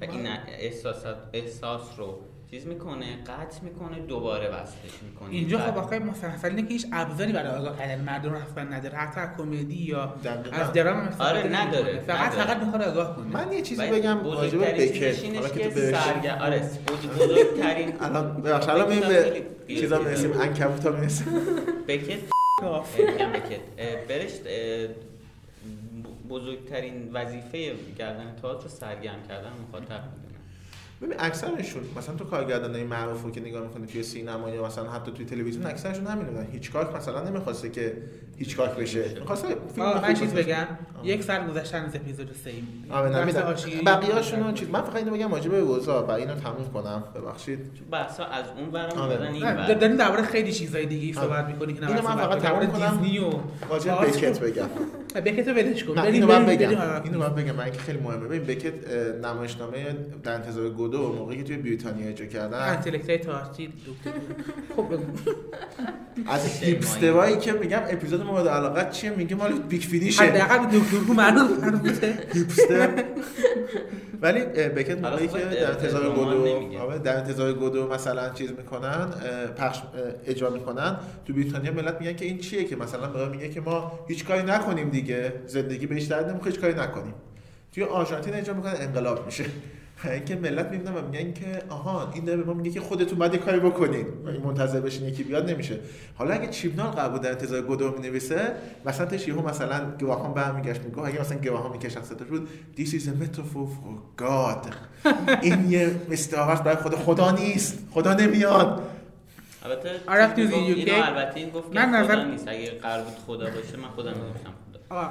و 0.00 0.04
این 0.04 0.26
احساسات 0.58 1.16
احساس 1.32 1.82
رو 1.98 2.18
چیز 2.50 2.66
می‌کنه 2.66 3.06
قطع 3.22 3.62
می‌کنه 3.62 3.98
دوباره 3.98 4.48
وصلش 4.48 5.02
می‌کنه. 5.02 5.30
اینجا 5.30 5.58
خب 5.58 5.78
آخه 5.78 5.98
مسلسل 5.98 6.48
اینه 6.48 6.62
که 6.62 6.68
هیچ 6.68 6.86
ابزاری 6.92 7.32
برای 7.32 7.58
آگاه 7.58 7.78
کردن 7.78 8.04
مردم 8.04 8.30
رو 8.32 8.36
اصلا 8.38 8.64
نداره. 8.64 8.98
حتی 8.98 9.20
از 9.20 9.28
کمدی 9.38 9.74
یا. 9.74 10.14
از 10.52 10.72
درام 10.72 11.08
آره،. 11.18 11.48
نداره، 11.48 12.00
فقط 12.00 12.32
نداره. 12.32 12.44
فقط 12.44 12.56
می‌خواد 12.56 12.82
آگاه 12.82 13.16
کنه. 13.16 13.26
من 13.26 13.52
یه 13.52 13.62
چیزی 13.62 13.86
بگم 13.86 14.24
راجع 14.24 14.58
به 14.58 14.88
چیزش 14.88 15.24
حالا 15.24 15.48
که 15.48 15.68
تو 15.70 15.80
سرگر 15.80 16.38
آره 16.42 16.60
بزرگ- 16.86 17.22
بزرگترین 17.22 17.92
الان 18.04 18.42
ببخشید 18.42 18.70
الان 18.70 18.88
به 18.88 19.42
چیزا 19.68 19.98
می‌رسیم 19.98 20.32
عنکبوتا 20.32 20.90
می‌رسیم 20.90 21.26
بکت؟ 21.88 22.18
میگم 22.98 23.32
بکت. 23.32 23.60
برشت 24.08 24.40
بزرگترین 26.28 27.10
وظیفه 27.12 27.74
گردن 27.98 28.36
تئاتر 28.42 28.62
رو 28.62 28.68
سرگرم 28.68 29.22
کردن 29.28 29.52
مخاطب 29.68 30.23
ببین 31.02 31.14
اکثرشون 31.18 31.82
مثلا 31.96 32.14
تو 32.14 32.24
کارگردانای 32.24 32.84
معروف 32.84 33.22
رو 33.22 33.30
که 33.30 33.40
نگاه 33.40 33.62
می‌کنی 33.62 33.86
توی 33.86 34.02
سینما 34.02 34.50
یا 34.50 34.66
مثلا 34.66 34.90
حتی 34.90 35.12
توی 35.12 35.24
تلویزیون 35.24 35.66
اکثرشون 35.66 36.06
همین 36.06 36.26
بودن 36.26 36.46
هیچکاک 36.52 36.96
مثلا 36.96 37.24
نمی‌خواسته 37.24 37.70
که 37.70 37.92
هیچکاک 38.36 38.70
بشه. 38.70 39.04
می‌خواسته 39.20 39.48
فیلم 39.74 39.86
من 40.02 40.14
چیز. 40.14 40.34
بگم 40.34 40.66
یک 41.04 41.22
سال 41.22 41.46
گذشتن 41.46 41.84
از 41.84 41.94
اپیزود 41.94 42.30
3 42.44 42.50
آره 42.90 43.18
نمی‌دونم 43.18 43.54
بقیه‌هاشون 43.86 44.54
چیز 44.54 44.68
من 44.70 44.82
فقط 44.82 44.96
اینو 44.96 45.10
بگم 45.10 45.30
واجب 45.30 45.54
روزا 45.54 46.06
و 46.06 46.10
اینو 46.10 46.34
تموم 46.34 46.70
کنم. 46.74 47.04
ببخشید. 47.14 47.58
بحثا 47.90 48.24
از 48.24 48.44
اون 48.58 48.76
آره. 48.76 49.16
دادن 49.16 49.26
این 49.26 49.44
نه، 49.44 49.68
ور 49.68 49.74
داریم 49.74 49.96
درباره 49.96 50.22
خیلی 50.22 50.52
چیزای 50.52 50.86
دیگه 50.86 51.18
آره. 51.18 51.28
صحبت 51.28 51.46
می‌کنی 51.46 51.74
که 51.74 51.86
اینو 51.88 52.02
من 52.02 52.16
فقط 52.16 52.38
تموم 52.42 52.66
کنم. 52.66 52.98
دیزنی 53.00 53.18
و 53.18 53.30
واجب 53.68 53.84
تئاتر 53.84 54.06
بکت 54.06 54.40
بگم. 54.40 54.68
بکت 55.24 55.48
رو 55.48 55.54
ولش 55.54 55.84
کن. 55.84 55.98
اینو 55.98 56.26
من 56.26 56.46
بریم- 56.46 56.70
بگم. 56.70 57.02
اینو 57.04 57.18
من 57.18 57.34
بگم. 57.34 57.54
من 57.54 57.72
که 57.72 57.78
خیلی 57.78 57.98
مهمه. 57.98 58.26
ببین 58.26 58.42
بکت 58.42 58.72
نمایشنامه 59.24 59.96
در 60.22 60.34
انتظار 60.34 60.70
گودو 60.84 61.12
موقعی 61.12 61.36
که 61.36 61.44
توی 61.44 61.56
بریتانیا 61.56 62.08
اجرا 62.08 62.26
کردن. 62.26 62.58
انتلکتای 62.58 63.18
دکتر 63.18 63.30
خب. 64.76 64.86
از 66.26 66.46
هیپسترایی 66.62 67.36
که 67.36 67.52
میگم 67.52 67.80
اپیزود 67.90 68.22
مورد 68.22 68.48
علاقت 68.48 68.90
چیه؟ 68.90 69.10
میگه 69.10 69.36
مال 69.36 69.52
بیگ 69.52 69.82
فینیشه. 69.82 70.22
حداقل 70.22 70.58
به 70.66 70.78
دکتر 70.78 70.96
رو 70.96 71.14
معلوم 71.14 71.48
هیپستر. 72.34 73.04
ولی 74.22 74.40
بکت 74.44 74.98
موقعی 74.98 75.28
که 75.28 75.38
در 75.38 75.70
انتظار 75.70 76.14
گودو. 76.14 76.78
آره، 76.78 76.98
در 76.98 77.16
انتظار 77.16 77.52
گودو 77.52 77.88
مثلا 77.88 78.30
چیز 78.30 78.50
می‌کنن 78.50 79.10
پخش 79.56 79.82
اجرا 80.26 80.50
می‌کنن. 80.50 80.96
تو 81.26 81.32
بریتانیا 81.32 81.72
ملت 81.72 82.00
میگن 82.00 82.16
که 82.16 82.24
این 82.24 82.38
چیه 82.38 82.64
که 82.64 82.76
مثلا 82.76 83.08
برای 83.08 83.28
میگه 83.28 83.48
که 83.48 83.60
ما 83.60 83.98
هیچ 84.08 84.24
کاری 84.24 84.42
نکنیم 84.42 84.88
دیگه. 84.88 85.32
زندگی 85.46 85.86
بهش 85.86 86.02
درد 86.02 86.28
نمی‌خوره 86.30 86.50
هیچ 86.50 86.60
کاری 86.60 86.74
نکنیم. 86.74 87.14
توی 87.74 87.84
آرژانتین 87.84 88.34
اجرا 88.34 88.54
می‌کنن 88.54 88.74
انقلاب 88.78 89.26
میشه. 89.26 89.44
اینکه 90.10 90.36
ملت 90.36 90.66
می‌بینن 90.70 90.94
و 90.94 91.02
میگن 91.08 91.32
که 91.32 91.62
آها 91.68 92.12
این 92.14 92.24
داره 92.24 92.38
به 92.38 92.44
ما 92.44 92.52
میگه 92.54 92.70
که 92.70 92.80
خودتون 92.80 93.18
باید 93.18 93.32
یه 93.34 93.38
کاری 93.40 93.60
بکنین 93.60 94.06
و 94.24 94.46
منتظر 94.48 94.80
بشین 94.80 95.08
یکی 95.08 95.22
بیاد 95.22 95.50
نمیشه. 95.50 95.78
حالا 96.14 96.34
اگه 96.34 96.48
چیپنال 96.48 96.86
قرار 96.90 97.08
بود 97.10 97.20
در 97.20 97.30
انتظار 97.30 97.62
گودو 97.62 97.90
می‌نویسه 97.98 98.52
مثلا 98.86 99.06
تش 99.06 99.28
یهو 99.28 99.48
مثلا 99.48 99.90
گواهان 100.00 100.34
برمیگشت 100.34 100.80
میگه 100.80 100.98
اگه 100.98 101.20
مثلا 101.20 101.38
گواهان 101.38 101.72
میگه 101.72 101.88
شخصیتش 101.88 102.26
بود 102.26 102.48
this 102.76 102.88
is 102.88 103.02
a 103.04 103.22
metaphor 103.24 103.66
for 103.68 104.22
God. 104.22 104.72
این 105.42 105.70
یه 105.70 105.90
استعاره 106.10 106.62
برای 106.62 106.76
خدا 106.76 106.96
خدا 106.96 107.30
نیست. 107.30 107.78
خدا 107.90 108.14
نمیاد. 108.14 108.82
البته 110.08 110.40
اینو 110.40 110.92
البته 111.04 111.36
این 111.40 111.50
گفت 111.50 111.72
که 111.72 111.78
من 111.78 112.04
خدا 112.04 112.14
نظر- 112.14 112.24
نیست. 112.24 112.48
اگه 112.48 112.70
قرار 112.70 113.04
بود 113.04 113.14
خدا 113.26 113.44
باشه 113.44 113.76
من 113.76 113.88
خودم 113.88 114.10
می‌گفتم 114.10 114.50
خدا 114.88 114.96
آقا 114.96 115.08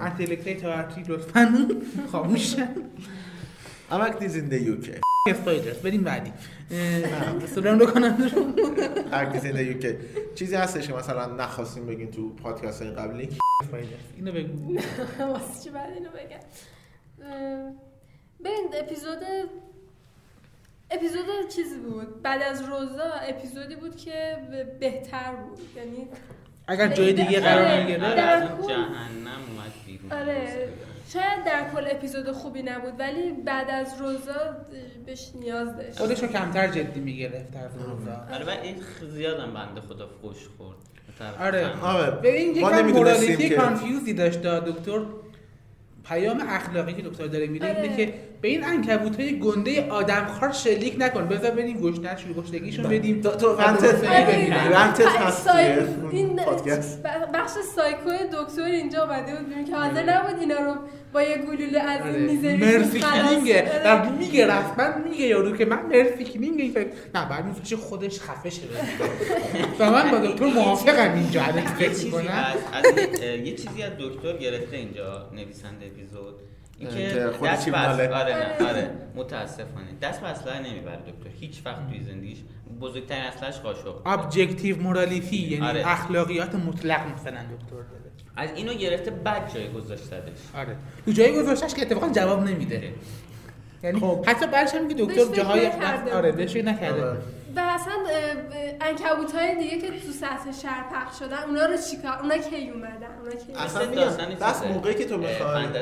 انتلکتای 0.00 0.54
تئاتری 0.54 1.04
لطفاً. 1.08 1.68
خاموش 2.12 2.54
Amak 3.92 4.22
is 4.22 4.36
in 4.36 4.48
the 4.48 4.58
UK 4.58 5.00
اسپایدرز 5.28 5.78
بریم 5.78 6.04
بعدی. 6.04 6.32
سلام 7.46 7.78
رو 7.78 7.86
کنم 7.86 8.16
in 9.34 9.56
the 9.56 9.82
UK 9.82 9.86
چیزی 10.34 10.56
هستش 10.56 10.86
که 10.86 10.92
مثلا 10.92 11.26
نخواستیم 11.26 11.86
بگین 11.86 12.10
تو 12.10 12.34
پادکست 12.34 12.82
های 12.82 12.90
قبلی 12.90 13.28
اینو 14.16 14.32
بگو. 14.32 14.74
واسه 15.32 15.64
چی 15.64 15.70
بعد 15.70 15.92
اینو 15.92 16.08
بگم؟ 16.10 16.40
ببین 18.44 18.68
اپیزود 18.82 19.18
اپیزود 20.90 21.48
چیزی 21.56 21.78
بود. 21.78 22.22
بعد 22.22 22.42
از 22.42 22.62
روزا 22.62 23.12
اپیزودی 23.28 23.76
بود 23.76 23.96
که 23.96 24.36
بهتر 24.80 25.34
بود. 25.34 25.58
یعنی 25.76 26.08
اگر 26.66 26.88
جای 26.88 27.12
دیگه 27.12 27.40
قرار. 27.40 27.68
نگیره 27.68 27.98
جهنم 28.68 29.40
اومد 29.48 29.72
بیرون. 29.86 30.12
آره. 30.12 30.68
شاید 31.12 31.44
در 31.44 31.70
کل 31.74 31.86
اپیزود 31.90 32.32
خوبی 32.32 32.62
نبود 32.62 32.92
ولی 32.98 33.32
بعد 33.32 33.70
از 33.70 34.00
روزا 34.00 34.56
بهش 35.06 35.30
نیاز 35.34 35.76
داشت. 35.76 35.98
خودش 35.98 36.22
رو 36.22 36.28
کمتر 36.28 36.68
جدی 36.68 37.00
می‌گرفت 37.00 37.56
از 37.56 37.70
روزا. 37.76 38.26
آره 38.34 38.44
و 38.44 38.50
این 38.62 38.76
زیادم 39.10 39.54
بنده 39.54 39.80
خدا 39.80 40.08
فوش 40.22 40.36
خورد. 40.58 40.76
آره. 41.40 41.80
آره. 41.82 42.10
ببین 42.10 42.60
ما 42.60 42.70
یکم 42.70 42.86
morality 42.86 43.50
confuse 43.50 44.06
ی 44.06 44.14
داشت 44.14 44.42
دکتر. 44.42 45.00
پیام 46.04 46.40
اخلاقی 46.48 46.94
که 46.94 47.02
دکتر 47.02 47.26
داره 47.26 47.46
میده 47.46 47.66
اینه 47.66 47.78
آره. 47.78 47.96
که 47.96 48.14
به 48.42 48.48
این 48.48 48.64
عنکبوت 48.64 49.20
های 49.20 49.38
گنده 49.38 49.88
آدمخوار 49.90 50.52
شلیک 50.52 50.94
نکن. 50.98 51.28
بذار 51.28 51.50
بریم 51.50 51.80
گشنش 51.80 52.24
رو 52.24 52.42
گشنگیشون 52.42 52.88
بدیم. 52.88 53.20
تو- 53.20 53.30
تو 53.30 53.48
آره. 53.48 53.68
آره. 54.08 55.78
این 56.10 56.36
بخش 57.34 57.50
سایکو 57.76 58.10
دکتر 58.32 58.62
اینجا 58.62 59.04
اومده 59.04 59.36
بود 59.36 59.50
ببین 59.50 59.64
که 59.64 59.76
حاضر 59.76 60.02
نبود 60.02 60.40
اینا 60.40 60.58
رو 60.58 60.74
با 61.12 61.22
یه 61.22 61.36
گلوله 61.38 61.80
از 61.80 62.06
این 62.06 62.14
آره. 62.14 62.18
میزه 62.32 62.56
mercy 62.56 63.00
killing 63.00 63.54
ه. 63.54 63.70
و 63.84 64.10
میگه 64.10 64.46
رسما 64.46 64.98
میگه 65.10 65.26
یارو 65.26 65.56
که 65.56 65.64
من 65.64 65.86
mercy 65.86 66.24
killing 66.24 66.60
این 66.60 66.72
فکر 66.72 66.88
نه 67.14 67.28
بعد 67.28 67.44
میفشه 67.44 67.76
خودش 67.76 68.20
خفه 68.20 68.50
شه 68.50 68.62
و 69.78 69.90
من 69.90 70.10
با 70.10 70.18
دکتر 70.18 70.44
موافقم 70.46 71.14
اینجا. 71.14 71.42
الان 71.42 71.66
فکر 71.66 71.90
از, 71.90 71.96
یه 73.24 73.54
چیزی 73.56 73.82
از 73.82 73.92
دکتر 74.00 74.36
گرفته 74.36 74.76
اینجا 74.76 75.30
نویسنده 75.32 75.86
اپیزود. 75.86 76.34
اینکه 76.86 77.12
که 77.14 77.20
دست 77.20 77.40
به 77.40 77.48
اصل- 77.48 77.70
ماله. 77.70 78.08
آره 78.08 78.34
نه 78.60 78.68
آره. 78.68 78.90
متاسفانه. 79.14 79.86
دست 80.02 80.20
به 80.20 80.26
اسلحه 80.26 80.58
نمی‌بره 80.70 80.96
دکتر. 80.96 81.30
هیچ 81.40 81.62
وقت 81.64 81.88
توی 81.90 82.02
زندگیش 82.04 82.38
بزرگترین 82.80 83.22
اصلش 83.22 83.60
قاشق 83.60 84.06
ابجکتیو 84.06 84.82
مورالیتی 84.82 85.36
یعنی 85.36 85.66
آره. 85.66 85.82
اخلاقیات 85.86 86.54
مطلق 86.54 87.00
مثلا 87.14 87.40
دکتر. 87.40 87.70
داره 87.70 87.86
از 88.36 88.50
اینو 88.56 88.74
گرفته 88.74 89.10
بعد 89.10 89.54
جای 89.54 89.72
گذاشتدش. 89.72 90.38
آره. 90.56 90.76
تو 91.04 91.12
جایی 91.12 91.32
گذاشتش 91.42 91.74
که 91.74 91.82
اتفاقا 91.82 92.08
جواب 92.08 92.42
نمیده. 92.48 92.92
یعنی 93.82 94.00
خب. 94.00 94.24
حتی 94.26 94.46
بعدش 94.46 94.74
هم 94.74 94.86
میگه 94.86 95.04
بهش 95.04 95.18
دکتر 95.18 95.36
جاهای 95.36 95.66
آره. 96.12 96.32
بهش 96.32 96.56
نکرده. 96.56 97.04
آره. 97.04 97.18
و 97.56 97.60
اصلا 97.60 97.92
انکبوت 98.80 99.34
های 99.34 99.54
دیگه 99.58 99.78
که 99.78 100.00
تو 100.00 100.12
سطح 100.12 100.52
شهر 100.62 100.84
پخش 100.92 101.18
شدن 101.18 101.36
اونا 101.48 101.66
رو 101.66 101.76
چیکار 101.90 102.18
اونا 102.22 102.36
کی 102.38 102.70
اومدن؟ 102.70 103.18
اونا 103.20 103.30
کی 103.46 103.52
اصلا 103.56 103.90
میگم، 103.90 104.02
بس. 104.40 104.62
موقعی 104.66 104.94
که 104.94 105.04
تو 105.04 105.16
می‌خوای- 105.18 105.42
اون 105.64 105.72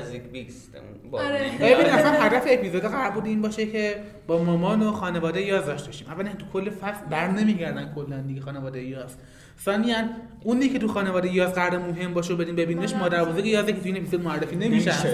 با- 1.11 1.21
آره. 1.21 1.51
ببین 1.61 1.87
اصلا 1.87 2.11
هدف 2.13 2.43
اپیزود 2.47 2.83
قرار 2.83 3.11
بود 3.11 3.25
این 3.27 3.43
باشه 3.43 3.67
که 3.67 3.97
با 4.27 4.43
مامان 4.45 4.83
و 4.83 4.93
خانواده 4.93 5.43
یاز 5.43 5.67
داشته 5.67 5.87
باشیم. 5.87 6.09
اولا 6.11 6.29
تو 6.33 6.47
کل 6.53 6.71
فصل 6.71 7.05
بر 7.11 7.29
نمیگردن 7.29 7.93
کلا 7.95 8.17
دیگه 8.23 8.41
خانواده 8.41 8.83
یاز. 8.83 9.17
ثانیا 9.65 9.97
اونی 10.45 10.69
که 10.69 10.79
تو 10.79 10.89
خانواده 10.89 11.35
یاز 11.35 11.53
قرار 11.55 11.79
مهم 11.79 12.15
باشه 12.15 12.35
و 12.35 12.37
بریم 12.37 12.57
ببینیمش 12.57 12.95
مادر 12.95 13.25
بزرگ 13.25 13.47
یازه 13.47 13.73
که 13.73 13.79
تو 13.81 13.87
این 13.87 13.97
اپیزود 13.97 14.25
معرفی 14.25 14.57
نمیشه. 14.57 14.91
اصلا. 14.91 15.13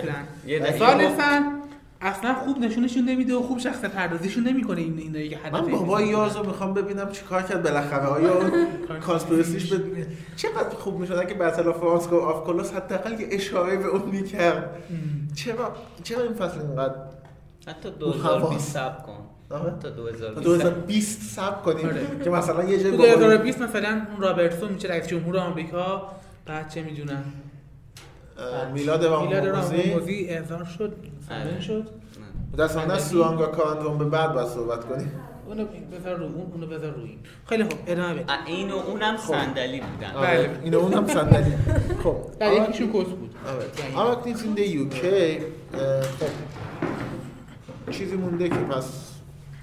ثالثا 0.79 1.43
اصلا 2.01 2.35
خوب 2.35 2.59
نشونشون 2.59 3.05
نمیده 3.05 3.35
و 3.35 3.43
خوب 3.43 3.59
شخص 3.59 3.81
پردازیشون 3.85 4.45
نمی‌کنه 4.45 4.81
این 4.81 4.99
اینایی 4.99 5.29
که 5.29 5.37
هدف 5.37 5.53
من 5.55 5.71
بابا 5.71 5.97
اپیزود 5.99 6.13
یاز 6.13 6.37
رو 6.37 6.47
می‌خوام 6.47 6.75
ببینم 6.75 7.11
چیکار 7.13 7.43
کرد 7.43 7.63
بالاخره. 7.63 8.07
آیا 8.07 8.41
conspiracy 9.07 9.62
ش 9.62 9.73
به 9.73 10.07
چقدر 10.37 10.69
خوب 10.79 11.01
می‌شد 11.01 11.13
اگه 11.15 11.35
Battle 11.35 11.69
of 11.69 11.77
Ranskoor 11.79 12.17
Av 12.17 12.47
Kolos 12.47 12.73
حداقل 12.73 13.21
یه 13.21 13.27
اشاره 13.31 13.77
به 13.77 13.87
اون 13.87 14.03
می‌کرد. 14.11 14.77
چرا 15.35 15.73
چرا 16.03 16.23
این 16.23 16.35
فصل 16.35 16.61
اینقدر 16.61 16.95
حتی 17.69 17.89
حواس. 17.89 18.23
2020 18.23 18.71
سب 18.75 19.03
کن. 19.03 19.13
آره. 19.51 19.63
تا 19.71 19.71
تا 19.71 19.91
2020 19.91 20.45
2020 20.45 21.23
صبر 21.23 21.63
کنیم. 21.63 21.87
آره. 21.87 22.07
که 22.25 22.31
مثلا 22.31 22.65
یه 22.65 22.83
جای 22.83 22.91
بابایی- 22.91 23.15
2020 23.15 23.61
مثلا 23.63 24.03
اون 24.13 24.21
رابرتسون 24.21 24.73
میشه 24.73 24.89
رئیس 24.89 25.07
جمهور 25.07 25.39
آمریکا. 25.39 26.03
بعد 26.47 26.69
چه 26.71 26.83
می‌دونم. 26.83 27.25
میلاد 28.75 29.05
رام 29.05 29.27
میلاد 29.27 29.49
موزی 29.49 29.91
راموزی 29.91 30.27
اعزام 30.29 30.65
شد 30.65 30.97
آره. 31.31 31.61
شد. 31.61 31.87
دست 32.59 32.77
من 32.77 32.99
سوانگا 32.99 33.47
کاندوم 33.47 33.99
به 33.99 34.05
بعد 34.05 34.33
باید 34.33 34.49
صحبت 34.49 34.85
کنیم. 34.85 35.13
اونو 35.47 35.65
بذار 35.93 36.17
رو 36.17 36.25
اون 36.25 36.53
اونو 36.53 36.67
بذار 36.67 36.91
رو 36.91 37.03
این 37.03 37.19
خیلی 37.49 37.65
خوب 37.65 37.79
ادامه 37.87 38.15
بده 38.15 38.33
این 38.47 38.71
و 38.71 38.75
اونم 38.77 39.17
صندلی 39.17 39.81
بودن. 39.81 40.13
بله. 40.13 40.17
آره 40.17 40.61
اینو 40.63 40.79
اونم 40.79 41.07
صندلی. 41.07 41.55
خب. 42.05 42.17
در 42.41 42.53
یکیشون 42.53 42.89
کس 42.89 43.09
بود. 43.09 43.35
آره. 43.49 44.01
اما 44.01 44.23
این 44.25 44.55
دی 44.55 44.63
یوکی 44.63 45.39
خب. 46.21 46.31
چیزی 47.91 48.17
مونده 48.17 48.49
که 48.49 48.55
پس 48.55 49.13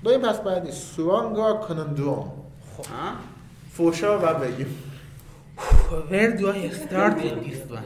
بریم 0.04 0.22
پس 0.22 0.40
بعدی. 0.40 0.72
سوانگا 0.72 1.54
کانندوم 1.54 2.14
ها؟ 2.14 2.32
فوشا 3.72 4.20
و 4.20 4.34
بگیم. 4.34 4.93
Where 5.58 6.32
do 6.38 6.50
I 6.52 6.70
start 6.70 7.16
with 7.18 7.38
this 7.46 7.70
one? 7.70 7.86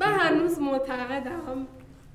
من 0.00 0.12
هنوز 0.20 0.58
معتقدم. 0.58 1.66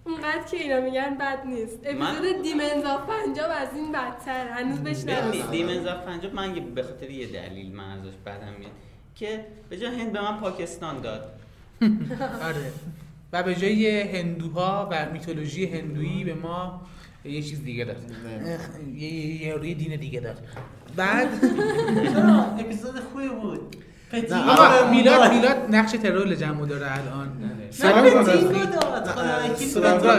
اونقدر 0.04 0.44
که 0.52 0.58
اینا 0.58 0.82
میگن 0.82 1.18
بد 1.20 1.46
نیست. 1.46 1.78
اپیزود 1.84 2.42
Demons 2.44 2.86
of 2.86 3.02
Punjab 3.10 3.50
از 3.62 3.68
این 3.76 3.92
بدتر. 3.92 4.48
هنوز 4.48 4.80
بهش 4.80 5.04
نرسیدم. 5.04 5.52
Demons 5.52 5.86
of 5.86 6.04
Punjab 6.04 6.34
من 6.34 6.56
یه- 6.56 6.62
به 6.62 6.84
خاطر 6.84 7.10
یه 7.10 7.28
دلیل 7.28 7.72
من 7.76 7.92
ازش 8.00 8.14
بدم 8.26 8.54
میاد 8.60 8.72
که 9.16 9.46
به 9.70 9.78
جای 9.78 10.02
هند 10.02 10.12
به 10.14 10.22
من 10.22 10.40
پاکستان 10.40 11.02
داد. 11.02 11.32
آره. 12.48 12.72
و 13.34 13.44
به 13.44 13.56
جای 13.56 14.02
هندوها 14.02 14.88
و 14.92 15.06
میتولوژی 15.14 15.66
هندویی 15.66 16.24
به 16.24 16.34
ما 16.34 16.82
یه 17.30 17.42
چیز 17.42 17.64
دیگه 17.64 17.86
نه. 17.86 17.96
یه 18.96 19.14
یه 19.14 19.66
یه 19.66 19.74
دین 19.74 20.00
دیگه 20.00 20.20
داد 20.20 20.38
بعد 20.96 21.28
اپیزود 22.60 23.00
خوبی 23.12 23.28
بود. 23.28 23.76
میلاد 24.92 25.32
میلاد 25.32 25.58
نقش 25.72 25.92
troll 25.92 26.36
جمعو 26.36 26.66
داره 26.66 26.88
الان. 26.92 27.28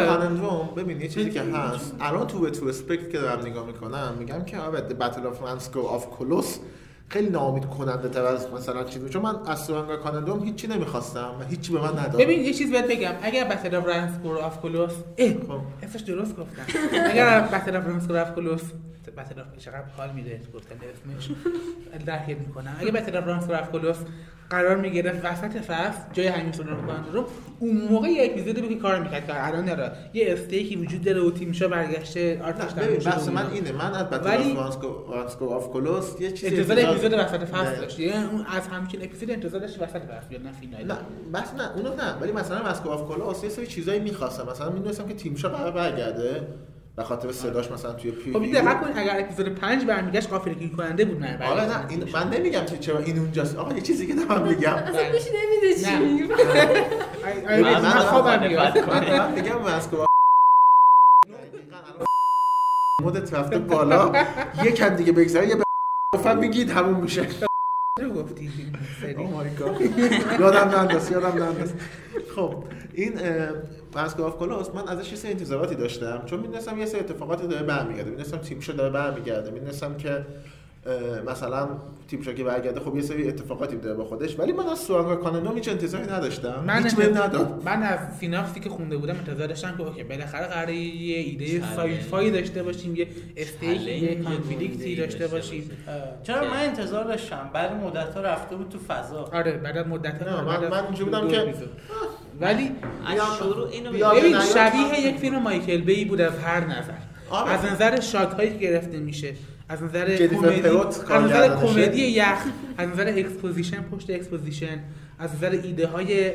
Conundrum 0.07 0.69
ببین 0.77 1.01
یه 1.01 1.09
چیزی 1.09 1.31
که 1.31 1.43
هست. 1.43 1.95
الان 2.01 2.27
تو 2.27 2.39
به 2.41 2.51
retrospect 2.51 3.11
که 3.11 3.19
دارم 3.19 3.47
نگاه 3.47 3.67
می‌کنم 3.67 4.15
میگم 4.19 4.45
که 4.45 4.59
آره 4.59 4.81
Battle 4.81 5.27
of 5.27 5.43
Ranskoor 5.43 5.81
Av 5.81 6.07
Kolos 6.11 6.59
خیلی 7.09 7.31
ناامید 7.31 7.65
کننده 7.65 8.09
تر 8.09 8.25
از 8.25 8.53
مثلا 8.53 8.85
چیزی. 8.85 9.09
چون 9.09 9.23
من 9.23 9.35
از 9.47 9.65
Tsuranga 9.65 9.97
Conundrum 9.97 10.45
هیچی 10.45 10.67
نمی‌خواستم 10.67 11.35
و 11.41 11.45
هیچی 11.45 11.73
به 11.73 11.81
من 11.81 11.99
نداد. 11.99 12.21
ببین 12.21 12.41
یه 12.41 12.55
چیز 12.55 12.71
بهت 12.71 12.85
بگم. 12.85 13.13
اگر 13.23 13.45
Battle 13.45 13.75
of 13.75 13.87
Ranskoor 13.87 14.39
Av 14.39 14.63
Kolos 14.63 14.93
اه 15.19 15.33
خب. 15.33 15.61
اسمش 15.83 16.01
درست 16.01 16.37
گفتم. 16.37 16.63
اگر 17.11 17.41
Battle 17.41 17.77
of 17.77 17.87
Ranskoor 17.87 18.19
Av 18.19 18.35
Kolos 18.35 18.63
Battle 19.17 19.41
of 19.41 19.47
چقدر 19.59 19.85
حال 19.97 20.13
میده. 20.13 20.41
گفتن 20.55 20.75
اسمش 20.75 21.31
درک 22.07 22.29
می‌کنم. 22.29 22.77
اگه 22.81 22.91
Battle 22.91 23.17
of 23.17 23.25
Ranskoor 23.27 23.57
Av 23.57 23.73
Kolos 23.73 23.97
قرار 24.51 24.77
می‌گرفت 24.77 25.25
وسط 25.25 25.57
فصل 25.57 25.99
جای 26.13 26.27
همین 26.27 26.53
Tsuranga 26.53 26.77
رو 27.13 27.27
اون 27.61 27.77
موقع 27.91 28.09
یه 28.09 28.27
اپیزودی 28.31 28.61
بود 28.61 28.71
که 28.71 28.77
کار 28.77 29.01
می‌کرد. 29.01 29.27
که 29.27 29.47
الان 29.47 29.65
داره 29.65 29.93
یه 30.15 30.33
stake 30.33 30.70
ی 30.70 30.77
وجود 30.77 31.05
داره 31.05 31.21
و 31.21 31.31
Tim 31.31 31.47
Shaw 31.47 31.69
برگشته 31.69 32.41
ارتش 32.45 32.77
نه 32.77 32.85
ببین 32.87 32.99
بحث 32.99 33.29
من. 33.29 33.51
اینه. 33.51 33.73
من 33.73 33.95
از 33.95 34.07
Battle 34.11 34.27
ولی- 34.27 34.57
Av 35.41 35.73
Kolos 35.73 36.21
یه 36.21 36.33
چیزی 36.33 36.57
انتظار 36.57 36.79
اپیزود 36.91 37.13
وسط 37.13 37.45
فصل. 37.45 37.81
داشت 37.81 38.01
اون 38.01 38.45
از 38.57 38.67
همچین 38.69 39.03
اپیزود 39.05 39.31
انتظار 39.31 39.61
داشت 39.61 39.83
وسط 39.83 40.03
فصل 40.03 40.29
بیاد 40.29 40.43
نه 40.43 40.53
فینال؟ 40.53 40.85
نه 40.85 40.97
بس 41.35 41.55
نه 41.55 41.77
اونو 41.77 41.95
نه. 41.95 42.15
ولی 42.21 42.33
مثلا 42.33 42.71
Ranskoor 42.71 42.89
Av 42.89 43.09
Kolos 43.09 43.45
یه 43.45 43.49
سری 43.49 43.67
چیزایی 43.67 44.01
می‌خواستم. 44.01 44.47
مثلا 44.51 44.71
می‌دونستم 44.71 45.09
که 45.09 45.15
Tim 45.15 45.30
Shaw 45.30 45.49
قرار 45.49 45.73
برگرده. 45.73 46.47
به 46.99 47.05
خاطر 47.05 47.33
صداش 47.33 47.71
مثلا 47.71 47.93
توی 47.93 48.11
پی 48.11 48.33
خب 48.33 48.53
دقت 48.53 48.81
کن 48.81 48.99
اگر 48.99 49.21
اپیزود 49.21 49.49
5 49.49 49.85
برمیگشت 49.85 50.31
غافلگیر 50.31 50.77
کننده 50.77 51.05
بود 51.05 51.25
نه 51.25 51.49
آره 51.51 51.65
نه 51.65 51.89
این 51.89 52.05
من 52.13 52.31
نمیگم 52.31 52.65
که 52.65 52.79
چرا 52.79 52.99
این 52.99 53.19
اونجاست. 53.19 53.57
آقا 53.57 53.75
یه 53.75 53.81
چیزی 53.81 54.07
که 54.07 54.15
دارم 54.15 54.49
میگم 54.49 54.75
اصلا 54.75 55.13
گوش 55.13 55.23
نمیده 55.35 55.81
چی؟ 55.85 55.91
نه. 55.91 55.99
میگی 57.57 57.71
من 57.71 57.91
خوابم 57.91 58.49
میاد. 58.49 58.79
من 58.79 59.33
میگم 59.35 59.63
Ranskoor 59.63 59.97
مدت 63.03 63.35
رفته 63.35 63.59
بالا. 63.59 64.13
یکم 64.65 64.89
دیگه 64.89 65.13
بگذره 65.13 65.49
یه 65.49 65.57
بفهم 66.15 66.39
میگید 66.39 66.71
همون 66.71 67.01
میشه. 67.01 67.27
چرا 67.99 68.11
گفتی 68.11 68.51
سری؟ 69.01 69.29
یادم 70.41 70.79
ننداز 70.79 71.11
یادم 71.11 71.43
ننداز. 71.43 71.73
خب. 72.37 72.65
این 73.03 73.21
Ranskoor 73.97 74.23
Av 74.23 74.37
Kolos 74.37 74.69
من 74.75 74.89
ازش 74.89 75.13
یه 75.13 75.31
انتظاراتی 75.31 75.75
داشتم. 75.75 76.23
چون 76.27 76.41
می‌دونستم 76.41 76.79
یه 76.79 76.87
سری 76.87 77.01
اتفاقاتی 77.01 77.47
داره 77.47 77.63
برمیگرده. 77.67 78.11
می‌دونستم 78.11 78.39
Tim 78.39 78.54
Shaw 78.54 78.73
داره 78.73 78.93
برمیگرده. 78.93 79.51
می‌دونستم 79.51 79.97
که 79.97 80.27
مثلا 81.27 81.69
Tim 82.09 82.19
Shaw 82.19 82.33
که 82.33 82.45
برگرده 82.45 82.81
خب 82.81 82.97
یه 82.97 83.03
سری 83.03 83.29
اتفاقاتی 83.29 83.77
داره 83.77 83.95
با 83.97 84.05
خودش 84.05 84.39
ولی 84.39 84.53
من 84.53 84.67
از 84.67 84.79
Tsuranga 84.79 85.17
Conundrum 85.17 85.55
هیچ 85.55 85.69
انتظاری 85.69 86.05
نداشتم 86.05 86.65
من 86.67 86.83
هیچ 86.83 86.95
بهم 86.95 87.23
نداد 87.23 87.63
من 87.65 87.83
از 87.83 87.99
synopsis 88.21 88.57
ی 88.57 88.61
که 88.61 88.71
خونده 88.71 88.97
بودم 88.97 89.15
انتظار 89.17 89.47
داشتم 89.47 89.77
که 89.77 89.83
اوکی 89.83 90.03
بالاخره 90.05 90.47
قراره 90.47 90.75
یه 90.77 91.17
ایده. 91.19 91.63
sci-fi 91.77 92.31
داشته 92.31 92.63
باشیم 92.63 92.97
یه 92.97 93.09
stake 93.37 93.81
یه 93.87 94.15
conflict 94.15 94.88
ی 94.88 94.97
داشته 94.97 95.27
باشیم 95.27 95.71
چرا 96.23 96.41
من 96.45 96.57
انتظار 96.61 97.05
داشتم 97.05 97.51
بعد 97.53 97.73
مدت 97.73 98.15
ها 98.15 98.21
رفته 98.21 98.57
بود 98.57 98.69
تو 98.69 98.79
فضا 98.79 99.31
آره 99.33 99.53
بعد 99.53 99.79
مدت 99.89 100.23
نه، 100.23 100.43
من- 100.43 100.69
من 100.69 100.85
اینجوری 100.85 101.05
بودم 101.11 101.29
که-. 101.29 101.55
ولی 102.41 102.71
از 103.07 103.37
شروع 103.39 103.69
اینو. 103.69 103.91
ببین. 103.93 104.41
شبیه 104.41 105.01
یک 105.07 105.17
فیلم 105.17 105.39
مایکل 105.43 105.77
بی 105.81 106.05
بود 106.05 106.21
از 106.21 106.39
هر 106.39 106.61
نظر 106.65 106.93
آره. 107.31 107.51
از 107.51 107.65
نظر 107.73 108.01
شات 108.01 108.35
هایی 108.35 108.51
که 108.51 108.57
گرفته 108.59 108.99
میشه 108.99 109.35
از 109.69 109.83
نظر 109.83 110.17
کمدی 110.17 110.69
از 110.69 111.07
نظر. 111.11 111.57
کمدی 111.57 112.03
یخ 112.03 112.39
از 112.79 112.89
نظر 112.89 113.13
exposition 113.17 113.83
پشت 113.83 114.11
exposition 114.11 114.79
از 115.19 115.35
نظر 115.35 115.51
ایده 115.51 115.87
های 115.87 116.33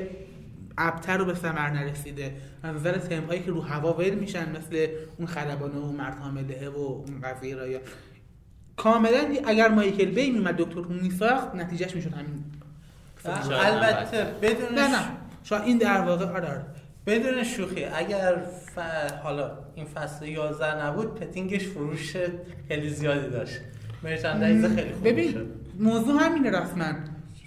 ابتر 0.78 1.18
رو 1.18 1.26
به 1.26 1.34
ثمر 1.34 1.70
نرسیده 1.70 2.36
از 2.64 2.76
نظر 2.76 2.98
تم 2.98 3.24
هایی 3.24 3.44
که 3.44 3.52
رو 3.52 3.62
هوا 3.62 3.94
ول 3.94 4.10
میشن 4.10 4.50
مثل 4.50 4.88
اون 5.18 5.28
خلبانه 5.28 5.76
و 5.76 5.92
مرد 5.92 6.18
حامله 6.18 6.70
و 6.70 6.78
اون 6.78 7.22
قضیه 7.24 7.56
رایا 7.56 7.80
کاملا 8.78 9.36
اگر 9.46 9.68
مایکل 9.68 10.06
بی 10.06 10.32
میمد 10.32 10.56
دکتر 10.58 10.80
هو 10.80 10.94
میساخت 10.94 11.56
نتیجهش 11.56 11.96
می‌شد 11.96 12.14
همین 12.14 12.44
البته 13.52 14.26
بدون 14.42 14.80
نه 14.80 14.88
نه 14.88 15.04
شاید 15.44 15.64
این 15.64 15.78
در 15.78 16.02
واقع 16.02 16.26
آره 16.26 16.48
آره. 16.48 16.66
بدون 17.08 17.44
شوخی 17.44 17.86
اگر 17.86 18.36
ف... 18.76 18.80
حالا 19.24 19.52
این 19.76 19.86
فصل 19.86 20.26
11 20.28 20.86
نبود 20.86 21.16
پتینگش 21.16 21.68
فروش 21.68 22.14
خیلی 22.68 22.90
زیادی 22.90 23.30
داشت. 23.30 23.60
مرچندایز 24.04 24.66
خیلی 24.66 24.94
خوب 24.94 25.08
ببین 25.08 25.32
شد 25.34 25.48
موضوع 25.80 26.24
همینه 26.24 26.50
رسما 26.50 26.86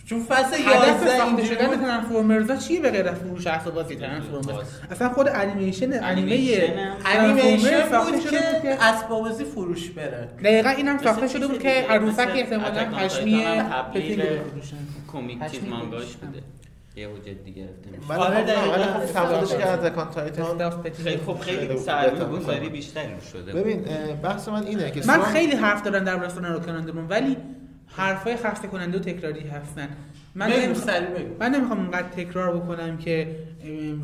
چون 0.06 0.22
فصل 0.24 0.56
هدف 0.56 1.02
11 1.02 1.18
ساخته 1.18 1.44
شدن 1.44 1.66
بود. 1.66 1.76
ترانسفورمرزا 1.80 2.56
چیه 2.56 2.80
به 2.80 2.90
غیر 2.90 3.08
از 3.08 3.16
فروش 3.18 3.46
اسباب 3.46 3.74
بازی 3.74 3.96
ترانسفورمرز 3.96 4.66
اصلا 4.90 5.08
خود 5.08 5.28
انیمیشن 5.28 6.04
انیمه 6.04 6.68
انیمیشن 7.04 7.80
بود 7.80 7.90
ساخته 7.90 8.20
شده 8.20 8.38
بود 8.52 8.62
که 8.62 8.84
اسباب 8.84 9.22
بازی 9.22 9.44
فروش 9.44 9.90
بره. 9.90 10.28
دقیقا 10.44 10.70
اینم 10.70 10.98
ساخته 10.98 11.28
شده 11.28 11.46
بود 11.46 11.58
که 11.58 11.68
عروسک 11.68 12.28
احتمالاً 12.28 12.84
پشمی 12.84 13.44
پتینگ 13.94 14.18
تبلیغ. 14.22 14.38
کمیک 15.12 15.50
چیز 15.50 15.64
مانگاش. 15.68 16.16
بوده. 16.16 16.42
یه 16.96 17.08
حجت 17.08 17.44
دیگه 17.44 17.62
گرفته 17.62 17.90
میشه. 17.90 18.08
من 18.08 18.16
آره، 18.16 18.36
خب 18.36 18.46
دقیقاً. 18.46 19.46
خب 19.46 19.58
که 19.58 19.66
از 19.66 19.84
اکان 19.84 20.10
تایتان. 20.10 20.80
خیلی 20.80 21.16
خب 21.16 21.38
خیلی. 21.40 21.78
سرمایه 21.78 22.24
گذاری. 22.24 22.68
بیشتری 22.68 23.12
شده 23.32 23.52
ببین 23.52 23.82
بحث 24.22 24.48
من 24.48 24.66
اینه 24.66 24.90
که 24.90 25.02
من 25.06 25.22
خیلی 25.22 25.56
حرف 25.56 25.82
دارم 25.82 26.04
در 26.04 26.24
رستوران 26.24 26.52
رو 26.52 26.60
کنندمون 26.60 27.06
ولی 27.08 27.36
حرفای 27.86 28.36
خسته 28.36 28.68
کننده 28.68 28.98
و 28.98 29.00
تکراری 29.00 29.48
هستن 29.48 29.88
من 30.34 30.52
نمی‌خوام 30.52 31.02
من 31.40 31.50
نمی‌خوام 31.50 31.78
اونقدر 31.80 32.08
تکرار 32.08 32.56
بکنم 32.56 32.98
که 32.98 33.36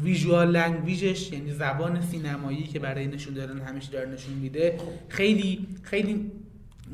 visual 0.03 0.51
language 0.51 1.16
ش 1.16 1.33
یعنی 1.33 1.53
زبان 1.53 2.01
سینمایی 2.01 2.63
که 2.63 2.79
برای 2.79 3.07
نشون 3.07 3.35
دادن 3.35 3.61
همیشه 3.61 3.93
داره 3.93 4.09
نشون 4.09 4.35
میده 4.35 4.79
خیلی 5.09 5.67
خیلی 5.83 6.31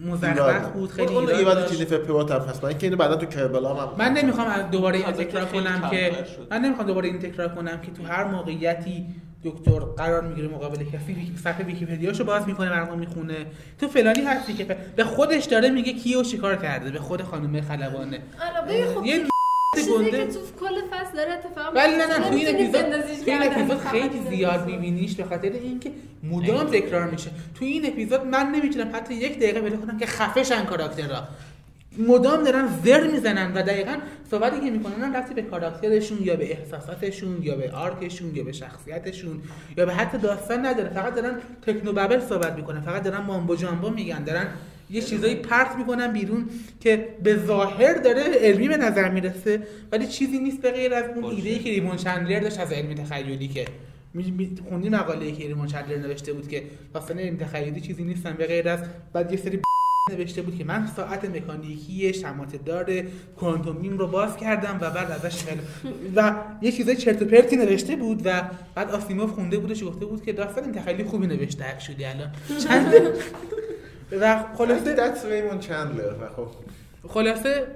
مزخرف 0.07 0.69
بود 0.69 0.91
خیلی 0.91 1.15
اون 1.15 1.29
ایراد. 1.31 1.73
جینیفر 1.73 1.99
پروت 1.99 2.31
هم 2.31 2.41
هست 2.41 2.63
من 2.63 2.69
اینکه 2.69 2.87
اینو 2.87 2.97
بعدا 2.97 3.17
تو 3.17 3.27
Kerblam 3.27 3.75
هم 3.75 3.89
من 3.99 4.13
نمی‌خوام 4.13 4.63
دوباره 4.63 4.99
این 4.99 5.13
تکرار 5.13 5.45
که 5.45 5.53
کنم 5.53 5.91
که. 5.91 6.13
من 6.51 6.61
نمی‌خوام 6.61 6.87
دوباره 6.87 7.09
این 7.09 7.19
تکرار 7.19 7.49
کنم 7.49 7.81
که 7.81 7.91
تو 7.93 8.03
هر 8.03 8.25
موقعیتی 8.25 9.07
دکتر 9.45 9.79
قرار 9.79 10.23
می‌گیره 10.23 10.49
مقابل 10.49 10.77
کسی 10.77 11.13
ویکی- 11.13 11.37
صفحه 11.45 11.65
ویکی‌پدیاشو 11.65 12.25
باز 12.25 12.47
می‌کنه 12.47 12.71
برامون 12.71 12.99
می‌خونه 12.99 13.47
تو 13.81 13.89
فلانی 13.89 14.21
هستی 14.23 14.55
که 14.55 14.77
به 14.97 15.05
خودش 15.05 15.45
داره 15.45 15.71
میگه 15.71 15.93
کیو 15.93 16.23
چیکار 16.23 16.57
کرده 16.57 16.91
به 16.91 16.99
خود 16.99 17.23
خانم 17.23 17.61
خلبانه 17.61 18.19
آره 18.67 18.95
خب 18.95 19.05
یه 19.07 19.25
گنده 19.77 20.11
که 20.11 20.27
تو 20.27 20.39
کل 20.61 20.81
فصل 20.91 21.17
داره 21.17 21.33
اتفاق 21.33 21.77
ولی 21.77 21.97
نه 21.97 22.07
نه 22.07 22.29
تو 22.29 22.35
این 22.35 22.49
اپیزود 22.49 22.83
تو 23.25 23.31
این 23.31 23.43
اپیزود 23.43 23.79
خیلی. 23.79 24.21
زیاد 24.31 24.67
میبینیش 24.67 25.15
به 25.15 25.25
خاطر 25.25 25.51
اینکه 25.51 25.91
مدام 26.23 26.71
تکرار 26.71 27.11
میشه. 27.11 27.31
تو 27.59 27.65
این 27.65 27.87
اپیزود 27.87 28.27
من 28.27 28.47
نمی‌تونم 28.47 28.91
حتی 28.95 29.15
یک 29.15 29.37
دقیقه 29.37 29.61
پیدا 29.61 29.77
کنم 29.77 29.99
که 29.99 30.07
خفه 30.07 30.45
شن 30.45 30.65
کاراکترها. 30.65 31.29
مدام 31.99 32.45
دارن 32.45 32.69
زر 32.85 33.07
می‌زنن 33.07 33.55
و 33.55 33.63
دقیقا 33.63 33.97
صحبتی 34.31 34.61
که 34.61 34.71
می‌کنن 34.71 35.17
رفتی 35.17 35.35
به 35.35 35.43
کاراکترشون 35.43 36.19
یا 36.21 36.37
به 36.37 36.53
احساساتشون 36.53 37.43
یا 37.43 37.57
به 37.57 37.73
آرکشون 37.73 38.37
یا 38.37 38.45
به 38.45 38.53
شخصیتشون 38.53 39.43
یا 39.77 39.87
به 39.87 39.95
حتی 39.95 40.19
داستان 40.19 40.67
نداره. 40.67 40.89
فقط 40.89 41.15
دارن 41.15 41.39
تکنو 41.67 41.93
ببل 41.93 42.21
صحبت 42.21 42.53
می‌کنن. 42.53 42.81
فقط 42.81 43.03
دارن 43.03 43.21
مامبو 43.21 43.57
جامبو 43.57 43.91
میگن. 43.91 44.25
دارن 44.25 44.47
یه 44.91 45.03
چیزایی 45.03 45.35
پرت 45.35 45.77
می‌کنن 45.77 46.13
بیرون 46.13 46.49
که 46.81 47.09
به 47.23 47.37
ظاهر 47.37 47.95
داره 47.95 48.23
علمی 48.23 48.69
به 48.69 48.77
نظر 48.77 49.09
می‌رسه 49.09 49.63
ولی 49.93 50.07
چیزی 50.07 50.39
نیست 50.39 50.61
به 50.61 50.71
غیر 50.71 50.95
از 50.95 51.05
اون. 51.17 51.25
ایده 51.25 51.59
که 51.59 51.71
ریمون 51.71 51.97
چندلر 51.97 52.41
داشت 52.41 52.61
از 52.61 52.73
علمی 52.73 52.95
تخیلی 52.95 53.49
که 53.49 53.65
خوندی 54.69 54.89
مقاله 54.89 55.33
که 55.33 55.47
ریمون 55.47 55.67
چندلر 55.67 55.99
نوشته 55.99 56.33
بود 56.33 56.49
که 56.49 56.63
داستان 56.95 57.19
علمی 57.19 57.39
تخیلی 57.39 57.81
چیزی 57.81 58.05
نیستن 58.05 58.33
به 58.33 58.47
غیر 58.47 58.69
از 58.69 58.81
بعد 59.13 59.33
یه 59.33 59.39
سری 59.39 59.61
نوشته 60.13 60.43
بود 60.43 60.59
که 60.59 60.65
من 60.65 60.87
ساعت 60.97 61.25
مکانیکی 61.25 62.15
شمات 62.15 62.65
دار 62.65 63.03
کوانتومیم 63.37 63.99
رو 63.99 64.07
باز 64.07 64.37
کردم 64.37 64.79
و 64.81 64.91
بعد 64.91 65.11
ازش 65.11 65.45
خیلی 65.45 65.61
و 66.17 66.35
یه 66.63 66.73
چیزای 66.73 66.97
چرت 66.97 67.23
و 67.23 67.25
پرتی 67.25 67.57
نوشته 67.57 67.97
بود 67.97 68.23
و 68.25 68.43
بعد 68.75 68.91
آسیموف 68.91 69.31
خونده 69.31 69.59
بودش 69.59 69.85
گفته 69.85 70.07
بود 70.07 70.25
که 70.25 70.33
داستان 70.33 70.73
تخیلی 70.73 71.05
خوبی 71.05 71.27
نوشته 71.27 71.65
اکشولی 71.69 72.05
الان 72.05 72.31
چند 72.69 72.93
و 74.13 74.45
خلاصه 74.55 74.95
دتس 74.95 75.27
ریمون 75.27 75.59
چندلر 75.59 76.13
و 76.13 76.29
خب. 76.37 76.49
خلاصه 77.09 77.67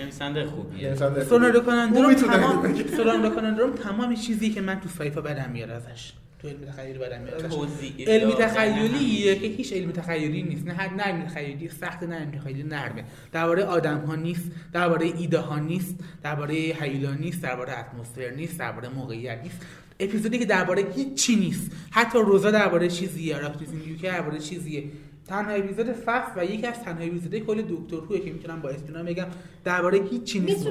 نویسنده 0.00 0.44
خوبیه 0.44 0.88
نویسنده 0.88 1.32
اون 1.32 2.06
می‌تونه 2.06 2.36
تمام 2.36 2.62
بگه. 2.62 2.96
سونارو 2.96 3.30
کناندروم 3.30 3.72
تمام 3.72 4.14
چیزی 4.14 4.50
که 4.50 4.60
من 4.60 4.80
تو 4.80 4.88
سایفا 4.88 5.20
بدم 5.20 5.50
میاد 5.52 5.70
ازش. 5.70 6.12
تو 6.38 6.48
علم 6.48 6.64
تخیلی 6.64 6.98
بدم 6.98 7.20
میاد 7.20 7.42
دادن 7.42 8.46
تخیلیه 8.46 9.34
که 9.34 9.46
هیچ 9.46 9.72
علمی 9.72 9.92
تخیلی 9.92 10.42
نیست. 10.42 10.66
نه 10.66 10.72
حد 10.72 10.92
نه 10.92 11.02
علمی 11.02 11.24
تخیلی 11.24 11.68
سخت 11.68 12.02
نه 12.02 12.30
تخیلی 12.38 12.62
نرمه. 12.62 13.04
درباره 13.32 13.64
آدم 13.64 13.98
ها 13.98 14.14
نیست 14.14 14.50
درباره 14.72 15.06
ایده 15.06 15.38
ها 15.38 15.58
نیست 15.58 15.94
درباره 16.22 16.54
هیولا 16.54 17.14
نیست 17.14 17.42
درباره 17.42 17.78
اتمسفر 17.78 18.30
نیست 18.30 18.58
درباره 18.58 18.88
موقعیت 18.88 19.42
نیست. 19.42 19.56
اپیزودی 20.00 20.38
که 20.38 20.44
درباره 20.44 20.86
هیچ 20.96 21.14
چی 21.14 21.36
نیست. 21.36 21.70
حتی 21.90 22.18
روزا 22.18 22.50
درباره 22.50 22.88
چیزیه 22.88 23.38
راکتیزین 23.38 23.80
یوکی 23.88 24.06
درباره 24.06 24.38
چیزیه. 24.38 24.84
تنها 25.28 25.50
اپیزود 25.50 25.92
فصل 25.92 26.30
و 26.36 26.44
یکی 26.44 26.66
از 26.66 26.82
تنها 26.82 27.04
اپیزودهای 27.04 27.40
کل 27.40 27.62
دکتر 27.62 27.96
هوه 27.96 28.18
که 28.18 28.32
می‌تونم 28.32 28.60
با 28.62 28.68
اطمینان 28.68 29.06
بگم 29.06 29.26
درباره 29.64 29.98
هیچ 29.98 30.22
چی 30.22 30.40
نیست 30.40 30.68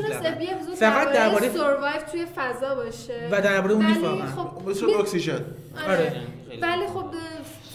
فقط 0.76 1.14
درباره 1.14 1.50
سروایو 1.50 2.02
توی 2.12 2.26
فضا 2.36 2.76
باشه 2.76 3.30
و 3.32 3.42
درباره 3.42 3.74
اون 3.74 3.86
نیست 3.86 4.00
ولی 4.00 4.08
واقعا. 4.08 4.28
خب 4.28 4.70
مثل 4.70 4.86
می- 4.86 4.94
اکسیژن 4.94 5.34
آره. 5.88 5.98
آره. 5.98 6.12
ولی 6.62 6.88
خب 6.88 7.06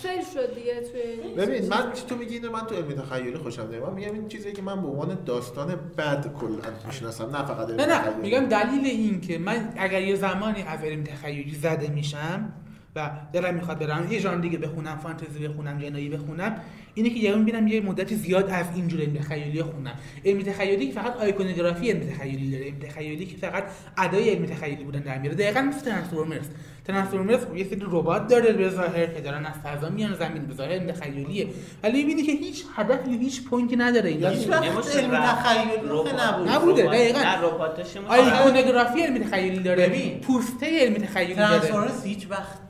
فیل 0.03 0.25
شد 0.35 0.55
دیگه 0.55 0.81
توی 0.81 1.35
ببین 1.37 1.69
من 1.69 1.93
تو 2.09 2.17
میگی 2.17 2.35
اینو 2.35 2.53
من 2.53 2.67
تو 2.67 2.75
علمی 2.75 2.95
تخیلی 2.95 3.37
خوشم 3.37 3.63
نمیاد 3.63 3.89
من 3.89 3.95
میگم 3.95 4.13
این 4.15 4.29
چیزی 4.29 4.53
که 4.53 4.63
من 4.63 4.83
به 4.83 4.89
عنوان 4.89 5.19
داستان 5.27 5.75
بد 5.99 6.35
کلا 6.41 6.59
می‌شناسم 6.87 7.37
نه 7.37 7.47
فقط 7.47 7.71
نه 7.71 7.87
نه. 7.87 8.17
میگم 8.17 8.47
دلیل 8.47 8.85
این 8.87 9.21
که 9.21 9.39
من 9.39 9.73
اگر 9.77 10.03
یه 10.03 10.15
زمانی 10.15 10.63
از 10.63 10.85
علم 10.85 11.05
تخیلی 11.05 11.55
زده 11.55 11.89
میشم 11.89 12.53
و 12.97 13.11
دلم 13.33 13.55
می‌خواد 13.55 13.79
برم. 13.79 14.13
یه 14.13 14.19
ژانر 14.19 14.41
دیگه 14.41 14.59
بخونم 14.59 14.99
فانتزی 15.03 15.49
بخونم 15.49 15.79
جنایی 15.79 16.09
بخونم. 16.09 16.57
اینه 16.95 17.11
که 17.11 17.17
یهو 17.17 17.39
می‌بینم 17.39 17.67
یه 17.69 17.81
مدتی 17.81 18.15
زیاد 18.17 18.51
از 18.51 18.67
اینجور 18.75 19.01
علم 19.01 19.15
تخیلی 19.15 19.63
خوندم. 19.63 19.95
علم 20.25 20.43
تخیلی 20.43 20.87
که 20.87 20.93
فقط 20.93 21.17
iconography 21.17 21.91
علم 21.91 22.01
تخیلی 22.01 22.51
داره. 22.51 22.65
علم 22.65 22.79
تخیلی 22.79 23.27
که 23.27 23.37
فقط 23.37 23.65
ادای 23.99 24.31
علم 24.31 24.47
تخیلی 24.47 24.85
بودن 24.85 25.01
در 25.01 25.19
میاره. 25.19 25.37
دقیقاً 25.37 25.61
مثل 25.61 25.91
ترانسفورمرز. 25.91 26.47
ترانسفورمرز 26.85 27.41
یه 27.57 27.65
سری 27.65 27.81
ربات 27.83 28.29
داره 28.29 28.53
به 28.53 28.69
ظاهر 28.69 29.07
که 29.07 29.21
دارن 29.21 29.47
از 29.47 29.55
فضا 29.55 29.89
میان 29.89 30.15
زمین. 30.15 30.47
به 30.47 30.55
ظاهر 30.55 30.71
علم 30.71 30.87
تخیلیه. 30.87 31.47
ولی 31.83 32.05
می‌بینی 32.05 32.23
که 32.23 32.33
هیچ 32.33 32.65
هدفی 32.77 33.17
و 33.17 33.19
هیچ 33.19 33.45
point 33.45 33.72
ی 33.72 33.77
نداره. 33.77 34.11
این 34.11 34.27
هیچ 34.27 34.49
وقت 34.49 34.65
نموشه 34.65 34.99
علمی 34.99 35.17
رفت. 35.17 35.45
تخیلی 35.45 35.77
نبوده، 36.49 36.83
ربات. 36.85 36.95
دقیقاً. 36.95 37.21
آیکونوگرافی 38.09 39.01
علم 39.03 39.25
تخیلی 39.25 39.59
داره. 39.59 39.89
ببین. 39.89 40.21
پوسته 40.21 40.81
علم 40.81 40.95
تخیلی 40.95 41.35
داره. 41.35 41.49
ترانسفورمرز 41.49 42.05
هیچ 42.05 42.27
وقت 42.31 42.70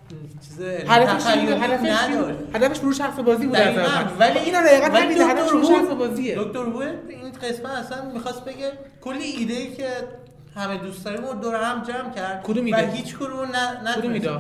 علمی 0.63 0.89
هدفش؟ 0.89 1.27
هدفش؟ 1.27 2.35
هدفش 2.55 2.79
فروش 2.79 3.01
حرف 3.01 3.19
بازی 3.19 3.47
بود 3.47 3.57
ولی 3.59 4.35
خب 4.35 4.45
اینا 4.45 4.63
دقیقاً 4.63 4.87
همین 4.99 5.23
هدفش 5.23 5.51
هو- 5.51 5.77
حرف 5.77 5.89
بازیه. 5.91 6.37
دکتر 6.39 6.59
هو 6.59 6.79
این 6.79 7.33
قسمت 7.43 7.67
اصلا 7.73 8.11
می‌خواست 8.15 8.45
بگه 8.45 8.73
کلی 9.01 9.23
ایده 9.25 9.55
ای 9.55 9.73
که 9.75 9.87
همه 10.57 10.77
دوست 10.79 11.05
داریم 11.05 11.25
رو 11.25 11.35
دور 11.35 11.55
هم 11.55 11.83
جمع 11.83 12.15
کرد 12.15 12.43
کدوم 12.45 12.65
و 12.65 12.67
ایده؟ 12.67 12.87
هیچ 12.91 13.17
کدوم 13.17 13.49
نه 13.85 13.95
کدوم 13.97 14.13
ایده؟ 14.13 14.31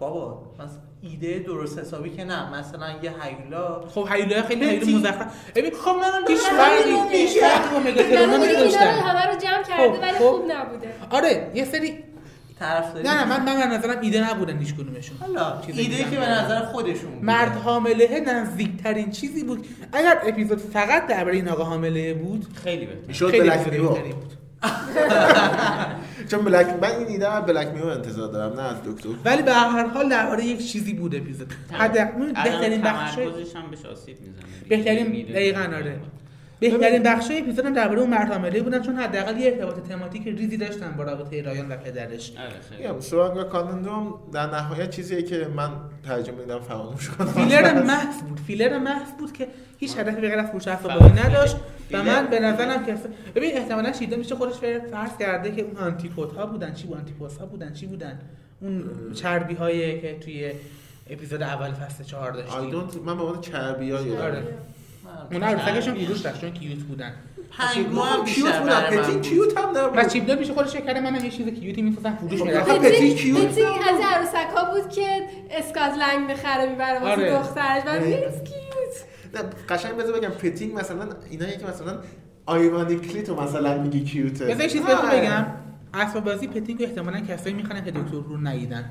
بابا 0.00 0.42
مثلا 0.54 0.66
ایده 1.02 1.38
درست 1.38 1.78
حسابی 1.78 2.10
که 2.10 2.24
نه. 2.24 2.54
مثلا 2.58 2.86
یه 3.02 3.12
هیولا. 3.22 3.80
خب 3.94 4.08
هیولای 4.12 4.42
خیلی 4.42 4.60
هیولای 4.64 4.80
ببین. 4.80 4.96
مزخرف. 4.96 5.26
ببین 5.54 5.70
خب 5.74 5.90
من 5.90 6.10
دارم 6.10 6.24
هیچ 6.28 6.40
همین 6.50 6.94
رو 6.94 7.00
فرقی 7.02 7.16
هیچ 7.16 7.36
مورد 7.72 7.98
اینا 7.98 8.24
رو 8.36 8.42
نداشتن 8.42 8.80
همه 8.90 9.26
رو 9.32 9.38
جمع 9.38 9.62
کرده 9.62 9.92
خب، 9.96 10.02
ولی 10.02 10.12
خب. 10.12 10.18
خوب 10.30 10.52
نبوده. 10.52 10.92
آره 11.10 11.50
یه 11.54 11.64
سری 11.64 12.04
طرف 12.60 12.94
داری 12.94 13.08
نه 13.08 13.14
نه 13.14 13.24
من 13.24 13.44
من 13.44 13.70
به 13.70 13.76
نظرم 13.76 14.00
ایده 14.00 14.30
نبودن 14.30 14.58
هیچ 14.58 14.74
کدومشون. 14.74 15.16
حالا 15.20 15.60
ایده 15.66 15.96
که 15.96 16.04
به 16.04 16.30
نظر 16.30 16.60
خودشون 16.60 17.10
بود. 17.10 17.24
مرد 17.24 17.52
حامله 17.56 18.20
نزدیکترین 18.26 19.10
چیزی 19.10 19.44
بود. 19.44 19.66
اگر 19.92 20.18
اپیزود 20.26 20.58
فقط 20.58 21.06
درباره 21.06 21.36
این 21.36 21.48
آقا 21.48 21.64
حامله 21.64 22.14
بود 22.14 22.46
خیلی 22.64 22.86
بهتر. 22.86 23.06
می‌شد 23.08 23.30
خیلی 23.30 23.50
بلک 23.50 23.68
میرور 23.68 23.92
بهتری 23.92 24.12
بود. 24.12 24.32
چون 26.30 26.44
بلک 26.44 26.66
من 26.82 26.90
این 26.98 27.08
ایده 27.08 27.28
از 27.28 27.46
بلک 27.46 27.68
میرور 27.68 27.92
انتظار 27.92 28.28
دارم 28.28 28.60
نه 28.60 28.62
از 28.62 28.76
دکتر. 28.86 29.08
ولی 29.24 29.42
به 29.42 29.52
هر 29.52 29.86
حال 29.86 30.08
درباره 30.08 30.44
یک 30.44 30.72
چیزی 30.72 30.94
بود 30.94 31.14
اپیزود. 31.14 31.52
حداقل 31.72 32.32
بهترین 32.44 32.80
بخش 32.80 33.18
هم 33.18 33.70
بهش 33.70 33.84
آسیب 33.92 34.16
می‌زنه. 34.20 34.44
بهترین 34.68 35.06
دقیقاً 35.32 35.60
آره. 35.60 36.00
بهترین 36.60 37.02
بخش 37.02 37.30
اپیزود 37.30 37.66
هم 37.66 37.74
درباره 37.74 38.00
اون 38.00 38.10
مرد 38.10 38.32
حامله 38.32 38.62
بودن 38.62 38.82
چون 38.82 38.96
حداقل 38.96 39.38
یه 39.38 39.50
ارتباط 39.52 39.88
تماتیک 39.88 40.26
ریزی 40.26 40.56
داشتن 40.56 40.94
با 40.96 41.02
رابطه 41.02 41.42
رایان 41.42 41.72
و 41.72 41.76
پدرش. 41.76 42.32
آره 42.38 42.50
خیلی 42.70 42.88
میگم 42.88 43.00
سوانگا 43.00 43.44
کانندروم 43.44 44.14
در 44.32 44.46
نهایت 44.46 44.90
چیزیه 44.90 45.22
که 45.22 45.48
من 45.56 45.70
ترجمه 46.06 46.38
میدم 46.38 46.58
فراموش 46.58 47.10
کنم. 47.10 47.26
فیلر 47.26 47.82
محض 47.82 48.22
بود. 48.22 48.40
فیلر 48.40 48.78
محض 48.78 49.12
بود 49.18 49.32
که 49.32 49.48
هیچ 49.78 49.98
هدفی 49.98 50.20
غیر 50.20 50.38
از 50.38 50.50
فروش 50.50 50.68
نداشت. 51.26 51.56
و 51.92 52.02
من 52.02 52.26
به 52.26 52.40
نظرم 52.40 52.86
که 52.86 52.94
ببین 53.34 53.56
احتمالاً 53.56 53.92
شیدا 53.92 54.16
میشه 54.16 54.34
خودش 54.34 54.54
فرض 54.90 55.16
کرده 55.18 55.52
که 55.52 55.62
اون 55.62 55.76
آنتیپود 55.76 56.32
ها 56.32 56.46
بودن. 56.46 56.74
چی 56.74 56.86
بود؟ 56.86 56.96
آنتیپوس 56.98 57.38
ها 57.38 57.46
بودن. 57.46 57.72
چی 57.72 57.86
بودن؟ 57.86 58.18
اون 58.60 58.84
چربی 59.14 59.54
هایی 59.54 60.00
که 60.00 60.18
توی 60.18 60.52
اپیزود 61.10 61.42
اول 61.42 61.72
فصل 61.72 62.04
4 62.04 62.32
I 62.32 62.36
داشتیم 62.36 62.70
don't 62.70 62.96
من 62.96 63.16
به 63.16 63.22
عنوان 63.22 63.40
چربی 63.40 63.90
ها 63.90 63.98
آره 63.98 64.42
اون 65.32 65.42
عروسکشون 65.42 65.94
فروش 65.94 66.20
داشت 66.20 66.40
چون 66.40 66.50
کیوت 66.50 66.78
بودن. 66.78 67.12
پنگو 67.58 68.02
هم 68.02 68.24
کیوت 68.24 68.46
بیشتر 68.46 68.60
بودم 68.60 68.80
برای 68.80 68.96
من 68.96 69.02
پتین. 69.02 69.20
کیوت 69.20 69.58
هم 69.58 69.74
و 69.74 69.78
نبود 69.78 70.08
چیپدار 70.08 70.38
میشه 70.38 70.54
خودش 70.54 70.76
کرده 70.76 71.00
منم 71.00 71.24
یه 71.24 71.30
چیز 71.30 71.48
کیوتی 71.48 71.82
می‌سازم 71.82 72.16
فروش 72.16 72.40
خب، 72.40 72.46
میدم 72.46 72.60
آخه 72.60 72.78
پتین 72.78 73.16
کیوت 73.16 73.46
پتینگ 73.46 73.66
از 73.66 74.00
عروسک 74.14 74.48
ها 74.56 74.74
بود 74.74 74.90
که 74.90 75.22
اسکاتلنگ 75.50 76.30
می‌خره 76.30 76.70
می‌بره 76.70 76.98
واسه 77.00 77.12
آره. 77.12 77.38
دخترش. 77.38 77.82
و. 77.86 78.04
میگه 78.04 78.20
کیوت. 78.20 78.94
نه 79.34 79.40
قشنگ 79.68 79.96
بذار 79.96 80.18
بگم 80.18 80.28
پتینگ 80.28 80.78
مثلا 80.78 81.08
اینایی 81.30 81.56
که 81.56 81.66
مثلا 81.66 81.98
آیرونیکلی 82.46 83.22
تو 83.22 83.42
مثلا 83.42 83.82
میگی 83.82 84.04
کیوته. 84.04 84.44
بذار 84.44 84.60
یه 84.60 84.68
چیز 84.68 84.82
بهتون 84.82 85.08
آره. 85.08 85.20
بگم. 85.20 85.46
اسباب 85.94 86.24
بازی 86.24 86.46
پتینگ 86.46 86.82
رو 86.82 86.88
احتمالاً 86.88 87.20
کسایی 87.20 87.54
می‌خرن 87.54 87.84
که 87.84 87.90
دکتر 87.90 88.16
رو 88.28 88.36
ندیدن. 88.36 88.90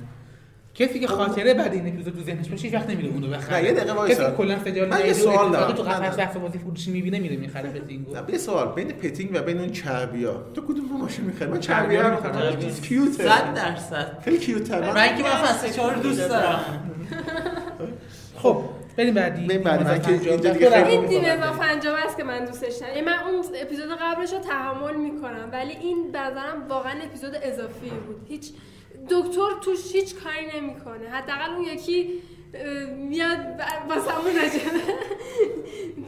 کسی 0.79 0.99
که 0.99 1.07
خاطره 1.07 1.53
بعد 1.53 1.73
این 1.73 1.87
اپیزود 1.87 2.13
تو 2.13 2.23
ذهنش 2.23 2.49
باشه 2.49 2.63
هیچ 2.63 2.73
وقت 2.73 2.89
نمیره 2.89 3.09
اونو 3.09 3.27
بخره 3.27 3.57
نه، 3.61 3.63
یه 3.63 3.71
دقیقه 3.73 3.93
وایسا. 3.93 4.23
کسی 4.23 4.31
که 4.31 4.37
کلا 4.37 4.59
سجال 4.65 4.87
من 4.89 5.05
یه 5.05 5.13
سوال 5.13 5.51
دارم. 5.51 5.71
تو 5.71 5.83
قفس. 5.83 6.19
اسباب 6.19 6.43
بازی 6.43 6.57
فروشی 6.57 6.91
می‌بینه 6.91 7.19
میره 7.19 7.35
می‌خره 7.35 7.69
پتینگو 7.69 8.13
نه 8.15 8.21
یه 8.29 8.37
سوال 8.37 8.71
بین 8.75 8.87
پتینگ 8.87 9.29
و 9.33 9.41
بین 9.41 9.59
اون 9.59 9.71
چربیا 9.71 10.43
تو 10.53 10.61
کدوم 10.61 10.89
رو 10.89 10.97
ماشین 10.97 11.25
می‌خری 11.25 11.49
من 11.51 11.59
چربی 11.59 11.95
چربیا 11.95 12.09
رو 12.09 12.15
می‌خرم. 12.15 12.81
کیوته 12.81 13.23
صد 13.23 13.53
درصد 13.55 14.17
خیلی 14.25 14.37
کیوته 14.37 14.79
من 14.79 14.93
من 14.93 15.17
که 15.17 15.23
من 15.23 15.29
فصل 15.29 15.69
چهار 15.73 15.93
رو 15.93 16.01
دوست 16.01 16.29
دارم 16.29 16.59
خب 18.35 18.63
بریم 18.97 19.13
بعدی 19.13 19.45
بریم 19.47 19.61
بعدی. 19.63 19.83
من 19.83 20.01
که. 20.01 20.11
اینجا 20.11 20.35
دیگه. 20.35 20.69
خیلی 20.69 20.89
این 20.89 21.05
دیمه 21.05 21.47
و 21.47 21.53
پنجاب 21.53 21.95
است 22.05 22.17
که 22.17 22.23
من 22.23 22.45
دوستش 22.45 22.73
دارم 22.75 22.93
یعنی 22.93 23.05
من 23.05 23.13
اون 23.13 23.45
اپیزود 23.61 23.85
قبلش 24.01 24.33
رو 24.33 24.39
تحمل 24.39 24.95
می‌کنم 24.95 25.49
ولی 25.51 25.71
این 25.71 26.11
به 26.11 26.19
نظرم 26.19 26.67
واقعا 26.69 26.93
اپیزود 27.03 27.31
اضافی 27.43 27.89
بود 27.89 28.25
هیچ 28.27 28.51
دکتر 29.09 29.49
توش 29.61 29.95
هیچ 29.95 30.15
کاری 30.15 30.59
نمی‌کنه. 30.61 31.09
حداقل 31.09 31.51
اون 31.55 31.63
یکی 31.63 32.09
میاد 32.97 33.39
واسمون 33.89 34.35
راجبه 34.35 34.69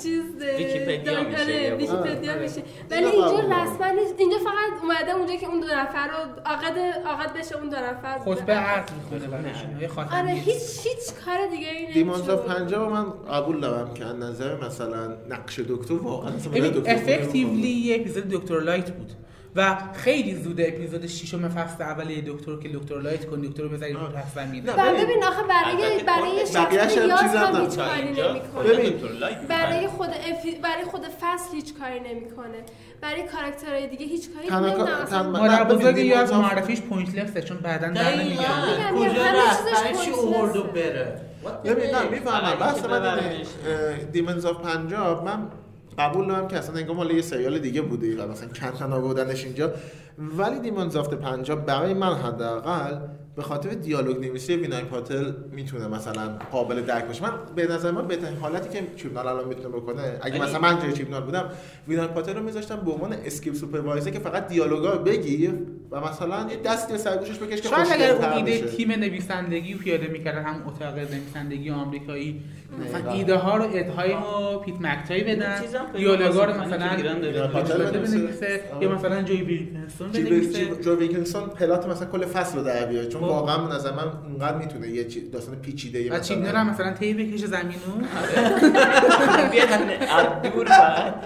چیز 0.03 0.23
ویکی‌پدیا 0.57 1.23
میشه 1.23 1.41
آره، 1.41 1.71
آره. 1.91 2.57
ولی 2.89 3.05
اینجا. 3.05 3.39
رسما 3.39 3.87
نیست. 4.01 4.15
اینجا 4.17 4.37
فقط 4.37 4.81
اومده 4.83 5.15
اونجا 5.15 5.35
که 5.35 5.47
اون 5.47 5.59
دو 5.59 5.67
نفر 5.67 6.07
رو 6.07 6.41
عقد 6.45 6.77
عقد 7.05 7.37
بشه 7.37 7.57
اون 7.57 7.69
دو 7.69 7.77
نفر 7.77 8.19
خطبه 8.19 8.53
عقد 8.53 8.91
می‌کنه 9.11 9.87
خاتمی 9.87 10.19
آره 10.19 10.31
هیچ 10.31 10.63
هیچ 10.83 11.13
کار 11.25 11.47
دیگه 11.47 11.71
ای 11.71 11.93
Demons 11.93 12.29
of 12.29 12.45
Punjab 12.45 12.91
من 12.91 13.05
قبول 13.11 13.59
دارم 13.59 13.93
که 13.93 14.05
از 14.05 14.15
نظر 14.15 14.65
مثلا 14.65 15.07
نقش 15.29 15.59
دکتر 15.59 15.93
واقعا 15.93 16.31
مثلا 16.31 16.69
دکتر 16.69 16.93
effectively 16.93 17.67
یه 17.67 17.95
اپیزود 17.95 18.29
Doctor-lite 18.29 18.91
بود. 18.91 19.11
و 19.55 19.77
خیلی 19.93 20.35
زوده 20.35 20.67
اپیزود 20.67 21.07
ششم 21.07 21.49
فصل 21.49 21.83
اول 21.83 22.21
دکتر 22.21 22.55
که 22.55 22.69
Doctor-lite 22.69 23.25
کن 23.25 23.41
دکتر 23.41 23.67
بذاری 23.67 23.93
رو 23.93 23.99
پس 23.99 24.35
زمین 24.35 24.63
نه، 24.65 24.73
و 24.73 24.91
ببین. 24.91 25.03
ببین 25.05 25.23
آخه 25.23 25.43
برای 25.43 26.03
برای 26.03 26.45
شخص 26.53 26.93
چیز 27.21 27.35
هم. 27.35 27.61
هیچ 27.61 27.79
کاری 27.79 28.07
نمی‌کنه 28.07 29.47
برای. 29.47 29.87
خود. 29.87 30.09
برای 30.63 30.85
خود 30.91 31.01
فصل 31.21 31.55
هیچ 31.55 31.73
کاری 31.79 31.99
نمی‌کنه 31.99 32.57
برای 33.01 33.23
کاراکترهای 33.23 33.87
دیگه 33.87 34.05
هیچ 34.05 34.29
کاری 34.35 34.47
تن- 35.05 35.21
مادر 35.21 35.63
بزرگ 35.63 35.97
یا 35.97 36.19
از 36.19 36.33
معرفیش 36.33 36.81
pointless 36.81 37.35
ه 37.35 37.41
چون 37.41 37.57
بعدا 37.57 37.87
در 37.87 38.15
نمیاد 38.15 38.43
کجا 38.95 39.25
رفت 39.25 39.63
برای 39.65 39.93
چی 40.05 40.11
pointless 40.11 40.18
ه. 40.18 40.19
اوورد 40.19 40.57
و 40.57 40.63
بره 40.63 41.21
ببین 41.65 41.95
نه 41.95 42.09
می‌فهمم 42.09 42.59
بحث 42.59 42.85
من. 42.85 43.19
Demons 44.11 44.45
of 44.45 44.57
Punjab 44.57 45.25
من 45.25 45.47
قبول 45.97 46.27
دارم 46.27 46.47
که 46.47 46.57
اصلا 46.57 46.75
انگار 46.75 46.95
مال 46.95 47.11
یه 47.11 47.21
سریال 47.21 47.59
دیگه 47.59 47.81
بوده 47.81 48.23
و 48.23 48.31
مثلا 48.31 48.47
کندن 48.47 48.93
آوردنش 48.93 49.45
اینجا. 49.45 49.71
ولی 50.17 50.59
Demons 50.59 50.95
of 50.95 51.13
Punjab 51.13 51.65
برای 51.65 51.93
من 51.93 52.13
حداقل 52.13 52.99
به 53.35 53.41
خاطر 53.41 53.69
دیالوگ 53.69 54.25
نویسی 54.25 54.55
وینای 54.55 54.81
پاتل 54.83 55.31
می‌تونه 55.51 55.87
مثلا 55.87 56.37
قابل 56.51 56.81
درک 56.81 57.05
باشه 57.05 57.23
من 57.23 57.31
به 57.55 57.67
نظر 57.67 57.91
من 57.91 58.07
بهترین 58.07 58.37
حالتی 58.37 58.69
که 58.69 58.83
چیبنال 58.95 59.27
الان 59.27 59.47
می‌تونه 59.47 59.67
بکنه 59.67 60.19
اگه 60.21 60.41
مثلا 60.41 60.59
من 60.59 60.79
جای 60.79 60.93
چیبنال 60.93 61.23
بودم 61.23 61.49
وینای 61.87 62.07
پاتل 62.07 62.33
رو 62.35 62.43
میذاشتم 62.43 62.75
به 62.75 62.91
عنوان 62.91 63.13
script 63.25 63.53
supervisor 63.53 64.09
که 64.11 64.19
فقط 64.19 64.47
دیالوگا 64.47 64.93
رو 64.93 64.99
بگیر 65.03 65.53
و 65.91 65.99
مثلا 66.01 66.47
یه 66.51 66.57
دستی 66.65 66.93
به 66.93 66.99
سر 66.99 67.17
گوشش 67.17 67.37
بکش 67.37 67.61
که 67.61 67.69
شاید 67.69 67.87
اگر 67.91 68.11
اون 68.11 68.25
ایده. 68.33 68.59
تیم 68.67 68.91
نویسندگی 68.91 69.73
رو 69.73 69.79
پیاده 69.79 70.07
می‌کردن 70.07 70.43
هم 70.43 70.67
اتاق 70.67 70.97
نویسندگی 70.99 71.69
آمریکایی 71.69 72.41
مثلا. 72.85 73.11
ایده 73.11 73.35
ها 73.35 73.57
رو 73.57 73.63
اد 73.73 73.83
هایم 73.83 74.13
و 74.13 74.57
پیت 74.59 74.75
مکتایی 74.81 75.23
بدن 75.23 75.61
دیالوگا 75.95 76.45
رو 76.45 76.61
مثلا 76.61 76.89
پاتل 77.47 77.91
بنویسه. 77.91 78.61
یا 78.81 78.95
مثلا 78.95 79.21
جوی 79.21 79.41
ویلکنسون 79.41 80.11
جی- 80.11 80.23
بنویسه 80.23 80.65
جی- 80.65 80.81
جو 80.83 80.95
ویلکینسون 80.95 81.49
plot 81.49 81.87
مثلا 81.87 82.07
کل 82.07 82.25
فصل 82.25 82.57
رو 82.57 82.63
در 82.63 82.85
بیاره 82.85 83.07
چون 83.21 83.29
خب. 83.29 83.35
واقعا 83.35 83.57
به 83.67 83.73
نظر 83.75 83.91
من 83.91 84.03
اونقدر 84.29 84.57
می‌تونه 84.57 84.87
یه 84.89 85.03
چی- 85.07 85.29
داستان 85.29 85.55
پیچیده 85.55 86.13
و 86.15 86.19
چیبنال 86.19 86.55
هم 86.55 86.69
مثلا 86.69 86.93
تی 86.93 87.13
بکشه 87.13 87.47
زمینو. 87.47 87.71
بیاد 89.51 89.67
از 89.71 90.51
دور 90.53 90.67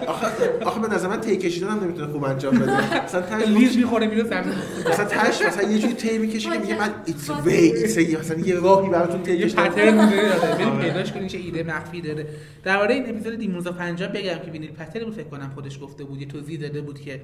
آخه 0.06 0.26
آخه 0.64 0.80
به 0.80 0.88
نظر 0.94 1.08
من 1.08 1.20
تی 1.20 1.36
کشیدن 1.36 1.68
هم 1.68 1.84
نمی‌تونه 1.84 2.12
خوب 2.12 2.24
انجام 2.24 2.58
بده. 2.58 3.04
مثلا 3.04 3.20
تهش 3.22 3.48
لیز 3.58 3.76
می‌خوره 3.76 4.06
میره 4.06 4.24
زمین. 4.24 4.54
مثلا 4.90 5.04
تهش 5.04 5.42
مثلا 5.42 5.70
یه 5.70 5.78
جوری 5.78 5.92
تی 5.94 6.18
می‌کشه 6.18 6.50
که 6.50 6.58
میگه 6.58 6.78
من 6.78 6.90
it's 7.06 7.30
way 7.44 7.54
it's 7.54 7.98
مثلا 8.20 8.38
یه 8.38 8.54
راهی 8.54 8.88
براتون 8.90 9.22
تی 9.22 9.32
یه 9.36 9.44
کشیدن. 9.46 9.68
pattern 9.68 9.96
داره 10.10 10.28
بریم 10.54 10.68
آره. 10.68 10.88
پیداش 10.88 11.12
کنیم 11.12 11.26
چه 11.26 11.38
ایده 11.38 11.62
مخفی 11.62 12.00
داره. 12.00 12.26
درباره 12.64 12.94
این 12.94 13.10
اپیزود 13.10 13.34
دیموزا 13.38 13.72
پنجاب 13.72 14.12
بگم 14.18 14.38
که 14.44 14.50
وینیل 14.50 14.70
پتر 14.72 15.04
بود 15.04 15.14
فکر 15.14 15.28
کنم 15.28 15.50
خودش 15.54 15.78
گفته 15.82 16.04
بود 16.04 16.20
یه 16.20 16.28
توضیح 16.28 16.60
داده 16.60 16.80
بود 16.80 17.00
که 17.00 17.20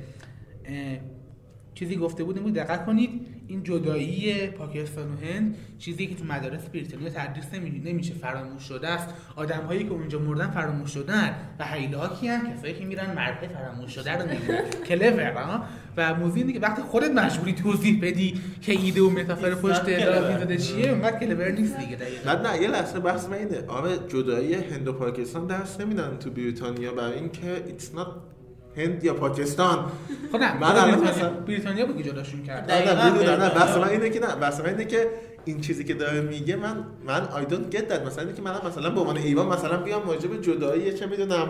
چیزی 1.75 1.97
گفته 1.97 2.25
بود 2.25 2.37
این 2.37 2.45
بود 2.45 2.55
دقت 2.55 2.87
کنید 2.87 3.11
این 3.49 3.63
جدایی 3.63 4.47
پاکستان 4.47 5.05
و 5.13 5.17
هند 5.27 5.57
چیزی 5.79 6.07
که 6.07 6.15
تو 6.15 6.25
مدارس 6.25 6.65
بریتانیا 6.69 7.09
تدریس 7.11 7.45
نمی- 7.55 7.83
نمیشه 7.85 8.15
فراموش 8.15 8.63
شده 8.63 8.89
است. 8.89 9.15
آدم 9.37 9.61
هایی 9.61 9.85
که 9.85 9.91
اونجا 9.91 10.19
مردن 10.19 10.51
فراموش 10.51 10.91
شدن 10.91 11.35
و 11.59 11.65
هیلاکی 11.67 12.29
هم 12.29 12.53
کسایی 12.55 12.75
که 12.75 12.85
میرن 12.85 13.15
مرده 13.15 13.49
فراموش 13.49 13.91
شده 13.95 14.13
رو 14.13 14.23
می‌بینن. 14.29 14.61
کلور 14.89 15.33
ها 15.33 15.65
و 15.97 16.15
موضوع 16.15 16.37
اینه 16.39 16.53
که 16.53 16.61
وقتی 16.61 16.83
خودت 16.83 17.11
مجبوری 17.11 17.53
توضیح 17.53 17.99
بدی 18.03 18.41
که 18.61 18.73
ایده 18.73 19.03
و 19.03 19.11
متافر 19.11 19.55
پشت 19.55 19.83
اپیزود 19.89 20.57
چیه 20.57 20.91
اونقدر 20.91 21.19
کلور 21.19 21.51
نیست 21.51 21.79
دیگه. 21.79 21.97
نه 22.27 22.51
نه 22.51 22.63
یه 22.63 22.69
لحظه 22.69 23.01
بحث 23.01 23.27
من 23.29 23.33
اینه. 23.37 23.67
آره 23.69 23.99
جدایی 24.09 24.55
هند 24.55 24.89
و 24.89 24.93
پاکستان 24.93 25.47
درس 25.47 25.81
نمیدن 25.81 26.17
تو 26.21 26.31
بریتانیا 26.31 26.93
برای 26.95 27.15
اینکه 27.19 27.63
ایتس 27.67 27.95
نات 27.95 28.09
هند 28.77 29.05
یا 29.05 29.15
پاکستان 29.15 29.79
خب 30.33 30.39
نه 30.39 30.59
من 30.59 30.67
الان 30.69 30.85
بریتانیا, 30.91 31.11
مثلا- 31.11 31.31
بریتانیا 31.31 31.87
که 31.87 32.03
جداشون 32.03 32.43
کرد 32.43 32.71
نه 32.71 32.95
نه 32.95 33.37
نه. 33.37 33.49
بحث 33.51 33.77
من 33.77 33.89
اینه 33.89 34.11
که 34.11 34.21
نه 34.21 34.35
بحث 34.35 34.61
من 34.61 34.67
اینه 34.67 34.85
که 34.85 35.07
این 35.45 35.61
چیزی 35.61 35.85
که 35.85 35.95
داره 35.95 36.21
میگه 36.21 36.57
من 36.57 36.77
من 37.07 37.23
I 37.25 37.53
don't 37.53 37.75
get 37.77 37.81
that 37.81 38.07
مثلا 38.07 38.23
اینه 38.25 38.37
که 38.37 38.43
من 38.43 38.55
مثلا 38.69 38.91
به 38.91 39.01
عنوان 39.01 39.17
ایوان 39.17 39.47
مثلا 39.47 39.77
بیام 39.77 40.03
به 40.31 40.39
جدایی 40.39 40.93
چه 40.93 41.07
می‌دونم 41.07 41.49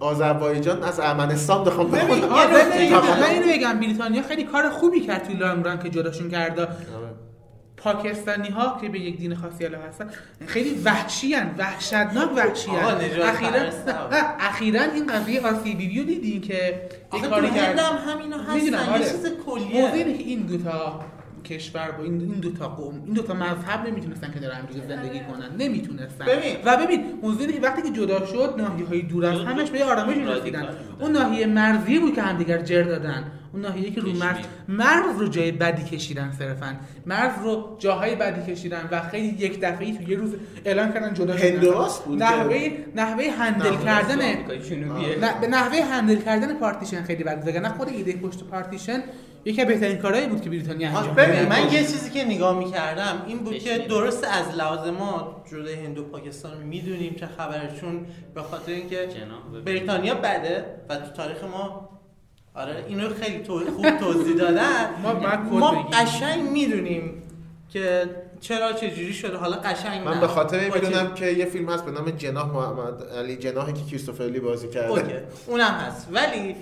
آذربایجان 0.00 0.82
از 0.82 1.00
ارمنستان 1.00 1.64
بخوام 1.64 1.90
بخونم. 1.90 2.20
ببین، 2.20 2.90
طبعاً. 2.90 3.16
من 3.20 3.30
اینو 3.30 3.52
بگم 3.52 3.80
بریتانیا 3.80 4.22
خیلی 4.22 4.44
کار 4.44 4.70
خوبی 4.70 5.00
کرد 5.00 5.24
توی 5.24 5.34
لانگ 5.34 5.64
ران 5.64 5.78
که 5.78 5.88
جداشون 5.90 6.30
کرد 6.30 6.60
آره. 6.60 6.68
پاکستانی 7.84 8.48
ها 8.48 8.78
که 8.80 8.88
به 8.88 9.00
یک 9.00 9.16
دین 9.16 9.34
خاصی 9.34 9.64
علاقه 9.64 9.88
هستن 9.88 10.10
خیلی 10.46 10.82
وحشی 10.84 11.34
هن 11.34 11.54
وحشتناک 11.58 12.36
وحشی 12.36 12.70
هن. 12.70 13.00
اخیرا 14.40 14.82
این 14.82 15.06
قضیه 15.06 15.46
آسی 15.46 15.74
بی 15.74 16.04
دیدین 16.04 16.40
که 16.40 16.54
یه 16.54 16.80
آخه 17.10 17.22
تو 17.22 17.30
کاری 17.30 17.46
هم 17.46 17.98
همینا 18.08 18.38
هستن 18.38 18.74
آره. 18.74 19.00
یه 19.00 19.10
چیز 19.10 19.26
موضوع 19.26 19.44
کلیه 19.46 20.04
این 20.04 20.42
دوتا 20.42 21.00
کشور 21.42 21.90
با 21.90 22.04
این 22.04 22.20
این 22.20 22.40
دوتا 22.40 22.68
قوم 22.68 23.02
این 23.04 23.14
دوتا 23.14 23.34
مذهب 23.34 23.88
نمی‌تونستن 23.88 24.30
که 24.34 24.40
در 24.40 24.60
دیگه 24.60 24.86
زندگی 24.86 25.20
کنن. 25.20 25.56
نمی‌تونستن. 25.58 26.24
ببین. 26.24 26.56
و 26.64 26.76
ببین 26.76 27.04
موضوع 27.22 27.40
اینه 27.40 27.52
که 27.52 27.60
وقتی 27.60 27.82
که 27.82 27.90
جدا 27.90 28.26
شد 28.26 28.54
ناحیه 28.58 28.86
های 28.86 29.02
دور 29.02 29.26
از 29.26 29.38
دو- 29.38 29.44
همش 29.44 29.70
به 29.70 29.84
آرامش 29.84 30.16
رسیدن. 30.16 30.66
اون 31.00 31.12
ناحیه 31.12 31.46
مرزی 31.46 31.98
بود 31.98 32.14
که 32.14 32.22
همدیگر 32.22 32.58
جر 32.62 32.82
دادن. 32.82 33.24
اون 33.52 33.62
ناحیه 33.62 33.90
که 33.90 34.00
رو 34.00 34.12
مرز. 34.12 34.36
مرز 34.68 35.20
رو 35.20 35.28
جای 35.28 35.52
بدی 35.52 35.82
کشیدن 35.84 36.32
صرفا. 36.38 36.76
مرز 37.06 37.32
رو 37.42 37.76
جاهای 37.78 38.14
بدی 38.14 38.52
کشیدن 38.52 38.88
و 38.90 39.00
خیلی 39.00 39.26
یک 39.28 39.60
دفعه 39.60 39.96
تو 39.96 40.10
یه 40.10 40.16
روز 40.16 40.30
اعلان 40.64 40.92
کردن 40.92 41.14
جدا 41.14 41.36
شدن. 41.36 41.48
هندوراس 41.48 42.00
بود 42.00 42.22
نحوه 42.22 42.70
نحوه 42.96 43.24
هندل 43.38 43.76
کردن 43.84 44.18
به 45.40 45.46
نحوه 45.46 45.84
هندل 45.84 46.16
کردن 46.16 46.54
پارتیشن 46.54 47.02
خیلی 47.02 47.24
بد 47.24 47.44
بود. 47.44 47.56
نه 47.56 47.68
خود 47.68 47.88
ایده 47.88 48.12
پشت 48.12 48.44
پارتیشن 48.44 49.02
یکی 49.44 49.62
از 49.62 49.68
بهترین 49.68 49.96
کارهایی 49.98 50.26
بود 50.26 50.40
که 50.42 50.50
بریتانیا 50.50 50.88
انجام 50.88 51.14
ببین 51.14 51.48
من 51.48 51.72
یه 51.72 51.78
چیزی 51.80 52.10
که 52.10 52.24
نگاه 52.24 52.58
می‌کردم 52.58 53.22
این 53.26 53.38
بود 53.38 53.58
که. 53.58 53.78
درست 53.78 54.24
از 54.24 54.56
لحاظ 54.56 54.88
ما 54.88 55.42
جلوی 55.50 55.74
هند 55.74 55.98
و 55.98 56.04
پاکستان 56.04 56.56
می‌دونیم 56.62 57.14
چه 57.14 57.26
خبره 57.26 57.70
چون 57.80 58.06
به 58.34 58.42
خاطر 58.42 58.72
اینکه. 58.72 59.08
بریتانیا 59.64 60.14
بده 60.14 60.64
و 60.88 60.96
تو 60.96 61.12
تاریخ 61.16 61.44
ما 61.44 61.88
آره 62.54 62.84
اینو 62.88 63.08
خیلی 63.08 63.38
تو- 63.38 63.70
خوب 63.76 63.90
توضیح 63.98 64.36
دادن 64.36 64.88
ما 65.02 65.12
ما. 65.58 65.88
قشنگ 65.92 66.42
می‌دونیم 66.50 67.22
که 67.70 68.04
چرا 68.42 68.72
چه 68.72 68.90
جوری 68.90 69.12
شده؟ 69.12 69.36
حالا 69.36 69.56
قشنگ 69.56 70.04
من. 70.04 70.20
به 70.20 70.26
خاطر 70.26 70.70
می‌دونم 70.74 71.14
که 71.14 71.26
یه 71.26 71.44
فیلم 71.44 71.68
هست 71.68 71.84
به 71.84 71.90
نام 71.90 72.10
جناح 72.10 72.50
محمد 72.52 73.02
علی 73.02 73.36
جناحی 73.36 73.72
که 73.72 73.84
کریستوفر 73.84 74.24
لی 74.24 74.40
بازی 74.40 74.68
کرده. 74.68 74.88
اوکی. 74.88 75.14
اونم 75.46 75.70
هست. 75.74 76.08
ولی 76.12 76.56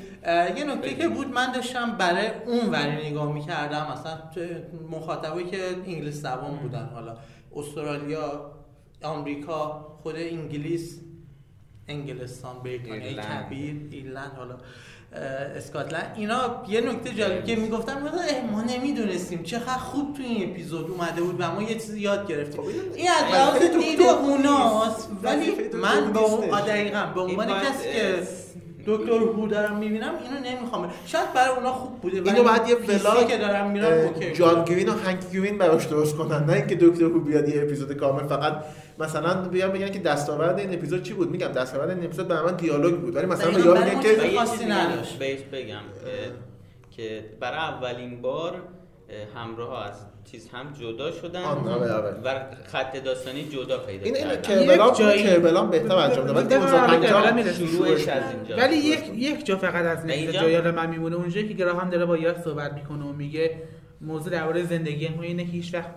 یه 0.56 0.64
نکته 0.64 0.94
که 0.94 1.08
بود 1.08 1.28
من 1.28 1.52
داشتم 1.52 1.90
برای 1.90 2.26
اون 2.46 2.70
وری 2.70 3.10
نگاه 3.10 3.32
می‌کردم 3.32 3.86
مثلا 3.92 4.18
تو 4.34 4.40
مخاطبایی 4.96 5.46
که 5.46 5.58
انگلیس 5.86 6.14
زبان 6.14 6.56
بودن 6.56 6.90
حالا 6.94 7.16
استرالیا 7.56 8.50
آمریکا 9.02 9.86
خود 10.02 10.16
انگلیس 10.16 11.00
انگلستان 11.88 12.62
بریتانیا. 12.64 13.22
کبیر 13.22 13.76
ایرلند 13.90 14.32
حالا 14.36 14.56
اسکاتلند. 15.12 16.12
اینا 16.16 16.64
یه 16.68 16.80
نکته 16.80 17.10
جالب 17.10 17.44
که 17.44 17.56
می‌گفتن 17.56 17.94
ما 18.52 18.62
نمی‌دونستیم. 18.62 19.42
چقدر 19.42 19.78
خوب 19.78 20.16
تو 20.16 20.22
این 20.22 20.50
اپیزود 20.50 20.90
اومده 20.90 21.22
بود 21.22 21.36
و 21.38 21.50
ما 21.54 21.62
یه 21.62 21.74
چیزی 21.74 22.00
یاد 22.00 22.28
گرفتیم. 22.28 22.60
خب 22.62 22.66
این- 22.68 23.08
از 23.10 23.34
لحاظ 23.34 23.60
دید. 23.62 24.00
اوناست 24.02 25.08
ولی 25.22 25.54
من 25.82 26.12
با 26.12 26.20
اون 26.20 26.60
دقیقاً 26.60 27.12
به 27.14 27.20
عنوان 27.20 27.46
کسی 27.60 27.92
که 27.92 28.28
دکتر 28.96 29.12
هو 29.12 29.46
دارم 29.46 29.76
می‌بینم 29.76 30.12
اینو 30.24 30.56
نمی‌خوام. 30.56 30.90
شاید 31.06 31.32
برای 31.32 31.56
اونا 31.56 31.72
خوب 31.72 32.00
بوده 32.00 32.16
اینو 32.16 32.44
بعد 32.44 32.68
یه 32.68 32.76
ولاگ 32.76 33.28
که 33.28 33.38
دارم 33.38 33.70
میرم 33.70 33.92
اوکی 33.92 34.32
جان 34.32 34.64
گرین 34.64 34.88
و 34.88 34.92
هنک 34.92 35.30
گرین 35.32 35.58
براش 35.58 35.84
درست 35.84 36.16
کنن. 36.16 36.44
نه 36.44 36.52
اینکه 36.52 36.76
دکتر 36.80 37.04
هو 37.04 37.20
بیاد 37.20 37.48
یه 37.48 37.62
اپیزود 37.62 37.92
کامل 37.92 38.26
فقط 38.26 38.64
مثلا 38.98 39.48
بیان 39.48 39.72
بگن 39.72 39.90
که 39.90 39.98
دستاورد 39.98 40.58
این 40.58 40.74
اپیزود 40.74 41.02
چی 41.02 41.12
بود؟ 41.12 41.30
میگم 41.30 41.48
دستاورد 41.48 41.90
این 41.90 42.04
اپیزود 42.04 42.28
برای 42.28 42.50
من 42.50 42.56
دیالوگ 42.56 42.94
بود 42.94 43.16
ولی 43.16 43.26
مثلا 43.26 43.50
میگن 43.50 43.94
ما 43.94 44.02
که 44.02 44.36
خاصی 44.38 44.58
چیزی 44.58 44.70
نداشت. 44.70 45.18
بگم 45.52 45.80
که 46.90 47.24
برای 47.40 47.58
اولین 47.58 48.22
بار 48.22 48.54
همراه 49.34 49.86
از 49.86 49.94
چیز 50.30 50.48
هم 50.48 50.72
جدا 50.80 51.10
شدن 51.12 51.42
آن، 51.42 51.68
آره، 51.68 51.92
آره. 51.92 52.10
و 52.24 52.40
خط 52.72 52.96
داستانی 53.04 53.44
جدا 53.48 53.78
پیدا 53.78 54.04
این 54.04 54.16
این 54.16 54.30
یک 54.34 54.96
جایی- 54.98 55.22
کربلان 55.22 55.70
بهتر 55.70 55.94
انجام 55.96 56.26
داد. 56.26 56.36
ولی 56.36 56.46
بذار 56.46 56.68
تو 56.68 56.76
آره، 56.76 57.00
کربلان 57.06 57.08
1950 57.08 57.34
می‌رسیم. 57.34 57.66
شروعش 57.66 58.08
از 58.08 58.22
اینجا. 58.34 58.56
ولی 58.56 58.76
یک 58.76 59.00
یک 59.14 59.46
جا 59.46 59.56
فقط 59.56 59.84
از 59.98 60.04
اینجا- 60.10 60.32
جایال 60.40 60.70
من 60.70 60.90
میمونه. 60.90 61.16
اونجایی 61.16 61.48
که 61.48 61.54
گراهام 61.54 61.90
داره 61.90 62.04
با 62.06 62.16
یاز 62.16 62.40
صحبت 62.44 62.72
می‌کنه 62.72 63.04
و 63.04 63.12
میگه 63.12 63.62
موضوع 64.00 64.32
درباره 64.32 64.64
زندگی 64.64 65.08
ما 65.08 65.22
اینه 65.22 65.44
که 65.44 65.50
هیچ 65.50 65.74
وقت 65.74 65.90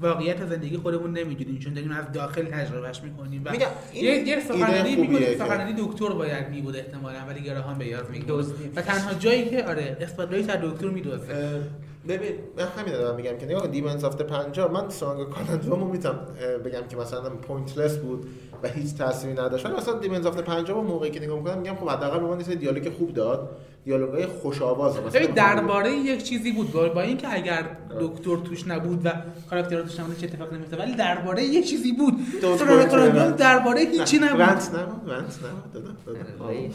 واقعیت 0.00 0.46
زندگی 0.46 0.76
خودمون 0.76 1.12
نمی‌دونیم. 1.12 1.58
چون 1.58 1.74
داریم 1.74 1.90
از 1.92 2.12
داخل 2.12 2.42
تجربهش 2.44 3.00
می‌کنیم 3.02 3.42
و 3.44 3.54
یه 3.94 4.04
یه 4.28 4.40
سخنرانی 4.40 4.96
میگه 4.96 5.38
سخنرانی 5.38 5.74
دکتر 5.78 6.08
باید 6.08 6.48
میبود 6.48 6.76
احتمالاً 6.76 7.18
ولی 7.28 7.40
گراهام 7.40 7.78
به 7.78 7.86
یاز 7.86 8.10
میگه. 8.10 8.32
و 8.76 8.82
تنها 8.82 9.14
جایی 9.14 9.50
که 9.50 9.64
آره 9.64 9.96
spotlight 10.00 10.50
از 10.50 10.60
دکتر 10.62 10.86
می‌دزده. 10.86 11.60
ببین 12.08 12.32
من 12.56 12.64
همین 12.78 12.92
دارم 12.94 13.16
میگم 13.16 13.38
که 13.38 13.46
نگاه 13.46 13.66
Demons 13.66 14.04
of 14.04 14.16
Punjab 14.16 14.72
من 14.72 14.88
Tsuranga 14.88 15.28
Conundrum 15.28 15.82
و 15.82 15.88
می‌تونم 15.88 16.18
بگم 16.64 16.82
که 16.88 16.96
مثلا 16.96 17.30
pointless 17.30 17.96
بود 17.96 18.26
و 18.62 18.68
هیچ 18.68 18.94
تأثیری 18.94 19.32
نداشت. 19.32 19.66
ولی 19.66 19.74
مثلا 19.74 19.98
Demons 19.98 20.26
of 20.26 20.36
Punjab 20.36 20.84
موقعی 20.84 21.10
که 21.10 21.20
نگاه 21.20 21.38
می‌کنم 21.38 21.58
میگم 21.58 21.74
خب 21.74 21.88
حداقل 21.88 22.18
به 22.18 22.26
من 22.26 22.40
یه 22.40 22.54
دیالوگ 22.54 22.92
خوب 22.98 23.14
داد 23.14 23.48
دیالوگای 23.84 24.26
خوش 24.26 24.62
آوازه 24.62 25.00
مثلا 25.00 25.20
ببین 25.20 25.34
درباره 25.34 25.92
یک 25.92 26.22
چیزی 26.22 26.52
بود 26.52 26.72
با 26.72 26.88
با 26.88 27.00
اینکه 27.00 27.34
اگر 27.34 27.64
دکتر 28.00 28.36
توش 28.36 28.68
نبود 28.68 29.06
و 29.06 29.12
کاراکترها 29.50 29.82
توش 29.82 30.00
نبود 30.00 30.18
چه 30.18 30.26
اتفاقی 30.26 30.56
نمیفته 30.56 30.76
ولی 30.76 30.94
درباره 30.94 31.42
یک 31.42 31.68
چیزی 31.70 31.92
بود. 31.92 32.14
دکتر. 32.42 33.30
درباره 33.30 33.80
هیچی 33.80 34.18
نبود. 34.18 34.40
rant 34.40 34.70
نبود 34.74 35.10
rant 35.10 35.38
نبود 35.44 36.72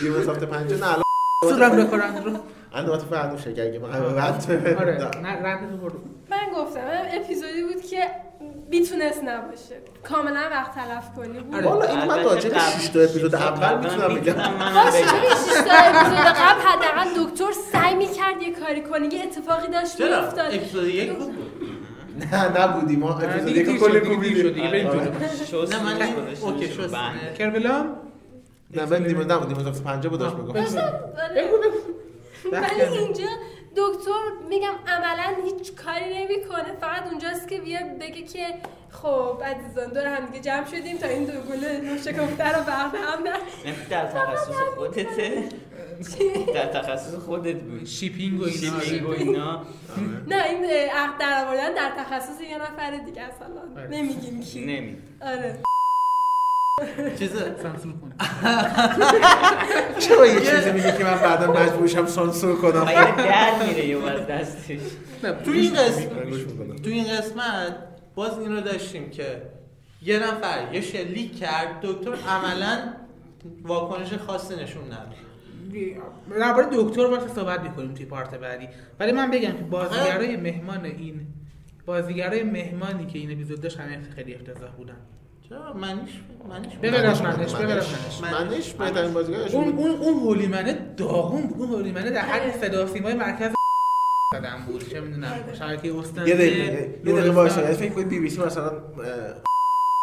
Demons 0.00 0.28
of 0.28 0.38
Punjab 0.38 0.80
نه 0.80 0.86
الان 0.86 2.40
الان 2.76 2.86
نوبت 2.90 3.02
فرنوشه 3.02 3.52
که 3.54 3.62
اگه 3.62 3.78
من 3.78 3.88
rant 4.16 4.50
آره. 4.50 4.74
برو. 5.82 5.92
من 6.30 6.38
گفتم 6.56 6.80
من 6.80 7.02
اپیزودی 7.12 7.62
بود 7.62 7.82
که 7.82 7.98
می‌تونست 8.70 9.22
نباشه. 9.24 9.76
کاملا 10.02 10.40
وقت 10.50 10.74
تلف 10.74 11.14
کنی 11.16 11.38
بود. 11.40 11.54
آره. 11.54 11.66
والا 11.66 11.84
این 11.88 11.98
من 11.98 12.10
البته 12.10 12.28
راجع 12.28 12.48
به 12.48 12.54
قبل- 12.54 12.80
6 12.80 12.88
تا 12.88 13.00
اپیزود 13.00 13.34
اول 13.34 13.78
می‌تونم 13.78 14.14
بگم. 14.14 14.32
باشه 14.32 15.02
بگم 15.02 15.18
ببین 15.18 15.36
شیش 15.44 15.54
تا 15.54 15.74
اپیزود 15.74 16.18
قبل 16.18 16.60
حداقل 16.60 17.24
دکتر 17.24 17.52
سعی 17.72 17.94
می‌کرد 17.94 18.42
یه 18.42 18.52
کاری 18.54 18.80
کنه. 18.82 19.14
یه 19.14 19.22
اتفاقی 19.22 19.68
داشت 19.72 19.98
چرا؟ 19.98 20.08
میافتاد. 20.08 20.54
اپیزود 20.54 20.84
یک 20.88 21.12
بود. 21.12 21.34
نه 22.32 22.60
نبودیم 22.62 22.98
ما. 22.98 23.18
اپیزود 23.18 23.48
یک 23.56 23.66
کلی 23.80 24.00
شد، 24.04 24.20
دیر 24.20 24.36
شد، 24.42 24.54
دیگه 24.54 24.68
بریم 24.70 24.86
آره. 24.86 24.98
جلو. 25.50 25.66
نه، 25.66 25.82
من- 25.82 26.02
OK،. 26.42 26.66
بند. 26.66 27.34
Kerblam 27.38 27.86
نه 28.74 28.84
من 28.86 29.02
Demon 29.02 29.30
نبود 29.32 29.48
Demons 29.48 29.66
of 29.68 29.80
Punjab 29.82 30.10
بود 30.10 30.20
داشت 30.20 30.34
می‌گفت. 30.36 30.56
آره. 30.56 30.96
بگو 31.36 31.56
بگو. 31.56 31.78
ولی 32.52 32.98
اینجا 32.98 33.28
دکتر 33.76 34.46
میگم 34.48 34.74
عملا 34.86 35.42
هیچ 35.44 35.74
کاری 35.74 36.18
نمی‌کنه. 36.18 36.72
فقط 36.80 37.06
اونجاست 37.06 37.48
که 37.48 37.60
بیاد 37.60 37.98
بگه 38.00 38.22
که 38.22 38.46
خب 38.90 39.42
عزیزان 39.44 39.88
دور 39.92 40.06
هم 40.06 40.26
دیگه 40.26 40.40
جمع 40.40 40.66
شدیم 40.66 40.96
تا 40.96 41.06
این 41.08 41.24
دو 41.24 41.32
گله 41.32 41.96
شکفته 41.98 42.48
رو 42.48 42.62
بغل 42.62 42.98
هم 42.98 43.22
نه 43.24 43.74
در 43.90 44.06
تخصص 44.06 44.54
خودته؟ 44.76 45.48
در 46.54 46.66
تخصص 46.66 47.14
خودت 47.14 47.60
بود 47.60 47.86
شیپینگ 47.86 48.40
و 48.40 48.44
اینا. 48.44 48.80
شیپینگ 48.80 49.08
و 49.08 49.10
اینا. 49.10 49.62
نه 50.26 50.44
این 50.44 50.64
عقد 50.90 51.18
در 51.20 51.44
آوردن 51.44 51.74
در 51.74 51.90
تخصص 51.98 52.40
یه 52.40 52.58
نفر 52.58 52.96
دیگه 53.06 53.22
اصلا 53.22 53.46
آره. 53.76 53.88
نمیگیم 53.88 54.40
کی. 54.40 54.60
نمی 54.60 54.96
آره. 55.22 55.58
چیز 57.18 57.30
سانسور. 57.62 57.92
کن 57.92 58.12
چرا 59.98 60.26
یه 60.26 60.40
چیزی 60.40 60.72
میگه 60.72 60.96
که 60.98 61.04
من 61.04 61.14
بعدا 61.14 61.52
مجبور 61.52 61.86
شم 61.86 62.06
سانسور 62.06 62.56
کنم؟ 62.56 62.84
در 62.84 63.66
میره 63.66 63.86
یه 63.86 64.10
از 64.10 64.26
دستش. 64.26 64.78
تو 65.44 65.50
این 65.50 65.74
قسمت 65.74 66.82
تو 66.82 66.90
این 66.90 67.04
قسمت 67.04 67.76
باز 68.14 68.38
این 68.38 68.52
رو 68.52 68.60
داشتیم 68.60 69.10
که 69.10 69.42
یه 70.02 70.18
نفر 70.18 70.74
یه 70.74 70.80
شلیک 70.80 71.38
کرد 71.38 71.80
دکتر 71.82 72.14
عملا 72.28 72.78
واکنش 73.62 74.12
خاصی 74.14 74.54
نشون 74.56 74.84
نداد. 74.84 75.14
درباره 76.40 76.66
دکتر 76.72 77.06
واسه 77.06 77.28
صحبت 77.28 77.60
می‌کنیم 77.60 77.94
توی 77.94 78.06
پارت 78.06 78.34
بعدی. 78.34 78.68
ولی 79.00 79.12
من 79.12 79.30
بگم 79.30 79.52
که 79.52 79.64
بازیگرای 79.70 80.36
مهمان 80.36 80.84
این 80.84 81.26
بازیگرای 81.86 82.42
مهمانی 82.42 83.06
که 83.06 83.18
این 83.18 83.32
اپیزود 83.32 83.60
داشت 83.60 83.80
همه 83.80 83.98
خیلی 84.14 84.34
افتضاح 84.34 84.70
بودن. 84.70 84.96
چرا؟ 85.48 85.72
منیش 85.72 86.10
منیش 86.48 86.72
از 86.84 87.22
منش 87.22 87.54
به 87.54 87.66
غیر 87.66 87.78
از 87.78 87.92
منش 88.22 88.32
منش 88.32 88.72
بهترین 88.72 89.16
اون 89.52 89.78
اون 89.78 89.90
اون 89.90 90.14
هولیمنه 90.14 90.72
داغون 90.96 91.42
بود. 91.42 91.58
اون 91.58 91.68
هولیمنه 91.68 92.10
در 92.10 92.20
حد 92.20 92.60
صدا 92.60 92.86
سیمای 92.86 93.14
مرکز 93.14 93.50
زدن 94.34 94.64
بود. 94.66 94.88
چه 94.88 95.00
می‌دونم. 95.00 95.32
شبکه 95.58 95.94
استان 95.98 96.26
یه 96.26 96.34
دقیقه 96.34 96.98
یه 97.04 97.12
دقیقه 97.12 97.62
یعنی 97.62 97.74
فکر 97.74 97.92
کنید 97.92 98.08
بی 98.08 98.20
بی 98.20 98.30
سی 98.30 98.40
مثلا 98.40 98.72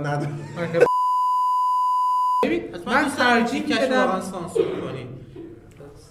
نداره. 0.04 0.32
من 2.86 3.10
ترجیح 3.18 3.64
کش 3.64 3.78
واقعا 3.78 4.16
میدم 4.16 4.22
سانسور 4.32 4.82
کنی. 4.82 5.10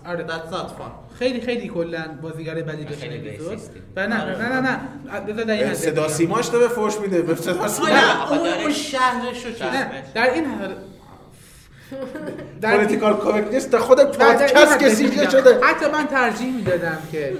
آره 0.07 0.27
That's 0.27 0.53
not 0.53 0.69
fun. 0.79 1.19
خیلی 1.19 1.41
خیلی 1.41 1.69
کلا 1.69 2.05
بازیگر 2.23 2.55
بدی 2.55 2.85
داشت 2.85 3.05
اپیزود. 3.05 3.59
و 3.97 4.07
نه 4.07 4.24
نه 4.24 4.49
نه 4.49 4.61
نه. 4.61 4.81
بذار 5.20 5.45
در 5.45 5.55
این 5.55 5.66
حد 5.66 5.74
صدا. 5.74 6.09
سیماش 6.09 6.47
داره 6.47 6.69
فوش 6.69 7.01
میده. 7.01 7.23
به 7.23 7.35
صدا 7.35 7.69
سیما. 7.69 7.89
آخه 8.23 8.35
اون 8.62 8.73
شهرش 8.73 9.45
رو 9.45 9.51
نه 9.66 9.91
در 10.15 10.35
این 10.35 10.45
در 12.61 12.77
پولیتیکال 12.77 13.15
کورکتنس 13.16 13.74
خود 13.74 13.99
پادکست 13.99 15.03
بگم. 15.03 15.29
شده. 15.29 15.61
حتی 15.62 15.87
من 15.93 16.07
ترجیح 16.07 16.57
می‌دادم 16.57 16.99
که 17.12 17.33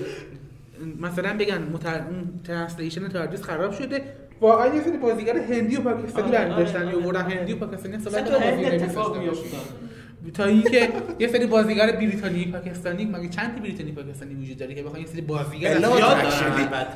مثلا 1.01 1.37
بگن 1.39 1.63
متر... 1.73 1.95
اون 2.11 2.41
ترنسلیشن 2.47 3.09
ترجیح 3.09 3.41
خراب 3.41 3.73
شده. 3.73 4.03
واقعا 4.41 4.75
یه 4.75 4.83
سری 4.83 4.97
بازیگر 4.97 5.37
هندی 5.39 5.77
و 5.77 5.81
پاکستانی 5.81 6.29
آره، 6.29 6.39
برمی 6.39 6.55
آره، 6.55 6.65
داشتن 6.65 6.83
آره. 6.83 6.97
می‌آوردن 6.97 7.21
هندی 7.21 7.53
و 7.53 7.57
پاکستانی 7.57 7.95
اصلا 7.97 8.23
تو 8.23 8.31
کنن 8.31 8.43
هند 8.43 8.57
بازیگر 8.57 8.75
اتفاق 8.75 9.17
نمی‌سازن. 9.17 9.21
میافتاد. 9.21 9.61
تا 10.31 10.45
اینکه 10.45 10.89
یه 11.19 11.29
سری 11.29 11.47
بازیگر 11.47 11.93
بریتانی 11.93 12.45
پاکستانی 12.45 13.05
مگه 13.05 13.29
چند 13.29 13.55
تا 13.55 13.63
بریتانی 13.63 13.93
پاکستانی 13.93 14.35
وجود 14.35 14.57
داره 14.57 14.75
که 14.75 14.83
بخوان 14.83 15.01
یه 15.01 15.07
سری 15.07 15.21
بازیگر 15.21 15.77
از 15.77 15.85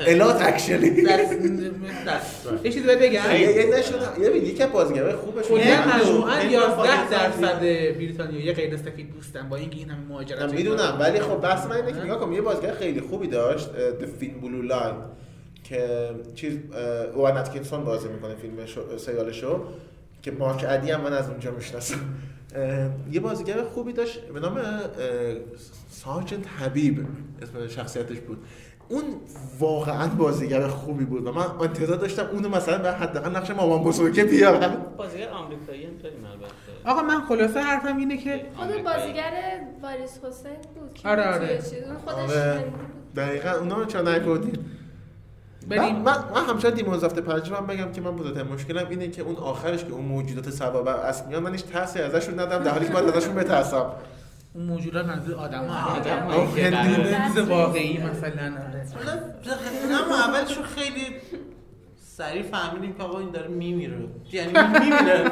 الات 0.06 0.42
اکشلی 0.48 0.86
یه 2.64 2.70
چیزی 2.70 2.86
بهت 2.86 2.98
بگم. 2.98 3.22
یه 3.40 3.66
نشد 3.78 4.00
یه 4.20 4.36
یکی 4.36 4.62
از 4.62 4.72
بازیگرای 4.72 5.14
خوبش 5.14 5.44
کلا 5.44 5.60
مجموعاً 5.96 6.30
هند 6.30 6.48
و 6.48 6.52
11 6.52 6.74
پاکستان 6.74 7.08
درصد 7.08 7.60
بریتانیا 7.94 8.44
یه 8.44 8.52
غیر 8.52 8.76
سفید 8.76 9.08
پوستن 9.10 9.48
با 9.48 9.56
اینکه 9.56 9.76
این 9.78 9.90
همه 9.90 10.00
مهاجرت 10.08 10.42
من 10.42 10.54
می‌دونم 10.54 10.96
ولی 11.00 11.20
خب 11.20 11.40
بحث 11.40 11.66
من 11.66 11.76
اینه 11.76 11.92
که 11.92 12.04
نگاه 12.04 12.20
کنم 12.20 12.32
یه 12.32 12.40
بازیگر 12.40 12.72
خیلی 12.72 13.00
خوبی 13.00 13.26
داشت 13.26 13.68
فین 14.20 14.40
بلو 14.40 14.62
لاین 14.62 14.94
که 15.64 16.10
چیز 16.34 16.58
اوان 17.14 17.36
اتکینسون 17.36 17.84
بازی 17.84 18.08
می‌کنه 18.08 18.34
فیلم 18.34 18.66
شو 18.66 18.98
سریالشو 18.98 19.64
که 20.22 20.30
مارک 20.30 20.64
ادی 20.68 20.90
هم 20.90 21.00
من 21.00 21.12
از 21.12 21.28
اونجا 21.28 21.50
می‌شناسم. 21.50 21.96
یه 23.12 23.20
بازیگر 23.20 23.62
خوبی 23.62 23.92
داشت 23.92 24.20
به 24.20 24.40
نام 24.40 24.60
سارجنت 25.90 26.46
حبیب 26.58 27.06
اسم 27.42 27.68
شخصیتش 27.68 28.18
بود. 28.18 28.38
اون 28.88 29.04
واقعا 29.58 30.08
بازیگر 30.08 30.68
خوبی 30.68 31.04
بود 31.04 31.26
و 31.26 31.32
من 31.32 31.46
انتظار 31.60 31.96
داشتم 31.96 32.26
اونو 32.32 32.48
مثلا 32.48 32.78
به 32.78 32.92
حداقل 32.92 33.36
نقش 33.36 33.50
مامان 33.50 33.82
بزرگه 33.82 34.24
بیارم. 34.24 34.76
بازیگر 34.96 35.28
آمریکایی 35.28 35.84
هم 35.84 35.96
داریم 36.02 36.24
البته 36.24 36.54
آقا 36.84 37.02
من 37.02 37.20
خلاصه 37.20 37.60
حرفم 37.60 37.96
اینه 37.96 38.16
که 38.16 38.46
خود 38.56 38.68
بازیگر 38.84 39.32
واریس 39.82 40.18
حسین 40.24 40.56
بود 40.74 40.94
که 40.94 41.08
آره، 41.08 41.34
آره. 41.34 41.60
اون 41.86 41.96
خودش 41.96 42.36
آره. 42.36 42.64
دقیقا 43.16 43.50
اونا 43.50 43.76
رو 43.76 43.84
چرا 43.84 44.02
من, 45.70 45.76
بریم 45.76 45.96
من, 45.96 46.24
من 46.34 46.44
همچنان 46.48 46.74
دیمون 46.74 46.98
زفت 46.98 47.18
پنج 47.18 47.52
هم 47.52 47.66
بگم 47.66 47.92
که 47.92 48.00
من 48.00 48.16
بزرگترین 48.16 48.52
مشکلم 48.52 48.86
اینه 48.90 49.08
که 49.08 49.22
اون 49.22 49.36
آخرش 49.36 49.84
که 49.84 49.92
اون 49.92 50.04
موجودات 50.04 50.50
سبابر 50.50 50.92
اصل 50.92 51.26
میان 51.26 51.42
من 51.42 51.52
هیچ 51.52 51.64
ترسی 51.64 51.98
ازشون 51.98 52.40
ندارم 52.40 52.64
در 52.64 52.70
حالی 52.70 52.86
که 52.86 52.92
باید 52.92 53.08
ازشون 53.08 53.34
بترسم. 53.34 53.86
اون 54.54 54.66
موجودات 54.66 55.06
منظور 55.06 55.34
آدم 55.34 55.60
آدم 55.60 56.18
ها 56.18 56.46
چیز 57.26 57.38
واقعی 57.38 57.98
مثلا. 57.98 58.42
آره. 58.42 58.86
حالا 58.94 60.04
اما 60.04 60.14
اولشو 60.14 60.62
خیلی 60.62 61.06
سریع 62.16 62.42
فهمیدیم 62.42 62.94
که 62.94 63.02
آقا 63.02 63.18
این 63.18 63.30
داره 63.30 63.48
میمیره. 63.48 63.96
یعنی 64.32 64.52
میمیره. 64.52 65.30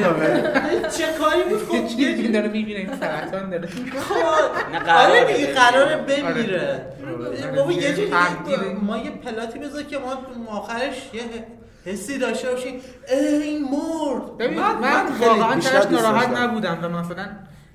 چه 0.96 1.04
کاری 1.18 1.42
بود؟ 1.48 1.58
خب 1.68 1.98
یه 2.00 2.28
داره 2.32 2.48
می‌بینه 2.48 2.78
این 2.78 2.96
سرطان 3.00 3.50
داره. 3.50 3.68
نه 4.72 4.78
آره 4.78 4.84
قراره 4.84 5.34
دیگه. 5.36 5.54
قراره 5.54 5.96
بمیره. 5.96 6.86
آره. 7.06 7.56
بابا 7.56 7.72
یه 7.72 7.94
جوری. 7.94 8.10
ما 8.82 8.98
یه 8.98 9.10
پلاتی 9.10 9.58
بذار 9.58 9.82
که 9.82 9.98
ما 9.98 10.14
تو 10.14 10.50
آخرش 10.50 11.10
یه 11.12 11.22
حسی 11.86 12.18
داشته 12.18 12.50
باشیم. 12.50 12.80
این 13.42 13.62
مرد. 13.64 14.36
ببین 14.38 14.58
من- 14.60 15.06
واقعا 15.20 15.60
توش 15.60 15.86
ناراحت. 15.86 16.28
نبودم 16.28 16.78
و 16.82 16.88
مثلا 16.88 17.26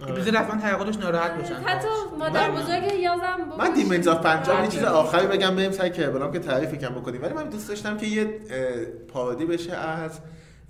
اپیزود 0.02 0.36
اصلا 0.36 0.62
توقعش 0.62 0.98
ناراحت 0.98 1.32
باشم 1.38 1.62
حتی 1.66 1.88
مادر 2.20 2.52
بزرگ 2.52 2.94
یازم 3.00 3.46
بود 3.50 3.60
من 3.60 3.74
Demons 3.74 4.08
of 4.08 4.22
Punjab 4.22 4.64
یه 4.64 4.68
چیز 4.68 4.84
آخری 4.84 5.28
بگم 5.28 5.56
بریم 5.56 5.72
سعی 5.72 5.90
Kerblam 5.90 6.32
که 6.32 6.40
تعریف 6.40 6.74
کم 6.74 6.90
بکنیم. 6.90 7.22
ولی 7.24 7.34
من 7.34 7.44
دوست 7.50 7.70
داشتم 7.70 7.98
که 7.98 8.06
یه 8.06 8.22
اه، 8.24 8.86
parody 9.14 9.46
بشه 9.46 9.74
از 9.74 10.12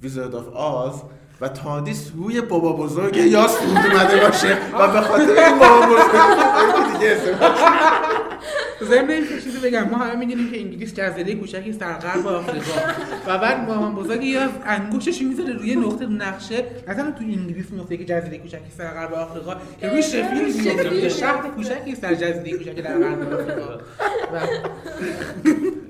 Wizard 0.02 0.36
of 0.36 0.48
Oz 0.48 1.02
و 1.42 1.48
TARDIS 1.48 2.12
روی 2.16 2.42
بابا 2.42 2.74
بزرگ 2.74 3.18
یاز 3.18 3.58
اومده 3.66 4.18
باشه 4.28 4.58
و 4.80 4.88
به 4.88 5.02
خاطر 5.02 5.24
این 5.46 5.60
بابا 5.60 5.86
بزرگ 5.86 6.94
دیگه 7.00 7.18
ضمن 8.84 9.10
اینکه 9.10 9.42
چیزی 9.42 9.60
بگم 9.60 9.90
ما 9.90 9.98
همه 9.98 10.16
می‌دونیم 10.16 10.52
که 10.52 10.60
انگلیس 10.60 10.94
جزیره 10.94 11.36
کوچکی 11.36 11.70
است 11.70 11.80
در 11.80 11.94
غرب 11.94 12.28
آفریقا. 12.28 12.72
و 13.28 13.38
بعد 13.38 13.68
مامان 13.68 13.96
بزرگ 13.96 14.24
یاز 14.24 14.50
انگشتش 14.66 15.22
می‌ذاره 15.22 15.54
روی 15.54 15.76
نقطه 15.76 16.06
نقشه. 16.06 16.66
مثلا 16.88 17.12
تو 17.12 17.24
انگلیس 17.24 17.72
میفته 17.72 17.98
که 17.98 18.06
جزیره 18.06 18.38
کوچکی 18.38 18.58
است 18.68 18.80
در 18.80 18.94
غرب 18.94 19.14
آفریقا. 19.14 19.56
که 19.82 19.90
روی 19.90 20.04
شفیلد 20.14 20.56
میفته 20.56 21.02
که 21.02 21.10
شهر 21.10 21.48
کوچکی 21.48 21.92
است 21.92 22.02
در 22.02 22.16
جزیره 22.16 22.58
کوچکی 22.58 22.82
در 22.82 22.98
غرب 23.00 23.34
آفریقا. 23.34 23.78
و 24.34 24.40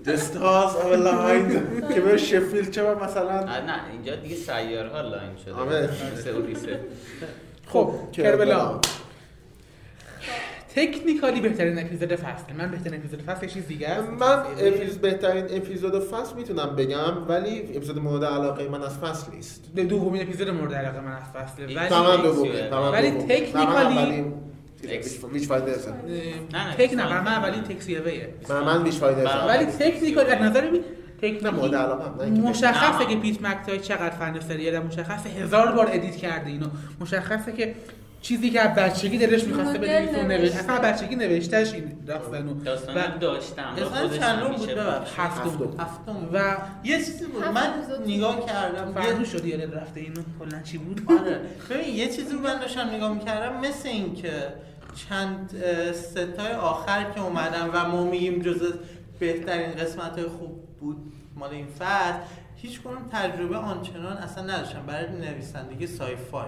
The 0.05 0.17
stars 0.17 0.73
are 0.81 0.93
aligned. 0.97 1.93
که 1.93 2.01
به 2.01 2.17
شفیلد 2.17 2.71
چه 2.71 2.81
مثلا 2.81 3.43
نه 3.43 3.79
اینجا 3.91 4.15
دیگه 4.15 4.35
سیاره‌ها 4.35 5.01
align 5.01 5.37
شده. 5.45 5.53
آره. 5.53 5.89
مثل 6.13 6.29
اودیسه 6.29 6.79
خب 7.67 7.93
Kerblam. 8.11 8.79
technically 10.75 11.41
بهترین 11.41 11.79
اپیزود 11.79 12.15
فصل. 12.15 12.53
من 12.57 12.71
بهترین 12.71 12.99
اپیزود 12.99 13.21
فصل 13.21 13.43
یه 13.43 13.49
چیز 13.51 13.67
دیگه 13.67 13.87
است. 13.87 14.09
من 14.09 14.43
اپیز 14.59 14.97
بهترین 14.97 15.43
اپیزود 15.49 15.99
فصل 15.99 16.35
می‌تونم 16.35 16.75
بگم 16.75 17.27
ولی 17.27 17.59
اپیزود 17.59 17.99
مورد 17.99 18.23
علاقه 18.25 18.69
من 18.69 18.81
از 18.83 18.97
فصل 18.97 19.31
نیست. 19.31 19.63
به 19.75 19.83
دومین 19.83 20.21
اپیزود 20.21 20.49
مورد 20.49 20.73
علاقه 20.73 20.99
من 20.99 21.11
از 21.11 21.23
فصله 21.33 21.65
ولی 21.65 21.87
تمام 21.89 22.19
ولی- 22.19 22.21
دومه. 22.23 22.69
تمام 22.69 22.91
ولی. 22.93 23.11
technically- 23.11 24.23
Witchfinders 25.33 25.87
نه، 25.87 26.73
تک 26.77 26.93
نه. 26.93 27.21
من 27.21 27.27
اولین 27.27 27.63
تکسیویه 27.63 28.29
من 28.49 28.63
من 28.63 28.83
Witchfinders 28.83 29.29
ولی 29.47 29.65
technically 29.65 30.31
از 30.31 30.41
نظر 30.41 30.69
مشخصه. 32.31 33.05
که 33.05 33.15
پیت 33.15 33.41
مکتای 33.41 33.79
چقدر 33.79 34.09
فن 34.09 34.39
سریاله. 34.39 34.79
مشخصه 34.79 35.29
هزار 35.29 35.71
بار 35.71 35.89
edit 35.91 36.15
کرده 36.15 36.49
اینو. 36.49 36.65
مشخصه 37.01 37.51
که 37.51 37.75
چیزی 38.21 38.49
که 38.49 38.61
از 38.61 38.75
بچگی 38.75 39.17
دلش 39.17 39.43
می‌خواسته 39.43 39.77
مدل 39.77 39.87
بنویسه 39.87 40.19
و 40.19 40.27
نوشت. 40.27 40.41
نوشته. 40.41 40.59
اصلا 40.59 40.79
بچگی 40.79 41.15
نوشتهش 41.15 41.73
این 41.73 41.97
داستانو. 42.07 42.53
داستان 42.63 42.95
و 42.95 43.17
داشتم. 43.17 43.75
اصلا 43.77 44.07
چند 44.07 44.39
روم 44.39 44.51
همیشه 44.51 44.75
بود؟ 44.75 44.83
ببخشید. 44.83 45.19
هفتم. 45.19 45.49
بود 45.49 45.79
هفتم. 45.79 46.29
و 46.33 46.57
یه 46.83 46.97
چیزی 46.97 47.25
بود. 47.25 47.43
من 47.43 47.73
نگاه 48.07 48.45
کردم. 48.45 49.19
یه 49.19 49.25
شد 49.25 49.45
یاد 49.45 49.75
رفته 49.75 49.99
اینو. 49.99 50.21
کلا 50.39 50.61
چی 50.61 50.77
بود؟ 50.77 51.01
آره. 51.19 51.39
ببین 51.69 51.95
یه 51.95 52.07
چیزی 52.07 52.33
رو 52.33 52.39
من 52.39 52.59
داشتم 52.59 52.89
نگاه 52.89 53.13
می‌کردم. 53.13 53.59
مثل 53.59 53.89
این 53.89 54.15
که 54.15 54.33
چند 55.09 55.63
ستای 55.93 56.53
آخر 56.53 57.11
که 57.11 57.21
اومدن 57.21 57.69
و 57.73 57.87
ما 57.87 58.03
میگیم 58.03 58.41
جز 58.41 58.73
بهترین 59.19 59.71
قسمت 59.71 60.11
های 60.19 60.27
خوب 60.27 60.77
بود 60.79 61.13
مال 61.35 61.49
این 61.49 61.67
فصل 61.67 62.19
هیچ 62.55 62.81
کنون 62.81 63.09
تجربه 63.11 63.57
آنچنان 63.57 64.17
اصلا 64.17 64.43
نداشتم. 64.43 64.85
برای 64.87 65.05
نویسندگی 65.11 65.87
سای 65.87 66.15
فای 66.15 66.45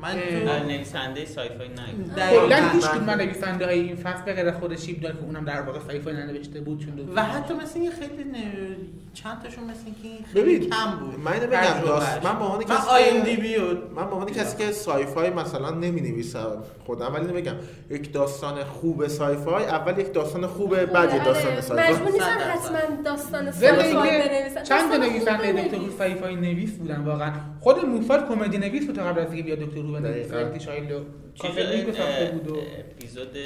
من 0.00 0.12
تو 0.12 0.66
نویسنده 0.68 1.24
سای 1.24 1.48
فای 1.48 1.68
نه. 1.68 2.14
دقیقاً. 2.16 2.46
کلا 2.46 2.56
هیچ 2.68 2.84
من- 2.84 2.90
کدوم 2.90 3.10
نویسنده 3.10 3.66
های 3.66 3.80
این 3.80 3.96
فصل 3.96 4.22
به 4.24 4.32
غیر 4.32 4.50
خود 4.50 4.76
شیب 4.76 5.00
داره 5.00 5.14
که 5.14 5.20
اونم 5.24 5.44
در 5.44 5.60
واقع 5.62 5.78
سایفای 5.86 6.12
ننوشته 6.14 6.60
بود 6.60 6.80
چون 6.84 6.94
دو 6.94 7.12
و 7.16 7.20
حتی 7.22 7.54
مثل 7.54 7.78
این 7.80 7.90
خیلی 7.90 8.24
ن- 8.24 8.76
چند 9.14 9.42
تاشون 9.42 9.64
مثل 9.64 9.80
این 9.86 9.94
که 10.18 10.24
خیلی 10.32 10.58
کم 10.66 10.98
بود. 11.00 11.20
من 11.20 11.32
اینو 11.32 11.46
بگم. 11.46 11.80
داست 11.86 12.24
من 12.24 12.38
به 12.38 12.44
عنوان 12.44 12.58
من 12.58 12.64
کسی 12.64 12.88
آی 12.90 13.04
که- 13.04 13.16
ام 13.18 13.24
دی 13.24 13.36
بی 13.36 13.56
من 13.96 14.04
به 14.06 14.14
عنوان 14.14 14.26
کسی 14.26 14.56
که 14.64 14.72
سایفای 14.72 15.30
مثلا 15.30 15.70
نمی 15.70 16.00
نویسم 16.00 16.56
خودم 16.86 17.14
ولی 17.14 17.26
بگم 17.32 17.54
یک 17.90 18.12
داستان 18.12 18.64
خوب 18.64 19.06
سایفای 19.06 19.64
اول 19.64 19.98
یک 19.98 20.12
داستان 20.12 20.46
خوب 20.46 20.84
بعد 20.84 21.14
یک 21.14 21.24
داستان 21.24 21.52
آره، 21.52 21.60
سایفای. 21.60 21.92
مجبور 21.94 22.10
درصد. 22.10 22.40
حتما 22.40 23.02
داستان 23.04 23.50
سایفای 23.50 23.86
اینکه 23.86 24.28
بنویسن 24.28 24.62
چند 24.62 24.90
تا 24.90 24.96
نویسنده 24.96 25.52
دکتر. 25.52 25.78
سایفای 25.98 26.36
نویس 26.36 26.70
بودن 26.70 27.00
واقعا؟ 27.04 27.32
خود 27.60 27.84
موفال 27.86 28.26
کمدی 28.28 28.58
نویس 28.58 28.86
بود 28.86 28.96
تا 28.96 29.04
قبل 29.04 29.20
از 29.20 29.26
اینکه 29.32 29.42
بیاد 29.42 29.58
دکتر 29.58 29.82
رو 29.86 29.92
بنویسه 29.92 30.28
دقیقاً. 30.28 30.48
وقتی 30.48 30.60
شایلو 30.60 31.00
چیز 31.34 31.42
کاپلینگ 31.42 31.94
ساخته 31.94 32.30
بود 32.32 32.48
و 32.48 32.56
اپیزود 32.78 33.36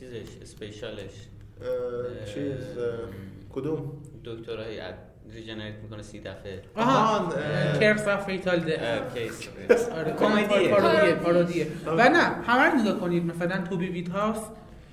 چیزش 0.00 0.28
special 0.42 0.95
ش 0.95 1.10
چیز 2.34 2.54
کدوم؟ 3.52 3.92
دکترای 4.24 4.80
regenerate 5.34 5.74
می‌کنه 5.82 6.02
سی 6.02 6.20
دفعه. 6.20 6.62
آها. 6.76 7.32
Curse 7.80 8.08
of 8.08 8.24
Fatal 8.26 8.60
Death 8.60 9.48
کمدیه. 10.18 10.68
parody 10.68 11.14
ه 11.14 11.20
parody 11.20 11.54
ه. 11.54 11.66
و 11.86 12.08
نه 12.08 12.18
همه 12.18 12.70
رو 12.70 12.80
نگاه 12.80 13.00
کنید 13.00 13.24
مثلا 13.24 13.66
توبی 13.70 13.86
ویت 13.88 14.08
هاوس 14.08 14.38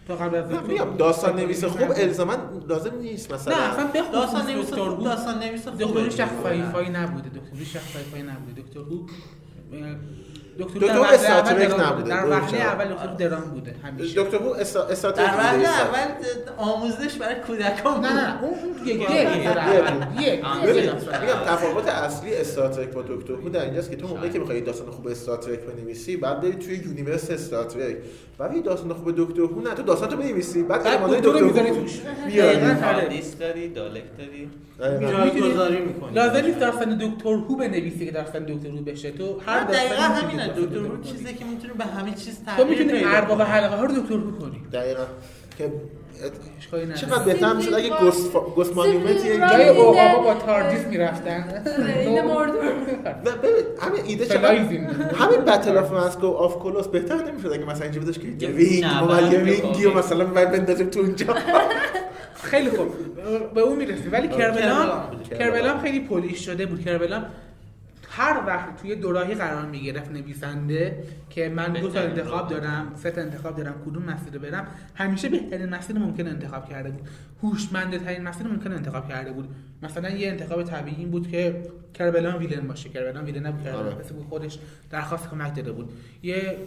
تا 0.08 0.16
قبل 0.16 0.36
از 0.36 0.52
میگم 0.68 0.98
داستان 0.98 1.40
نویس 1.40 1.64
خوب 1.66 1.92
الزاما 1.96 2.36
لازم 2.68 2.96
نیست 2.96 3.34
مثلا. 3.34 3.56
نه 3.56 3.62
اصلا 3.62 3.88
بخصوص 3.88 4.14
داستان 4.14 4.48
نویس 4.52 4.70
دکتر 4.70 4.90
خوب 4.90 5.04
داستان 5.04 5.44
نویس 5.44 5.68
خوبه. 5.68 5.86
دکتر. 5.86 6.10
شخص 6.10 6.44
سایفای 6.44 6.90
نبوده 6.90 7.30
دکتر 7.30 7.64
شخص 7.64 7.94
sci-fi 7.94 8.22
نبوده. 8.22 8.62
دکتر 8.62 8.80
اه، 8.80 9.96
دکتر 10.60 10.80
دکتر 10.80 10.88
درام 10.88 11.82
نبوده، 11.82 11.96
بوده. 11.96 12.10
در 12.10 12.26
وهله. 12.26 12.62
اول 12.62 12.86
دکتر 12.94 13.14
درام 13.30 13.42
بوده 13.42 13.76
همیشه 13.84 14.24
دکتر 14.24 14.38
هو 14.38 14.54
اسا- 14.54 15.12
در 15.12 15.24
وهله 15.24 15.58
نویسه. 15.58 15.72
اول 15.72 16.08
آموزش 16.58 17.16
برای 17.16 17.36
کودکان 17.36 17.94
نه 18.06 18.10
بود 18.10 18.18
نه 18.20 18.44
اون 18.44 18.54
اون 18.54 18.88
یک 18.88 19.02
یک 20.22 20.40
تفاوت 21.46 21.88
اصلی 21.88 22.36
استار 22.36 22.58
ترک 22.58 22.88
با 22.90 23.02
دکتر 23.02 23.34
هو 23.34 23.50
در 23.50 23.62
اینجاست 23.66 23.90
که 23.90 23.96
تو 23.96 24.08
موقعی 24.08 24.30
که 24.30 24.40
می‌خوای 24.40 24.62
داستان 24.62 24.92
خوب 24.92 25.08
استار 25.08 25.30
ترک 25.30 25.60
بنویسی 25.60 26.18
بعد 26.18 26.42
بری 26.42 26.52
توی 26.56 26.76
universe 26.76 27.32
استار 27.32 27.59
ترک 27.59 27.96
بعد 28.38 28.56
یه 28.56 28.62
داستان 28.62 28.94
خوب 28.94 29.12
دکتر 29.18 29.42
هو 29.42 29.62
نه 29.62 29.74
تو 29.74 29.84
داستان 29.84 30.10
تو 30.10 30.18
بنویسی 30.18 30.64
بعد 30.64 30.84
بعد 30.84 30.94
المانای 30.94 31.20
دکتر 31.22 31.40
رو 31.40 31.50
دکتر 31.50 31.62
می‌ذاری 31.64 32.40
هو 32.40 32.54
دقیقاً. 32.54 32.86
تاردیس 32.86 33.38
داری 33.38 33.70
دالک 33.70 34.04
داری. 34.18 34.50
می‌تونی- 35.00 35.12
جایگذاری 35.32 35.80
می‌کنی. 35.80 36.14
لازم 36.16 36.46
نیست 36.46 36.60
داستان 36.60 36.98
دکتر 36.98 37.30
هو 37.34 37.56
بنویسی 37.56 38.06
که 38.06 38.12
داستان 38.12 38.44
دکتر 38.46 38.70
هو 38.70 38.82
بشه 38.82 39.12
تو 39.12 39.40
هر 39.46 39.60
هر 39.74 40.22
می‌تونی 40.50 40.68
دکتر 40.68 40.80
رو 40.80 40.98
کنی. 40.98 41.12
چیزی 41.12 41.34
که 41.34 41.46
می‌تونه 41.46 41.74
به 41.74 41.86
همه 41.86 42.12
چیز 42.12 42.40
تو 42.40 42.46
تغییر 42.46 42.68
می‌تونی 42.68 42.92
پیدا 43.00 43.10
ارباب. 43.10 43.42
حلقه 43.42 43.76
ها 43.76 43.86
رو 43.86 44.02
دکتر 44.02 44.14
هو 44.14 44.32
کنی 44.32 44.62
دقیقا 44.74 45.06
که. 45.58 45.72
چقدر 46.96 47.24
بهتر 47.24 47.54
می‌شد 47.54 47.74
اگه 47.74 47.90
گست 48.02 48.34
گست 48.34 48.76
مانیومنت 48.76 49.26
یه 49.26 49.38
جای. 49.38 49.70
اوقابا 49.70 50.24
با 50.24 50.34
تاردیس 50.34 50.86
می‌رفتن 50.86 51.44
ببین 53.44 53.66
همین 53.80 54.04
ایده 54.06 54.26
چقدر. 54.26 54.58
همین 55.16 55.40
بتل 55.48 55.78
اف 55.78 55.92
مسکو 55.92 56.28
آف 56.28 56.60
کلوس 56.60 56.88
بهتر 56.88 57.16
نمی‌شد 57.16 57.54
اگه 57.54 57.66
مثلا 57.66 57.84
اینجا 57.84 58.02
بودش 58.02 58.20
که 58.20 58.28
یه 58.40 58.50
وینگ 58.50 58.86
یه 59.32 59.40
وینگی 59.40 59.86
و 59.86 59.90
واقع. 59.90 60.00
مثلا 60.00 60.26
بعد 60.26 60.52
بندازیم 60.52 60.90
تو 60.90 61.00
اونجا 61.00 61.36
خیلی 62.44 62.70
خوب 62.70 62.88
به 63.54 63.62
اون 63.62 63.78
می‌رسیم 63.78 64.12
ولی 64.12 64.28
کربلان 64.28 64.52
کربلان 64.58 65.10
بود. 65.12 65.38
کربلان 65.40 65.80
خیلی 65.80 66.00
پولیش 66.00 66.46
شده 66.46 66.66
بود 66.66 66.86
کربلان 66.86 67.26
هر 68.20 68.44
وقت 68.48 68.82
توی 68.82 68.96
دوراهی 68.96 69.36
قرار 69.36 69.66
می‌گرفت 69.66 70.12
نویسنده 70.12 71.04
که 71.30 71.50
من 71.50 71.74
دو 71.74 71.90
تا 71.90 72.00
انتخاب. 72.00 72.50
دارم 72.50 72.92
سه 72.96 73.12
تا 73.12 73.22
انتخاب 73.22 73.56
دارم 73.56 73.76
کدوم 73.86 74.04
مسیر 74.04 74.34
رو 74.34 74.40
برم 74.40 74.68
همیشه 74.96 75.30
بهترین 75.30 75.70
مسیر 75.70 76.00
ممکن 76.00 76.28
انتخاب 76.28 76.70
کرده 76.70 76.90
بود 76.90 77.08
هوشمنده 77.44 78.00
ترین 78.00 78.24
مسیر 78.24 78.48
ممکن 78.48 78.72
انتخاب 78.72 79.10
کرده 79.10 79.32
بود 79.32 79.50
مثلا 79.84 80.10
یه 80.10 80.28
انتخاب 80.30 80.64
طبیعی 80.64 80.98
این 80.98 81.12
بود 81.12 81.32
که 81.32 81.64
کربلان 81.94 82.38
ویلن 82.38 82.68
باشه 82.68 82.90
کربلان 82.90 83.26
ویلن 83.26 83.46
نبود 83.46 83.64
کربلان 83.64 83.86
آره. 83.86 83.96
بود 83.96 84.26
خودش 84.30 84.60
درخواست 84.92 85.30
کمک 85.30 85.56
داده 85.56 85.72
بود 85.72 85.92
یه 86.24 86.58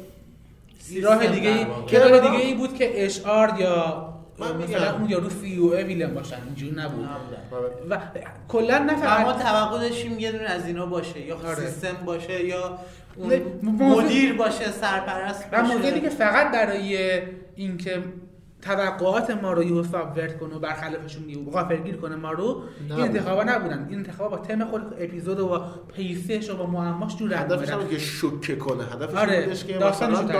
سیستم 0.78 1.08
راه 1.08 1.26
دیگه. 1.26 1.50
یه 1.92 1.98
راه 1.98 2.20
دیگه 2.20 2.44
ای 2.44 2.54
بود 2.54 2.74
که 2.74 3.04
اشعار 3.04 3.60
یا 3.60 4.08
من 4.38 4.56
مثلا 4.56 4.92
میگم. 4.92 5.00
اون 5.00 5.10
یارو 5.10 5.30
سی 5.30 5.56
او 5.56 5.74
ای 5.74 5.84
ویلن 5.84 6.14
باشن 6.14 6.36
اینجوری 6.46 6.72
نبود 6.76 7.04
نبودن. 7.04 7.72
و 7.90 7.98
کلا 8.48 8.78
نه 8.78 8.92
و 8.92 9.22
ما 9.22 9.32
توقع 9.32 9.80
داشتیم 9.80 10.18
یه 10.18 10.32
دونه 10.32 10.44
از 10.44 10.66
اینا 10.66 10.86
باشه 10.86 11.20
یا 11.20 11.36
آره. 11.36 11.54
سیستم 11.54 12.04
باشه 12.04 12.44
یا 12.44 12.78
اون 13.16 13.32
مدیر 13.62 14.32
باشه 14.32 14.70
سرپرست 14.70 15.48
و 15.52 15.62
باشه 15.62 15.74
موضوعی 15.74 16.00
که 16.00 16.08
فقط 16.08 16.52
برای 16.52 17.20
اینکه 17.56 18.02
توقعات 18.62 19.30
ما 19.30 19.52
رو 19.52 19.62
یهو 19.62 19.82
سابورت 19.82 20.38
کنه 20.38 20.54
و 20.54 20.58
برخلافشون 20.58 21.28
یهو 21.28 21.50
غافلگیر 21.50 21.96
کنه 21.96 22.16
ما 22.16 22.32
رو 22.32 22.62
این. 22.88 23.00
انتخابا 23.00 23.42
نبودن 23.44 23.86
این 23.88 23.98
انتخابا 23.98 24.36
با 24.36 24.44
تم 24.44 24.64
خود 24.64 24.82
اپیزود 24.98 25.40
و 25.40 25.48
با 25.48 25.64
پیسش 25.94 26.50
و 26.50 26.56
با 26.56 26.66
معماش 26.66 27.16
جور 27.16 27.30
رد 27.30 27.52
هدفش. 27.52 27.70
هم 27.70 27.88
که 27.88 27.98
شوکه 27.98 28.56
کنه 28.56 28.84
هدفش 28.84 29.14
آره، 29.14 29.54
که 29.54 29.78
داستانشو 29.78 30.22
کنه. 30.22 30.32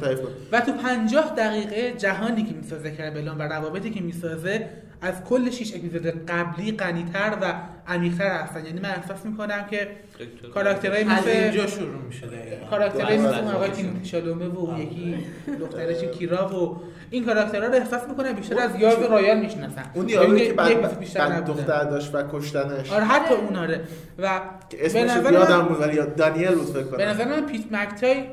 تعریف 0.00 0.20
کنه 0.20 0.32
و 0.52 0.60
تو 0.60 0.72
50 0.72 1.34
دقیقه 1.34 1.92
جهانی 1.98 2.44
که 2.44 2.54
می‌سازه 2.54 2.90
کربلان 2.90 3.38
و 3.38 3.42
روابطی 3.42 3.90
که 3.90 4.00
می‌سازه 4.00 4.68
از 5.02 5.24
کل 5.24 5.50
6 5.50 5.74
اپیزود 5.76 6.06
قبلی 6.06 6.72
غنیتر 6.72 7.36
و 7.42 7.54
عمیق‌تر 7.86 8.30
هستن. 8.30 8.66
یعنی 8.66 8.80
من 8.80 8.88
احساس 8.88 9.26
می‌کنم 9.26 9.66
که 9.70 9.88
دکتر 10.20 10.48
کاراکترهای 10.54 11.02
از 11.02 11.08
مثل 11.08 11.28
اینجا 11.30 11.66
شروع 11.66 12.02
میشه. 12.06 12.26
کاراکترهای 12.70 13.18
بله، 13.18 13.28
مثل 13.28 13.34
اون 13.38 13.44
بله. 13.44 13.54
آقای 13.54 13.70
تیموتی 13.70 14.08
شالومه 14.08 14.46
و 14.46 14.80
یکی 14.80 15.16
دخترش 15.60 16.04
کیرا 16.04 16.48
و 16.48 16.80
این 17.10 17.24
کاراکترها 17.24 17.66
رو 17.66 17.74
احساس 17.74 18.08
می‌کنم 18.08 18.32
بیشتر 18.32 18.58
از 18.58 18.70
یاز 18.80 19.02
رایال 19.02 19.40
می‌شناسن. 19.40 19.82
اون 19.94 20.08
یارویی 20.08 20.40
که 20.40 20.50
یک 20.50 20.54
بعد. 20.54 21.44
دختر 21.46 21.84
داشت 21.84 22.14
و 22.14 22.22
کشتنش. 22.32 22.92
آره 22.92 23.04
حتی 23.04 23.34
اون 23.34 23.56
آره. 23.56 23.80
و 24.18 24.40
که 24.70 24.76
به 24.76 24.86
اسمش 24.86 25.10
نظر 25.10 25.32
یادم 25.32 25.56
من 25.60 25.68
بود 25.68 25.80
ولی 25.80 25.94
یاد- 25.96 26.14
دانیل 26.14 26.48
بود 26.54 26.66
فکر 26.66 26.82
به 26.82 26.96
کنم 26.96 27.06
نظر 27.06 27.24
من 27.24 27.46
پیت 27.46 27.72
مک‌تای 27.72 28.24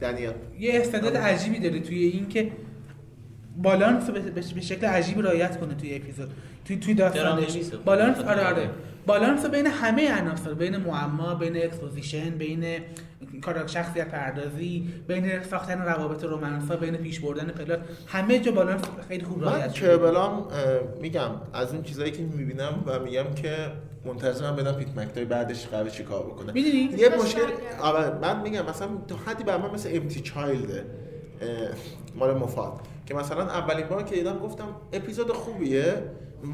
دانیل. 0.00 0.30
یه 0.58 0.80
استعداد 0.80 1.16
عجیبی 1.16 1.58
داره 1.58 1.80
توی 1.80 1.98
این 1.98 2.28
که 2.28 2.50
بالانس 3.62 4.08
رو 4.10 4.14
به- 4.14 4.60
شکل 4.60 4.86
عجیبی 4.86 5.22
رعایت 5.22 5.60
کنه 5.60 5.74
توی 5.74 5.96
اپیزود. 5.96 6.30
توی 6.64 6.76
توی 6.76 6.94
داستانش. 6.94 7.56
بالانس 7.84 8.18
آره. 8.18 8.46
آره 8.46 8.70
بالانس 9.06 9.44
رو 9.44 9.50
بین 9.50 9.66
همه 9.66 10.20
عناصر 10.20 10.54
بین 10.54 10.76
معما 10.76 11.34
بین 11.34 11.56
exposition 11.56 12.30
بین 12.30 12.64
کار 13.42 13.66
شخصیت 13.66 14.08
پردازی 14.08 14.88
بین 15.08 15.42
ساختن 15.42 15.78
روابط 15.82 16.24
romance 16.24 16.70
ا 16.70 16.76
بین 16.76 16.96
پیش 16.96 17.20
بردن 17.20 17.44
plot 17.46 17.80
همه 18.06 18.38
جا 18.38 18.52
بالانس 18.52 18.80
خیلی 19.08 19.24
خوب 19.24 19.44
رعایت 19.44 19.72
شده. 19.74 19.86
کربلام 19.88 20.48
میگم 21.00 21.30
از 21.52 21.72
اون 21.74 21.82
چیزایی 21.82 22.10
که 22.12 22.22
می‌بینم 22.22 22.82
و 22.86 22.98
میگم 22.98 23.34
که 23.36 23.54
منتظرم 24.04 24.56
بدم 24.56 24.72
پیت 24.72 24.88
مکتای 24.98 25.24
بعدش 25.24 25.66
قراره 25.66 25.90
چیکار 25.90 26.22
بکنه. 26.26 26.52
می‌دونی؟ 26.52 26.90
یه 26.98 27.08
مشکل. 27.22 27.40
آره 27.82 28.18
من 28.22 28.42
میگم 28.42 28.66
مثلا 28.70 28.88
تا 29.08 29.16
حدی 29.26 29.44
بر 29.44 29.56
من 29.56 29.70
مثل 29.70 29.88
امتی 29.92 30.20
چایلده 30.20 30.84
مال 32.14 32.34
مفاد. 32.38 32.72
که 33.10 33.16
مثلا 33.16 33.42
اولین 33.42 33.86
بار 33.86 34.02
که 34.02 34.14
دیدم 34.14 34.38
گفتم 34.38 34.76
اپیزود 34.92 35.32
خوبیه 35.32 35.94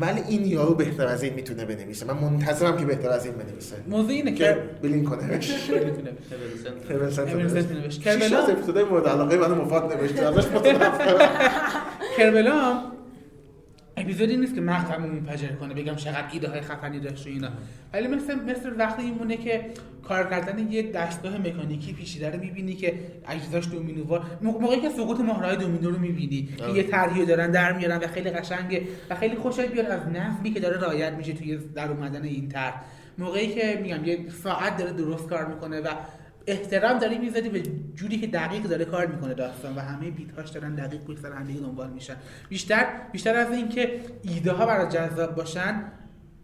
ولی 0.01 0.21
این 0.29 0.47
یارو 0.47 0.75
بهتر 0.75 1.07
از 1.07 1.23
این 1.23 1.35
می‌تونه 1.35 1.65
بنویسه. 1.65 2.07
من 2.07 2.19
منتظرم 2.19 2.77
که 2.77 2.85
بهتر 2.85 3.09
از 3.09 3.27
این 3.27 3.35
بنویسه. 3.35 3.77
موضوع 3.89 4.11
اینه 4.11 4.35
که 4.35 4.59
بلین 4.83 5.05
کنه 5.05 5.23
نوشت 7.73 8.01
کربلا 8.01 8.39
از 8.39 8.51
اپیزودهای 8.51 8.85
مورد 8.85 9.09
علاقه 9.09 9.37
مفاد 9.37 9.93
ازش 9.93 10.47
کربلا 12.17 12.83
اپیزودی 13.97 14.37
نیست 14.37 14.55
که 14.55 14.61
مقطعمو 14.61 15.07
منفجر 15.07 15.49
کنه 15.49 15.75
بگم 15.75 15.95
چقدر 15.95 16.25
ایده 16.33 16.49
های 16.49 16.61
خفنی 16.61 17.01
داشت 17.01 17.27
و 17.27 17.31
اینا. 17.31 17.49
ولی 17.93 18.09
مثل 18.09 18.35
مثل 18.35 18.73
وقتی 18.79 19.03
میمونه 19.03 19.37
که 19.37 19.71
کار 20.03 20.31
کردن 20.31 20.73
یه 20.73 20.93
دستگاه 20.93 21.39
مکانیکی 21.39 21.93
پیچیده 21.93 22.31
رو 22.31 22.41
می‌بینی 22.41 22.75
که 22.75 22.95
اجزاش 23.29 23.69
دومینووار 23.69 24.27
موقع- 24.43 24.61
موقعی 24.61 24.81
که 24.81 24.91
سقوط 24.91 25.21
مهرهای 25.21 25.57
دومینو 25.57 25.91
رو 25.91 25.99
می‌بینی. 25.99 26.49
که. 26.59 26.69
یه 26.69 26.83
طرحی 26.83 27.27
دارن 27.27 27.51
در 27.51 27.73
میارن 27.73 27.97
و 27.97 28.07
خیلی 28.07 28.31
قشنگه 28.31 28.83
و 29.11 29.15
خیلی 29.15 29.37
خوشت 29.37 29.61
بیاد 29.61 29.87
از 29.87 30.01
نظمی 30.09 30.53
که 30.53 30.61
داره 30.61 30.81
رعایت 30.81 31.13
میشه 31.13 31.33
توی 31.33 31.59
در 31.75 31.91
اومدن 31.91 32.23
این 32.23 32.49
طرح. 32.49 32.83
موقعی 33.19 33.47
که 33.55 33.81
میگم 33.83 34.05
یه 34.05 34.19
ساعت 34.43 34.77
داره 34.77 34.93
درست 34.93 35.29
کار 35.29 35.47
می‌کنه 35.47 35.81
و 35.81 35.89
احترام 36.47 36.99
داری 36.99 37.19
می‌ذاری 37.19 37.49
به 37.49 37.63
جوری 37.95 38.21
که 38.21 38.27
دقیق 38.27 38.63
داره 38.63 38.85
کار 38.85 39.07
می‌کنه 39.07 39.35
داستان 39.35 39.75
و 39.75 39.81
همه 39.81 40.11
بیتاش 40.11 40.51
دارن 40.51 40.75
دقیق 40.75 41.01
پشت 41.01 41.25
هم 41.25 41.45
دنبال 41.45 41.91
میشن. 41.91 42.17
بیشتر 42.49 42.87
بیشتر 43.13 43.35
از 43.35 43.53
اینکه 43.53 44.01
ایده 44.23 44.53
ها 44.53 44.67
برای 44.67 44.89
جذاب 44.89 45.35
باشن 45.35 45.83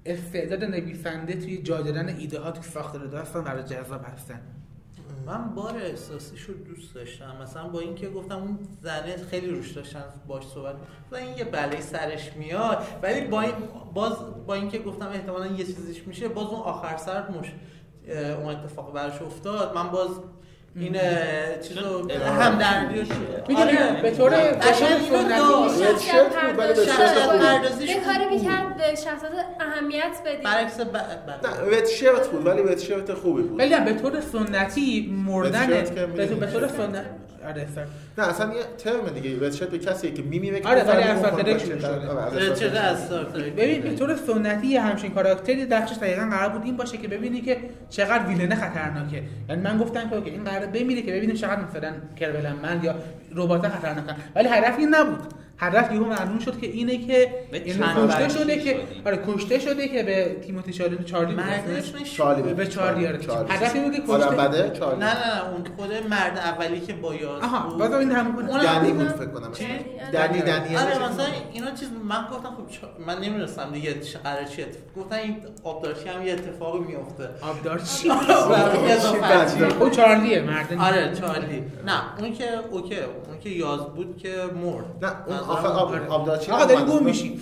استعداد 0.06 0.64
نویسنده 0.64 1.32
توی 1.32 1.62
جا 1.62 1.78
ایده 2.18 2.40
ها 2.40 2.50
توی 2.50 2.62
ساختار 2.62 3.06
داستان 3.06 3.44
برای 3.44 3.62
جذاب 3.62 4.04
هستن. 4.12 4.40
من 5.26 5.54
بار 5.54 5.76
احساسیش 5.76 6.42
رو 6.42 6.54
دوست 6.54 6.94
داشتم. 6.94 7.36
مثلا 7.42 7.68
با 7.68 7.80
اینکه 7.80 8.08
گفتم 8.08 8.36
اون 8.36 8.58
زنه 8.82 9.16
خیلی 9.30 9.46
روش 9.46 9.70
داشتن 9.70 10.04
باش 10.26 10.46
صحبت 10.46 10.74
و 11.10 11.16
این 11.16 11.38
یه 11.38 11.44
بلای 11.44 11.82
سرش 11.82 12.32
میاد 12.36 12.86
ولی 13.02 13.20
با 13.20 13.40
این 13.40 13.52
باز 13.94 14.12
با 14.46 14.54
اینکه 14.54 14.78
گفتم 14.78 15.08
احتمالا 15.08 15.46
یه 15.46 15.64
چیزیش 15.64 16.06
میشه 16.06 16.28
باز 16.28 16.46
اون 16.46 16.60
آخر 16.60 16.96
سر 16.96 17.30
مش 17.30 17.52
اون 18.08 18.54
اتفاق 18.54 18.92
براش 18.94 19.22
افتاد. 19.22 19.74
من 19.74 19.88
باز 19.90 20.08
این 20.76 20.96
چیزو 21.68 22.08
هم 22.22 22.58
در 22.58 22.86
می‌دونی، 22.86 23.08
به 24.02 24.10
طور- 24.10 24.30
قشنگ 24.30 24.88
اینو 25.02 25.28
سنتی- 25.28 25.82
داشت. 25.82 26.00
شرط 26.00 26.34
بود، 26.46 26.58
ولی 26.58 26.74
به 26.74 26.84
شرط 26.84 27.14
شرط 27.14 27.80
یه 27.80 28.00
کاری. 28.00 28.24
می‌کرد 28.36 28.76
به 28.76 28.94
شخصیت 28.94 29.32
اهمیت 29.60 30.16
بدید 30.26 30.42
برعکس 30.42 30.80
ب- 30.80 30.84
ب- 30.92 31.46
نه 31.46 31.84
شرت 31.86 32.28
بود 32.28 32.46
ولی 32.46 32.62
وت 32.62 32.78
شرت 32.78 33.14
خوبی 33.14 33.42
بود. 33.42 33.58
ولی 33.60 33.80
به 33.80 33.92
طور 33.94 34.20
سنتی 34.20 35.14
مردن 35.26 35.66
به 35.66 35.82
طور- 35.82 36.04
به 36.04 36.26
طور 36.26 36.36
می‌دونی. 36.66 36.68
سنت 36.68 37.04
آره. 37.46 37.66
نه 38.18 38.28
اصلا 38.28 38.46
یه 38.54 38.60
ترم 38.78 39.08
دیگه 39.14 39.46
وت 39.46 39.54
شرت 39.54 39.68
به 39.68 39.78
کسی 39.78 40.12
که 40.12 40.22
میمیره 40.22 40.60
که 40.60 40.68
آره، 40.68 40.82
ولی 40.82 41.02
از 41.02 41.18
شروع 41.24 41.42
چه- 41.58 41.58
شده. 41.58 42.08
آره، 42.08 42.78
از 42.80 43.08
داری؟ 43.08 43.50
ببین 43.50 43.80
به 43.82 43.94
طور 43.94 44.16
سنتی 44.16 44.76
همچین 44.76 45.10
کاراکتری 45.14 45.64
نقشش 45.64 45.96
دقیقا 45.96 46.28
قرار 46.30 46.48
بود 46.48 46.62
این 46.64 46.76
باشه 46.76 46.96
که 46.96 47.08
ببینی 47.08 47.40
که 47.40 47.56
چقدر 47.90 48.26
ویلنه 48.26 48.54
خطرناکه. 48.54 49.22
یعنی 49.48 49.62
من 49.62 49.78
گفتم 49.78 50.10
که 50.10 50.16
اوکی، 50.16 50.30
این 50.30 50.44
قراره 50.44 50.66
بمیره 50.66 51.02
که 51.02 51.12
ببینیم 51.12 51.36
چقدر 51.36 51.60
مثلا 51.70 51.92
کربلن 52.20 52.52
من 52.62 52.80
یا 52.82 52.94
ربات 53.36 53.68
خطرناکن. 53.68 54.14
ولی 54.36 54.48
هدف 54.48 54.78
این 54.78 54.94
نبود. 54.94 55.18
هدف 55.58 55.92
یهو 55.92 56.04
معلوم 56.04 56.38
شد 56.38 56.60
که 56.60 56.66
اینه 56.66 56.98
که 57.06 57.28
به 57.50 57.58
یعنی 57.68 57.82
کشته 57.96 58.28
شده 58.28 58.56
که. 58.60 58.76
آره 59.06 59.18
کشته 59.26 59.58
شده 59.58 59.88
که 59.88 60.02
به 60.02 60.36
تیموتی 60.46 60.72
چارلی 60.72 61.04
چارلی 61.04 61.36
چارلی. 62.16 62.54
به 62.54 62.66
چارلی 62.66 63.06
آره. 63.06 63.18
چارلی. 63.18 63.52
هدف 63.52 63.74
این 63.74 63.84
بود 63.84 63.94
که 63.94 64.02
کشته 64.02 64.70
چارلی. 64.78 65.00
نه 65.00 65.06
نه 65.06 65.50
اون 65.52 65.64
خود 65.76 65.90
مرد 66.10 66.38
اولی 66.38 66.80
که 66.80 66.92
با 66.92 67.14
یاس 67.14 67.42
آها 67.42 67.76
این 68.02 68.12
همون 68.12 68.32
کنه 68.36 68.50
اون 68.50 68.60
دنی 68.60 68.92
بود. 68.92 69.08
فکر 69.08 69.26
کنم؟ 69.26 69.50
دنی 70.12 70.40
دنی 70.42 70.76
آره. 70.76 71.08
مثلا 71.08 71.24
اینا 71.52 71.70
چیز 71.70 71.88
من 72.08 72.24
گفتم 72.32 72.48
خب 72.48 73.00
من 73.06 73.18
نمی‌دونستم 73.18 73.70
دیگه 73.72 74.00
چه 74.00 74.18
قرار 74.18 74.44
چی 74.44 74.62
اتفاق 74.62 74.82
گفتن 74.96 75.16
این 75.16 75.36
آبدارچی 75.64 76.08
هم 76.08 76.26
یه 76.26 76.32
اتفاقی 76.32 76.78
میفته 76.78 77.28
آبدار 77.42 77.78
چی 77.98 78.08
بدبخت. 78.08 79.82
او 79.82 79.90
چارلیه 79.90 80.40
مرد 80.42 80.72
آره 80.80 81.14
چارلی. 81.20 81.62
نه 81.86 82.18
اون 82.18 82.32
که 82.32 82.44
اوکی 82.70 82.94
اون 83.00 83.38
که 83.42 83.48
یاز 83.48 83.80
بود 83.80 84.16
که 84.18 84.28
مرد. 84.64 85.04
نه 85.04 85.12
اون 85.26 85.36
آخه 85.36 85.68
آب 85.68 85.92
آره. 85.92 86.06
آبدارچی 86.06 86.52
آقا 86.52 86.64
داری 86.64 86.84
گم 86.84 87.04
میشی 87.04 87.40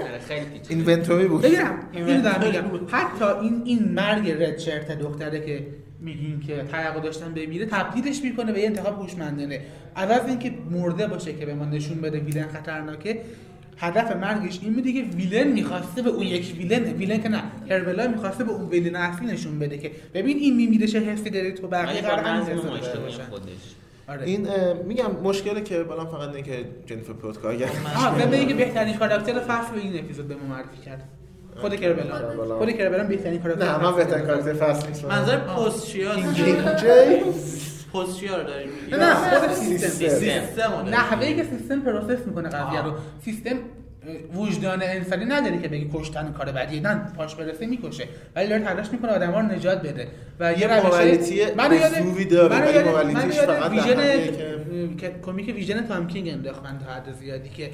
آره، 0.00 0.18
خیلی 0.28 0.60
اینونتوری 0.68 1.28
بود. 1.28 1.42
بگیرم 1.42 1.78
این 1.92 2.20
دارم 2.22 2.40
میگم. 2.46 2.86
حتی 2.90 3.24
این 3.24 3.62
این 3.64 3.92
مرگ 3.92 4.30
رد 4.30 4.58
شرت 4.58 4.98
دختره 4.98 5.46
که 5.46 5.66
میگیم 6.04 6.40
که 6.40 6.64
توقع 6.72 7.00
داشتن 7.00 7.34
بمیره 7.34 7.66
تبدیلش 7.66 8.22
می‌کنه 8.22 8.52
به 8.52 8.60
یه 8.60 8.66
انتخاب 8.66 9.00
هوشمندانه. 9.00 9.60
عوض 9.96 10.26
اینکه 10.26 10.54
مرده 10.70 11.06
باشه 11.06 11.32
که 11.32 11.46
به 11.46 11.54
ما 11.54 11.64
نشون 11.64 12.00
بده 12.00 12.18
ویلن 12.20 12.48
خطرناکه 12.48 13.20
هدف 13.76 14.16
مرگش 14.16 14.60
این 14.62 14.74
بوده 14.74 14.92
که 14.92 15.02
ویلن 15.02 15.48
می‌خواسته 15.48 16.02
به 16.02 16.10
اون 16.10 16.26
یک 16.26 16.54
ویلن 16.58 16.82
ویلن 16.84 17.22
که 17.22 17.28
نه 17.28 17.42
کربلا 17.68 18.08
می‌خواسته 18.08 18.44
به 18.44 18.52
اون 18.52 18.68
ویلن 18.68 18.96
اصلی 18.96 19.26
نشون 19.26 19.58
بده 19.58 19.78
که 19.78 19.90
ببین 20.14 20.36
این 20.36 20.56
میمیره 20.56 20.86
چه 20.86 21.00
حسی 21.00 21.30
داره 21.30 21.52
تو 21.52 21.68
بقیه 21.68 22.00
قرار 22.00 22.24
آره. 24.08 24.22
این 24.26 24.48
میگم 24.86 25.10
مشکلی 25.22 25.62
که 25.62 25.82
بلام 25.82 26.06
فقط 26.06 26.28
اینه 26.28 26.42
که 26.42 26.64
جنیفر 26.86 27.12
پروت 27.12 27.38
کارگر 27.38 27.68
آها 27.96 28.18
ضمن 28.18 28.32
اینکه 28.32 28.54
بهترین 28.54 28.96
کاراکتر 28.96 29.40
فصل 29.40 29.74
رو 29.74 29.80
این 29.80 29.98
اپیزود 29.98 30.28
به 30.28 30.34
ما 30.34 30.46
معرفی 30.46 30.82
کرد. 30.84 31.08
خود 31.60 31.76
کربلا. 31.80 32.58
خود 32.58 32.70
کربلا 32.70 33.04
بهترین 33.04 33.38
کاراکتر 33.42 33.64
نه 33.64 33.78
من 33.82 33.96
بهترین 33.96 34.24
بود. 34.24 34.34
کارکتر 34.34 34.54
فصل 34.54 34.88
نیست. 34.88 35.04
منظر 35.04 35.36
پستچیا 35.38 36.14
کینگ 36.14 36.32
جیمز 36.34 37.60
پستچیا 37.94 38.36
رو 38.36 38.42
داری 38.46 38.64
میگی 38.66 38.90
نه 38.90 38.96
نه 38.96 39.14
خود 39.14 39.52
سیستم. 39.52 39.88
سیستم. 40.08 40.72
نحوه. 40.90 41.32
که 41.34 41.44
سیستم 41.44 41.80
پروسس 41.80 42.26
می‌کنه 42.26 42.48
قضیه 42.48 42.82
رو. 42.84 42.92
سیستم 43.24 43.56
وجدان 44.34 44.82
انسانی 44.82 45.24
نداره 45.24 45.58
که 45.62 45.68
بگی 45.68 45.90
کشتن 45.94 46.32
کار 46.32 46.46
بدیه 46.52 46.80
نه 46.80 47.00
پاش 47.16 47.34
برسه 47.34 47.66
می‌کشه. 47.66 48.08
ولی 48.36 48.48
داره 48.48 48.62
تلاش 48.62 48.86
می‌کنه 48.92 49.10
آدما 49.12 49.40
رو 49.40 49.46
نجات 49.46 49.82
بده. 49.82 50.08
و 50.40 50.52
یه 50.52 50.82
موالیتی 50.82 51.44
منو 51.56 51.74
یاد- 51.74 51.92
ولی 52.50 52.74
یاد- 52.74 53.72
ویژن 53.72 55.10
کمیک 55.26 55.54
ویژن 55.54 55.86
تام 55.86 56.06
کینگ 56.06 56.28
انداختن 56.28 56.78
تا 56.86 56.92
حد 56.92 57.12
زیادی 57.20 57.48
که 57.48 57.70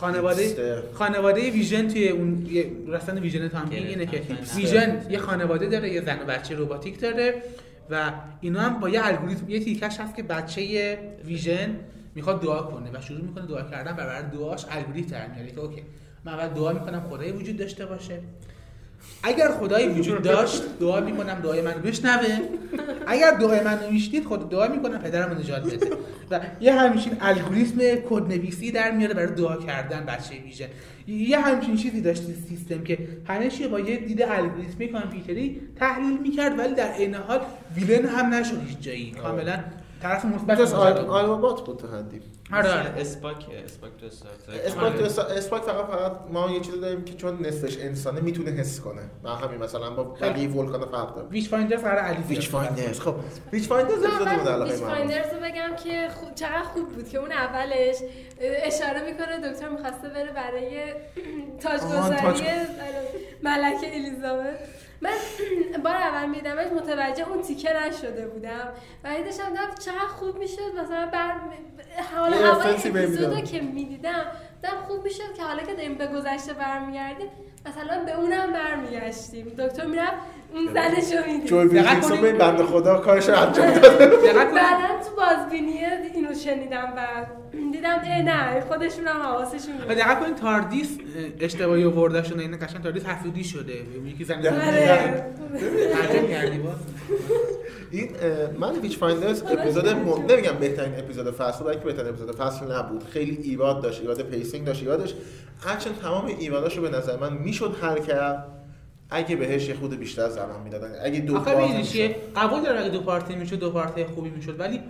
خانواده 0.00 0.42
هیپستر. 0.42 0.82
خانواده 0.92 1.50
ویژن 1.50 1.88
توی 1.88 2.08
اون 2.08 2.46
یه 2.50 2.72
رسن 2.86 3.18
ویژن 3.18 3.48
تام 3.48 3.70
کینگ 3.70 3.86
اینه 3.86 4.06
که 4.06 4.16
هیپستر. 4.16 4.56
ویژن 4.56 5.06
یه 5.10 5.18
خانواده 5.18 5.66
داره 5.66 5.92
یه 5.92 6.00
زن 6.00 6.18
و 6.22 6.24
بچه 6.24 6.56
رباتیک 6.56 7.00
داره 7.00 7.42
و 7.90 8.12
اینا 8.40 8.60
هم 8.60 8.80
با 8.80 8.88
یه 8.88 9.06
الگوریتم 9.06 9.50
یه 9.50 9.60
تیکش 9.60 10.00
هست 10.00 10.16
که 10.16 10.22
بچه 10.22 10.98
ویژن 11.24 11.76
می‌خواد 12.14 12.42
دعا 12.42 12.62
کنه 12.62 12.90
و 12.94 13.00
شروع 13.00 13.20
می‌کنه 13.20 13.46
دعا 13.46 13.62
کردن 13.62 13.92
و 13.92 13.94
برای 13.94 14.22
دعاش 14.32 14.64
الگوریتم 14.70 15.10
در 15.10 15.28
میاره 15.28 15.50
که 15.50 15.60
اوکی 15.60 15.82
من 16.24 16.32
اول 16.32 16.48
دعا 16.48 16.72
می‌کنم 16.72 17.00
خدای 17.10 17.32
وجود 17.32 17.56
داشته 17.56 17.86
باشه 17.86 18.20
اگر 19.22 19.48
خدایی 19.48 19.88
وجود 19.88 20.22
داشت 20.22 20.62
دعا 20.80 21.00
می‌کنم 21.00 21.34
دعای 21.34 21.62
منو 21.62 21.78
بشنوه. 21.78 22.38
اگر 23.06 23.30
دعای 23.30 23.60
منو 23.60 23.90
میشنید 23.90 24.24
خود 24.24 24.50
دعا 24.50 24.68
می‌کنم 24.68 24.98
پدرم 24.98 25.38
نجات 25.38 25.74
بده. 25.74 25.96
و 26.30 26.40
یه 26.60 26.72
همچین 26.72 27.16
الگوریتم 27.20 28.08
کدنویسی 28.08 28.72
در 28.72 28.90
میاره 28.90 29.14
برای 29.14 29.34
دعا 29.34 29.56
کردن 29.56 30.04
بچه 30.04 30.34
ویژن 30.44 30.66
یه 31.06 31.40
همچین 31.40 31.76
چیزی 31.76 32.00
داشت 32.00 32.22
سیستم 32.48 32.84
که 32.84 32.98
همه 33.26 33.48
چی 33.48 33.68
با 33.68 33.80
یه 33.80 33.96
دید 33.96 34.22
الگوریتمی 34.22 34.88
کامپیوتری 34.88 35.60
تحلیل 35.76 36.18
می‌کرد 36.18 36.58
ولی 36.58 36.74
در 36.74 36.92
عین 36.92 37.14
حال 37.14 37.40
villain 37.76 38.06
هم 38.08 38.34
نشد 38.34 38.60
هیچ 38.68 38.80
جایی. 38.80 39.10
کاملا 39.10 39.58
طرف 40.02 40.24
مثبت. 40.24 40.74
آلبات 40.74 41.64
بود 41.66 41.78
تا 41.78 41.88
حدی 41.88 42.20
آره 42.52 42.70
آره. 42.72 42.94
اسپاک 43.00 43.36
اسپاک 43.64 43.90
تو. 44.00 44.06
اسپاک 44.64 44.96
تو 44.96 45.08
اسا- 45.08 45.30
اسپاک 45.30 45.62
فقط 45.62 45.86
فقط 45.86 46.12
ما 46.32 46.50
یه 46.50 46.60
چیزی 46.60 46.80
داریم 46.80 47.04
که 47.04 47.14
چون 47.14 47.46
نصفش 47.46 47.78
انسانه 47.78 48.20
می‌تونه 48.20 48.50
حس 48.50 48.80
کنه. 48.80 49.02
و 49.24 49.28
همین 49.28 49.58
مثلا 49.62 49.90
با 49.90 50.04
بقیه 50.04 50.48
ولکان 50.48 50.80
فرق 50.90 51.14
داره. 51.14 51.28
Witchfinders 51.28 51.80
قرار 51.82 51.98
علی 51.98 52.22
Witchfinders 52.28 53.00
خب. 53.00 53.14
Witchfinders 53.52 54.04
اپیزود 54.04 54.28
مورد 54.28 54.48
علاقه 54.48 54.80
من 54.80 54.88
Finders 54.94 55.32
رو 55.34 55.40
بگم 55.40 55.76
که 55.84 56.08
خوب 56.14 56.34
چقدر 56.34 56.62
خوب 56.62 56.88
بود 56.88 57.08
که 57.08 57.18
اون 57.18 57.32
اولش 57.32 57.96
اشاره 58.40 59.00
می‌کنه 59.12 59.50
دکتر 59.52 59.68
می‌خواسته 59.68 60.08
بره 60.08 60.32
برای 60.32 60.84
تاج- 61.62 62.20
تاجگذاری 62.22 62.60
ملکه 63.42 63.94
الیزابت. 63.96 64.58
من 65.00 65.10
بار 65.84 65.96
اول 65.96 66.28
میدمش 66.28 66.66
متوجه 66.66 67.28
اون 67.28 67.42
تیکه 67.42 67.72
نشده 67.86 68.26
بودم 68.26 68.72
و 69.04 69.10
هی 69.10 69.24
داشتم 69.24 69.48
دیدم 69.48 69.74
چقدر 69.80 70.06
خوب 70.06 70.38
می‌شد 70.38 70.74
مثلا 70.84 71.06
بر 71.06 71.34
حال 72.14 72.34
هوای 72.34 72.74
اپیزودو. 72.74 73.40
که 73.40 73.60
می‌دیدم 73.60 74.24
دیدم 74.62 74.76
خوب 74.86 75.04
می‌شد 75.04 75.34
که 75.36 75.42
حالا 75.42 75.62
که 75.62 75.74
داریم 75.74 75.94
به 75.94 76.06
گذشته 76.06 76.52
برمیگردیم 76.52 77.28
مثلا 77.66 78.04
به 78.04 78.16
اونم 78.20 78.52
برمیگشتیم 78.52 79.46
دکتر 79.58 79.86
می‌رفت 79.86 80.12
اون 80.54 80.66
زنش 80.74 81.12
رو 81.12 81.32
می‌دید 81.32 81.46
جوی 81.46 81.68
دقت 81.68 82.00
کنید. 82.08 82.20
به 82.20 82.28
این 82.28 82.38
بنده 82.38 82.64
خدا 82.64 82.98
کارش 82.98 83.28
رو 83.28 83.38
انجام 83.38 83.70
داده 83.70 84.06
دقت 84.06 84.50
کنید. 84.50 84.54
بعدا 84.54 85.04
تو 85.04 85.16
بازبینی 85.16 85.78
اینو 86.14 86.34
شنیدم 86.34 86.92
و 86.96 87.00
دیدم 87.72 88.00
اه 88.04 88.22
نه 88.22 88.60
خودشون 88.60 89.06
هم 89.06 89.22
حواسشون 89.22 89.76
بود. 89.76 89.88
دقت 89.88 90.20
کنید 90.20 90.36
تاردیس 90.36 90.98
اه، 90.98 91.24
اشتباهی 91.40 91.84
آوردهشون 91.84 92.38
و 92.38 92.40
اینا 92.40 92.56
قشنگ 92.56 92.82
تاردیس 92.82 93.06
حسودی 93.06 93.44
شده 93.44 93.72
یکی 94.06 94.24
زن 94.24 94.46
آره. 94.46 95.24
ترجمه 95.92 96.28
کردی 96.28 96.58
با 96.58 96.70
این 97.90 98.10
من 98.58 98.80
Witch 98.80 98.98
Finders 98.98 99.42
اپیزود 99.42 99.88
م... 99.88 100.32
نمیگم 100.32 100.52
بهترین 100.60 100.98
اپیزود 100.98 101.30
فصل 101.30 101.64
بود 101.64 101.72
که 101.72 101.78
بهترین 101.78 102.08
اپیزود 102.08 102.36
فصل 102.36 102.72
نبود. 102.72 103.04
خیلی 103.04 103.36
ایراد 103.42 103.82
داشت 103.82 104.00
ایراد 104.00 104.22
pacing 104.22 104.66
داشت 104.66 104.82
ایراد 104.82 104.98
داشت 104.98 105.14
هرچند 105.60 105.98
تمام 105.98 106.26
ایراداشو 106.26 106.82
به 106.82 106.90
نظر 106.90 107.16
من 107.16 107.32
می‌شد 107.32 107.76
حل 107.80 107.98
کرد. 107.98 108.46
اگه 109.10 109.36
بهش 109.36 109.68
یه 109.68 109.74
خورده 109.74 109.98
بیشتر 109.98 110.28
زمان 110.28 110.62
می‌دادن. 110.64 110.92
اگه 111.02 111.20
دو 111.20 111.40
پارت 111.40 111.56
قبول 112.36 112.62
دارم 112.62 112.80
اگه 112.80 112.88
دو 112.88 113.00
part 113.00 113.27
ه 113.27 113.34
می‌شد 113.34 113.58
دو 113.58 113.70
part 113.70 113.99
ه 113.99 114.06
خوبی 114.06 114.30
می‌شد 114.30 114.60
ولی 114.60 114.80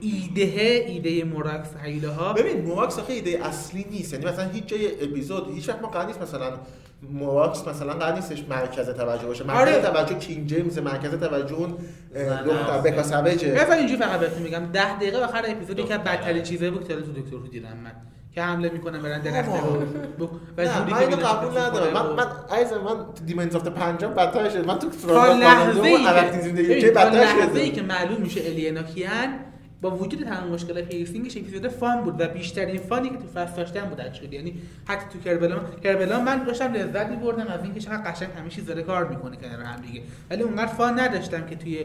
ایده 0.00 0.84
ایده 0.86 1.24
موراکس 1.24 1.68
هیله 1.82 2.08
ها 2.08 2.32
ببین 2.32 2.60
موواکس 2.64 2.98
آخه 2.98 3.12
ایده 3.12 3.46
اصلی 3.46 3.86
نیست. 3.90 4.12
یعنی 4.12 4.26
مثلا 4.26 4.48
هیچ 4.48 4.66
جای 4.66 4.86
اپیزود 5.04 5.54
هیچ 5.54 5.68
وقت 5.68 5.82
ما 5.82 5.88
قرار 5.88 6.06
نیست 6.06 6.22
مثلا 6.22 6.52
موواکس 7.10 7.68
مثلا 7.68 7.92
قرار 7.92 8.14
نیستش 8.14 8.44
مرکز 8.50 8.90
توجه 8.90 9.26
باشه. 9.26 9.44
مرکز 9.44 9.60
آره. 9.60 9.82
توجه 9.82 10.14
کینگ 10.14 10.46
جیمز 10.46 10.78
مرکز 10.78 11.10
توجه 11.10 11.54
اون 11.54 11.74
دختر 12.46 12.76
نه. 12.76 12.82
بکا 12.82 13.02
سویجه 13.02 13.54
مثلا 13.54 13.74
اینجوری 13.74 14.00
فقط 14.00 14.20
بهتون 14.20 14.42
میگم. 14.42 14.66
10 14.72 14.96
دقیقه 14.96 15.24
آخر 15.24 15.44
اپیزودی 15.48 15.82
که 15.84 15.98
بدترین 15.98 16.42
چیزایی 16.42 16.70
بود 16.70 16.88
که 16.88 16.94
تو 16.94 17.12
دکتر 17.12 17.36
رو 17.36 17.46
دیدم 17.46 17.68
من. 17.68 17.92
که 18.34 18.42
حمله 18.42 18.70
می‌کنن 18.70 19.02
برن 19.02 19.20
درخت 19.20 19.48
رو 19.48 20.28
و 20.58 20.64
جوری 20.64 21.06
که 21.10 21.16
قبول 21.16 21.58
ندارم. 21.58 21.94
من 21.94 22.12
من 22.12 22.26
عايز 22.50 22.72
من 22.72 23.06
دیمنز 23.26 23.54
اف 23.56 23.68
پنجم 23.68 24.08
بدتر 24.08 24.48
شد. 24.48 24.66
من 24.66 24.78
تو 24.78 24.88
لحظه 25.40 25.82
ای 25.82 26.90
بدتر 26.90 27.68
که 27.68 27.82
معلوم 27.82 28.20
میشه 28.20 28.40
alien 28.40 28.75
ا 28.75 28.82
کیان 28.82 29.28
با 29.80 29.90
وجود 29.90 30.24
تمام 30.24 30.48
مشکل 30.48 30.82
pacing 30.82 31.23
ش 31.23 31.36
اپیزود 31.36 31.68
fun 31.68 32.04
بود 32.04 32.20
و 32.20 32.28
بیشترین 32.28 32.78
fun 32.80 33.02
ی 33.02 33.10
که 33.10 33.16
تو 33.16 33.26
فصل 33.34 33.56
داشتن 33.56 33.88
بود 33.88 34.00
actually 34.00 34.36
یعنی 34.36 34.54
حتی 34.84 35.04
تو 35.12 35.18
کربلام 35.18 35.60
کربلام 35.84 36.24
من 36.24 36.44
داشتم 36.44 36.72
لذت 36.72 37.06
می‌بردم 37.08 37.46
از 37.46 37.64
اینکه 37.64 37.80
چقدر 37.80 38.10
قشنگ 38.10 38.28
همه 38.38 38.48
چیز 38.48 38.66
داره 38.66 38.82
کار 38.82 39.08
می‌کنه 39.08 39.36
کنار 39.36 39.62
هم 39.62 39.80
دیگه. 39.80 40.02
ولی 40.30 40.42
اونقدر 40.42 40.66
fun 40.66 41.00
نداشتم 41.00 41.46
که 41.46 41.56
توی 41.56 41.84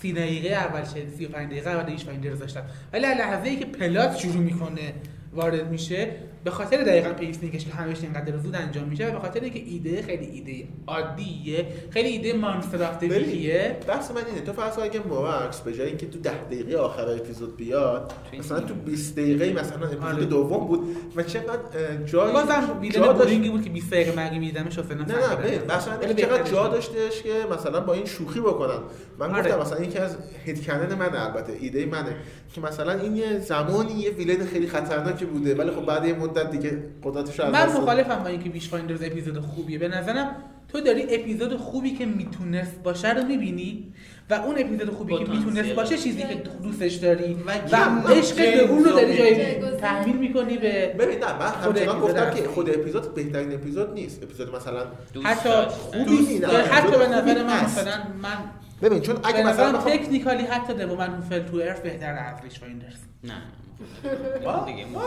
سی 0.00 0.12
دقیقه 0.12 0.54
اول 0.54 0.82
چه 0.82 1.06
35 1.18 1.50
دقیقه 1.50 1.70
اول 1.70 1.90
Witchfinders 1.90 2.38
داشتم. 2.38 2.62
ولی 2.92 3.06
از 3.06 3.18
لحظه 3.18 3.48
ای 3.48 3.56
که 3.56 3.66
plot 3.66 4.16
شروع 4.16 4.36
می‌کنه 4.36 4.94
وارد 5.32 5.70
میشه 5.70 6.10
به 6.44 6.50
خاطر 6.50 6.84
دقیقا 6.84 7.12
pacing 7.12 7.51
ش 7.51 7.64
که 7.64 7.72
همش 7.72 8.02
اینقدر 8.02 8.38
زود 8.38 8.54
انجام 8.54 8.84
میشه 8.88 9.08
و 9.08 9.10
به 9.10 9.18
خاطر 9.18 9.40
اینکه 9.40 9.58
ایده 9.58 10.02
خیلی 10.02 10.26
ایده 10.26 10.68
عادیه 10.86 11.66
خیلی 11.90 12.08
ایده 12.08 12.32
monster 12.32 12.82
of 12.82 12.96
ببین 13.04 13.72
بحث 13.88 14.10
من 14.10 14.26
اینه 14.26 14.40
تو 14.40 14.52
فرض 14.52 14.78
اگه 14.78 15.00
موکس 15.08 15.60
به 15.60 15.72
جای 15.72 15.88
اینکه 15.88 16.06
تو 16.06 16.18
10 16.18 16.30
دقیقه 16.44 16.76
آخر 16.76 17.08
اپیزود 17.08 17.56
بیاد 17.56 18.12
مثلا 18.38 18.60
تو 18.60 18.74
20 18.74 19.16
دقیقه 19.16 19.52
مثلا 19.52 19.86
اپیزود 19.86 20.04
آره. 20.04 20.24
دوم 20.24 20.66
بود 20.66 20.96
و 21.16 21.22
چقدر 21.22 21.50
اه، 21.52 22.04
جایی 22.06 22.32
بازم 22.32 22.80
داشت- 22.92 23.18
بورینگی 23.18 23.50
بود 23.50 23.64
که 23.64 23.70
20 23.70 23.90
دقیقه 23.90 24.26
مگه 24.26 24.38
میدمش 24.38 24.78
حسین 24.78 24.98
نه 24.98 25.04
نه 25.04 25.76
مثلا 25.76 26.12
چقدر 26.12 26.42
جا 26.42 26.68
داشتش 26.68 27.22
که 27.22 27.32
مثلا 27.52 27.80
با 27.80 27.92
این 27.94 28.04
شوخی 28.04 28.40
بکنن. 28.40 28.78
من 29.18 29.30
آره. 29.34 29.42
گفتم 29.42 29.60
مثلا 29.60 29.84
یکی 29.84 29.98
از 29.98 30.16
هدکنن 30.46 30.94
من 30.94 31.16
البته 31.16 31.52
ایده 31.60 31.86
منه. 31.86 32.16
که 32.54 32.60
مثلا 32.60 32.92
این 32.92 33.16
یه 33.16 33.38
زمانی 33.38 33.92
یه 33.92 34.10
ویلن 34.10 34.46
خیلی 34.46 34.66
خطرناکی 34.66 35.24
بوده 35.24 35.54
ولی 35.54 35.70
خب 35.70 35.86
بعد 35.86 36.04
یه 36.04 36.12
مدت 36.32 36.50
دیگه 36.50 36.78
قدرتش 37.02 37.38
رو 37.38 37.44
از 37.46 37.52
من 37.52 37.64
دست 37.64 37.74
داد. 37.74 37.82
مخالفم 37.82 38.22
با 38.22 38.28
اینکه 38.28 38.48
بیش 38.50 38.68
فایندرز 38.68 39.02
اپیزود 39.02 39.38
خوبیه 39.40 39.78
به 39.78 39.88
نظرم 39.88 40.36
تو 40.68 40.80
داری 40.80 41.02
اپیزود 41.14 41.56
خوبی 41.56 41.90
که 41.90 42.06
می‌تونست 42.06 42.82
باشه 42.82 43.14
رو 43.14 43.24
می‌بینی 43.24 43.92
و 44.30 44.34
اون 44.34 44.54
اپیزود 44.58 44.90
خوبی 44.90 45.18
که. 45.18 45.30
می‌تونست 45.30 45.70
باشه 45.72 45.96
چیزی 45.98 46.22
که 46.22 46.42
دوستش 46.62 46.94
داری 46.94 47.36
و 47.72 47.78
عشق 48.10 48.36
به 48.36 48.60
اون 48.68 48.84
رو 48.84 48.90
داری 48.90 49.18
جای. 49.18 49.76
تحمیل 49.80 50.16
می‌کنی 50.16 50.58
به 50.58 50.94
ببین 50.98 51.18
نه 51.18 51.38
من 51.38 51.46
خود 51.46 51.78
همچنان 51.78 51.96
اپیزود 51.96 52.16
گفتم 52.16 52.30
که. 52.42 52.48
خود 52.48 52.70
اپیزود 52.70 53.14
بهترین 53.14 53.54
اپیزود 53.54 53.92
نیست 53.94 54.22
اپیزود 54.22 54.54
مثلا 54.56 54.86
دوست 55.12 55.26
حتی. 55.26 55.48
خوبی 55.70 56.04
دوست- 56.04 56.30
نیست. 56.30 56.44
حتی 56.44 56.98
به 56.98 57.06
نظر 57.08 57.42
من. 57.44 57.64
مثلا 57.64 57.92
من 58.22 58.36
ببین 58.82 59.00
چون 59.00 59.16
اگه 59.24 59.46
مثلا 59.46 59.72
تکنیکالی 59.72 60.42
حتی 60.44 60.74
دو 60.74 60.96
من 60.96 61.20
فل 61.20 61.38
تو 61.42 61.56
ارث 61.56 61.80
بهتر 61.80 62.12
از 62.12 62.44
ریش 62.44 62.58
فایندرز 62.60 62.98
نه 63.24 63.32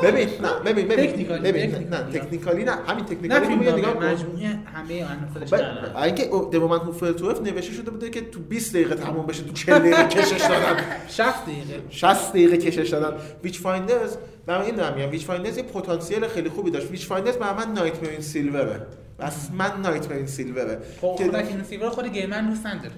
ببین 0.03 0.29
نه 0.41 0.59
ببین 0.65 0.87
ببین. 0.87 1.07
تکنیکالی، 1.11 1.51
ببین 1.51 1.71
نه 1.89 1.97
تکنیکالی. 2.19 2.63
نه. 2.63 2.71
همین 2.87 3.05
تکنیکالی 3.05 3.55
میگه 3.55 3.71
نگاه 3.71 3.93
مجموعه 3.93 4.59
همه 4.73 5.05
عناصرش 5.11 5.49
ب- 5.53 5.55
نه،. 5.55 6.01
اینکه 6.01 6.29
دومن 6.51 6.77
هوفر 6.79 7.11
توف 7.11 7.41
نوشته 7.41 7.73
شده 7.73 7.91
بوده 7.91 8.09
که 8.09 8.21
تو 8.21 8.39
20 8.39 8.73
دقیقه 8.73 8.95
تموم 8.95 9.25
بشه 9.25 9.43
تو 9.43 9.53
40 9.53 9.79
دقیقه 9.79 10.03
کشش 10.07 10.41
دادن. 10.41 10.77
60 11.07 11.45
دقیقه. 11.45 11.81
60 11.89 12.29
دقیقه 12.33 12.57
کشش 12.57 12.89
دادن. 12.89 13.17
Witchfinders 13.43 14.17
من 14.47 14.61
این 14.61 14.75
دارم 14.75 14.97
میگم 14.97 15.11
Witchfinders 15.11 15.57
یه 15.57 15.63
پتانسیل 15.63 16.27
خیلی 16.27 16.49
خوبی 16.49 16.71
داشت. 16.71 16.91
Witchfinders 16.91 17.35
برای 17.37 17.65
من 17.65 17.73
Nightmare 17.73 18.21
in 18.21 18.35
Silver 18.35 18.75
ه 18.75 18.81
بس 19.19 19.49
من 19.57 19.71
Nightmare 19.83 20.25
in 20.27 20.39
Silver 20.39 20.72
ه 20.72 20.77
خب 21.01 21.15
که 21.17 21.29
که 21.29 21.63
Silver 21.69 21.89
خود 21.89 22.07
گیمن 22.07 22.41
دوست 22.41 22.65
نداره. 22.65 22.91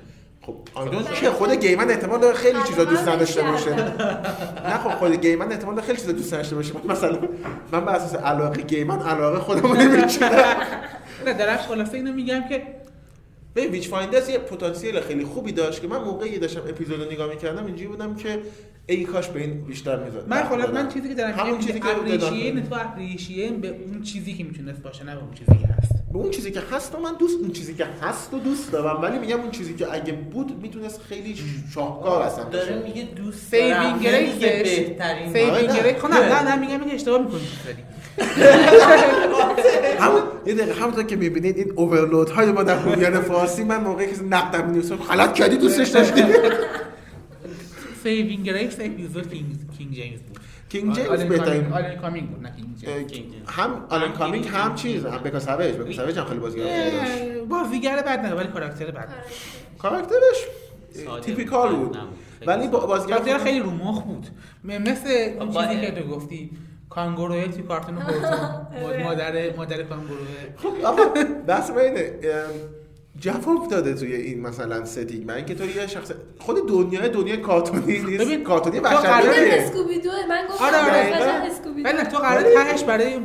خب 0.48 0.56
آیدون 0.74 1.04
که 1.04 1.30
خود 1.30 1.52
گیمن 1.52 1.90
احتمال 1.90 2.20
داره 2.20 2.36
خیلی 2.36 2.60
چیزا 2.68 2.84
دوست 2.84 3.08
نداشته 3.08 3.42
باشه. 3.42 3.76
نه 3.76 4.78
خب 4.78 4.90
خود 4.90 5.16
گیمن 5.16 5.52
احتمال 5.52 5.76
داره 5.76 5.88
خیلی 5.88 6.00
چیزا 6.00 6.12
دوست 6.12 6.34
نداشته 6.34 6.56
باشه. 6.56 6.74
من 6.74 6.92
مثلا 6.92 7.20
من 7.72 7.86
بر 7.86 7.96
اساس 7.96 8.16
علاقه 8.16 8.62
گیمن 8.62 9.00
علاقه 9.00 9.40
خودم 9.40 9.62
رو 9.62 9.74
نمیچینم. 9.74 10.32
نه 11.26 11.34
درش 11.34 11.60
خلاصه 11.60 11.94
اینو 11.94 12.14
میگم 12.14 12.44
که 12.50 12.64
به 13.54 13.68
Witchfinders 13.68 14.30
یه 14.30 14.38
پتانسیل 14.38 15.02
خیلی 15.02 15.26
خوبی 15.26 15.52
داشت 15.52 15.82
که 15.82 15.88
من 15.88 16.02
موقعی 16.02 16.40
داشتم 16.40 16.62
اپیزود 16.70 17.02
رو 17.02 17.12
نگاه 17.12 17.30
می‌کردم 17.30 17.66
اینجوری 17.66 17.88
بودم 17.88 18.16
که 18.16 18.42
ای 18.90 19.04
کاش 19.04 19.28
به 19.28 19.40
این 19.40 19.62
بیشتر 19.62 20.04
می‌زد. 20.04 20.28
من 20.28 20.44
خلاص 20.44 20.70
من 20.70 20.90
چیزی 20.90 21.10
که 21.10 21.16
دارم 21.16 21.32
همون 21.32 21.60
چیزی 21.60 21.80
که 21.80 21.90
appreciation 21.90 22.64
تو 22.64 22.76
appreciation 22.76 23.62
به 23.62 23.68
اون 23.68 24.02
چیزی 24.02 24.34
که 24.34 24.44
می‌تونست 24.44 24.82
باشه 24.82 25.04
نه 25.04 25.16
به 25.16 25.22
اون 25.22 25.34
چیزی 25.34 25.52
که 25.52 25.68
هست. 25.68 25.92
به 26.14 26.20
اون 26.20 26.32
چیزی 26.32 26.52
که 26.52 26.62
هست 26.72 26.96
و 26.96 27.00
من 27.00 27.14
دوست 27.20 27.40
اون 27.42 27.52
چیزی 27.52 27.74
که 27.74 27.86
هست 28.02 28.34
و 28.34 28.40
دوست 28.40 28.72
دارم 28.72 29.02
ولی 29.02 29.20
میگم 29.20 29.40
اون 29.40 29.52
چیزی 29.52 29.74
که 29.74 29.94
اگه 29.94 30.14
بود 30.14 30.62
می‌تونست 30.62 31.02
خیلی 31.02 31.36
شاهکار 31.74 32.22
اصلا 32.22 32.44
داره 32.44 32.84
میگه 32.84 33.04
دوست 33.16 33.52
دارم 33.52 34.00
saving 34.00 34.34
بهترین 34.64 35.02
آره، 35.02 35.34
saving 35.34 35.70
نه. 35.70 35.82
grace 35.82 36.02
خب 36.02 36.10
نه 36.10 36.20
نه 36.20 36.44
نه. 36.44 36.56
میگم 36.56 36.90
که 36.90 36.96
اشتباه 36.96 37.22
می‌کنی 37.22 37.42
همون 40.04 40.22
یه 40.46 40.54
دقیقه 40.54 40.82
همونطور 40.82 41.04
که 41.04 41.16
می‌بینید 41.16 41.58
این 41.58 41.74
overload 41.76 42.30
های 42.30 42.52
ما 42.52 42.64
در 42.64 42.78
هویان 42.78 43.22
فارسی 43.22 43.64
من 43.64 43.84
موقعی 43.84 44.08
که 44.08 44.24
نقدم 44.24 44.70
نیوسم 44.70 44.96
غلط 44.96 45.34
کردی 45.34 45.58
دوستش 45.58 45.90
داشتی. 45.90 46.24
saving 48.04 48.46
grace 48.46 48.74
اپیزود 48.80 49.30
کینگ 49.34 49.56
کینگ 49.78 49.94
جیمز 49.94 50.22
بود 50.22 50.40
کینگ 50.70 50.96
جیمز 50.96 51.24
بهترین 51.24 51.74
آلن 51.74 51.96
کامینگ 51.96 52.30
بود 52.30 52.44
نه 52.44 52.52
کینگ 52.56 53.08
جیمز. 53.08 53.34
هم 53.48 53.86
آلن 53.90 54.12
کامینگ 54.12 54.48
هم 54.48 54.76
چیز 54.76 55.06
هم 55.06 55.18
بکا 55.24 55.40
سویج 55.40 55.76
بکا 55.76 55.92
سویج 55.92 56.18
هم 56.20 56.26
خیلی 56.26 56.40
بازیگر 56.40 56.92
بازیگر 57.50 57.96
بد 58.02 58.20
نه 58.20 58.34
ولی 58.34 58.48
کاراکتر 58.48 58.92
بد 58.92 59.08
کاراکترش 59.78 60.38
typical 61.22 61.76
بود. 61.76 61.98
ولی 62.48 62.68
با- 62.68 62.86
بازیگر 62.86 63.38
خیلی 63.38 63.60
رو 63.60 63.72
مخ 63.72 64.04
بود. 64.04 64.28
مثل 64.64 65.10
اون 65.40 65.50
با- 65.50 65.66
چیزی 65.66 65.82
که 65.82 65.92
تو 65.92 66.08
گفتی 66.08 66.52
کانگوروه 66.90 67.48
توی 67.48 67.64
کارتون 67.64 67.98
هورتون 68.02 69.04
مادر 69.04 69.56
مادر 69.56 69.84
کانگوروه 69.84 70.28
خب 70.58 70.86
آقا 70.86 71.04
من 71.74 71.78
اینه 71.82 72.14
جواب 73.20 73.68
داده 73.72 73.94
توی 73.94 74.14
این 74.16 74.40
مثلا 74.42 74.86
ستینگ 74.86 75.28
من 75.28 75.34
اینکه 75.34 75.56
تو 75.56 75.66
یه 75.66 75.88
شخص 75.88 76.12
خود 76.40 76.70
دنیای 76.70 77.10
دنیای 77.10 77.38
کارتونی 77.38 78.00
نیست. 78.00 78.24
ببین، 78.24 78.44
کارتونی 78.44 78.80
تو 78.80 78.88
قراره- 78.88 79.26
من 79.28 79.32
بشریه 79.46 79.54
اسکوبی 79.64 80.00
دو 80.00 80.10
من 80.30 80.42
گفتم 80.50 80.64
آره، 80.66 80.78
آره. 80.78 81.52
اسکوبی 81.52 81.84
تو 82.04 82.18
قرار 82.18 82.42
تهش 82.44 82.84
برای 82.84 83.20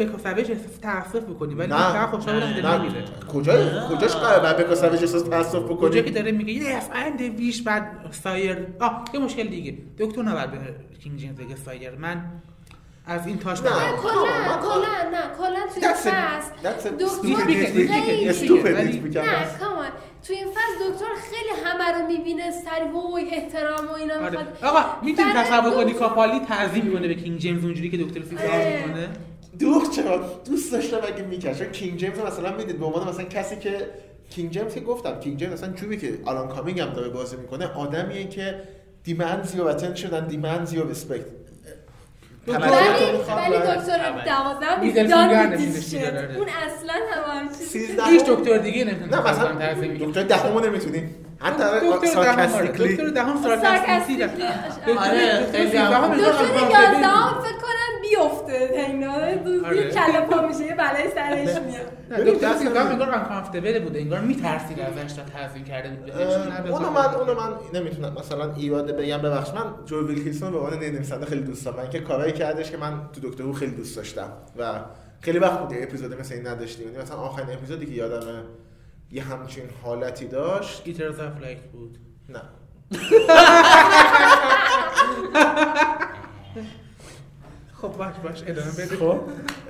احساس 0.51 0.77
تأسف 0.83 1.25
بکنی 1.25 1.55
ولی 1.55 1.69
نه. 1.69 1.93
من 2.01 2.07
خوشحال 2.07 2.41
که 2.41 2.47
نمیره 2.67 3.05
کجای 3.33 3.67
کجاش 3.91 4.17
قرار 4.17 4.41
بر 4.41 4.63
بکا 4.63 4.75
سویج 4.75 5.01
احساس 5.01 5.23
تاسف 5.23 5.55
کجا 5.55 5.63
بکنی 5.75 6.03
که 6.03 6.11
داره 6.11 6.33
میگه 6.33 6.53
یه 6.53 6.81
اند 6.93 7.21
ویش 7.21 7.63
بعد 7.63 7.93
سایر 8.11 8.67
آه 8.81 9.05
یه 9.15 9.21
مشکل 9.21 9.49
دیگه. 9.49 9.79
دکتر 9.99 10.23
نباید 10.23 10.51
به 10.51 10.59
کینگ 11.03 11.17
جیمز 11.19 11.37
بگه 11.37 11.57
سایر 11.57 11.91
من 11.99 12.25
از 13.07 13.27
این 13.27 13.39
تاش 13.39 13.63
نه. 13.63 13.69
کلا 14.03 14.23
کلا 14.63 15.11
نه 15.13 15.23
کلا 15.39 15.61
توی 15.75 15.83
That's 15.83 16.07
a- 16.07 16.09
فصل 16.09 16.91
دکتر 16.91 17.45
خیلی-. 18.01 18.29
نه 19.15 19.59
come 19.61 19.80
on 19.80 19.89
توی 20.27 20.37
این 20.37 20.47
فصل 20.47 20.91
دکتر 20.91 21.05
خیلی 21.31 21.51
همه 21.65 21.99
رو 21.99 22.07
می‌بینه 22.07 22.51
سری 22.51 22.89
وای 22.95 23.31
احترام 23.35 23.89
و 23.89 23.93
اینا 23.93 24.15
آره. 24.15 24.31
می‌خواد 24.31 24.47
آقا 24.63 24.85
می‌تونی 25.03 25.33
تصور 25.33 25.71
کنی 25.71 25.93
کاپالدی 25.93 26.41
تعظیم 26.41 26.93
کنه 26.93 27.09
به 27.09 27.15
کینگ 27.15 27.39
جیمز 27.39 27.65
اونجوری 27.65 27.91
که 27.91 27.97
دکتر 27.97 28.21
فیزیک 28.21 28.39
اه. 28.51 28.87
می‌کنه 28.87 29.09
دروغ 29.59 29.91
چرا 29.91 30.17
دوست 30.45 30.73
داشتم 30.73 30.97
اگه 30.97 31.23
می‌کرد 31.23 31.59
چون 31.59 31.67
کینگ 31.69 31.99
جیمز 31.99 32.19
مثلا 32.19 32.57
می‌دید 32.57 32.79
به 32.79 32.87
عنوان 32.87 33.09
مثلا 33.09 33.25
کسی 33.25 33.57
که 33.57 33.91
کینگ 34.31 34.51
جیمز 34.51 34.75
که 34.75 34.81
گفتم 34.81 35.21
کینگ 35.21 35.39
جیمز 35.39 35.53
مثلا 35.53 35.73
جوری 35.73 35.97
که 35.97 36.19
آلان 36.25 36.49
کامینگ 36.49 36.81
هم 36.81 36.91
داره 36.91 37.09
بازی 37.09 37.37
می‌کنه 37.37 37.67
آدمیه 37.67 38.29
که 38.29 38.63
demands 39.05 39.55
your 39.55 39.69
attention 39.71 40.15
and 40.15 40.29
demands 40.29 40.73
your 40.73 40.87
respect 40.87 41.25
ولی 42.47 42.57
ولی. 42.57 43.59
دکتر 43.59 44.01
اول. 44.01 44.25
دوازدهم 44.25 44.81
middle 44.81 45.07
is 45.07 45.11
finger 45.11 45.43
done 45.45 45.51
with 45.51 45.61
نمی‌دونست 45.61 45.81
this 45.87 45.91
چی 45.91 46.01
shit. 46.01 46.05
داره. 46.13 46.37
اون 46.37 46.47
اصلا 46.49 46.95
هم 48.05 48.11
هیچ 48.11 48.25
دکتر 48.25 48.59
دیگه 48.59 48.85
نمی‌تونه 48.85 49.17
نه 49.17 49.31
مثلا. 49.31 50.07
دکتر 50.07 50.23
دهمو 50.23 50.61
نمی‌تونی 50.61 51.09
حتی 51.41 51.65
دکتر 51.65 52.23
دهم 52.23 52.39
آره. 52.39 52.47
sarcastically 52.49 52.95
دکتر 52.97 53.09
دهم 53.09 53.43
sarcastically. 53.43 54.19
sarcastically 54.19 54.97
آره، 54.99 55.47
خیلی 55.53 55.67
دکتر 55.69 55.75
یازدهم 55.75 56.15
فکر 56.15 56.23
کنم 56.23 56.33
بیو 57.01 57.72
میفته 58.19 58.71
اینا 58.89 59.13
آره. 59.13 59.77
یه 59.77 59.91
کله 59.91 60.21
پا 60.21 60.47
میشه 60.47 60.67
یه 60.67 60.75
بلای 60.75 61.11
سرش 61.15 61.63
میاد. 61.63 62.27
دکتر 62.27 62.55
سیزدهم 62.55 62.91
انگار 62.91 63.11
uncomfortable 63.11 63.79
بود 63.79 63.97
انگار 63.97 64.21
میترسید 64.21 64.81
ازش 64.81 65.13
تا 65.13 65.23
تزیین 65.23 65.65
کرده 65.65 65.91
بود 65.91 66.11
اونو. 66.71 66.91
من 66.91 67.15
اونو 67.15 67.35
من 67.35 67.55
نمی‌تونم 67.75 68.13
مثلا 68.19 68.55
ایراد 68.55 68.97
بگم 68.97 69.19
ببخش 69.19 69.51
من 69.51 69.75
جوی 69.87 70.07
ویلکینسون 70.07 70.51
به 70.51 70.59
عنوان 70.59 70.79
نویسنده 70.79 71.27
خیلی 71.27 71.43
دوست 71.43 71.65
دارم. 71.65 71.77
من 71.77 71.91
که 71.91 72.01
کارایی 72.01 72.33
کردش 72.33 72.71
که 72.71 72.77
من 72.77 73.09
تو 73.13 73.21
دکتر 73.31 73.45
رو 73.45 73.53
خیلی 73.53 73.73
دوست 73.73 73.97
داشتم 73.97 74.33
و 74.59 74.81
خیلی 75.21 75.39
وقت 75.39 75.59
بود 75.61 75.73
یه 75.73 75.83
اپیزود 75.83 76.21
مثل 76.21 76.35
این 76.35 76.47
نداشتیم. 76.47 76.87
یعنی 76.87 76.99
مثلا 76.99 77.17
آخرین 77.17 77.51
اپیزودی 77.51 77.87
که 77.87 77.93
یادمه 77.93 78.43
یه 79.11 79.23
همچین 79.23 79.65
حالتی 79.83 80.27
داشت. 80.27 80.85
گیترز 80.85 81.21
اف 81.21 81.41
لایک 81.41 81.59
بود. 81.59 81.99
نه. 82.29 82.43
خب 87.83 87.97
باش 87.97 88.15
باش 88.25 88.43
ادامه 88.47 88.71
بده. 88.71 88.97
خب. 88.97 89.21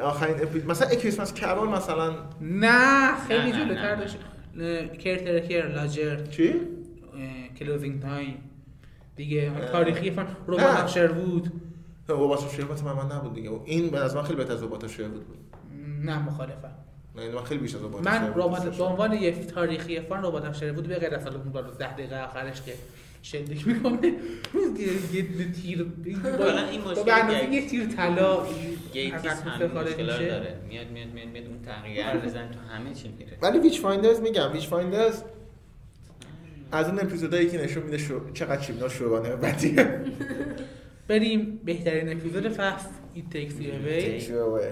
آخرین 0.03 0.35
اپیزود 0.35 0.71
مثلا 0.71 0.95
کریسمس 0.95 1.35
کرول 1.35 1.69
مثلا 1.69 2.15
نه 2.41 3.17
خیلی 3.29 3.53
جلوتر. 3.53 3.95
داشت 3.95 4.17
کرترکر 4.99 5.69
لاجر 5.69 6.27
چی؟ 6.27 6.55
کلوزینگ 7.59 8.03
تایم 8.03 8.51
دیگه 9.17 9.53
تاریخی 9.73 10.11
فن. 10.11 10.27
رومان 10.47 10.87
شروود 10.87 11.53
ربات 12.09 12.51
شربت 12.57 12.85
من 12.85 12.93
من 12.93 13.17
نبود 13.17 13.35
دیگه. 13.35 13.51
این 13.65 13.91
به 13.91 13.99
از 13.99 14.17
من 14.17 14.23
خیلی 14.23 14.37
بهتر 14.37 14.53
از 14.53 14.63
ربات 14.63 14.87
شربت 14.87 15.11
بود. 15.11 15.37
نه 16.03 16.19
مخالفم. 16.19 16.75
من 17.15 17.45
خیلی 17.45 17.61
بیش 17.61 17.75
از 17.75 17.83
ربات 17.85 18.07
من 18.07 18.29
ربات 18.35 18.77
به. 18.77 18.85
عنوان 18.85 19.13
یه 19.13 19.45
تاریخی 19.45 20.01
فان 20.01 20.23
ربات 20.25 20.65
بود 20.73 20.89
به 20.89 20.99
غیر 20.99 21.15
از 21.15 21.23
حالا 21.25 21.41
اون 21.41 21.53
رو 21.53 21.71
10 21.71 21.93
دقیقه 21.93 22.25
آخرش 22.25 22.63
که 22.63 22.73
شلیک 23.23 23.67
می‌کنه 23.69 24.07
یه 24.07 25.15
یه 25.15 25.53
تیر 25.53 25.87
حالا 26.39 26.69
این 26.69 26.83
با 26.83 26.91
مشکل 26.91 27.05
به 27.05 27.13
اندازه 27.13 27.41
گیت- 27.47 27.53
یه 27.53 27.67
تیر 27.69 27.85
طلا 27.87 28.47
گیتیس 28.93 29.15
اتمسفر 29.15 29.49
همین 29.51 29.69
خارج 29.69 29.89
مشکلا 29.89 30.17
رو 30.17 30.23
میشه. 30.23 30.31
داره. 30.31 30.57
میاد 30.69 30.91
میاد 30.91 31.09
میاد 31.15 31.29
میاد 31.29 31.47
اون 31.47 31.63
تغییر 31.63 32.07
بزن 32.17 32.51
تو 32.51 32.59
همه 32.75 32.95
چی 32.95 33.09
میره. 33.19 33.33
ولی 33.43 33.59
ویچ 33.59 33.81
فایندرز 33.81 34.21
میگم 34.21 34.53
ویچ 34.53 34.67
فایندرز 34.69 35.23
از 36.73 36.89
اون 36.89 36.99
اپیزودایی 37.01 37.51
که 37.51 37.59
نشون 37.65 37.83
میده 37.83 37.99
شو... 37.99 38.21
چقدر 38.35 38.61
چیمنا 38.61 38.89
شورانه 38.89 39.37
بدیه. 39.37 40.01
بریم 41.09 41.61
بهترین 41.65 42.13
اپیزود 42.17 42.49
فصل. 42.49 42.89
ایت 43.15 43.31
تیکس 43.31 43.55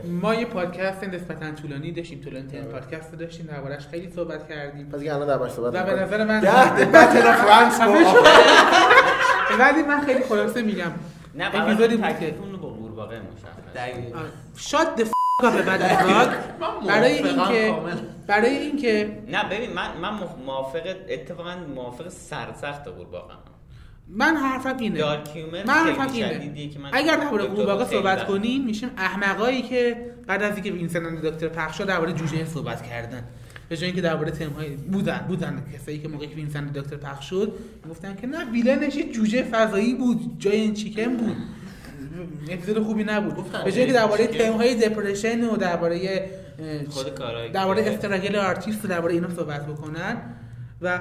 ما 0.07 0.35
یه 0.35 0.45
پادکست 0.45 1.05
نسبتا 1.05 1.51
طولانی 1.63 1.93
داشتیم 1.93 2.21
طولانی 2.21 2.47
ترین 2.49 2.65
پادکست 2.65 3.13
رو 3.13 3.19
داشتیم 3.19 3.47
دربارش 3.47 3.87
خیلی 3.87 4.11
صحبت 4.11 4.49
کردیم. 4.49 4.89
پس 4.89 4.99
دیگه 4.99 5.15
الان 5.15 5.29
دربارش 5.29 5.53
صحبت 5.53 5.75
و 5.75 5.85
به. 5.85 6.03
نظر 6.03 6.25
من 6.25 6.41
ده 6.41 6.85
بتل 6.85 7.27
اف 7.27 7.45
فرانس 7.45 7.81
ولی 9.61 9.83
من 9.83 10.01
خیلی 10.01 10.21
خلاصه 10.25 10.63
میگم 10.63 10.93
نه 11.35 11.47
اپیزودی 11.47 11.73
اپیزودی 11.73 11.97
بود 11.97 12.19
که 12.19 12.31
با 12.63 12.69
قورباغه 12.69 13.21
مشخص. 13.21 14.57
شاد 14.57 14.95
د 14.97 15.09
به 15.43 15.63
بعد 15.63 15.81
برای 16.89 17.13
اینکه. 17.13 17.75
برای 18.27 18.57
اینکه 18.57 19.23
نه 19.29 19.45
ببین 19.45 19.73
من 19.73 19.97
من 20.03 20.11
موافق 20.47 20.83
اتفاقا 21.09 21.57
موافق 21.75 22.09
سرسخت 22.09 22.89
قورباغه 22.89 23.35
من 24.13 24.37
حرفم 24.37 24.77
اینه. 24.77 25.05
من 25.67 25.75
حرفم 25.75 26.13
اینه. 26.13 26.69
که 26.69 26.79
من 26.79 26.91
اگر 26.93 27.17
درباره 27.17 27.43
دکتر 27.43 27.55
قورباغه 27.55 27.85
صحبت 27.85 28.27
کنیم 28.27 28.65
میشیم 28.65 28.91
احمقایی 28.97 29.63
که 29.63 29.97
بعد 30.27 30.43
از 30.43 30.55
اینکه 30.55 30.73
وینسنت 30.73 31.23
دکتر 31.23 31.49
پخش 31.49 31.79
شد 31.79 31.87
درباره 31.87 32.13
جوجه 32.13 32.45
صحبت 32.45 32.83
کردن. 32.83 33.25
به 33.69 33.77
جای 33.77 33.87
اینکه 33.87 34.03
درباره 34.03 34.31
تم‌های 34.31 34.69
بودن 34.69 35.25
بودن 35.29 35.63
کسایی 35.75 35.99
که 35.99 36.09
موقعی 36.09 36.29
که 36.29 36.35
وینسنت 36.35 36.73
دکتر 36.73 36.97
پخش 36.97 37.31
شد 37.31 37.53
گفتن 37.91 38.17
که 38.21 38.27
نه 38.27 38.51
villain 38.51 38.87
ش 38.87 38.97
جوجه 39.13 39.43
فضایی 39.43 39.95
بود. 39.95 40.37
جای 40.39 40.57
این 40.57 40.75
chicken 40.75 41.17
بود. 41.17 41.37
اپیزود 42.49 42.83
خوبی 42.83 43.05
نبود. 43.05 43.35
به 43.65 43.73
جای 43.73 43.81
اینکه 43.81 43.93
درباره 43.93 44.27
chicken. 44.27 44.39
تم‌های 44.39 44.75
depression 44.75 45.45
و 45.45 45.57
درباره 45.57 46.31
درباره 47.53 47.83
struggle 47.83 48.37
artist 48.37 48.87
درباره 48.87 49.15
اینا 49.15 49.31
صحبت 49.31 49.67
بکنن 49.67 50.17
و 50.83 51.01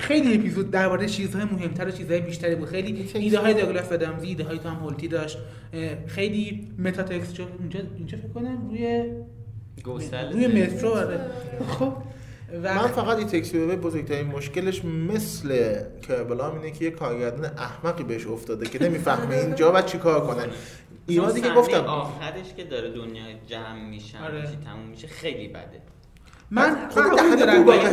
خیلی 0.00 0.34
اپیزود 0.34 0.70
درباره 0.70 1.06
چیزهای 1.06 1.44
مهمتر 1.44 1.88
و 1.88 1.90
چیزهای 1.90 2.20
بیشتری 2.20 2.54
بود. 2.54 2.68
خیلی 2.68 3.08
ایده 3.14 3.38
های 3.38 3.54
داگلاس 3.54 3.92
آدامزی 3.92 4.26
ایده 4.26 4.44
های 4.44 4.58
تام 4.58 4.76
هولتی 4.76 5.08
داشت. 5.08 5.38
خیلی 6.06 6.68
meta 6.78 7.02
texture 7.02 7.46
اینجا 7.58 7.80
اینجا 7.96 8.18
فکر 8.18 8.28
کنم 8.28 8.68
روی 8.68 9.04
روی 10.32 10.46
مترو 10.46 10.90
آره. 10.90 11.20
خب 11.68 11.92
و 12.62 12.74
من 12.74 12.88
فقط 12.88 13.18
It 13.18 13.26
Takes 13.26 13.58
بزرگترین 13.58 14.26
مشکلش 14.26 14.84
مثل 14.84 15.74
Kerblam 16.08 16.58
اینه 16.58 16.70
که 16.70 16.84
یه 16.84 16.90
کارگردان 16.90 17.44
احمقی 17.44 18.04
بهش 18.04 18.26
افتاده 18.26 18.66
که 18.66 18.82
نمی‌فهمه 18.82 19.36
اینجا 19.36 19.72
و 19.74 19.82
چیکار 19.82 20.26
کنه. 20.26 20.46
ایرادی 21.06 21.40
که 21.40 21.50
گفتم. 21.50 21.84
آخرش 21.84 22.54
که 22.56 22.64
داره 22.64 22.90
دنیا 22.90 23.22
جمع 23.46 23.88
میشن 23.90 24.18
آره. 24.18 24.42
تموم 24.64 24.88
میشه 24.90 25.06
خیلی 25.06 25.48
بده. 25.48 25.80
من 26.50 26.76
خود 26.90 27.04
قبول 27.04 27.36
دهن 27.36 27.64
دارم. 27.64 27.88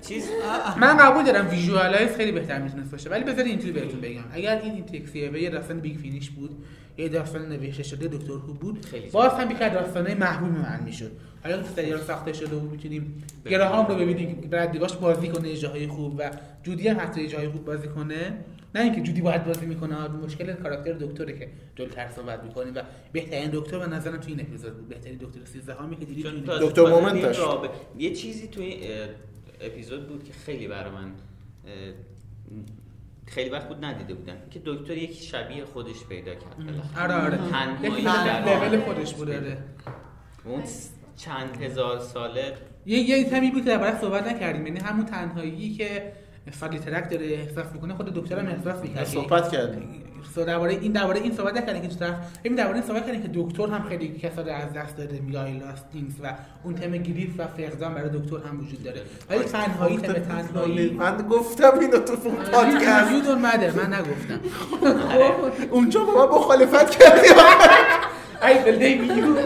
چیز؟ 0.00 0.28
من 0.76 0.96
قبول 0.96 1.24
دارم 1.24 1.50
visualize 1.50 2.16
خیلی 2.16 2.32
بهتر 2.32 2.58
می‌تونست 2.58 2.90
باشه 2.90 3.10
ولی 3.10 3.24
بذار 3.24 3.44
اینجوری 3.44 3.72
بهتون 3.72 4.00
بگم. 4.00 4.24
اگر 4.32 4.60
این 4.62 4.72
It 4.72 4.84
Takes 4.84 5.30
You 5.30 5.35
Away 5.35 5.42
یه 5.42 5.50
داستان 5.50 5.80
Big 5.80 5.96
Finish 5.96 6.30
بود 6.30 6.64
یه 6.98 7.08
داستان 7.08 7.48
نوشته 7.48 7.82
شده 7.82 8.08
دکتر 8.08 8.32
هو 8.32 8.54
بود 8.54 8.86
خیلی 8.86 9.10
باز 9.10 9.32
هم 9.32 9.50
یکی 9.50 9.64
از 9.64 9.72
داستانهای 9.72 10.14
محبوب 10.14 10.50
من 10.50 10.80
می‌شد. 10.84 11.12
حالا 11.44 11.62
که 11.62 11.68
سریال 11.76 12.00
ساخته 12.00 12.32
شده 12.32 12.56
و 12.56 12.60
می‌تونیم 12.60 13.24
گراهام 13.50 13.86
رو 13.86 13.94
ببینیم 13.94 14.40
که 14.50 14.56
ردیواش 14.56 14.92
بازی 14.92 15.28
کنه 15.28 15.56
جاهای 15.56 15.86
خوب 15.86 16.14
و 16.18 16.30
جودی 16.62 16.88
هم 16.88 17.00
حتی 17.00 17.20
یه 17.20 17.28
جاهای 17.28 17.48
خوب 17.48 17.64
بازی 17.64 17.88
کنه. 17.88 18.32
نه 18.74 18.80
اینکه 18.80 19.00
جودی 19.00 19.20
باید 19.20 19.44
بازی 19.44 19.66
می‌کنه 19.66 20.08
مشکل 20.08 20.52
کاراکتر 20.52 20.92
دکتره 20.92 21.38
که 21.38 21.48
جلوتر 21.76 22.08
صحبت 22.08 22.44
می‌کنیم 22.44 22.72
و 22.74 22.82
بهترین 23.12 23.50
دکتر 23.52 23.78
به 23.78 23.86
نظرم 23.86 24.16
تو 24.16 24.28
این 24.28 24.40
اپیزود 24.40 24.76
بود. 24.76 24.88
بهترین 24.88 25.18
دکتر 25.18 25.44
13 25.44 25.72
هامی 25.72 25.96
که 25.96 26.06
تو 26.06 26.28
این 26.28 26.44
تازه- 26.44 26.66
دکتر 26.66 26.82
مومنت 26.90 27.12
این 27.14 27.22
داشت. 27.22 27.40
یه 27.98 28.14
چیزی 28.14 28.48
توی 28.48 28.78
اه، 28.82 29.08
اپیزود 29.60 30.08
بود 30.08 30.24
که 30.24 30.32
خیلی 30.32 30.68
برای 30.68 30.90
من 30.90 31.12
خیلی 33.26 33.50
وقت 33.50 33.68
بود 33.68 33.84
ندیده 33.84 34.14
بودم. 34.14 34.36
که 34.50 34.60
دکتر 34.64 34.96
یکی 34.96 35.24
شبیه 35.24 35.64
خودش 35.64 36.04
پیدا 36.08 36.34
کرد. 36.34 36.56
آره 37.00 37.14
آره. 37.14 37.38
در 38.44 38.68
لول 38.68 38.80
خودش 38.80 39.14
بود 39.14 39.30
آره. 39.30 39.58
اون 40.44 40.62
چند 41.16 41.62
هزار 41.62 41.98
ساله 42.00 42.52
یه 42.86 42.98
یه 42.98 43.24
تمی 43.30 43.50
بود 43.50 43.64
که 43.64 43.68
درباره 43.70 44.00
صحبت 44.00 44.26
نکردیم 44.26 44.66
یعنی 44.66 44.78
همون 44.80 45.06
تنهایی 45.06 45.74
که 45.74 46.12
سالی 46.50 46.78
ترک 46.78 47.10
داره 47.10 47.26
احساس 47.26 47.66
می‌کنه 47.74 47.94
خود 47.94 48.14
دکتر 48.14 48.38
هم 48.38 48.46
احساس 48.46 48.82
می‌کنه 48.82 49.04
صحبت 49.04 49.48
کردیم. 49.48 49.98
درباره 50.46 50.72
این 50.72 50.92
درباره 50.92 51.20
این 51.20 51.32
صحبت 51.32 51.56
نکردیم 51.56 51.82
که 51.82 51.88
تو 51.88 51.94
طرف 51.94 52.14
ببین 52.44 52.56
درباره 52.56 52.76
این 52.76 52.86
صحبت 52.86 53.06
کردیم 53.06 53.22
که 53.22 53.30
دکتر 53.34 53.66
هم 53.66 53.82
خیلی 53.88 54.08
کسا 54.08 54.42
از 54.42 54.72
دست 54.72 54.96
داده 54.96 55.20
میای 55.20 55.58
لاستینگز 55.58 56.14
و 56.22 56.34
اون 56.64 56.74
تم 56.74 56.90
گریف 56.90 57.30
و 57.38 57.46
فقدان 57.46 57.94
برای 57.94 58.08
دکتر 58.08 58.36
هم 58.48 58.60
وجود 58.60 58.82
داره. 58.84 59.00
ولی 59.30 59.44
تنهایی 59.44 59.96
تم 59.98 60.12
تنهایی. 60.12 60.90
من 60.90 61.16
گفتم 61.16 61.78
اینو 61.78 61.98
تو 61.98 62.16
پادکست. 62.52 63.12
یو 63.12 63.20
دون 63.20 63.38
مدر 63.38 63.70
من 63.70 63.94
نگفتم. 63.94 64.40
اونجا 65.70 66.04
با 66.04 66.26
من 66.26 66.34
مخالفت 66.34 66.90
کردی. 66.90 67.28
ای 68.46 68.58
بلدی 68.58 68.94
میگو 68.94 69.34
و 69.34 69.38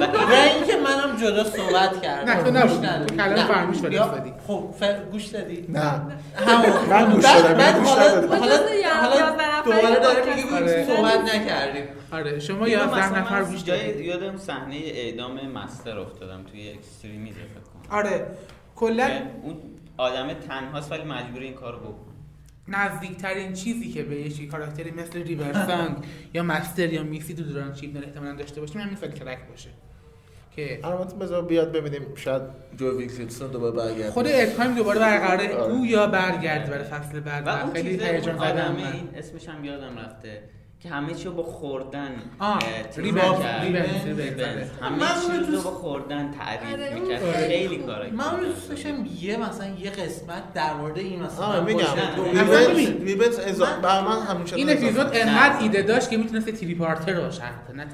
اینکه 0.55 0.77
منم 0.77 1.17
جدا 1.17 1.45
صحبت 1.45 2.03
کردم 2.03 2.33
نه، 2.33 2.43
تو 2.43 2.51
نبود. 2.51 2.87
تو 3.09 3.17
کلام. 3.17 3.47
فرموش 3.47 3.77
فرستادی. 3.79 4.33
خب 4.47 4.75
گوش 5.13 5.25
دادی 5.27 5.67
نه 5.69 5.81
همون 5.81 6.13
من 6.91 7.13
گوش 7.15 7.25
بعد- 7.25 7.43
دادم، 7.43 7.55
بعد 7.59 7.75
من 7.77 7.81
گوش 7.81 7.89
حالا. 7.89 8.05
حالا 8.41 9.63
دوباره 9.65 10.01
داره 10.01 10.55
آره. 10.57 10.87
صحبت 10.87 11.35
نکردیم 11.35 11.85
آره 12.13 12.39
شما 12.41 12.65
اینو 12.65 12.81
11 12.81 12.99
مثلا 12.99 13.19
نفر 13.21 13.45
گوش 13.45 13.65
جای 13.65 13.87
دادید 13.87 14.07
یاد 14.07 14.23
اون 14.23 14.37
صحنه 14.37 14.77
اعدام 14.77 15.33
مستر 15.55 15.99
افتادم 15.99 16.43
توی 16.51 16.71
Extremis 16.71 17.35
فکر 17.35 17.45
کنم 17.45 17.99
آره 17.99 18.27
کلا 18.77 19.09
اون 19.43 19.57
آدم 19.97 20.33
تنهاست 20.33 20.93
ولی 20.93 21.03
مجبور 21.05 21.41
این 21.43 21.55
کارو 21.55 21.79
بکنه 21.79 22.06
نزدیکترین 22.69 23.53
چیزی 23.53 23.93
که 23.93 24.03
به 24.03 24.21
یه 24.21 24.47
کاراکتری 24.47 24.91
مثل 24.91 25.23
ریور 25.23 25.65
سانگ 25.65 25.97
یا 26.35 26.43
مستر 26.43 26.93
یا 26.93 27.03
میسی 27.03 27.35
تو 27.35 27.43
دوران 27.43 27.73
چیبنال 27.73 28.05
احتمالاً 28.05 28.33
داشته 28.33 28.61
باشیم 28.61 28.81
همین 28.81 28.97
Solitract 28.97 29.39
باشه 29.49 29.71
که 30.57 30.81
البته 30.85 31.17
بذار 31.17 31.45
بیاد 31.45 31.73
ببینیم 31.73 32.15
شاید 32.15 32.43
جو 32.77 32.99
ویکسیلسون 32.99 33.51
دوباره 33.51 33.77
برگرده. 33.77 34.11
خود 34.11 34.27
ادکایم 34.29 34.75
دوباره 34.75 35.01
برقراره. 35.01 35.55
آره. 35.55 35.73
او 35.73 35.87
یا 35.87 36.07
برگرد 36.07 36.71
برای 36.71 36.85
فصل 36.85 37.21
بعد. 37.21 37.73
خیلی 37.73 38.05
هیجان 38.05 38.39
زده 38.39 38.95
این 38.95 39.09
اسمش 39.15 39.49
هم 39.49 39.65
یادم 39.65 39.99
رفته. 39.99 40.43
که 40.81 40.89
همه 40.89 41.15
چی 41.15 41.25
رو 41.25 41.33
با 41.33 41.43
خوردن 41.43 42.15
ریبنز 42.97 43.25
می‌کرد. 43.29 43.63
ریبنز 43.63 43.65
ریبنز. 43.65 44.07
ریبنز. 44.07 44.21
ریبنز. 44.21 44.69
همه 44.83 45.25
اونو 45.25 45.57
رو 45.57 45.63
با 45.63 45.71
خوردن 45.71 46.31
تعریف 46.31 46.73
آره، 46.73 46.95
می‌کرد. 46.95 47.35
خیلی 47.35 47.77
کارا 47.77 48.11
من 48.13 48.25
اون 48.25 48.41
دوست 48.41 48.69
داشتم 48.69 49.07
یه 49.21 49.37
مثلا 49.37 49.67
یه 49.67 49.91
قسمت 49.91 50.53
در 50.55 50.75
مورد 50.75 50.99
این 50.99 51.23
مثلا 51.23 51.65
میگم. 51.65 51.87
ریونج 53.01 53.35
اضافه 53.47 53.81
بر 53.81 54.01
من 54.01 54.23
همیشه 54.23 54.57
این 54.57 54.71
اپیزود 54.71 55.07
انقدر 55.13 55.59
ایده 55.61 55.83
داشت 55.83 56.11
که 56.11 56.17
می‌تونست 56.17 56.51
تری 56.51 56.75
پارتر 56.75 57.21
باشه 57.21 57.43
نه 57.75 57.87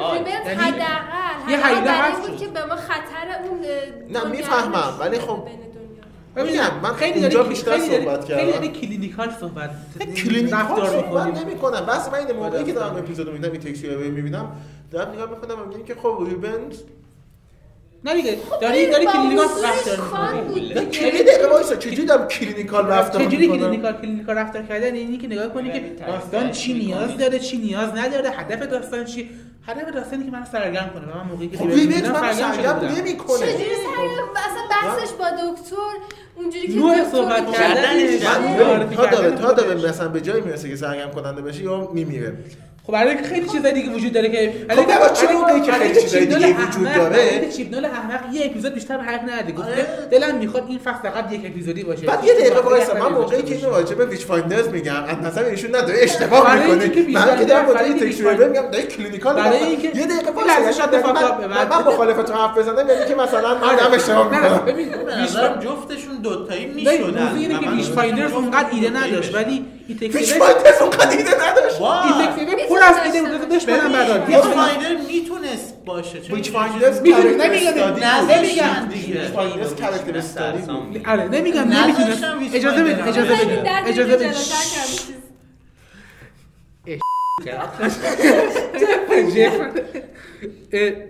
آه. 0.00 0.18
ریبنز 0.18 0.46
یعنی 0.46 0.60
حداقل 0.60 1.50
یه 1.50 1.58
حداقل 1.58 2.28
بود. 2.28 2.38
که 2.38 2.48
به 2.48 2.64
ما 2.64 2.76
خطر 2.76 3.48
اون 3.48 3.60
نه، 4.10 4.30
می‌فهمم، 4.30 4.96
ولی 5.00 5.18
خب 5.18 5.48
بین 6.34 6.44
دنیا. 6.44 6.62
ببین 6.62 6.74
میگم، 6.74 6.80
من 6.82 6.94
خیلی 6.96 7.20
داری 7.20 7.48
بیشتر 7.48 7.76
خیلی 7.78 7.88
داری- 7.88 8.04
صحبت 8.04 8.24
خیلی 8.24 8.40
کردم. 8.40 8.52
داری 8.52 8.68
clinical 8.68 9.30
صحبت 9.40 9.70
clinical 10.16 10.60
رفتار 10.60 10.86
صحبت 10.90 11.26
می‌کنی. 11.26 11.44
نمی 11.44 11.54
کنم 11.56 11.86
بس 11.86 12.08
من 12.08 12.14
این 12.14 12.36
موقعی 12.36 12.64
که 12.64 12.72
دارم. 12.72 12.96
اپیزودو 12.96 13.32
می‌بینم 13.32 13.52
این 13.52 13.60
Takes 13.60 13.77
You 13.77 13.88
رو 13.88 14.00
می‌بینم 14.00 14.52
دارم 14.90 15.12
نگاه 15.12 15.30
می‌کنم 15.30 15.62
و 15.62 15.64
میگم 15.68 15.84
که 15.84 15.94
خب 15.94 16.26
ریبنز 16.28 16.76
نه 18.06 18.14
دیگه 18.14 18.38
داری 18.60 18.86
داری 18.90 19.06
clinical 19.06 19.46
رفتار 19.64 19.96
می‌کنی 20.00 20.60
یه 21.18 21.22
دقیقه 21.22 21.48
وایسا 21.52 21.76
چجوری 21.76 22.04
دارم 22.06 22.28
clinical 22.28 22.86
رفتار 22.86 23.24
چجوری 23.24 23.46
می‌کنم 23.46 23.58
clinical 23.68 23.92
clinical 23.92 24.36
رفتار 24.36 24.62
کردن 24.62 24.94
اینی 24.94 25.18
که 25.18 25.26
نگاه 25.26 25.48
کنی 25.48 25.72
که 25.72 25.80
داستان 26.06 26.50
چی 26.50 26.74
نیاز 26.74 27.16
داره 27.16 27.38
چی 27.38 27.56
نیاز 27.58 27.88
نداره 27.96 28.30
هدف 28.30 28.62
داستان 28.62 29.04
چی 29.04 29.30
هدف 29.66 29.94
داستانی 29.94 30.24
که 30.24 30.30
من 30.30 30.44
سرگرم 30.44 30.90
کنه 30.90 31.12
و 31.12 31.18
من 31.18 31.30
موقعی 31.30 31.48
که 31.48 31.56
خب 31.58 31.64
می‌بینم 31.64 32.12
من 32.12 32.32
سرگرم. 32.32 32.78
نمی‌کنه 32.78 33.38
چجوری 33.38 33.74
سرگرم 33.74 34.28
اصلا 34.36 34.62
بحثش 34.70 35.12
با 35.12 35.24
دکتر 35.30 35.76
اونجوری 36.36 36.68
که 36.68 36.78
نوع 36.78 36.98
دکتر 36.98 37.10
صحبت. 37.10 37.52
کردنش 37.52 38.20
تا 38.96 39.06
داره 39.06 39.30
تا 39.36 39.52
داره. 39.52 39.88
مثلا 39.88 40.08
به 40.08 40.20
جایی 40.20 40.42
می‌رسه 40.42 40.68
که 40.68 40.76
سرگرم 40.76 41.10
کننده 41.10 41.42
بشه 41.42 41.62
یا 41.62 41.90
میمیره 41.92 42.38
خب 42.86 42.92
برای 42.92 43.08
اینکه 43.08 43.24
خیلی 43.24 43.48
چیزای 43.48 43.72
دیگه 43.72 43.90
وجود 43.90 44.12
داره 44.12 44.28
که 44.28 44.52
خب 44.70 44.76
بابا 44.86 45.08
چرا 45.08 45.60
که 45.60 45.72
خیلی 45.72 46.00
چیزای 46.00 46.26
دیگه 46.26 46.54
وجود 46.54 46.92
داره؟ 46.94 47.48
چیپنال 47.56 47.84
احمق 47.84 48.20
یه 48.34 48.46
اپیزود 48.46 48.74
بیشتر 48.74 48.98
حرف 48.98 49.20
نده 49.22 49.52
گفته 49.52 49.70
آره. 49.72 49.86
دلم 50.10 50.36
می‌خواد 50.38 50.64
این 50.68 50.78
فصل 50.78 50.98
فقط 51.10 51.32
یک 51.32 51.40
اپیزودی 51.46 51.82
باشه. 51.82 52.06
بعد 52.06 52.24
یه 52.24 52.34
دقیقه 52.34 52.60
وایسا 52.60 52.94
من 52.94 53.12
موقعی 53.12 53.42
که. 53.42 53.54
اینو 53.54 53.70
راجع 53.70 53.94
به 53.94 54.06
ویچ 54.06 54.26
فایندرز 54.26 54.68
میگم 54.68 55.04
از 55.08 55.16
نظر 55.22 55.44
ایشون 55.44 55.76
نداره 55.76 55.94
اشتباه 56.00 56.54
می‌کنه. 56.56 57.08
من 57.12 57.38
که 57.38 57.44
دارم 57.44 57.66
تکس 57.74 58.02
ویچ 58.02 58.20
میگم 58.20 58.44
داره 58.70 58.82
کلینیکال 58.82 59.34
برای 59.34 59.58
اینکه- 59.58 59.96
یه 59.98 60.06
دقیقه 60.06 60.30
وایسا 60.30 60.60
یعنی 60.60 60.72
شات 60.72 60.94
من- 60.94 61.92
مخالفت 61.92 62.30
حرف 62.30 62.58
بزنم 62.58 62.88
یعنی 62.88 63.08
که 63.08 63.14
مثلا 63.14 63.54
من 63.58 63.76
دارم 63.76 63.92
اشتباه 63.92 64.30
می‌کنم. 64.30 64.58
ببین 64.66 64.88
جفتشون 65.60 66.16
دوتایی 66.22 66.66
ببین، 66.66 66.74
می‌شدن 66.74 67.36
اینه 67.36 67.58
که 67.60 67.70
ویچ 67.70 67.86
فایندرز 67.86 68.32
اونقدر 68.32 68.68
ایده 68.72 68.90
نداشت 68.90 69.34
ولی 69.34 69.64
تکس 69.88 70.32
فایندرز 70.32 70.82
اونقدر 70.82 71.16
ایده 71.16 71.30
نداشت. 71.30 71.80
این 71.80 72.26
تکس 72.26 72.68
پر 72.68 72.78
از 72.82 72.96
ایده 73.04 73.38
بود 73.38 73.48
داشت 73.48 73.70
بدم 73.70 73.92
بعدا 73.92 74.24
ویچ 74.24 74.36
فایندر 74.36 74.96
می‌تونست 75.08 75.84
باشه. 75.84 76.20
چون 76.20 76.42
فایندرز 76.42 77.00
می‌دونی، 77.02 77.22
کاراکتر 77.22 77.48
نمیگم-. 77.48 78.04
نذاشتن 78.04 78.88
دیگه. 78.88 79.20
Witchfinders 79.20 79.74
character 79.74 80.18
study 80.18 80.62
بود 80.62 81.08
آره 81.08 81.28
نمیگم 81.28 81.68
Witch 82.38 82.54
اجازه 82.54 82.82
بده. 82.82 83.08
اجازه 83.08 83.34
بده. 83.34 83.84
اجازه 83.86 84.16
بده. 84.16 84.34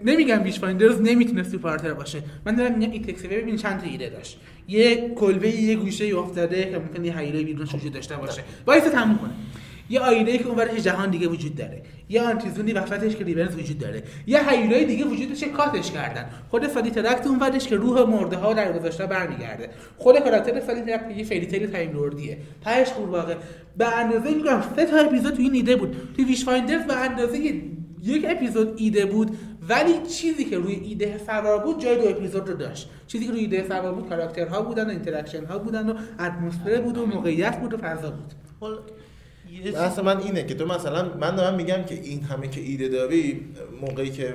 نمیگم 0.05 0.38
Witchfinders 0.38 1.01
نمی‌تونه 1.01 1.42
سوپرتر 1.42 1.92
باشه. 1.92 2.22
من 2.46 2.55
دارم 2.55 2.72
میگم 2.78 2.92
این 2.92 3.02
Takes 3.02 3.19
You 3.19 3.28
ببین 3.28 3.56
چند 3.56 3.80
تا 3.80 3.86
ایده 3.86 4.09
داشت. 4.09 4.40
یه 4.68 5.14
کلبه 5.14 5.48
یه 5.48 5.76
گوشه 5.76 6.18
افتاده 6.18 6.70
که 6.70 6.78
ممکنه 6.78 7.06
یه 7.06 7.18
هیولا 7.18 7.42
بیرونش 7.42 7.74
وجود 7.74 7.92
داشته 7.92 8.16
باشه. 8.16 8.42
وایس 8.66 8.84
تموم 8.84 9.18
کنه 9.18 9.30
یه 9.90 10.00
آینه 10.00 10.38
که 10.38 10.46
اونورش 10.46 10.80
جهان 10.80 11.10
دیگه 11.10 11.28
وجود 11.28 11.54
داره. 11.54 11.82
یه 12.08 12.22
antizone 12.22 12.67
ی 12.67 12.72
وسطش 12.72 13.16
که 13.16 13.24
ریورز 13.24 13.56
وجود 13.56 13.78
داره. 13.78 14.02
یه 14.26 14.48
هیولا 14.48 14.84
دیگه 14.84 15.04
وجودش 15.04 15.40
که 15.40 15.48
cut 15.48 15.74
ش 15.74 15.90
کردن. 15.90 16.24
خود 16.50 16.66
Solitract 16.66 17.26
اونورش 17.26 17.66
که 17.66 17.76
روح 17.76 18.10
مرده 18.10 18.36
ها 18.36 18.52
در 18.52 18.78
گذشته 18.78 19.06
برمیگرده. 19.06 19.70
خود 19.98 20.18
کاراکتر 20.18 20.60
Solitract 20.60 21.16
یه 21.16 21.24
fairy 21.24 21.46
tale 21.46 21.66
Time 21.66 21.92
Lord 21.92 22.23
یه 22.23 22.38
تهش 22.64 22.88
قورباغه 22.88 23.36
به 23.78 23.96
اندازه 23.98 24.34
میگم 24.34 24.62
سه 24.76 24.84
تا 24.84 24.96
اپیزود 24.96 25.34
تو 25.34 25.42
این 25.42 25.54
ایده 25.54 25.76
بود. 25.76 25.96
تو 26.16 26.24
Witchfinders 26.24 26.86
به 26.86 26.96
اندازه 26.96 27.38
یک 28.02 28.26
اپیزود 28.28 28.74
ایده 28.76 29.06
بود. 29.06 29.36
ولی 29.68 30.06
چیزی 30.08 30.44
که 30.44 30.58
روی 30.58 30.74
ایده 30.74 31.20
سوار 31.26 31.58
بود 31.58 31.80
جای 31.80 31.96
دو 31.96 32.08
اپیزود 32.08 32.48
رو 32.48 32.54
داشت. 32.54 32.88
چیزی 33.06 33.26
که 33.26 33.30
روی 33.30 33.40
ایده 33.40 33.68
سوار 33.68 33.92
بود 33.92 34.08
کاراکترها 34.08 34.62
بودن 34.62 34.86
و 34.86 34.90
interaction 34.90 35.44
ها 35.44 35.58
بودن 35.58 35.88
و 35.88 35.94
اتمسفر 36.20 36.80
بود 36.80 36.98
و 36.98 37.06
موقعیت 37.06 37.60
بود 37.60 37.74
و 37.74 37.76
فضا 37.76 38.10
بود. 38.10 38.34
بحث 39.74 39.98
من 39.98 40.20
اینه 40.20 40.46
که 40.46 40.54
تو 40.54 40.66
مثلا 40.66 41.14
من 41.14 41.36
دارم 41.36 41.54
میگم 41.54 41.84
که 41.84 41.94
این 41.94 42.22
همه 42.22 42.48
که 42.48 42.60
ایده 42.60 42.88
داری 42.88 43.40
موقعی 43.80 44.10
که 44.10 44.34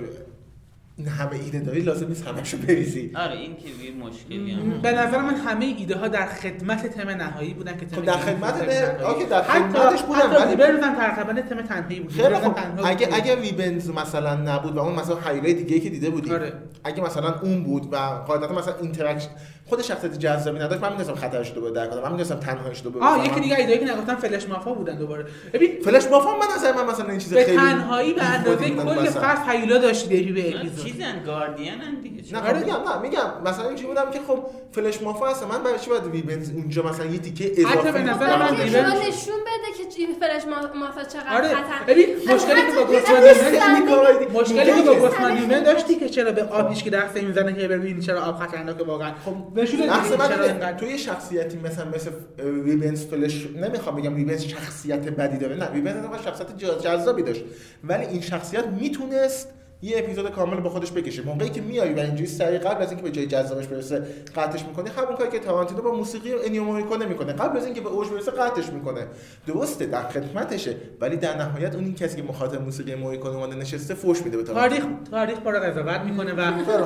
همه 1.08 1.34
ایده 1.34 1.60
داری 1.60 1.82
لازم 1.82 2.08
نیست 2.08 2.28
همشو 2.28 2.58
بریزی 2.58 3.12
آره 3.16 3.32
این 3.38 3.56
که 3.56 3.86
یه 3.86 3.92
مشکلی 3.92 4.52
هم 4.52 4.82
به 4.82 4.92
نظر 4.92 5.22
من 5.22 5.36
همه 5.36 5.66
ایده 5.66 5.98
ها 5.98 6.08
در 6.08 6.26
خدمت 6.26 6.88
تم 6.88 7.10
نهایی 7.10 7.54
بودن 7.54 7.78
که 7.78 7.86
تم 7.86 7.96
خب 7.96 8.06
در 8.06 8.18
خدمت 8.18 8.54
نهایی. 8.56 9.04
آکه 9.04 9.26
در 9.26 9.42
خدمتش 9.44 10.04
بودن، 10.04 10.20
حتی 10.20 10.56
ولی- 10.56 10.82
هم 10.82 10.96
تقریبا 10.96 11.42
تم 11.42 11.62
تنهایی 11.62 12.00
بود 12.00 12.12
خیلی 12.12 12.36
خب 12.36 12.54
تنها 12.54 12.88
اگه 12.88 13.08
بود. 13.08 13.16
اگه 13.16 13.42
ریبنز 13.42 13.90
مثلا 13.90 14.36
نبود 14.36 14.76
و 14.76 14.80
اون 14.80 14.96
مثلا 14.96 15.16
هایلای 15.16 15.54
دیگه 15.54 15.80
که 15.80 15.90
دیده 15.90 16.10
بودی 16.10 16.32
آره. 16.32 16.54
اگه 16.84 17.04
مثلا 17.04 17.40
اون 17.40 17.64
بود 17.64 17.94
و 17.94 17.96
قاعدتا 17.98 18.54
مثلا 18.54 18.74
اینتراکشن 18.82 19.30
خود 19.70 19.82
شخصیت 19.82 20.20
جذابی 20.20 20.60
نداشت 20.60 20.82
من 20.82 20.90
می‌دونستم 20.90 21.16
خطرش 21.16 21.52
رو 21.56 21.70
درک 21.70 21.90
کنم 21.90 22.02
من 22.02 22.12
می‌دونستم 22.12 22.36
تنهایش 22.36 22.82
رو 22.82 23.04
آه. 23.04 23.26
یکی 23.26 23.40
دیگه 23.40 23.56
ایده 23.60 23.78
که 23.78 23.86
نگفتم 23.86 24.16
فلش 24.16 24.48
مافا 24.50 24.74
بودن 24.74 24.96
دوباره 24.96 25.26
ببین 25.54 25.82
فلش 25.84 26.08
مافا 26.08 26.30
من 26.38 26.46
نظر 26.56 26.74
من 26.74 26.86
مثلا 26.86 27.10
این 27.10 27.20
چیز 27.20 27.34
به 27.34 27.44
خیلی 27.44 27.58
تنهایی 27.58 28.14
به 28.14 28.24
اندازه 28.24 28.70
کل. 28.70 29.06
فصل 29.06 29.52
هیولا 29.52 29.78
داشتی 29.78 30.10
دیگه 30.10 30.34
به 30.34 30.58
اپیزود 30.58 30.86
چیزن 30.86 31.24
گاردین 31.26 31.74
دیگه 32.04 32.22
چه؟ 32.22 32.36
نه 32.36 32.48
آره. 32.50 32.60
میگم 32.60 32.74
نه 32.76 33.02
میگم 33.02 33.20
مثلا 33.46 33.66
اینجوری 33.68 33.88
بودم 33.88 34.12
که 34.12 34.20
خب 34.28 34.40
فلش 34.72 35.02
مافا 35.02 35.28
هست 35.28 35.44
من 35.44 35.64
برای 35.64 35.80
چی 35.80 35.90
باید 35.90 36.04
ریبنز 36.12 36.50
اونجا 36.52 36.84
مثلا 36.84 37.06
یه 37.06 37.20
تیکه 37.20 37.52
اضافه 37.58 37.92
به 37.92 38.02
نظر؟ 38.02 38.38
من 38.38 38.46
نشون 38.46 39.40
بده 39.42 39.70
که 39.78 40.00
این 40.00 40.10
فلش 40.20 40.44
ما- 40.46 40.80
مافا 40.80 41.04
چقدر 41.04 41.36
آره 41.38 41.48
خطر 41.48 41.84
ببین 41.88 42.06
مشکلی 42.16 42.62
که 42.62 42.86
با 42.88 42.98
حتی 42.98 43.34
زمینی- 43.60 44.40
مشکلی 44.40 44.84
که 44.84 45.00
با 45.00 45.30
دیمن 45.30 45.64
داشتی 45.64 45.96
که 45.96 46.10
چرا 46.10 46.32
به 46.32 46.44
آبیش 46.44 46.84
که 46.84 46.90
دسته 46.90 47.22
می‌زنه 47.22 47.54
که 47.54 47.68
ببینی 47.68 48.02
چرا 48.02 48.22
آب 48.22 48.40
خطرناکه 48.40 48.84
واقعا 48.84 49.12
خب 49.26 49.59
نشون 49.62 49.80
من 50.18 50.42
اینقدر 50.44 50.78
توی 50.78 50.98
شخصیتی 50.98 51.58
مثلا 51.58 51.86
مثل 51.86 52.12
ریبنز 52.38 53.06
فلش 53.06 53.48
نمی‌خوام 53.56 53.96
بگم 53.96 54.16
ریبنز 54.16 54.44
شخصیت 54.44 55.10
بدی 55.10 55.38
داره 55.38 55.56
نه 55.56 55.72
ریبنز 55.72 56.06
شخصیت 56.26 56.58
جذابی 56.58 57.24
داشت. 57.24 57.44
ولی 57.84 58.06
این 58.06 58.22
شخصیت 58.22 58.66
می‌تونست 58.66 59.48
یه 59.82 60.00
اپیزود 60.00 60.32
کامل 60.32 60.60
با 60.60 60.70
خودش 60.70 60.92
بکشه 60.92 61.22
موقعی 61.22 61.50
که 61.50 61.62
میای 61.62 61.94
و 61.94 62.00
اینجوری 62.00 62.26
سریع 62.26 62.60
قبل 62.60 62.84
از 62.84 62.90
اینکه 62.92 63.04
به 63.04 63.12
جای 63.12 63.28
جذابش 63.28 63.68
برسه 63.68 64.04
قطعش 64.36 64.66
می‌کنه 64.66 64.90
همون 64.90 65.16
کاری 65.16 65.30
که 65.30 65.40
تارانتینو 65.40 65.82
با 65.82 65.92
موسیقی 65.92 66.34
انیو 66.46 66.64
موریکونه 66.64 67.06
می‌کنه 67.06 67.34
قبل 67.34 67.58
از 67.58 67.66
اینکه 67.66 67.82
به 67.82 67.90
اوج 67.90 68.08
برسه 68.08 68.32
قطعش 68.32 68.70
می‌کنه. 68.70 69.08
درسته 69.48 69.86
در 69.86 70.08
خدمتشه 70.08 70.76
ولی 71.02 71.18
در 71.18 71.38
نهایت 71.38 71.76
اون 71.76 71.84
این 71.84 71.96
کسی 71.96 72.16
که 72.16 72.24
مخاطب 72.24 72.62
موسیقی 72.62 72.96
موریکونه 72.96 73.36
اومده 73.36 73.56
نشسته 73.56 73.94
فوش 73.94 74.22
میده 74.22 74.38
به 74.38 74.44
تاریخ 74.44 74.84
تاریخ 75.12 75.38
ما 75.46 75.52
رو 75.52 75.60
قضاوت 75.60 76.02
می‌کنه 76.02 76.34
و. 76.34 76.42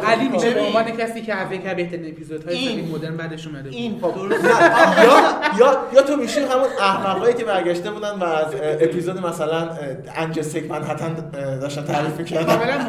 علی 0.06 0.30
میشه 0.30 0.54
به. 0.54 0.62
عنوان 0.62 0.92
کسی 0.92 1.22
که 1.22 1.34
از 1.34 1.52
یک 1.52 1.66
از 1.66 1.76
بهترین 1.76 2.12
اپیزودهای 2.12 2.56
سری 2.56 2.82
مدرن 2.82 3.18
بعدش 3.18 3.48
اومده 3.48 3.70
این 3.70 4.00
یا 4.00 5.20
یا 5.60 5.84
یا 5.94 6.02
تو 6.02 6.16
میشی 6.16 6.40
همون 6.40 6.68
احمقایی 6.82 7.34
که 7.34 7.46
برگشته 7.46 7.92
بودن 7.92 8.12
و 8.20 8.24
از 8.24 8.54
اپیزود 8.82 9.26
مثلا 9.26 9.70
انج 10.16 10.42
سیک 10.42 10.72
منهتن 10.72 11.32
اه، 11.34 11.58
داشتن 11.58 11.84
تعریف 11.84 12.20
می‌کردن. 12.20 12.83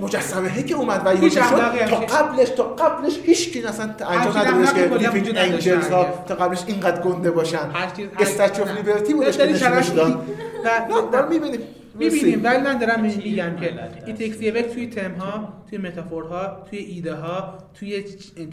مجسمه 0.00 0.62
که 0.62 0.74
اومد 0.74 1.02
و 1.04 1.10
هیچ 1.10 1.38
هم 1.38 1.86
تا 1.86 1.96
قبلش 1.96 2.48
تا 2.48 2.62
قبلش 2.62 3.18
هیچ 3.24 3.52
کی 3.52 3.62
اصلا 3.62 3.94
انجام 4.08 4.38
نده 4.38 4.52
بودش 4.52 4.72
که 4.72 4.80
نداشت 4.80 5.36
انجلز 5.36 5.88
ها. 5.88 6.24
تا 6.28 6.34
قبلش 6.34 6.64
اینقدر 6.66 7.00
گنده 7.02 7.30
باشن. 7.30 7.70
استچو 8.18 8.62
اف 8.62 8.68
نه. 8.68 8.76
لیبرتی 8.76 9.14
بودش 9.14 9.36
که 9.36 9.44
نه 9.44 11.10
دارم 11.12 11.28
می‌بینیم. 11.28 11.60
می‌بینیم. 11.94 12.44
ولی 12.44 12.58
من 12.62 12.78
دارم 12.78 13.00
میگم 13.00 13.56
که 13.56 13.74
این. 14.06 14.16
Takes 14.16 14.46
You 14.46 14.64
توی 14.64 14.86
تم 14.86 15.12
ها 15.12 15.52
توی 15.70 15.78
metaphor 15.78 16.56
ها 16.56 16.66
توی 16.70 16.78
ایده 16.78 17.14
ها 17.14 17.58
توی 17.74 18.04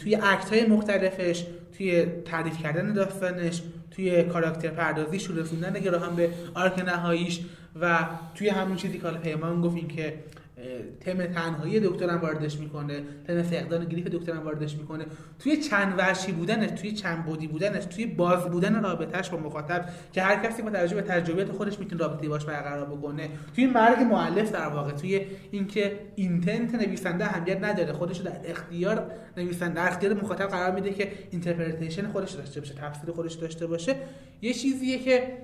توی 0.04 0.16
act 0.16 0.50
های 0.54 0.66
مختلفش 0.66 1.46
توی 1.78 2.06
تعریف 2.06 2.64
کردن 2.64 2.94
داستانش 2.94 3.62
توی 3.96 4.24
کاراکتر 4.24 4.68
پردازیش 4.68 5.30
و 5.30 5.34
رسوندن 5.34 5.74
گراهام 5.74 6.16
به 6.16 6.30
arc 6.56 6.80
نهاییش 6.80 7.40
و 7.82 8.08
توی 8.36 8.50
همون 8.50 8.76
چیزی 8.76 8.98
که 8.98 9.08
پیمان 9.08 9.62
گفت 9.62 9.76
این 9.76 9.88
که 9.88 10.14
تم 11.00 11.26
تنهایی 11.26 11.80
دکترم 11.80 12.22
واردش 12.22 12.58
می‌کنه 12.58 13.04
تم 13.28 13.42
فقدان 13.42 13.86
grief 13.86 14.08
دکترم 14.08 14.46
واردش 14.46 14.76
می‌کنه. 14.76 15.06
توی 15.40 15.58
چند 15.58 15.96
وجهی 15.98 16.32
بودنش 16.32 16.82
توی 16.82 16.92
چند 16.92 17.26
بعدی 17.26 17.48
بودنش 17.48 17.86
توی 17.86 18.06
باز 18.06 18.46
بودن 18.46 18.84
رابطهش 18.84 19.30
با 19.30 19.38
مخاطب 19.38 19.86
که 20.14 20.22
هر 20.22 20.36
کسی 20.36 20.62
با 20.62 20.70
توجه 20.70 20.96
به 20.96 21.02
تجربیات 21.02 21.52
خودش 21.52 21.80
می‌تونه 21.80 22.02
رابطه 22.02 22.30
باش 22.30 22.46
برقرار 22.46 22.86
بکنه. 22.86 23.30
توی 23.56 23.68
مرگ 23.68 24.00
مؤلف 24.00 24.52
در 24.52 24.68
واقع 24.68 24.92
توی 24.92 25.22
اینکه 25.52 26.00
intent 26.16 26.76
نویسنده 26.76 27.26
اهمیت 27.26 27.64
نداره 27.64 27.94
خودش 27.94 28.20
رو 28.20 28.26
در 28.26 28.40
اختیار 28.46 29.12
نویسنده 29.38 29.74
در 29.74 29.88
اختیار 29.88 30.14
مخاطب 30.14 30.48
قرار 30.48 30.76
میده 30.76 30.94
که 30.94 31.12
interpretation 31.32 32.08
خودش 32.08 32.32
داشته 32.32 32.60
باشه 32.60 32.74
تفسیر 32.74 33.12
خودش 33.12 33.34
داشته 33.34 33.68
باشه. 33.68 33.96
یه 34.42 34.54
چیزیه 34.54 35.00
که 35.00 35.38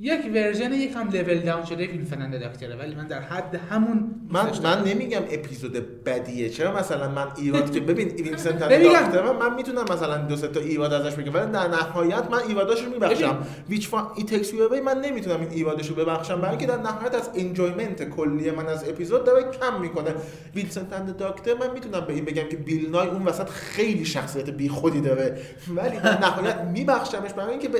یک 0.00 0.30
version 0.34 0.72
یکم 0.72 1.08
level 1.08 1.38
down 1.38 1.64
شده 1.64 1.86
Vincent 1.86 2.38
and 2.38 2.47
the 2.47 2.56
Doctor 2.56 2.73
ه 2.73 2.76
ولی 2.76 2.94
من 2.94 3.06
در 3.06 3.20
حد 3.20 3.54
همون 3.70 4.10
من 4.30 4.50
من. 4.62 4.84
نمیگم 4.84 5.20
اپیزود 5.30 6.04
بدیه. 6.04 6.48
چرا 6.50 6.76
مثلا 6.76 7.08
من 7.08 7.26
ایراد 7.36 7.70
که 7.74 7.80
ببین 7.80 8.08
Vincent. 8.08 8.58
Doctor 8.58 9.32
من 9.32 9.54
می‌تونم 9.54 9.84
مثلا 9.92 10.16
دو 10.16 10.36
سه 10.36 10.48
تا 10.48 10.60
ایراد 10.60 10.92
ازش 10.92 11.14
بگم 11.14 11.34
ولی 11.34 11.52
در 11.52 11.68
نهایت 11.68 12.30
من 12.30 12.38
ایراداشو 12.48 12.86
ببین. 12.86 12.94
میبخشم 12.94 13.46
Witchfi 13.68 14.24
It 14.24 14.33
Takes 14.33 14.54
You 14.54 14.82
من 14.82 15.00
نمی‌تونم 15.00 15.40
این 15.40 15.50
ایرادشو 15.50 15.94
ببخشم 15.94 16.36
برای 16.36 16.50
اینکه 16.50 16.66
در 16.66 16.78
نهایت 16.78 17.14
از 17.14 17.30
enjoyment 17.36 18.08
کلی 18.08 18.50
من 18.50 18.66
از 18.66 18.88
اپیزود 18.88 19.24
داره 19.24 19.44
کم 19.50 19.80
می‌کنه. 19.80 20.14
Vincent 20.54 20.92
and 20.92 21.16
Doctor 21.16 21.54
من 21.54 21.70
می‌تونم 21.74 22.00
به 22.00 22.12
این 22.12 22.24
بگم 22.24 22.48
که 22.50 22.56
بیل 22.56 22.90
نای 22.90 23.08
اون 23.08 23.22
وسط 23.24 23.48
خیلی 23.48 24.04
شخصیت 24.04 24.50
بیخودی 24.50 25.00
داره. 25.00 25.38
ولی 25.76 25.96
در 25.96 26.18
نهایت 26.20 26.60
میبخشمش 26.60 27.32
برای 27.32 27.50
اینکه 27.50 27.68
به 27.68 27.78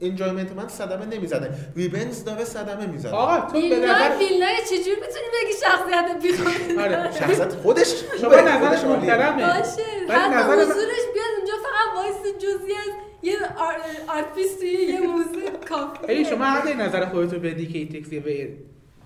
enjoyment 0.00 0.52
من 0.52 0.68
صدمه 0.68 1.06
نمی‌زنه. 1.06 1.50
ریبنز 1.76 2.24
داره 2.24 2.44
صدمه 2.44 2.86
می‌زنه. 2.86 3.12
آقا 3.12 3.40
تو 3.52 3.60
به 3.60 3.76
نظر 3.76 4.16
ویلنای 4.18 4.56
چجور 4.70 4.94
می‌تونی 4.94 5.28
بگی 5.42 5.52
شخصیت 5.64 6.22
بیخود 6.22 6.78
آره 6.92 7.12
شخصیت 7.18 7.52
خودش 7.54 7.86
شما 8.20 8.30
خوبه، 8.30 8.42
نظر 8.42 8.58
خودش 8.68 8.84
عالیه. 8.84 8.96
محترمه. 9.16 9.46
باشه. 9.46 9.82
ولی 10.08 10.18
حتی 10.18 10.34
نظر 10.34 10.54
حضورش 10.62 11.04
بیاد 11.14 11.30
اونجا 11.38 11.52
فقط 11.62 11.96
وایس 11.96 12.34
جزئی 12.38 12.72
از 12.74 12.94
یه 13.22 13.36
ar- 13.58 14.16
art 14.16 14.34
piece 14.34 14.58
توی 14.58 14.68
یه 14.68 15.00
موزه 15.00 15.50
کافیه 15.68 16.16
ای 16.16 16.24
شما 16.24 16.44
حق 16.44 16.68
نظر 16.80 17.06
خودتو 17.06 17.38
بدی 17.38 17.66
که 17.66 17.78
این 17.78 17.88
Takes 17.88 18.08
You 18.08 18.20
به 18.20 18.48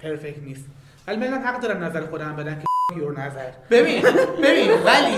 perfect 0.02 0.38
نیست. 0.42 0.64
ولی 1.06 1.16
من 1.16 1.26
حق 1.42 1.60
دارم 1.60 1.84
نظر 1.84 2.00
خودم 2.06 2.36
بدم 2.36 2.54
که 2.90 2.98
your 3.00 3.20
نظر. 3.20 3.50
ببین 3.70 4.02
ببین 4.42 4.70
ولی 4.86 5.16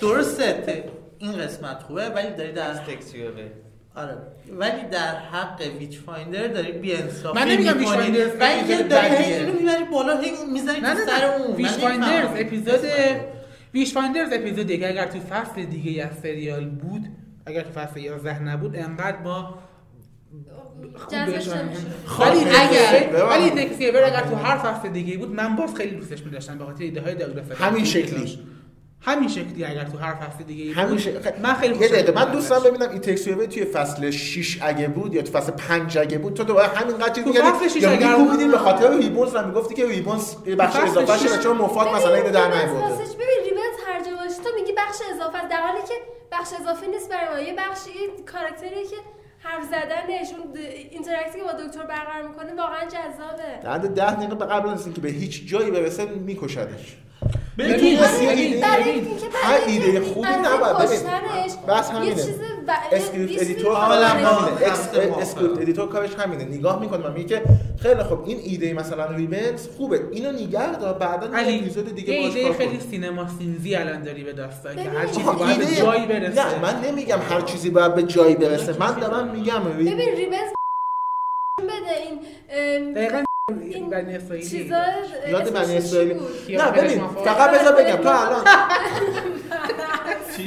درسته 0.00 0.84
این 1.18 1.32
قسمت 1.38 1.82
خوبه 1.82 2.08
ولی 2.08 2.30
داری 2.30 2.52
در 2.52 2.70
از 2.70 2.80
Takes 2.80 3.11
You 3.11 3.30
به 3.32 3.50
آره 3.96 4.16
ولی 4.58 4.88
در 4.90 5.16
حق 5.16 5.62
Witchfinder 5.78 6.46
داری 6.46 6.72
بی 6.72 6.94
انصافی 6.94 7.38
من 7.38 7.48
نمیگم 7.48 7.78
Witchfinder 7.78 8.26
و 8.26 8.42
اینکه 8.42 8.74
اپیزود 8.74 8.88
داری 8.88 9.08
بدیه. 9.08 9.26
هی 9.26 9.34
اینو 9.34 9.52
می‌بری 9.52 9.84
بالا 9.84 10.20
هی 10.20 10.30
می‌ذاری 10.52 10.80
تو 10.80 10.86
سر 11.06 11.24
اون 11.24 11.62
من 11.62 11.68
فایندرز. 11.68 12.28
اپیزود 12.36 12.80
Witchfinders 13.74 14.28
اپیزودی 14.32 14.78
که 14.78 14.88
اگر 14.88 15.06
تو 15.06 15.20
فصل 15.20 15.64
دیگه 15.64 16.04
از 16.04 16.18
سریال 16.22 16.64
بود 16.64 17.04
اگر 17.46 17.60
تو 17.60 17.70
فصل 17.70 18.00
11 18.00 18.42
نبود 18.42 18.76
انقدر 18.76 19.18
ما 19.22 19.58
خوب 20.96 21.12
جذبش 21.12 21.32
بهش 21.32 21.48
نمی‌شد. 21.48 21.80
ولی 22.20 22.40
اگر. 22.40 23.24
ولی 23.24 23.50
تکسیور 23.50 24.04
اگر 24.04 24.20
تو 24.20 24.36
هر 24.36 24.58
فصل 24.58 24.88
دیگه 24.88 25.16
بود 25.16 25.34
من 25.34 25.56
باز 25.56 25.74
خیلی 25.74 25.96
دوستش 25.96 26.22
می‌داشتم 26.22 26.58
به 26.58 26.64
خاطر 26.64 26.84
ایده 26.84 27.00
های 27.00 27.14
داگلاس 27.14 27.52
همین 27.60 27.84
شکلی. 27.84 28.38
همین 29.04 29.28
شکلی 29.28 29.64
اگر 29.64 29.84
تو 29.84 29.98
هر 29.98 30.14
فصل 30.14 30.44
دیگه 30.44 30.74
همین 30.74 30.98
شکل. 30.98 31.18
من 31.42 31.54
خیلی 31.54 31.74
یه 31.74 31.80
خوشم 31.80 31.92
دقیقه 31.92 32.12
من 32.24 32.32
دوستم 32.32 32.54
ازش. 32.54 32.66
ببینم 32.66 32.90
این 32.90 33.00
تکسیوه 33.00 33.46
توی 33.46 33.64
فصل 33.64 34.10
6 34.10 34.58
اگه 34.62 34.88
بود 34.88 35.14
یا 35.14 35.22
تو 35.22 35.32
فصل 35.32 35.52
5 35.52 35.98
اگه 35.98 36.18
بود 36.18 36.34
تو 36.34 36.44
دوباره 36.44 36.68
چیز 37.14 37.24
تو 37.24 37.30
می‌کردی 37.30 37.48
فصل 37.50 37.68
شش 37.68 37.82
یا 37.82 37.90
اگر 37.90 38.16
می‌گفتی 38.16 38.44
بود- 38.44 38.50
به 38.50 38.58
خاطر 38.58 38.96
ریبونز 38.96 39.34
و 39.34 39.46
می‌گفتی 39.46 39.74
که 39.74 39.86
ریبونز 39.86 40.34
یه 40.46 40.56
بخش 40.56 40.76
اضافه 40.76 41.28
شه 41.28 41.38
چون 41.38 41.56
مفاد 41.56 41.88
مثلا 41.88 42.14
اینو 42.14 42.30
در 42.30 42.40
واسش- 42.66 43.14
ببین 43.14 43.44
جا 44.04 44.16
باشی 44.16 44.34
تو 44.44 44.50
میگی 44.54 44.72
بخش 44.72 44.96
اضافه 45.14 45.38
است. 45.38 45.48
در 45.48 45.60
حالی 45.66 45.80
که 45.88 45.94
بخش 46.32 46.48
اضافه 46.60 46.86
نیست 46.86 47.08
برای 47.10 47.42
ما. 47.42 47.48
یه 47.48 47.54
بخش 47.58 47.80
یه 47.86 48.24
کاراکتریه 48.32 48.84
که 48.90 48.96
حرف 49.38 49.64
زدنش 49.64 50.28
اون 50.38 50.56
interact 50.90 51.33
ی 51.33 51.38
که 51.38 51.44
با 51.44 51.52
دکتر 51.52 51.86
برقرار 51.86 52.28
می‌کنه 52.28 52.54
واقعا 52.54 52.84
جذابه. 52.84 53.70
حد 53.70 53.94
10 53.94 54.14
دقیقه 54.14 54.44
قبل 54.46 54.68
از 54.68 54.84
اینکه 54.86 55.00
به 55.00 55.08
هیچ 55.08 55.46
جایی 55.48 55.70
برسه 55.70 56.04
میکشدش. 56.06 56.96
ببین، 57.58 58.00
برای. 58.60 58.90
اینکه 58.90 59.26
هر 59.32 59.58
برای 59.58 59.72
ایده 59.72 60.00
خوبی 60.00 60.28
نباید. 60.28 60.76
ببین، 60.76 61.00
بس 61.68 61.90
یه 61.90 61.96
همینه. 61.96 62.22
script 62.92 63.42
editor. 63.42 63.76
script 65.20 65.60
editor 65.60 65.88
کارش 65.88 66.10
همینه 66.14 66.44
نگاه 66.44 66.80
می‌کنه 66.80 67.06
و 67.08 67.12
میگه 67.12 67.28
که 67.28 67.42
خیلی 67.82 68.02
خوب 68.02 68.22
این 68.26 68.38
ایده 68.44 68.72
مثلا 68.72 69.06
ریبنز 69.06 69.68
خوبه 69.76 70.00
اینو 70.12 70.32
نگه 70.32 70.76
دار 70.76 70.94
بعدا 70.94 71.40
یه 71.40 71.60
اپیزود 71.60 71.94
دیگه 71.94 72.18
باهاش 72.18 72.36
ایده. 72.36 72.52
خیلی 72.52 72.80
CinemaSins 72.80 73.28
ی 73.38 73.74
الان 73.74 74.02
داری 74.02 74.24
به 74.24 74.32
داستان 74.32 74.76
که. 74.76 74.90
هر 74.90 75.06
چیزی 75.06 75.22
باید 75.22 75.58
به 75.58 75.66
جایی 75.66 76.06
برسه 76.06 76.46
نه 76.46 76.60
من 76.62 76.80
نمیگم 76.84 77.18
هر 77.30 77.40
چیزی 77.40 77.70
باید 77.70 77.94
به 77.94 78.02
جایی 78.02 78.34
برسه 78.34 78.78
من 78.78 78.92
دارم 79.00 79.28
میگم 79.28 79.64
ببین 79.64 79.98
ریبنز 79.98 80.52
بده 81.58 81.96
این 82.02 82.92
دقیقاً 82.92 83.24
این 83.72 83.90
بنی 83.90 84.16
اسرائیلی. 84.16 84.48
چیزا 84.48 84.76
یاد 85.30 85.52
بنی 85.52 85.76
اسرائیلی. 85.76 86.14
بود؟ 86.14 86.30
نه 86.50 86.70
ببین. 86.70 87.06
فقط 87.24 87.50
بذار 87.60 87.72
بگم. 87.76 87.96
تو 87.96 88.08
الان. 88.08 88.44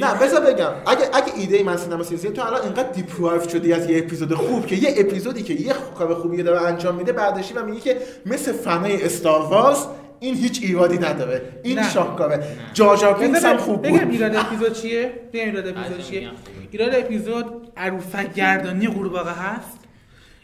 نه 0.00 0.14
بذار 0.22 0.40
بگم. 0.40 0.70
اگه 0.86 1.08
اگه 1.12 1.32
ایده 1.36 1.62
من 1.62 1.76
CinemaSins 1.76 2.02
ی 2.02 2.30
تو 2.30 2.46
الان 2.46 2.62
اینقدر 2.62 2.90
deprive 2.92 3.48
شدی 3.48 3.72
از 3.72 3.90
یه 3.90 3.98
اپیزود 3.98 4.34
خوب 4.34 4.66
که 4.66 4.76
یه 4.76 4.94
اپیزودی 4.96 5.42
که 5.42 5.54
یه 5.54 5.74
کار 5.98 6.14
خوبی 6.14 6.42
داره 6.42 6.62
انجام 6.66 6.94
میده 6.94 7.12
بعدشی 7.12 7.54
و 7.54 7.64
میگی 7.64 7.80
که 7.80 7.96
مثل 8.26 8.52
fan 8.52 9.02
ای 9.04 9.11
Star 9.11 9.40
Wars 9.40 9.86
این 10.20 10.34
هیچ 10.34 10.60
ایرادی 10.62 10.98
نداره. 10.98 11.42
این. 11.62 11.82
شاهکاره. 11.82 12.44
Jar 12.74 13.12
Jar 13.12 13.24
Binks 13.24 13.44
هم 13.44 13.56
خوب 13.56 13.86
بگم 13.86 13.98
بود. 13.98 14.10
ایراد 14.12 14.36
اپیزود 14.36 14.72
چیه؟ 14.72 15.12
بگم 15.32 15.44
ایراد 15.44 15.66
اپیزود 15.66 15.96
بعضی 15.98 16.02
چیه؟ 16.02 16.30
ایراد 16.70 16.94
اپیزود 16.94 17.44
عروسک 17.76 18.34
گردانی 18.34 18.86
قورباغه 18.88 19.30
هست. 19.30 19.77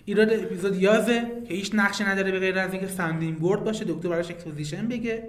ایراد 0.07 0.33
اپیزود 0.33 0.77
Yaz 0.83 1.13
ه 1.13 1.23
که 1.49 1.55
هیچ 1.55 1.71
نقشی 1.75 2.05
نداره 2.05 2.31
به 2.33 2.39
غیر 2.39 2.59
از 2.59 2.73
اینکه 2.73 2.89
sounding 2.89 3.39
board 3.39 3.65
باشه 3.65 3.85
دکتر 3.89 4.09
براش 4.09 4.31
exposition 4.31 4.89
بگه. 4.89 5.29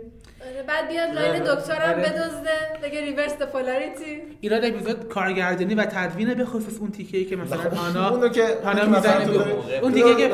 آره، 0.51 0.63
بعد 0.67 0.87
بیاد 0.87 1.09
line 1.09 1.43
دکترم 1.43 1.89
آره. 1.89 2.03
بدزده 2.03 2.49
بگه 2.83 3.01
reverse 3.01 3.33
polarity 3.33 4.05
ایراد 4.41 4.65
اپیزود 4.65 5.07
کارگردانی 5.07 5.75
و 5.75 5.85
تدوین 5.85 6.33
به 6.33 6.45
خصوص 6.45 6.77
اون 6.79 6.91
تیکه 6.91 7.17
ای 7.17 7.25
که 7.25 7.35
مثلا 7.35 7.59
آنا 7.89 8.09
اونو 8.09 8.29
که 8.29 8.43
آنا 8.63 8.85
می‌زنه 8.85 9.25
به- 9.25 9.79
اون. 9.81 9.91
دیگه 9.91 10.15
که 10.15 10.29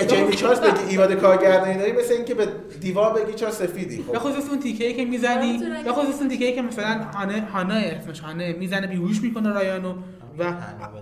جی- 0.00 0.06
جیمی 0.06 0.32
چایلدز 0.32 0.60
بگی 0.60 0.88
ایراد 0.90 1.12
کارگردانی 1.14 1.78
داری 1.78 1.92
مثل 1.92 2.12
اینکه 2.14 2.34
به 2.34 2.48
دیوار 2.80 3.12
بگی 3.22 3.32
چرا 3.34 3.50
سفیدی 3.50 3.96
به 4.12 4.18
خب 4.18 4.30
خصوص 4.30 4.48
اون 4.50 4.60
تیکه 4.60 4.86
ای 4.86 4.94
که 4.94 5.04
می‌زنی 5.04 5.56
آره، 5.66 5.82
به 5.84 5.92
خصوص 5.92 6.20
اون 6.20 6.28
تیکه 6.28 6.44
ای 6.44 6.52
که 6.52 6.62
مثلا 6.62 7.00
هانه 7.14 7.40
هانا 7.40 7.74
اسمش 7.74 8.20
هانه 8.20 8.52
می‌زنه 8.52 8.86
بیهوش 8.86 9.22
می‌کنه 9.22 9.52
رایانو. 9.52 9.94
و 10.38 10.54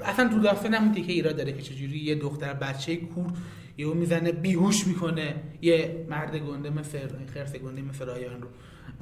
اصلا 0.05 0.29
تو 0.29 0.39
داستان 0.41 0.75
هم 0.75 0.83
اون 0.85 0.95
تیکه 0.95 1.13
ایراد 1.13 1.37
داره 1.37 1.53
که 1.53 1.63
چجوری 1.63 1.99
یه 1.99 2.15
دختر 2.15 2.53
بچه 2.53 2.97
کور 2.97 3.27
یهو 3.79 3.95
می‌زنه 3.95 4.33
بیهوش 4.33 4.87
می‌کنه 4.87 5.35
یه 5.63 6.07
مرد 6.11 6.37
گنده 6.37 6.71
مثل 6.71 6.99
خرس 7.35 7.57
گنده 7.57 7.83
مثل 7.83 8.07
رایان 8.07 8.43
رو. 8.43 8.49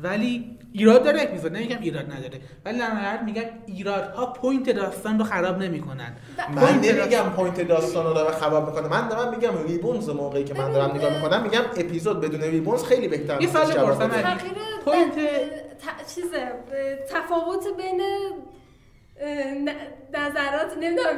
ولی 0.02 0.58
ایراد 0.72 1.04
داره 1.04 1.22
اپیزود 1.22 1.52
نمیگم 1.56 1.76
ایراد 1.80 2.12
نداره 2.12 2.40
ولی 2.64 2.78
در 2.78 2.94
نهایت 2.94 3.22
میگم 3.22 3.42
ایرادها 3.66 4.26
point 4.26 4.70
داستان 4.70 5.18
رو 5.18 5.24
خراب 5.24 5.58
نمی‌کنن. 5.62 6.16
من 6.54 6.74
نمیگم 6.80 7.22
پوینت 7.36 7.68
داستان 7.68 8.06
رو 8.06 8.14
داره 8.14 8.36
خراب 8.36 8.68
می‌کنه 8.68 8.88
من 8.88 9.08
دارم 9.08 9.34
میگم 9.34 9.66
ریبونز 9.66 10.08
موقعی 10.08 10.44
که 10.44 10.54
من 10.54 10.72
دارم 10.72 10.96
نگاه 10.96 11.14
می‌کنم 11.14 11.42
میگم 11.42 11.60
اپیزود 11.76 12.20
بدون 12.20 12.40
ریبونز 12.40 12.84
خیلی 12.84 13.08
بهتر 13.08 13.42
یه 13.42 13.48
پرسم. 13.48 14.08
تغییر 14.08 14.52
پوینت- 14.84 16.14
چیزه 16.14 16.52
تفاوت 17.10 17.64
بین 17.76 18.02
نظرات 20.14 20.76
نمی‌دونم. 20.80 21.16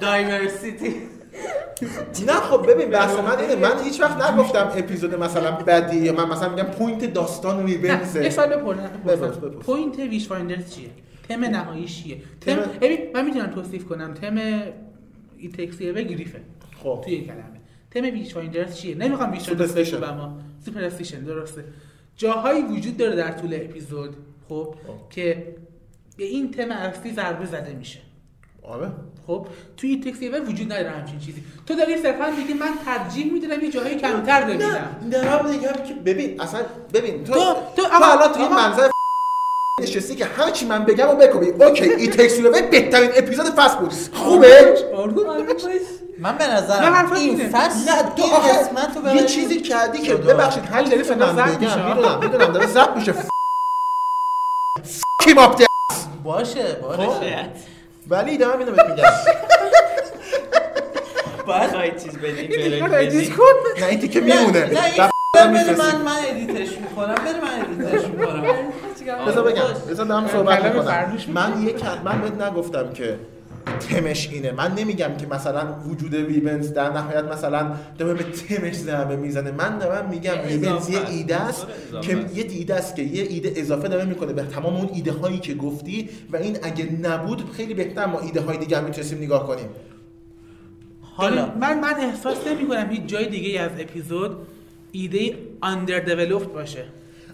دایورسیتی 0.00 0.94
نه 2.26 2.32
خب 2.32 2.70
ببین 2.70 2.90
بحث 2.90 3.14
من 3.18 3.38
اینه. 3.38 3.56
من 3.56 3.84
هیچ 3.84 4.00
وقت 4.00 4.30
نگفتم 4.30 4.72
اپیزود 4.76 5.14
مثلا 5.14 5.50
بدیه 5.50 6.02
یا 6.02 6.12
من 6.12 6.28
مثلا 6.28 6.48
میگم 6.48 6.62
پوینت 6.62 7.04
داستان 7.04 7.62
نه، 7.62 7.70
یه 7.70 7.76
ریبنزه 7.76 8.30
سال 8.30 8.56
بپرسم 8.56 8.90
بپرس، 9.06 9.36
بپرس. 9.36 9.64
point 9.66 9.98
Witchfinders 9.98 10.74
چیه؟ 10.74 10.88
تم 11.28 11.44
نهاییش 11.44 12.02
چیه؟ 12.02 12.16
تم 12.40 12.56
ببین 12.80 12.98
من 13.14 13.24
می‌تونم 13.24 13.46
توصیف 13.46 13.84
کنم. 13.84 14.14
تم 14.14 14.38
It 15.38 15.48
Takes 15.48 15.90
You 15.90 16.02
Away 16.02 16.17
grief 16.17 16.36
ه 16.36 16.40
خب. 16.82 17.00
توی 17.04 17.14
این 17.14 17.24
کلمه. 17.26 17.60
تم 17.90 18.02
Witchfinders 18.02 18.76
چیه؟ 18.76 18.94
نمی‌خوام 18.94 19.32
Witchfinders 19.32 19.70
superstition. 19.70 20.00
بگم. 20.00 20.30
superstition 20.64 21.20
درسته. 21.20 21.64
جاهایی 22.16 22.62
وجود 22.62 22.96
داره 22.96 23.16
در 23.16 23.32
طول 23.32 23.54
اپیزود. 23.54 24.16
خب 24.48 24.74
که 25.10 25.46
به 26.16 26.24
این 26.24 26.50
تم 26.50 26.70
اصلی 26.70 27.12
ضربه 27.12 27.46
زده 27.46 27.74
میشه. 27.78 27.98
آره. 28.62 28.90
خب 29.26 29.46
توی 29.76 29.90
It 29.90 30.00
Takes 30.00 30.17
You 30.17 30.28
وجود 30.28 30.72
نداره 30.72 30.90
همچین 30.90 31.18
چیزی. 31.18 31.42
تو 31.66 31.74
داری 31.74 31.96
صرفا 32.02 32.30
میگی 32.38 32.52
من 32.54 32.68
ترجیح 32.84 33.32
میدم 33.32 33.60
یه 33.60 33.70
جاهایی 33.70 33.96
کمتر 33.96 34.44
ببینم. 34.44 34.96
نه 35.02 35.10
دارم 35.10 35.50
میگم 35.50 35.72
که 35.72 35.94
ببین 35.94 36.40
اصلا 36.40 36.60
ببین 36.94 37.24
تو 37.24 37.32
تو- 37.32 37.38
تو, 37.38 37.54
تو- 37.76 37.82
تو 37.88 37.94
آقا- 37.96 38.06
الان 38.12 38.32
تو 38.32 38.40
این 38.40 38.52
منظر 38.54 38.90
نشستی 39.82 40.14
که 40.14 40.24
هر 40.24 40.50
چی 40.50 40.66
من 40.66 40.84
بگم 40.84 41.08
و 41.08 41.14
بکوبی 41.14 41.46
اوکی 41.64 41.84
این 41.92 42.10
تکسی 42.10 42.42
رو 42.42 42.50
بهترین 42.50 43.10
اپیزود 43.16 43.46
فصل 43.46 43.78
بود. 43.78 43.92
خوبه. 44.12 44.74
من 46.18 46.38
به 46.38 46.44
من 46.46 46.92
حرفم 46.94 47.14
این. 47.14 47.48
فصل 47.48 47.90
نه 47.90 48.02
تو 48.16 48.22
آخه 48.22 49.14
یه 49.16 49.24
چیزی 49.24 49.60
کردی 49.60 49.98
که. 49.98 50.14
ببخشید 50.14 50.62
که 50.90 51.02
صدا 51.02 51.32
من 51.32 51.46
بگم. 51.56 51.88
می‌دونم 51.88 52.18
می‌دونم 52.22 52.52
داره 52.52 52.66
ضبط 52.66 52.96
میشه. 52.96 53.14
باشه 55.34 56.64
باشه. 56.82 57.48
ولی 58.08 58.36
دارم 58.38 58.58
اینو 58.58 58.72
بهت 58.72 58.86
میگم. 58.90 59.02
باید 61.46 61.70
خواهی 61.70 61.90
چیز 61.90 62.18
بدی 62.18 62.40
این 62.40 62.48
دیگه 62.48 62.78
رو 62.80 62.86
بلک 62.86 62.94
ادیت 63.06 63.20
بدی. 63.20 63.30
کن. 63.30 63.44
نه 63.80 63.86
این 63.86 64.00
تیکه 64.00 64.20
میمونه. 64.20 64.66
نه 64.66 64.84
این. 64.84 65.02
من 65.78 65.96
من 66.02 66.16
edit 66.28 66.61
ش 66.61 66.78
می‌کنم 66.78 67.14
بده 67.14 67.40
من 67.40 67.84
edit 67.84 67.99
ش 67.99 68.06
می‌کنم. 68.06 68.42
بذار 69.26 69.44
بگم 69.44 69.62
بذار 69.90 70.06
دارم 70.06 70.28
صحبت 70.28 70.58
کلام 70.60 70.76
می‌کنم. 70.76 71.22
من 71.28 71.62
یک 71.62 71.76
کل- 71.76 72.02
من 72.04 72.20
بهت 72.20 72.42
نگفتم 72.42 72.92
که 72.92 73.18
تمش 73.80 74.28
اینه 74.32 74.52
من 74.52 74.74
نمیگم 74.74 75.16
که 75.16 75.26
مثلا 75.26 75.74
وجود 75.86 76.14
ریبنز 76.14 76.72
در 76.72 76.92
نهایت 76.92 77.24
مثلا 77.24 77.74
داره 77.98 78.14
به 78.14 78.24
تمش 78.24 78.74
ضربه 78.74 79.16
می‌زنه 79.16 79.50
من 79.50 79.78
دارم 79.78 80.08
میگم 80.08 80.34
یه 80.34 80.42
ریبنز 80.46 80.90
یه 80.90 81.08
ایده 81.08 81.36
است. 81.36 81.66
اضافه 81.88 82.14
که. 82.14 82.26
یه 82.34 82.44
ایده 82.48 82.74
است 82.74 82.96
که 82.96 83.02
یه 83.02 83.22
ایده 83.22 83.52
اضافه 83.56 83.88
داره 83.88 84.04
می‌کنه 84.04 84.32
به 84.32 84.42
تمام 84.42 84.76
اون 84.76 84.90
ایده 84.94 85.12
هایی 85.12 85.38
که 85.38 85.54
گفتی 85.54 86.08
و 86.32 86.36
این 86.36 86.56
اگه 86.62 86.92
نبود 87.02 87.52
خیلی 87.52 87.74
بهتر 87.74 88.06
ما 88.06 88.20
ایده 88.20 88.40
های 88.40 88.58
دیگر 88.58 88.80
می‌تونستیم 88.80 89.18
نگاه 89.18 89.46
کنیم 89.46 89.68
حالا 91.00 91.54
من 91.60 91.80
من 91.80 91.94
احساس 92.00 92.46
نمی 92.46 92.68
کنم 92.68 92.90
هیچ 92.90 93.06
جای 93.06 93.28
دیگه 93.28 93.60
از 93.60 93.70
اپیزود 93.78 94.36
ایده 94.92 95.34
آندر 95.60 95.98
دیولپد 95.98 96.52
باشه 96.52 96.84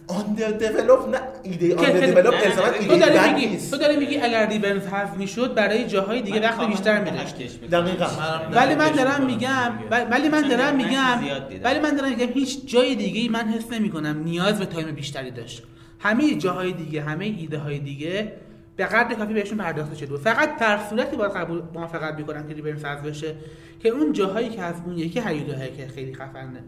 آندر 0.09 0.51
دیولپ 0.51 1.09
نه 1.09 1.21
ایده 1.43 1.77
آندر 1.77 2.07
دیولپ 2.07 2.35
نه، 2.35 2.47
الزاما 2.47 2.69
نه، 2.69 2.79
تو 2.87 2.93
ایده 2.93 3.07
داری 3.07 3.35
میگی 3.35 3.71
تو 3.71 3.77
داری 3.77 3.97
میگی 3.97 4.17
اگر 4.17 4.49
ریبنز 4.49 4.87
حذف 4.87 5.17
می‌شد 5.17 5.55
برای 5.55 5.87
جاهای 5.87 6.23
دیگه 6.23 6.41
وقت 6.41 6.69
بیشتر 6.69 7.05
میداشت. 7.05 7.37
دقیقاً. 7.71 8.07
ولی 8.53 8.75
من 8.75 8.93
دارم 8.93 9.27
میگم. 9.27 9.73
ولی 10.11 10.29
من 10.29 10.49
دارم 10.49 10.77
میگم. 10.77 11.21
ولی 11.65 11.81
من 11.81 11.97
دارم 11.97 12.09
میگم 12.09 12.33
هیچ 12.33 12.67
جای 12.67 12.95
دیگه 12.95 13.21
ای 13.21 13.29
من 13.29 13.49
حس 13.49 13.73
نمی 13.73 13.91
کنم 13.91 14.23
نیاز 14.25 14.59
به 14.59 14.67
تایم 14.67 14.91
بیشتری 14.91 15.31
داشت 15.31 15.63
همه 15.99 16.35
جاهای 16.35 16.73
دیگه 16.73 17.03
همه 17.03 17.25
ایده 17.25 17.59
های 17.59 17.79
دیگه 17.79 18.33
به 18.77 18.85
قدر 18.85 19.15
کافی 19.15 19.35
بهشون 19.35 19.59
پرداخته 19.59 19.97
شده 19.97 20.07
بود 20.07 20.21
فقط 20.21 20.59
در 20.59 20.79
صورتی 20.91 21.17
باید 21.17 21.33
قبول 21.33 21.63
موافقت 21.75 22.15
می‌کنم 22.15 22.49
که 22.49 22.55
ریبرنس 22.55 22.85
حذف 22.85 23.03
بشه 23.07 23.35
که 23.83 23.89
اون 23.89 24.13
جاهایی 24.13 24.49
که 24.49 24.63
از 24.63 24.75
اون 24.87 24.99
یکی 24.99 25.21
هیولاهایی 25.21 25.71
که 25.77 25.89
خیلی 25.95 26.15
خفنه 26.15 26.65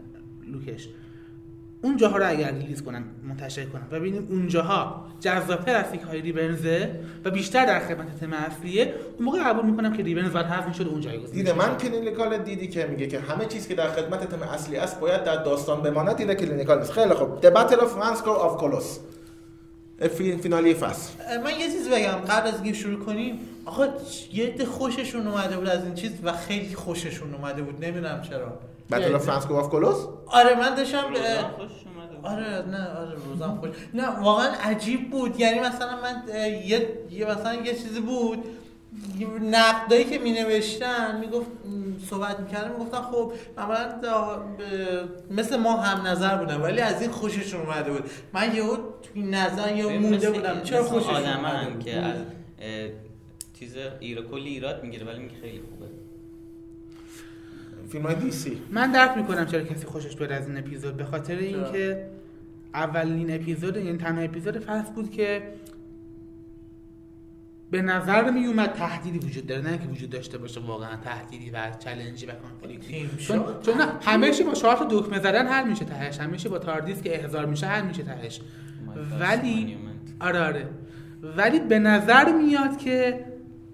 look 0.47 0.74
ش 0.74 0.87
اون 1.81 1.97
جاها 1.97 2.17
رو 2.17 2.29
اگر 2.29 2.51
release 2.51 2.83
کنن 2.83 3.03
منتشر 3.23 3.65
کنن. 3.65 3.81
و 3.91 3.99
ببینیم 3.99 4.27
اون 4.29 4.47
جاها 4.47 5.05
جذابتر 5.19 5.75
از 5.75 5.85
های 6.07 6.21
ریبرنزه 6.21 6.99
و 7.25 7.31
بیشتر 7.31 7.65
در 7.65 7.79
خدمت 7.79 8.19
تم 8.19 8.33
اصلیه. 8.33 8.93
اون 9.17 9.25
موقع 9.25 9.43
قبول 9.43 9.65
می‌کنم 9.65 9.93
که 9.93 10.03
ریبرنز 10.03 10.33
باید 10.33 10.45
حذف 10.45 10.67
می‌شد 10.67 10.87
اون 10.87 11.01
جایی 11.01 11.27
دیده 11.27 11.53
من 11.53 11.77
clinical 11.77 12.37
دیدی 12.37 12.67
که 12.67 12.87
میگه 12.87 13.07
که 13.07 13.19
همه 13.19 13.45
چیز 13.45 13.67
که 13.67 13.75
در 13.75 13.87
خدمت 13.87 14.29
تم 14.29 14.43
اصلی 14.43 14.77
است 14.77 14.99
باید 14.99 15.23
در 15.23 15.43
داستان 15.43 15.81
بماند 15.81 16.15
دیده 16.15 16.35
clinical 16.35 16.79
نیست. 16.79 16.91
خیلی 16.91 17.13
خوب. 17.13 17.41
The 17.41 17.53
Battle 17.53 17.79
of 17.79 18.17
Av 18.27 18.61
Kolos 18.61 18.85
فی- 20.07 20.37
فینالی 20.37 20.73
فصل. 20.73 21.13
من 21.43 21.51
یه 21.51 21.71
چیز 21.71 21.89
بگم. 21.89 22.17
قبل 22.27 22.47
از 22.47 22.53
اینکه 22.53 22.73
شروع 22.73 23.05
کنیم 23.05 23.39
آقا 23.65 23.87
یه 24.33 24.55
خوششون 24.65 25.27
اومده 25.27 25.57
بود 25.57 25.67
از 25.67 25.83
این 25.83 25.93
چیز 25.93 26.11
و 26.23 26.33
خیلی 26.33 26.75
خوششون 26.75 27.33
اومده 27.33 27.61
بود. 27.61 27.85
نمی‌دونم 27.85 28.21
چرا. 28.21 28.59
Battle 28.91 29.15
of 29.19 29.23
Fransko 29.27 29.53
of 29.61 29.71
Kolos 29.73 29.97
آره 30.27 30.59
من 30.59 30.75
داشتم 30.75 31.07
روزا 31.09 31.23
اه، 31.23 31.51
خوشش 31.51 31.83
اومده 31.95 32.15
بود. 32.15 32.25
آره 32.25 32.65
نه 32.67 32.87
آره 32.87 33.17
روزم 33.29 33.57
خوش. 33.59 33.69
نه 33.93 34.07
واقعا 34.19 34.47
عجیب 34.63 35.11
بود. 35.11 35.39
یعنی 35.39 35.59
مثلا 35.59 36.01
من 36.01 36.23
یه, 36.65 36.89
یه 37.11 37.25
مثلا 37.31 37.53
یه 37.55 37.73
چیزی 37.73 37.99
بود. 37.99 38.43
یه 39.19 39.27
نقدایی 39.27 40.03
که 40.03 40.17
می 40.19 40.31
نوشتن 40.31 41.19
می‌گفت 41.19 41.47
صحبت 42.09 42.39
می‌کردن 42.39 42.71
می‌گفتن 42.71 43.01
خب 43.01 43.33
معمولا 43.57 43.99
مثل 45.31 45.57
ما 45.57 45.77
هم 45.77 46.07
نظر 46.07 46.35
بودن 46.35 46.61
ولی 46.61 46.81
از 46.81 47.01
این 47.01 47.11
خوششون 47.11 47.61
اومده 47.61 47.91
بود. 47.91 48.09
من 48.33 48.55
یهو 48.55 48.77
توی 49.03 49.21
نظر 49.23 49.67
ببین، 49.73 50.01
مونده 50.01 50.31
بودم. 50.31 50.61
چرا 50.63 50.83
خوششون 50.83 51.15
آدم 51.15 51.45
اومده 51.45 51.83
که 51.83 51.95
از 51.99 52.15
چیز 53.59 53.75
ایرا 53.99 54.21
کلی 54.21 54.49
ایراد 54.49 54.83
می‌گیره 54.83 55.05
ولی 55.05 55.19
میگه 55.19 55.35
خیلی 55.41 55.61
خوبه. 55.69 55.87
فیلم 57.89 58.05
های 58.05 58.15
دی 58.15 58.31
سی. 58.31 58.61
من 58.71 58.91
درک 58.91 59.17
می‌کنم 59.17 59.45
چرا 59.45 59.63
کسی 59.63 59.85
خوشش 59.85 60.15
بیاد 60.15 60.31
از 60.31 60.47
این 60.47 60.57
اپیزود 60.57 60.97
به 60.97 61.03
خاطر 61.03 61.35
اینکه 61.35 62.07
اولین 62.73 63.35
اپیزود 63.35 63.77
یعنی 63.77 63.97
تنها 63.97 64.21
اپیزود 64.21 64.59
فصل 64.59 64.93
بود 64.93 65.11
که 65.11 65.43
به 67.71 67.81
نظر 67.81 68.31
می 68.31 68.45
اومد 68.45 68.73
تهدیدی 68.73 69.27
وجود 69.27 69.47
داره 69.47 69.61
نه 69.61 69.77
که 69.77 69.87
وجود 69.87 70.09
داشته 70.09 70.37
باشه 70.37 70.61
واقعا 70.61 70.95
تهدیدی 70.95 71.49
و 71.49 71.71
چالنجی 71.79 72.25
و 72.25 72.31
کانفلیکتی 72.31 73.09
چون. 73.17 73.43
چون 73.61 73.75
همه 74.01 74.31
چی 74.31 74.43
با 74.43 74.53
چهار 74.53 74.75
تا 74.75 74.87
دکمه 74.89 75.19
زدن 75.19 75.47
حل 75.47 75.69
میشه 75.69 75.85
تهش 75.85 76.19
همه 76.19 76.37
چی 76.37 76.49
با 76.49 76.59
تاردیس 76.59 77.01
که 77.01 77.21
احضار 77.21 77.45
میشه 77.45 77.67
حل 77.67 77.85
میشه 77.85 78.03
تهش. 78.03 78.41
ولی 79.19 79.77
آره 80.19 80.39
آره. 80.39 80.69
ولی 81.37 81.59
به 81.59 81.79
نظر 81.79 82.31
میاد 82.31 82.77
که 82.77 83.25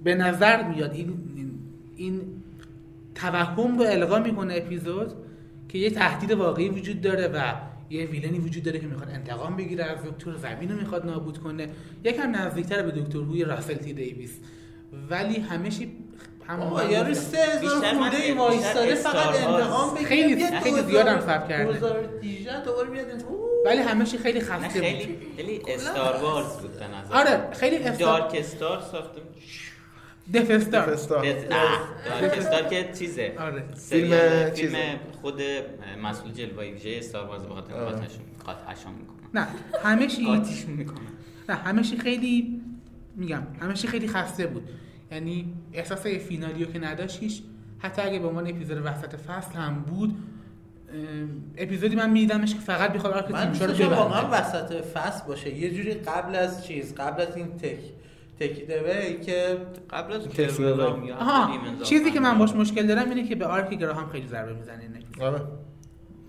به 0.03 0.15
نظر 0.15 0.63
میاد 0.63 0.93
این 0.93 1.13
این, 1.35 1.51
این 1.95 2.21
توهم 3.15 3.77
رو 3.77 3.85
القا 3.85 4.19
می‌کنه 4.19 4.53
اپیزود 4.57 5.13
که 5.69 5.77
یه 5.77 5.89
تهدید 5.89 6.31
واقعی 6.31 6.69
وجود 6.69 7.01
داره 7.01 7.27
و 7.27 7.53
یه 7.89 8.05
ویلنی 8.05 8.39
وجود 8.39 8.63
داره 8.63 8.79
که 8.79 8.87
می‌خواد 8.87 9.09
انتقام 9.09 9.55
بگیره 9.57 9.83
از 9.83 9.97
دکتر 10.05 10.35
زمین 10.35 10.71
رو 10.71 10.77
می‌خواد 10.79 11.05
نابود 11.05 11.37
کنه 11.37 11.69
یکم 12.03 12.35
نزدیکتر 12.35 12.81
به 12.81 12.91
دکتر 13.01 13.19
روی 13.19 13.43
راسل 13.43 13.73
تی 13.73 13.93
دیویس 13.93 14.31
ولی 15.09 15.39
همشی 15.39 15.91
همون 16.47 16.69
بابا 16.69 16.83
یارو 16.83 17.13
سه 17.13 17.37
هزار 17.37 17.59
بیشتر 17.61 17.93
من- 17.93 17.99
خورده 17.99 18.17
ای 18.17 18.31
وایستاده 18.31 18.91
بیشتر 18.91 19.09
فقط 19.09 19.35
انتقام. 19.35 19.93
بگیره 19.95 20.09
خیلی- 20.09 20.41
یه 20.41 20.59
خیلی 20.59 20.81
2000 20.81 20.89
زیاد 20.91 21.07
هم 21.07 21.19
صبر 21.21 21.47
کرده. 21.47 21.79
2018 21.79 22.63
دوباره 22.63 22.89
اوه. 23.29 23.39
ولی 23.65 23.77
همشی 23.81 24.17
خیلی 24.17 24.41
خسته 24.41 24.67
خیلی 24.81 25.05
بود 25.05 25.35
خیلی 25.37 25.61
استار 25.67 26.15
وارز 26.21 26.57
بود 26.57 26.71
به 26.79 26.85
نظر 26.87 27.13
آره 27.15 27.49
خیلی 27.53 27.75
استار 27.77 28.19
دارک 28.19 28.35
استار 28.35 28.81
ساخته 28.91 29.21
دفستار 30.33 30.85
دفستار. 30.85 31.25
استار 32.23 32.63
که 32.63 32.89
چیزه. 32.99 33.33
آره. 33.39 33.63
فیلم 33.75 34.49
فیلم. 34.55 34.75
خود 35.21 35.41
مسئول 36.03 36.31
جلوه 36.31 36.63
ویژه 36.63 36.95
استار 36.97 37.27
وارز 37.27 37.43
به 37.43 37.53
خاطر 37.53 37.73
قاطعشون 38.45 38.93
می‌کنن 38.93 39.29
نه 39.33 39.47
همشی 39.83 40.25
قاطیشون 40.25 40.71
می‌کنن 40.71 41.07
نه 41.49 41.55
همشی 41.55 41.97
خیلی 41.97 42.61
میگم 43.15 43.43
همشی 43.61 43.87
خیلی 43.87 44.07
خسته 44.07 44.47
بود. 44.47 44.69
یعنی 45.11 45.53
احساس 45.73 46.05
یه 46.05 46.17
فینالیو 46.17 46.71
که 46.71 46.79
نداشت 46.79 47.19
هیچ. 47.19 47.41
حتی 47.79 48.01
اگه 48.01 48.19
به 48.19 48.27
عنوان 48.27 48.47
اپیزود 48.47 48.77
وسط 48.85 49.15
فصل 49.15 49.53
هم 49.53 49.79
بود 49.79 50.15
اپیزودی 51.57 51.95
من 51.95 52.09
میدیدمش 52.09 52.53
که 52.53 52.59
فقط 52.59 52.93
بخواد 52.93 53.13
آرک 53.13 53.31
من 53.31 53.51
تیمشا 53.51 53.85
رو 53.85 53.95
واقعا 53.95 54.29
وسط 54.31 54.71
فصل 54.81 55.27
باشه. 55.27 55.55
یه 55.55 55.71
جوری 55.73 55.93
قبل 55.93 56.35
از 56.35 56.67
چیز 56.67 56.95
قبل 56.95 57.21
از 57.21 57.37
این 57.37 57.57
تک 57.57 57.79
تک 58.39 58.67
دوه 58.67 59.13
که 59.25 59.57
قبل 59.89 60.13
از 60.13 60.21
چیزی 61.83 62.11
که 62.11 62.19
من 62.19 62.37
باش 62.37 62.55
مشکل 62.55 62.87
دارم 62.87 63.09
اینه 63.09 63.27
که 63.27 63.35
به 63.35 63.45
آرک 63.45 63.69
گراهام 63.69 64.09
خیلی 64.09 64.27
ضربه 64.27 64.53
می‌زنه. 64.53 64.89
آره. 65.21 65.41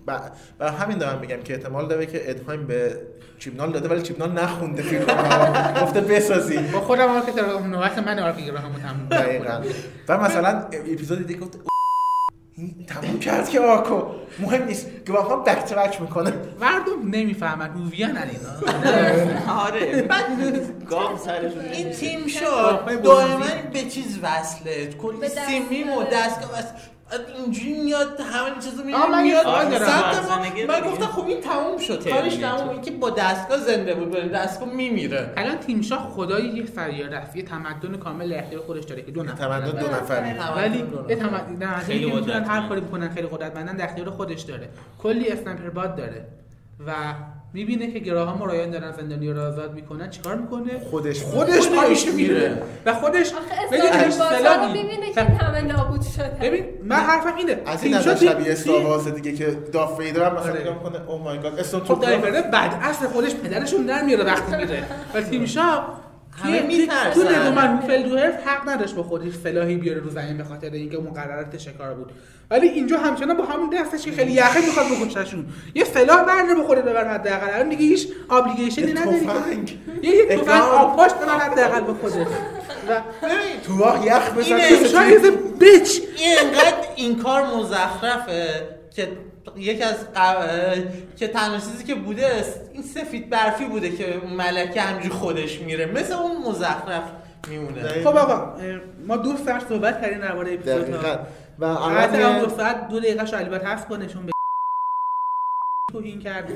و, 0.06 0.20
و 0.60 0.72
همین 0.72 0.98
دارم 0.98 1.20
میگم 1.20 1.42
که 1.42 1.54
احتمال 1.54 1.88
داره 1.88 2.06
که 2.06 2.30
ادهایم 2.30 2.66
به 2.66 3.00
چیپنال 3.38 3.72
داده 3.72 3.88
ولی 3.88 4.02
چیپنال 4.02 4.32
نخونده 4.32 4.82
فیلم 4.82 5.02
رو 5.02 5.82
گفته 5.82 6.00
بسازی. 6.00 6.58
با 6.58 6.80
خودم 6.80 7.08
آرک 7.08 7.34
گراهام 7.36 7.66
نوبت 7.66 7.98
من 7.98 8.18
آرک 8.18 8.46
گراهامو 8.46 8.78
تموم 8.78 9.08
و 10.08 10.18
مثلا 10.18 10.48
اپیزود 10.72 11.26
دیگه 11.26 11.40
گفت 11.40 11.73
این 12.56 12.86
تموم 12.86 13.18
کرد 13.18 13.48
که 13.48 13.60
آکو 13.60 14.02
مهم 14.38 14.64
نیست. 14.64 14.86
گراهام 15.06 15.44
بک 15.44 15.64
ترک 15.64 16.00
می‌کنه. 16.00 16.32
مردم 16.60 17.10
نمی‌فهمن. 17.10 17.70
موویان 17.70 18.16
اینا 18.18 19.54
آره. 19.62 20.02
بعد 20.02 20.24
گام 20.90 21.16
سرشون 21.16 21.64
این 21.72 21.90
تیم 21.90 22.26
شد. 22.26 23.02
دائما. 23.02 23.44
به 23.72 23.82
چیز 23.82 24.18
وصله. 24.22 24.86
کلی 24.86 25.18
دست- 25.20 25.46
سیمیم 25.46 25.92
و 25.92 26.02
دستگاه 26.02 26.50
وصل. 26.58 26.72
اینجوری 27.36 27.82
میاد 27.82 28.20
همه 28.20 28.60
چیزو 28.60 28.84
میاد 28.84 29.42
زندگی 30.28 30.64
من. 30.66 30.80
گفتم 30.80 31.06
خب 31.06 31.26
این 31.26 31.40
تموم 31.40 31.78
شد. 31.78 32.08
کارش 32.08 32.36
تموم 32.36 32.68
این 32.68 32.80
که 32.80 32.90
با 32.90 33.10
دستگاه 33.10 33.58
زنده 33.58 33.94
بود 33.94 34.10
بره 34.10 34.28
دستگاه 34.28 34.68
میمیره. 34.68 35.32
الان 35.36 35.56
تیمشا 35.56 35.98
خدای 35.98 36.46
یه 36.46 36.64
است 37.12 37.36
یه 37.36 37.42
تمدن 37.42 37.96
کامل 37.96 38.32
اختیار 38.32 38.62
خودش 38.62 38.84
داره 38.84 39.02
که 39.02 39.10
دو 39.12 39.22
نفر. 39.22 39.34
تمدن 39.34 39.80
دو 39.80 39.86
نفره. 39.86 40.50
ولی 40.56 40.84
یه 41.08 41.16
تمدن 41.16 41.66
نه 41.66 41.76
خیلی 41.78 42.12
می‌تونن 42.12 42.44
هر. 42.44 42.68
کاری 42.68 42.80
بکنن 42.80 43.08
خیلی 43.14 43.26
قدرتمندن 43.26 43.76
در 43.76 43.84
اختیار 43.84 44.10
خودش 44.10 44.40
داره. 44.40 44.68
کلی 44.98 45.28
اسنایپر 45.28 45.70
باد 45.70 45.96
داره. 45.96 46.26
و 46.86 46.92
می‌بینه 47.54 47.90
که 47.92 47.98
گراهام 47.98 48.42
و 48.42 48.46
رایان 48.46 48.70
دارن 48.70 48.92
زندانی 48.92 49.30
رو 49.30 49.40
آزاد 49.40 49.74
می‌کنن 49.74 50.10
چیکار 50.10 50.36
می‌کنه؟ 50.36 50.78
خودش 50.90 51.22
خودش 51.22 51.68
پایش 51.68 52.08
میره 52.08 52.62
و 52.86 52.94
خودش 52.94 53.32
رو 53.32 53.38
سلامی. 54.10 54.82
می‌بینه 54.82 55.12
که 55.12 55.20
همه 55.20 55.62
نابود 55.62 56.02
شده 56.02 56.38
ببین 56.42 56.64
من 56.84 56.96
حرفم 56.96 57.36
اینه. 57.36 57.62
از 57.66 57.84
این 57.84 57.94
نظر 57.94 58.14
شبیه 58.14 58.52
استار 58.52 59.10
دیگه 59.10 59.32
که 59.32 59.50
داف 59.72 60.00
ویدر 60.00 60.30
هم 60.30 60.36
مثلا 60.36 60.52
آره. 60.52 60.60
نگاه 60.60 60.82
کنه 60.82 61.08
او 61.08 61.18
مای 61.18 61.38
گاد 61.38 61.58
استون 61.58 61.80
خب 61.80 62.00
دایورده 62.00 62.42
بعد 62.42 62.78
اصل 62.82 63.06
خودش 63.06 63.34
پدرشون 63.34 63.86
در 63.86 64.02
میاره 64.02 64.24
وقتی 64.24 64.56
میره. 64.56 64.82
و 65.14 65.22
تیمشا 65.22 65.82
همه 66.42 66.62
می‌ترسن. 66.62 67.10
تو 67.10 67.22
نگومن 67.22 67.76
هوفلدورف 67.76 68.46
حق 68.46 68.68
نداشت 68.68 68.94
با 68.94 69.02
خودش 69.02 69.34
سلاحی 69.34 69.76
بیاره 69.76 70.00
رو 70.00 70.10
زمین 70.10 70.38
به 70.38 70.44
خاطر 70.44 70.70
اینکه 70.70 70.98
مقررات 70.98 71.58
شکار 71.58 71.94
بود 71.94 72.12
ولی 72.50 72.68
اینجا 72.68 72.98
همچنان 72.98 73.36
با 73.36 73.44
همون 73.44 73.70
دستش 73.70 74.04
که 74.04 74.12
خیلی 74.12 74.32
یخه 74.32 74.60
می‌خواد 74.66 74.86
بکششون 74.86 75.46
یه 75.74 75.84
سلاح 75.84 76.24
برداره 76.24 76.60
بخوره 76.60 76.82
ببر 76.82 77.08
حداقل 77.08 77.54
الان 77.54 77.68
دیگه 77.68 77.82
هیچ 77.82 78.08
ابلیگیشنی 78.30 78.92
نداری. 78.92 79.16
یه 80.02 80.10
یه 80.10 80.26
تفنگ. 80.26 80.62
آبپاش 80.62 81.12
ببر 81.12 81.38
حداقل 81.38 81.80
به 81.80 81.92
خودش 81.92 82.26
و 82.88 83.00
تو 83.66 83.78
راه 83.78 84.06
یخ 84.06 84.30
بیچ 85.60 86.02
این 86.16 86.38
انقدر 86.38 86.76
این 86.96 87.18
کار 87.18 87.42
مزخرفه 87.56 88.46
که 88.96 89.08
یکی 89.56 89.82
از 89.82 89.96
قو- 90.14 91.16
که 91.16 91.28
تنها 91.28 91.58
چیزی 91.58 91.84
که 91.84 91.94
بوده 91.94 92.44
این 92.72 92.82
سفید 92.82 93.30
برفی 93.30 93.64
بوده 93.64 93.90
که 93.96 94.16
اون 94.16 94.32
ملکه 94.32 94.80
همینجوری 94.80 95.14
خودش 95.14 95.60
میره. 95.60 95.86
مثل 95.86 96.12
اون 96.14 96.42
مزخرف 96.48 97.02
میمونه. 97.48 97.82
دقیقاً. 97.82 98.10
خب 98.10 98.16
آقا 98.16 98.56
ما 99.06 99.16
دو 99.16 99.36
ساعت 99.36 99.68
صحبت 99.68 100.00
کردیم 100.02 100.18
درباره 100.20 100.54
اپیزود 100.54 100.80
دقیقا. 100.84 101.18
و 101.58 101.64
قطعا 101.64 101.88
هم 101.90 102.14
الان 102.14 102.38
دو 102.44 102.56
ساعت 102.56 102.88
دو 102.88 103.00
دقیقه 103.00 103.26
شو 103.26 103.36
البته 103.36 103.66
حذف 103.66 103.92
نشون 103.92 104.26
به 104.26 104.32
توهین 105.92 106.20
کرد 106.20 106.52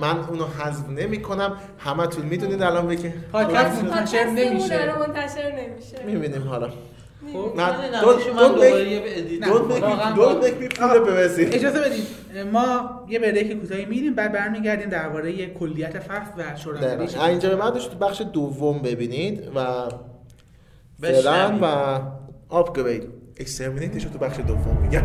من 0.00 0.18
اونو 0.18 0.44
حذف 0.46 0.88
نمی 0.88 1.22
کنم 1.22 1.56
همه 1.78 2.06
تون 2.06 2.26
می‌دونید 2.26 2.62
الان 2.62 2.88
بگه 2.88 3.14
پادکست 3.32 3.84
منتشر 3.84 4.24
نمیشه. 4.24 4.94
منتشر 4.98 5.52
نمیشه. 5.56 6.04
می‌بینیم 6.06 6.48
حالا. 6.48 6.68
نه 7.56 7.64
ادیت 9.16 9.42
نه، 9.42 9.50
پول 10.76 10.98
ببزید 10.98 11.54
اجازه 11.54 11.80
بدید 11.80 12.06
ما 12.52 12.90
یه 13.08 13.18
بریک 13.18 13.60
کوتاهی 13.60 13.84
میریم 13.84 14.14
بعد 14.14 14.32
برمیگردیم 14.32 14.88
درباره 14.88 15.46
کلیت 15.46 15.98
فصل 15.98 16.42
و 16.66 16.72
دقیقاً. 16.72 17.24
اینجا 17.24 17.48
به 17.48 17.56
بعدش 17.56 17.86
تو 17.86 17.98
بخش 17.98 18.22
دوم 18.32 18.78
ببینید 18.78 19.50
و. 19.54 19.64
فعلا 21.02 21.58
و 21.62 21.98
آپگرید 22.48 23.08
اکسترمینیتش 23.36 24.04
رو 24.04 24.10
تو 24.10 24.18
بخش 24.18 24.36
دوم 24.46 24.78
میگم. 24.82 25.02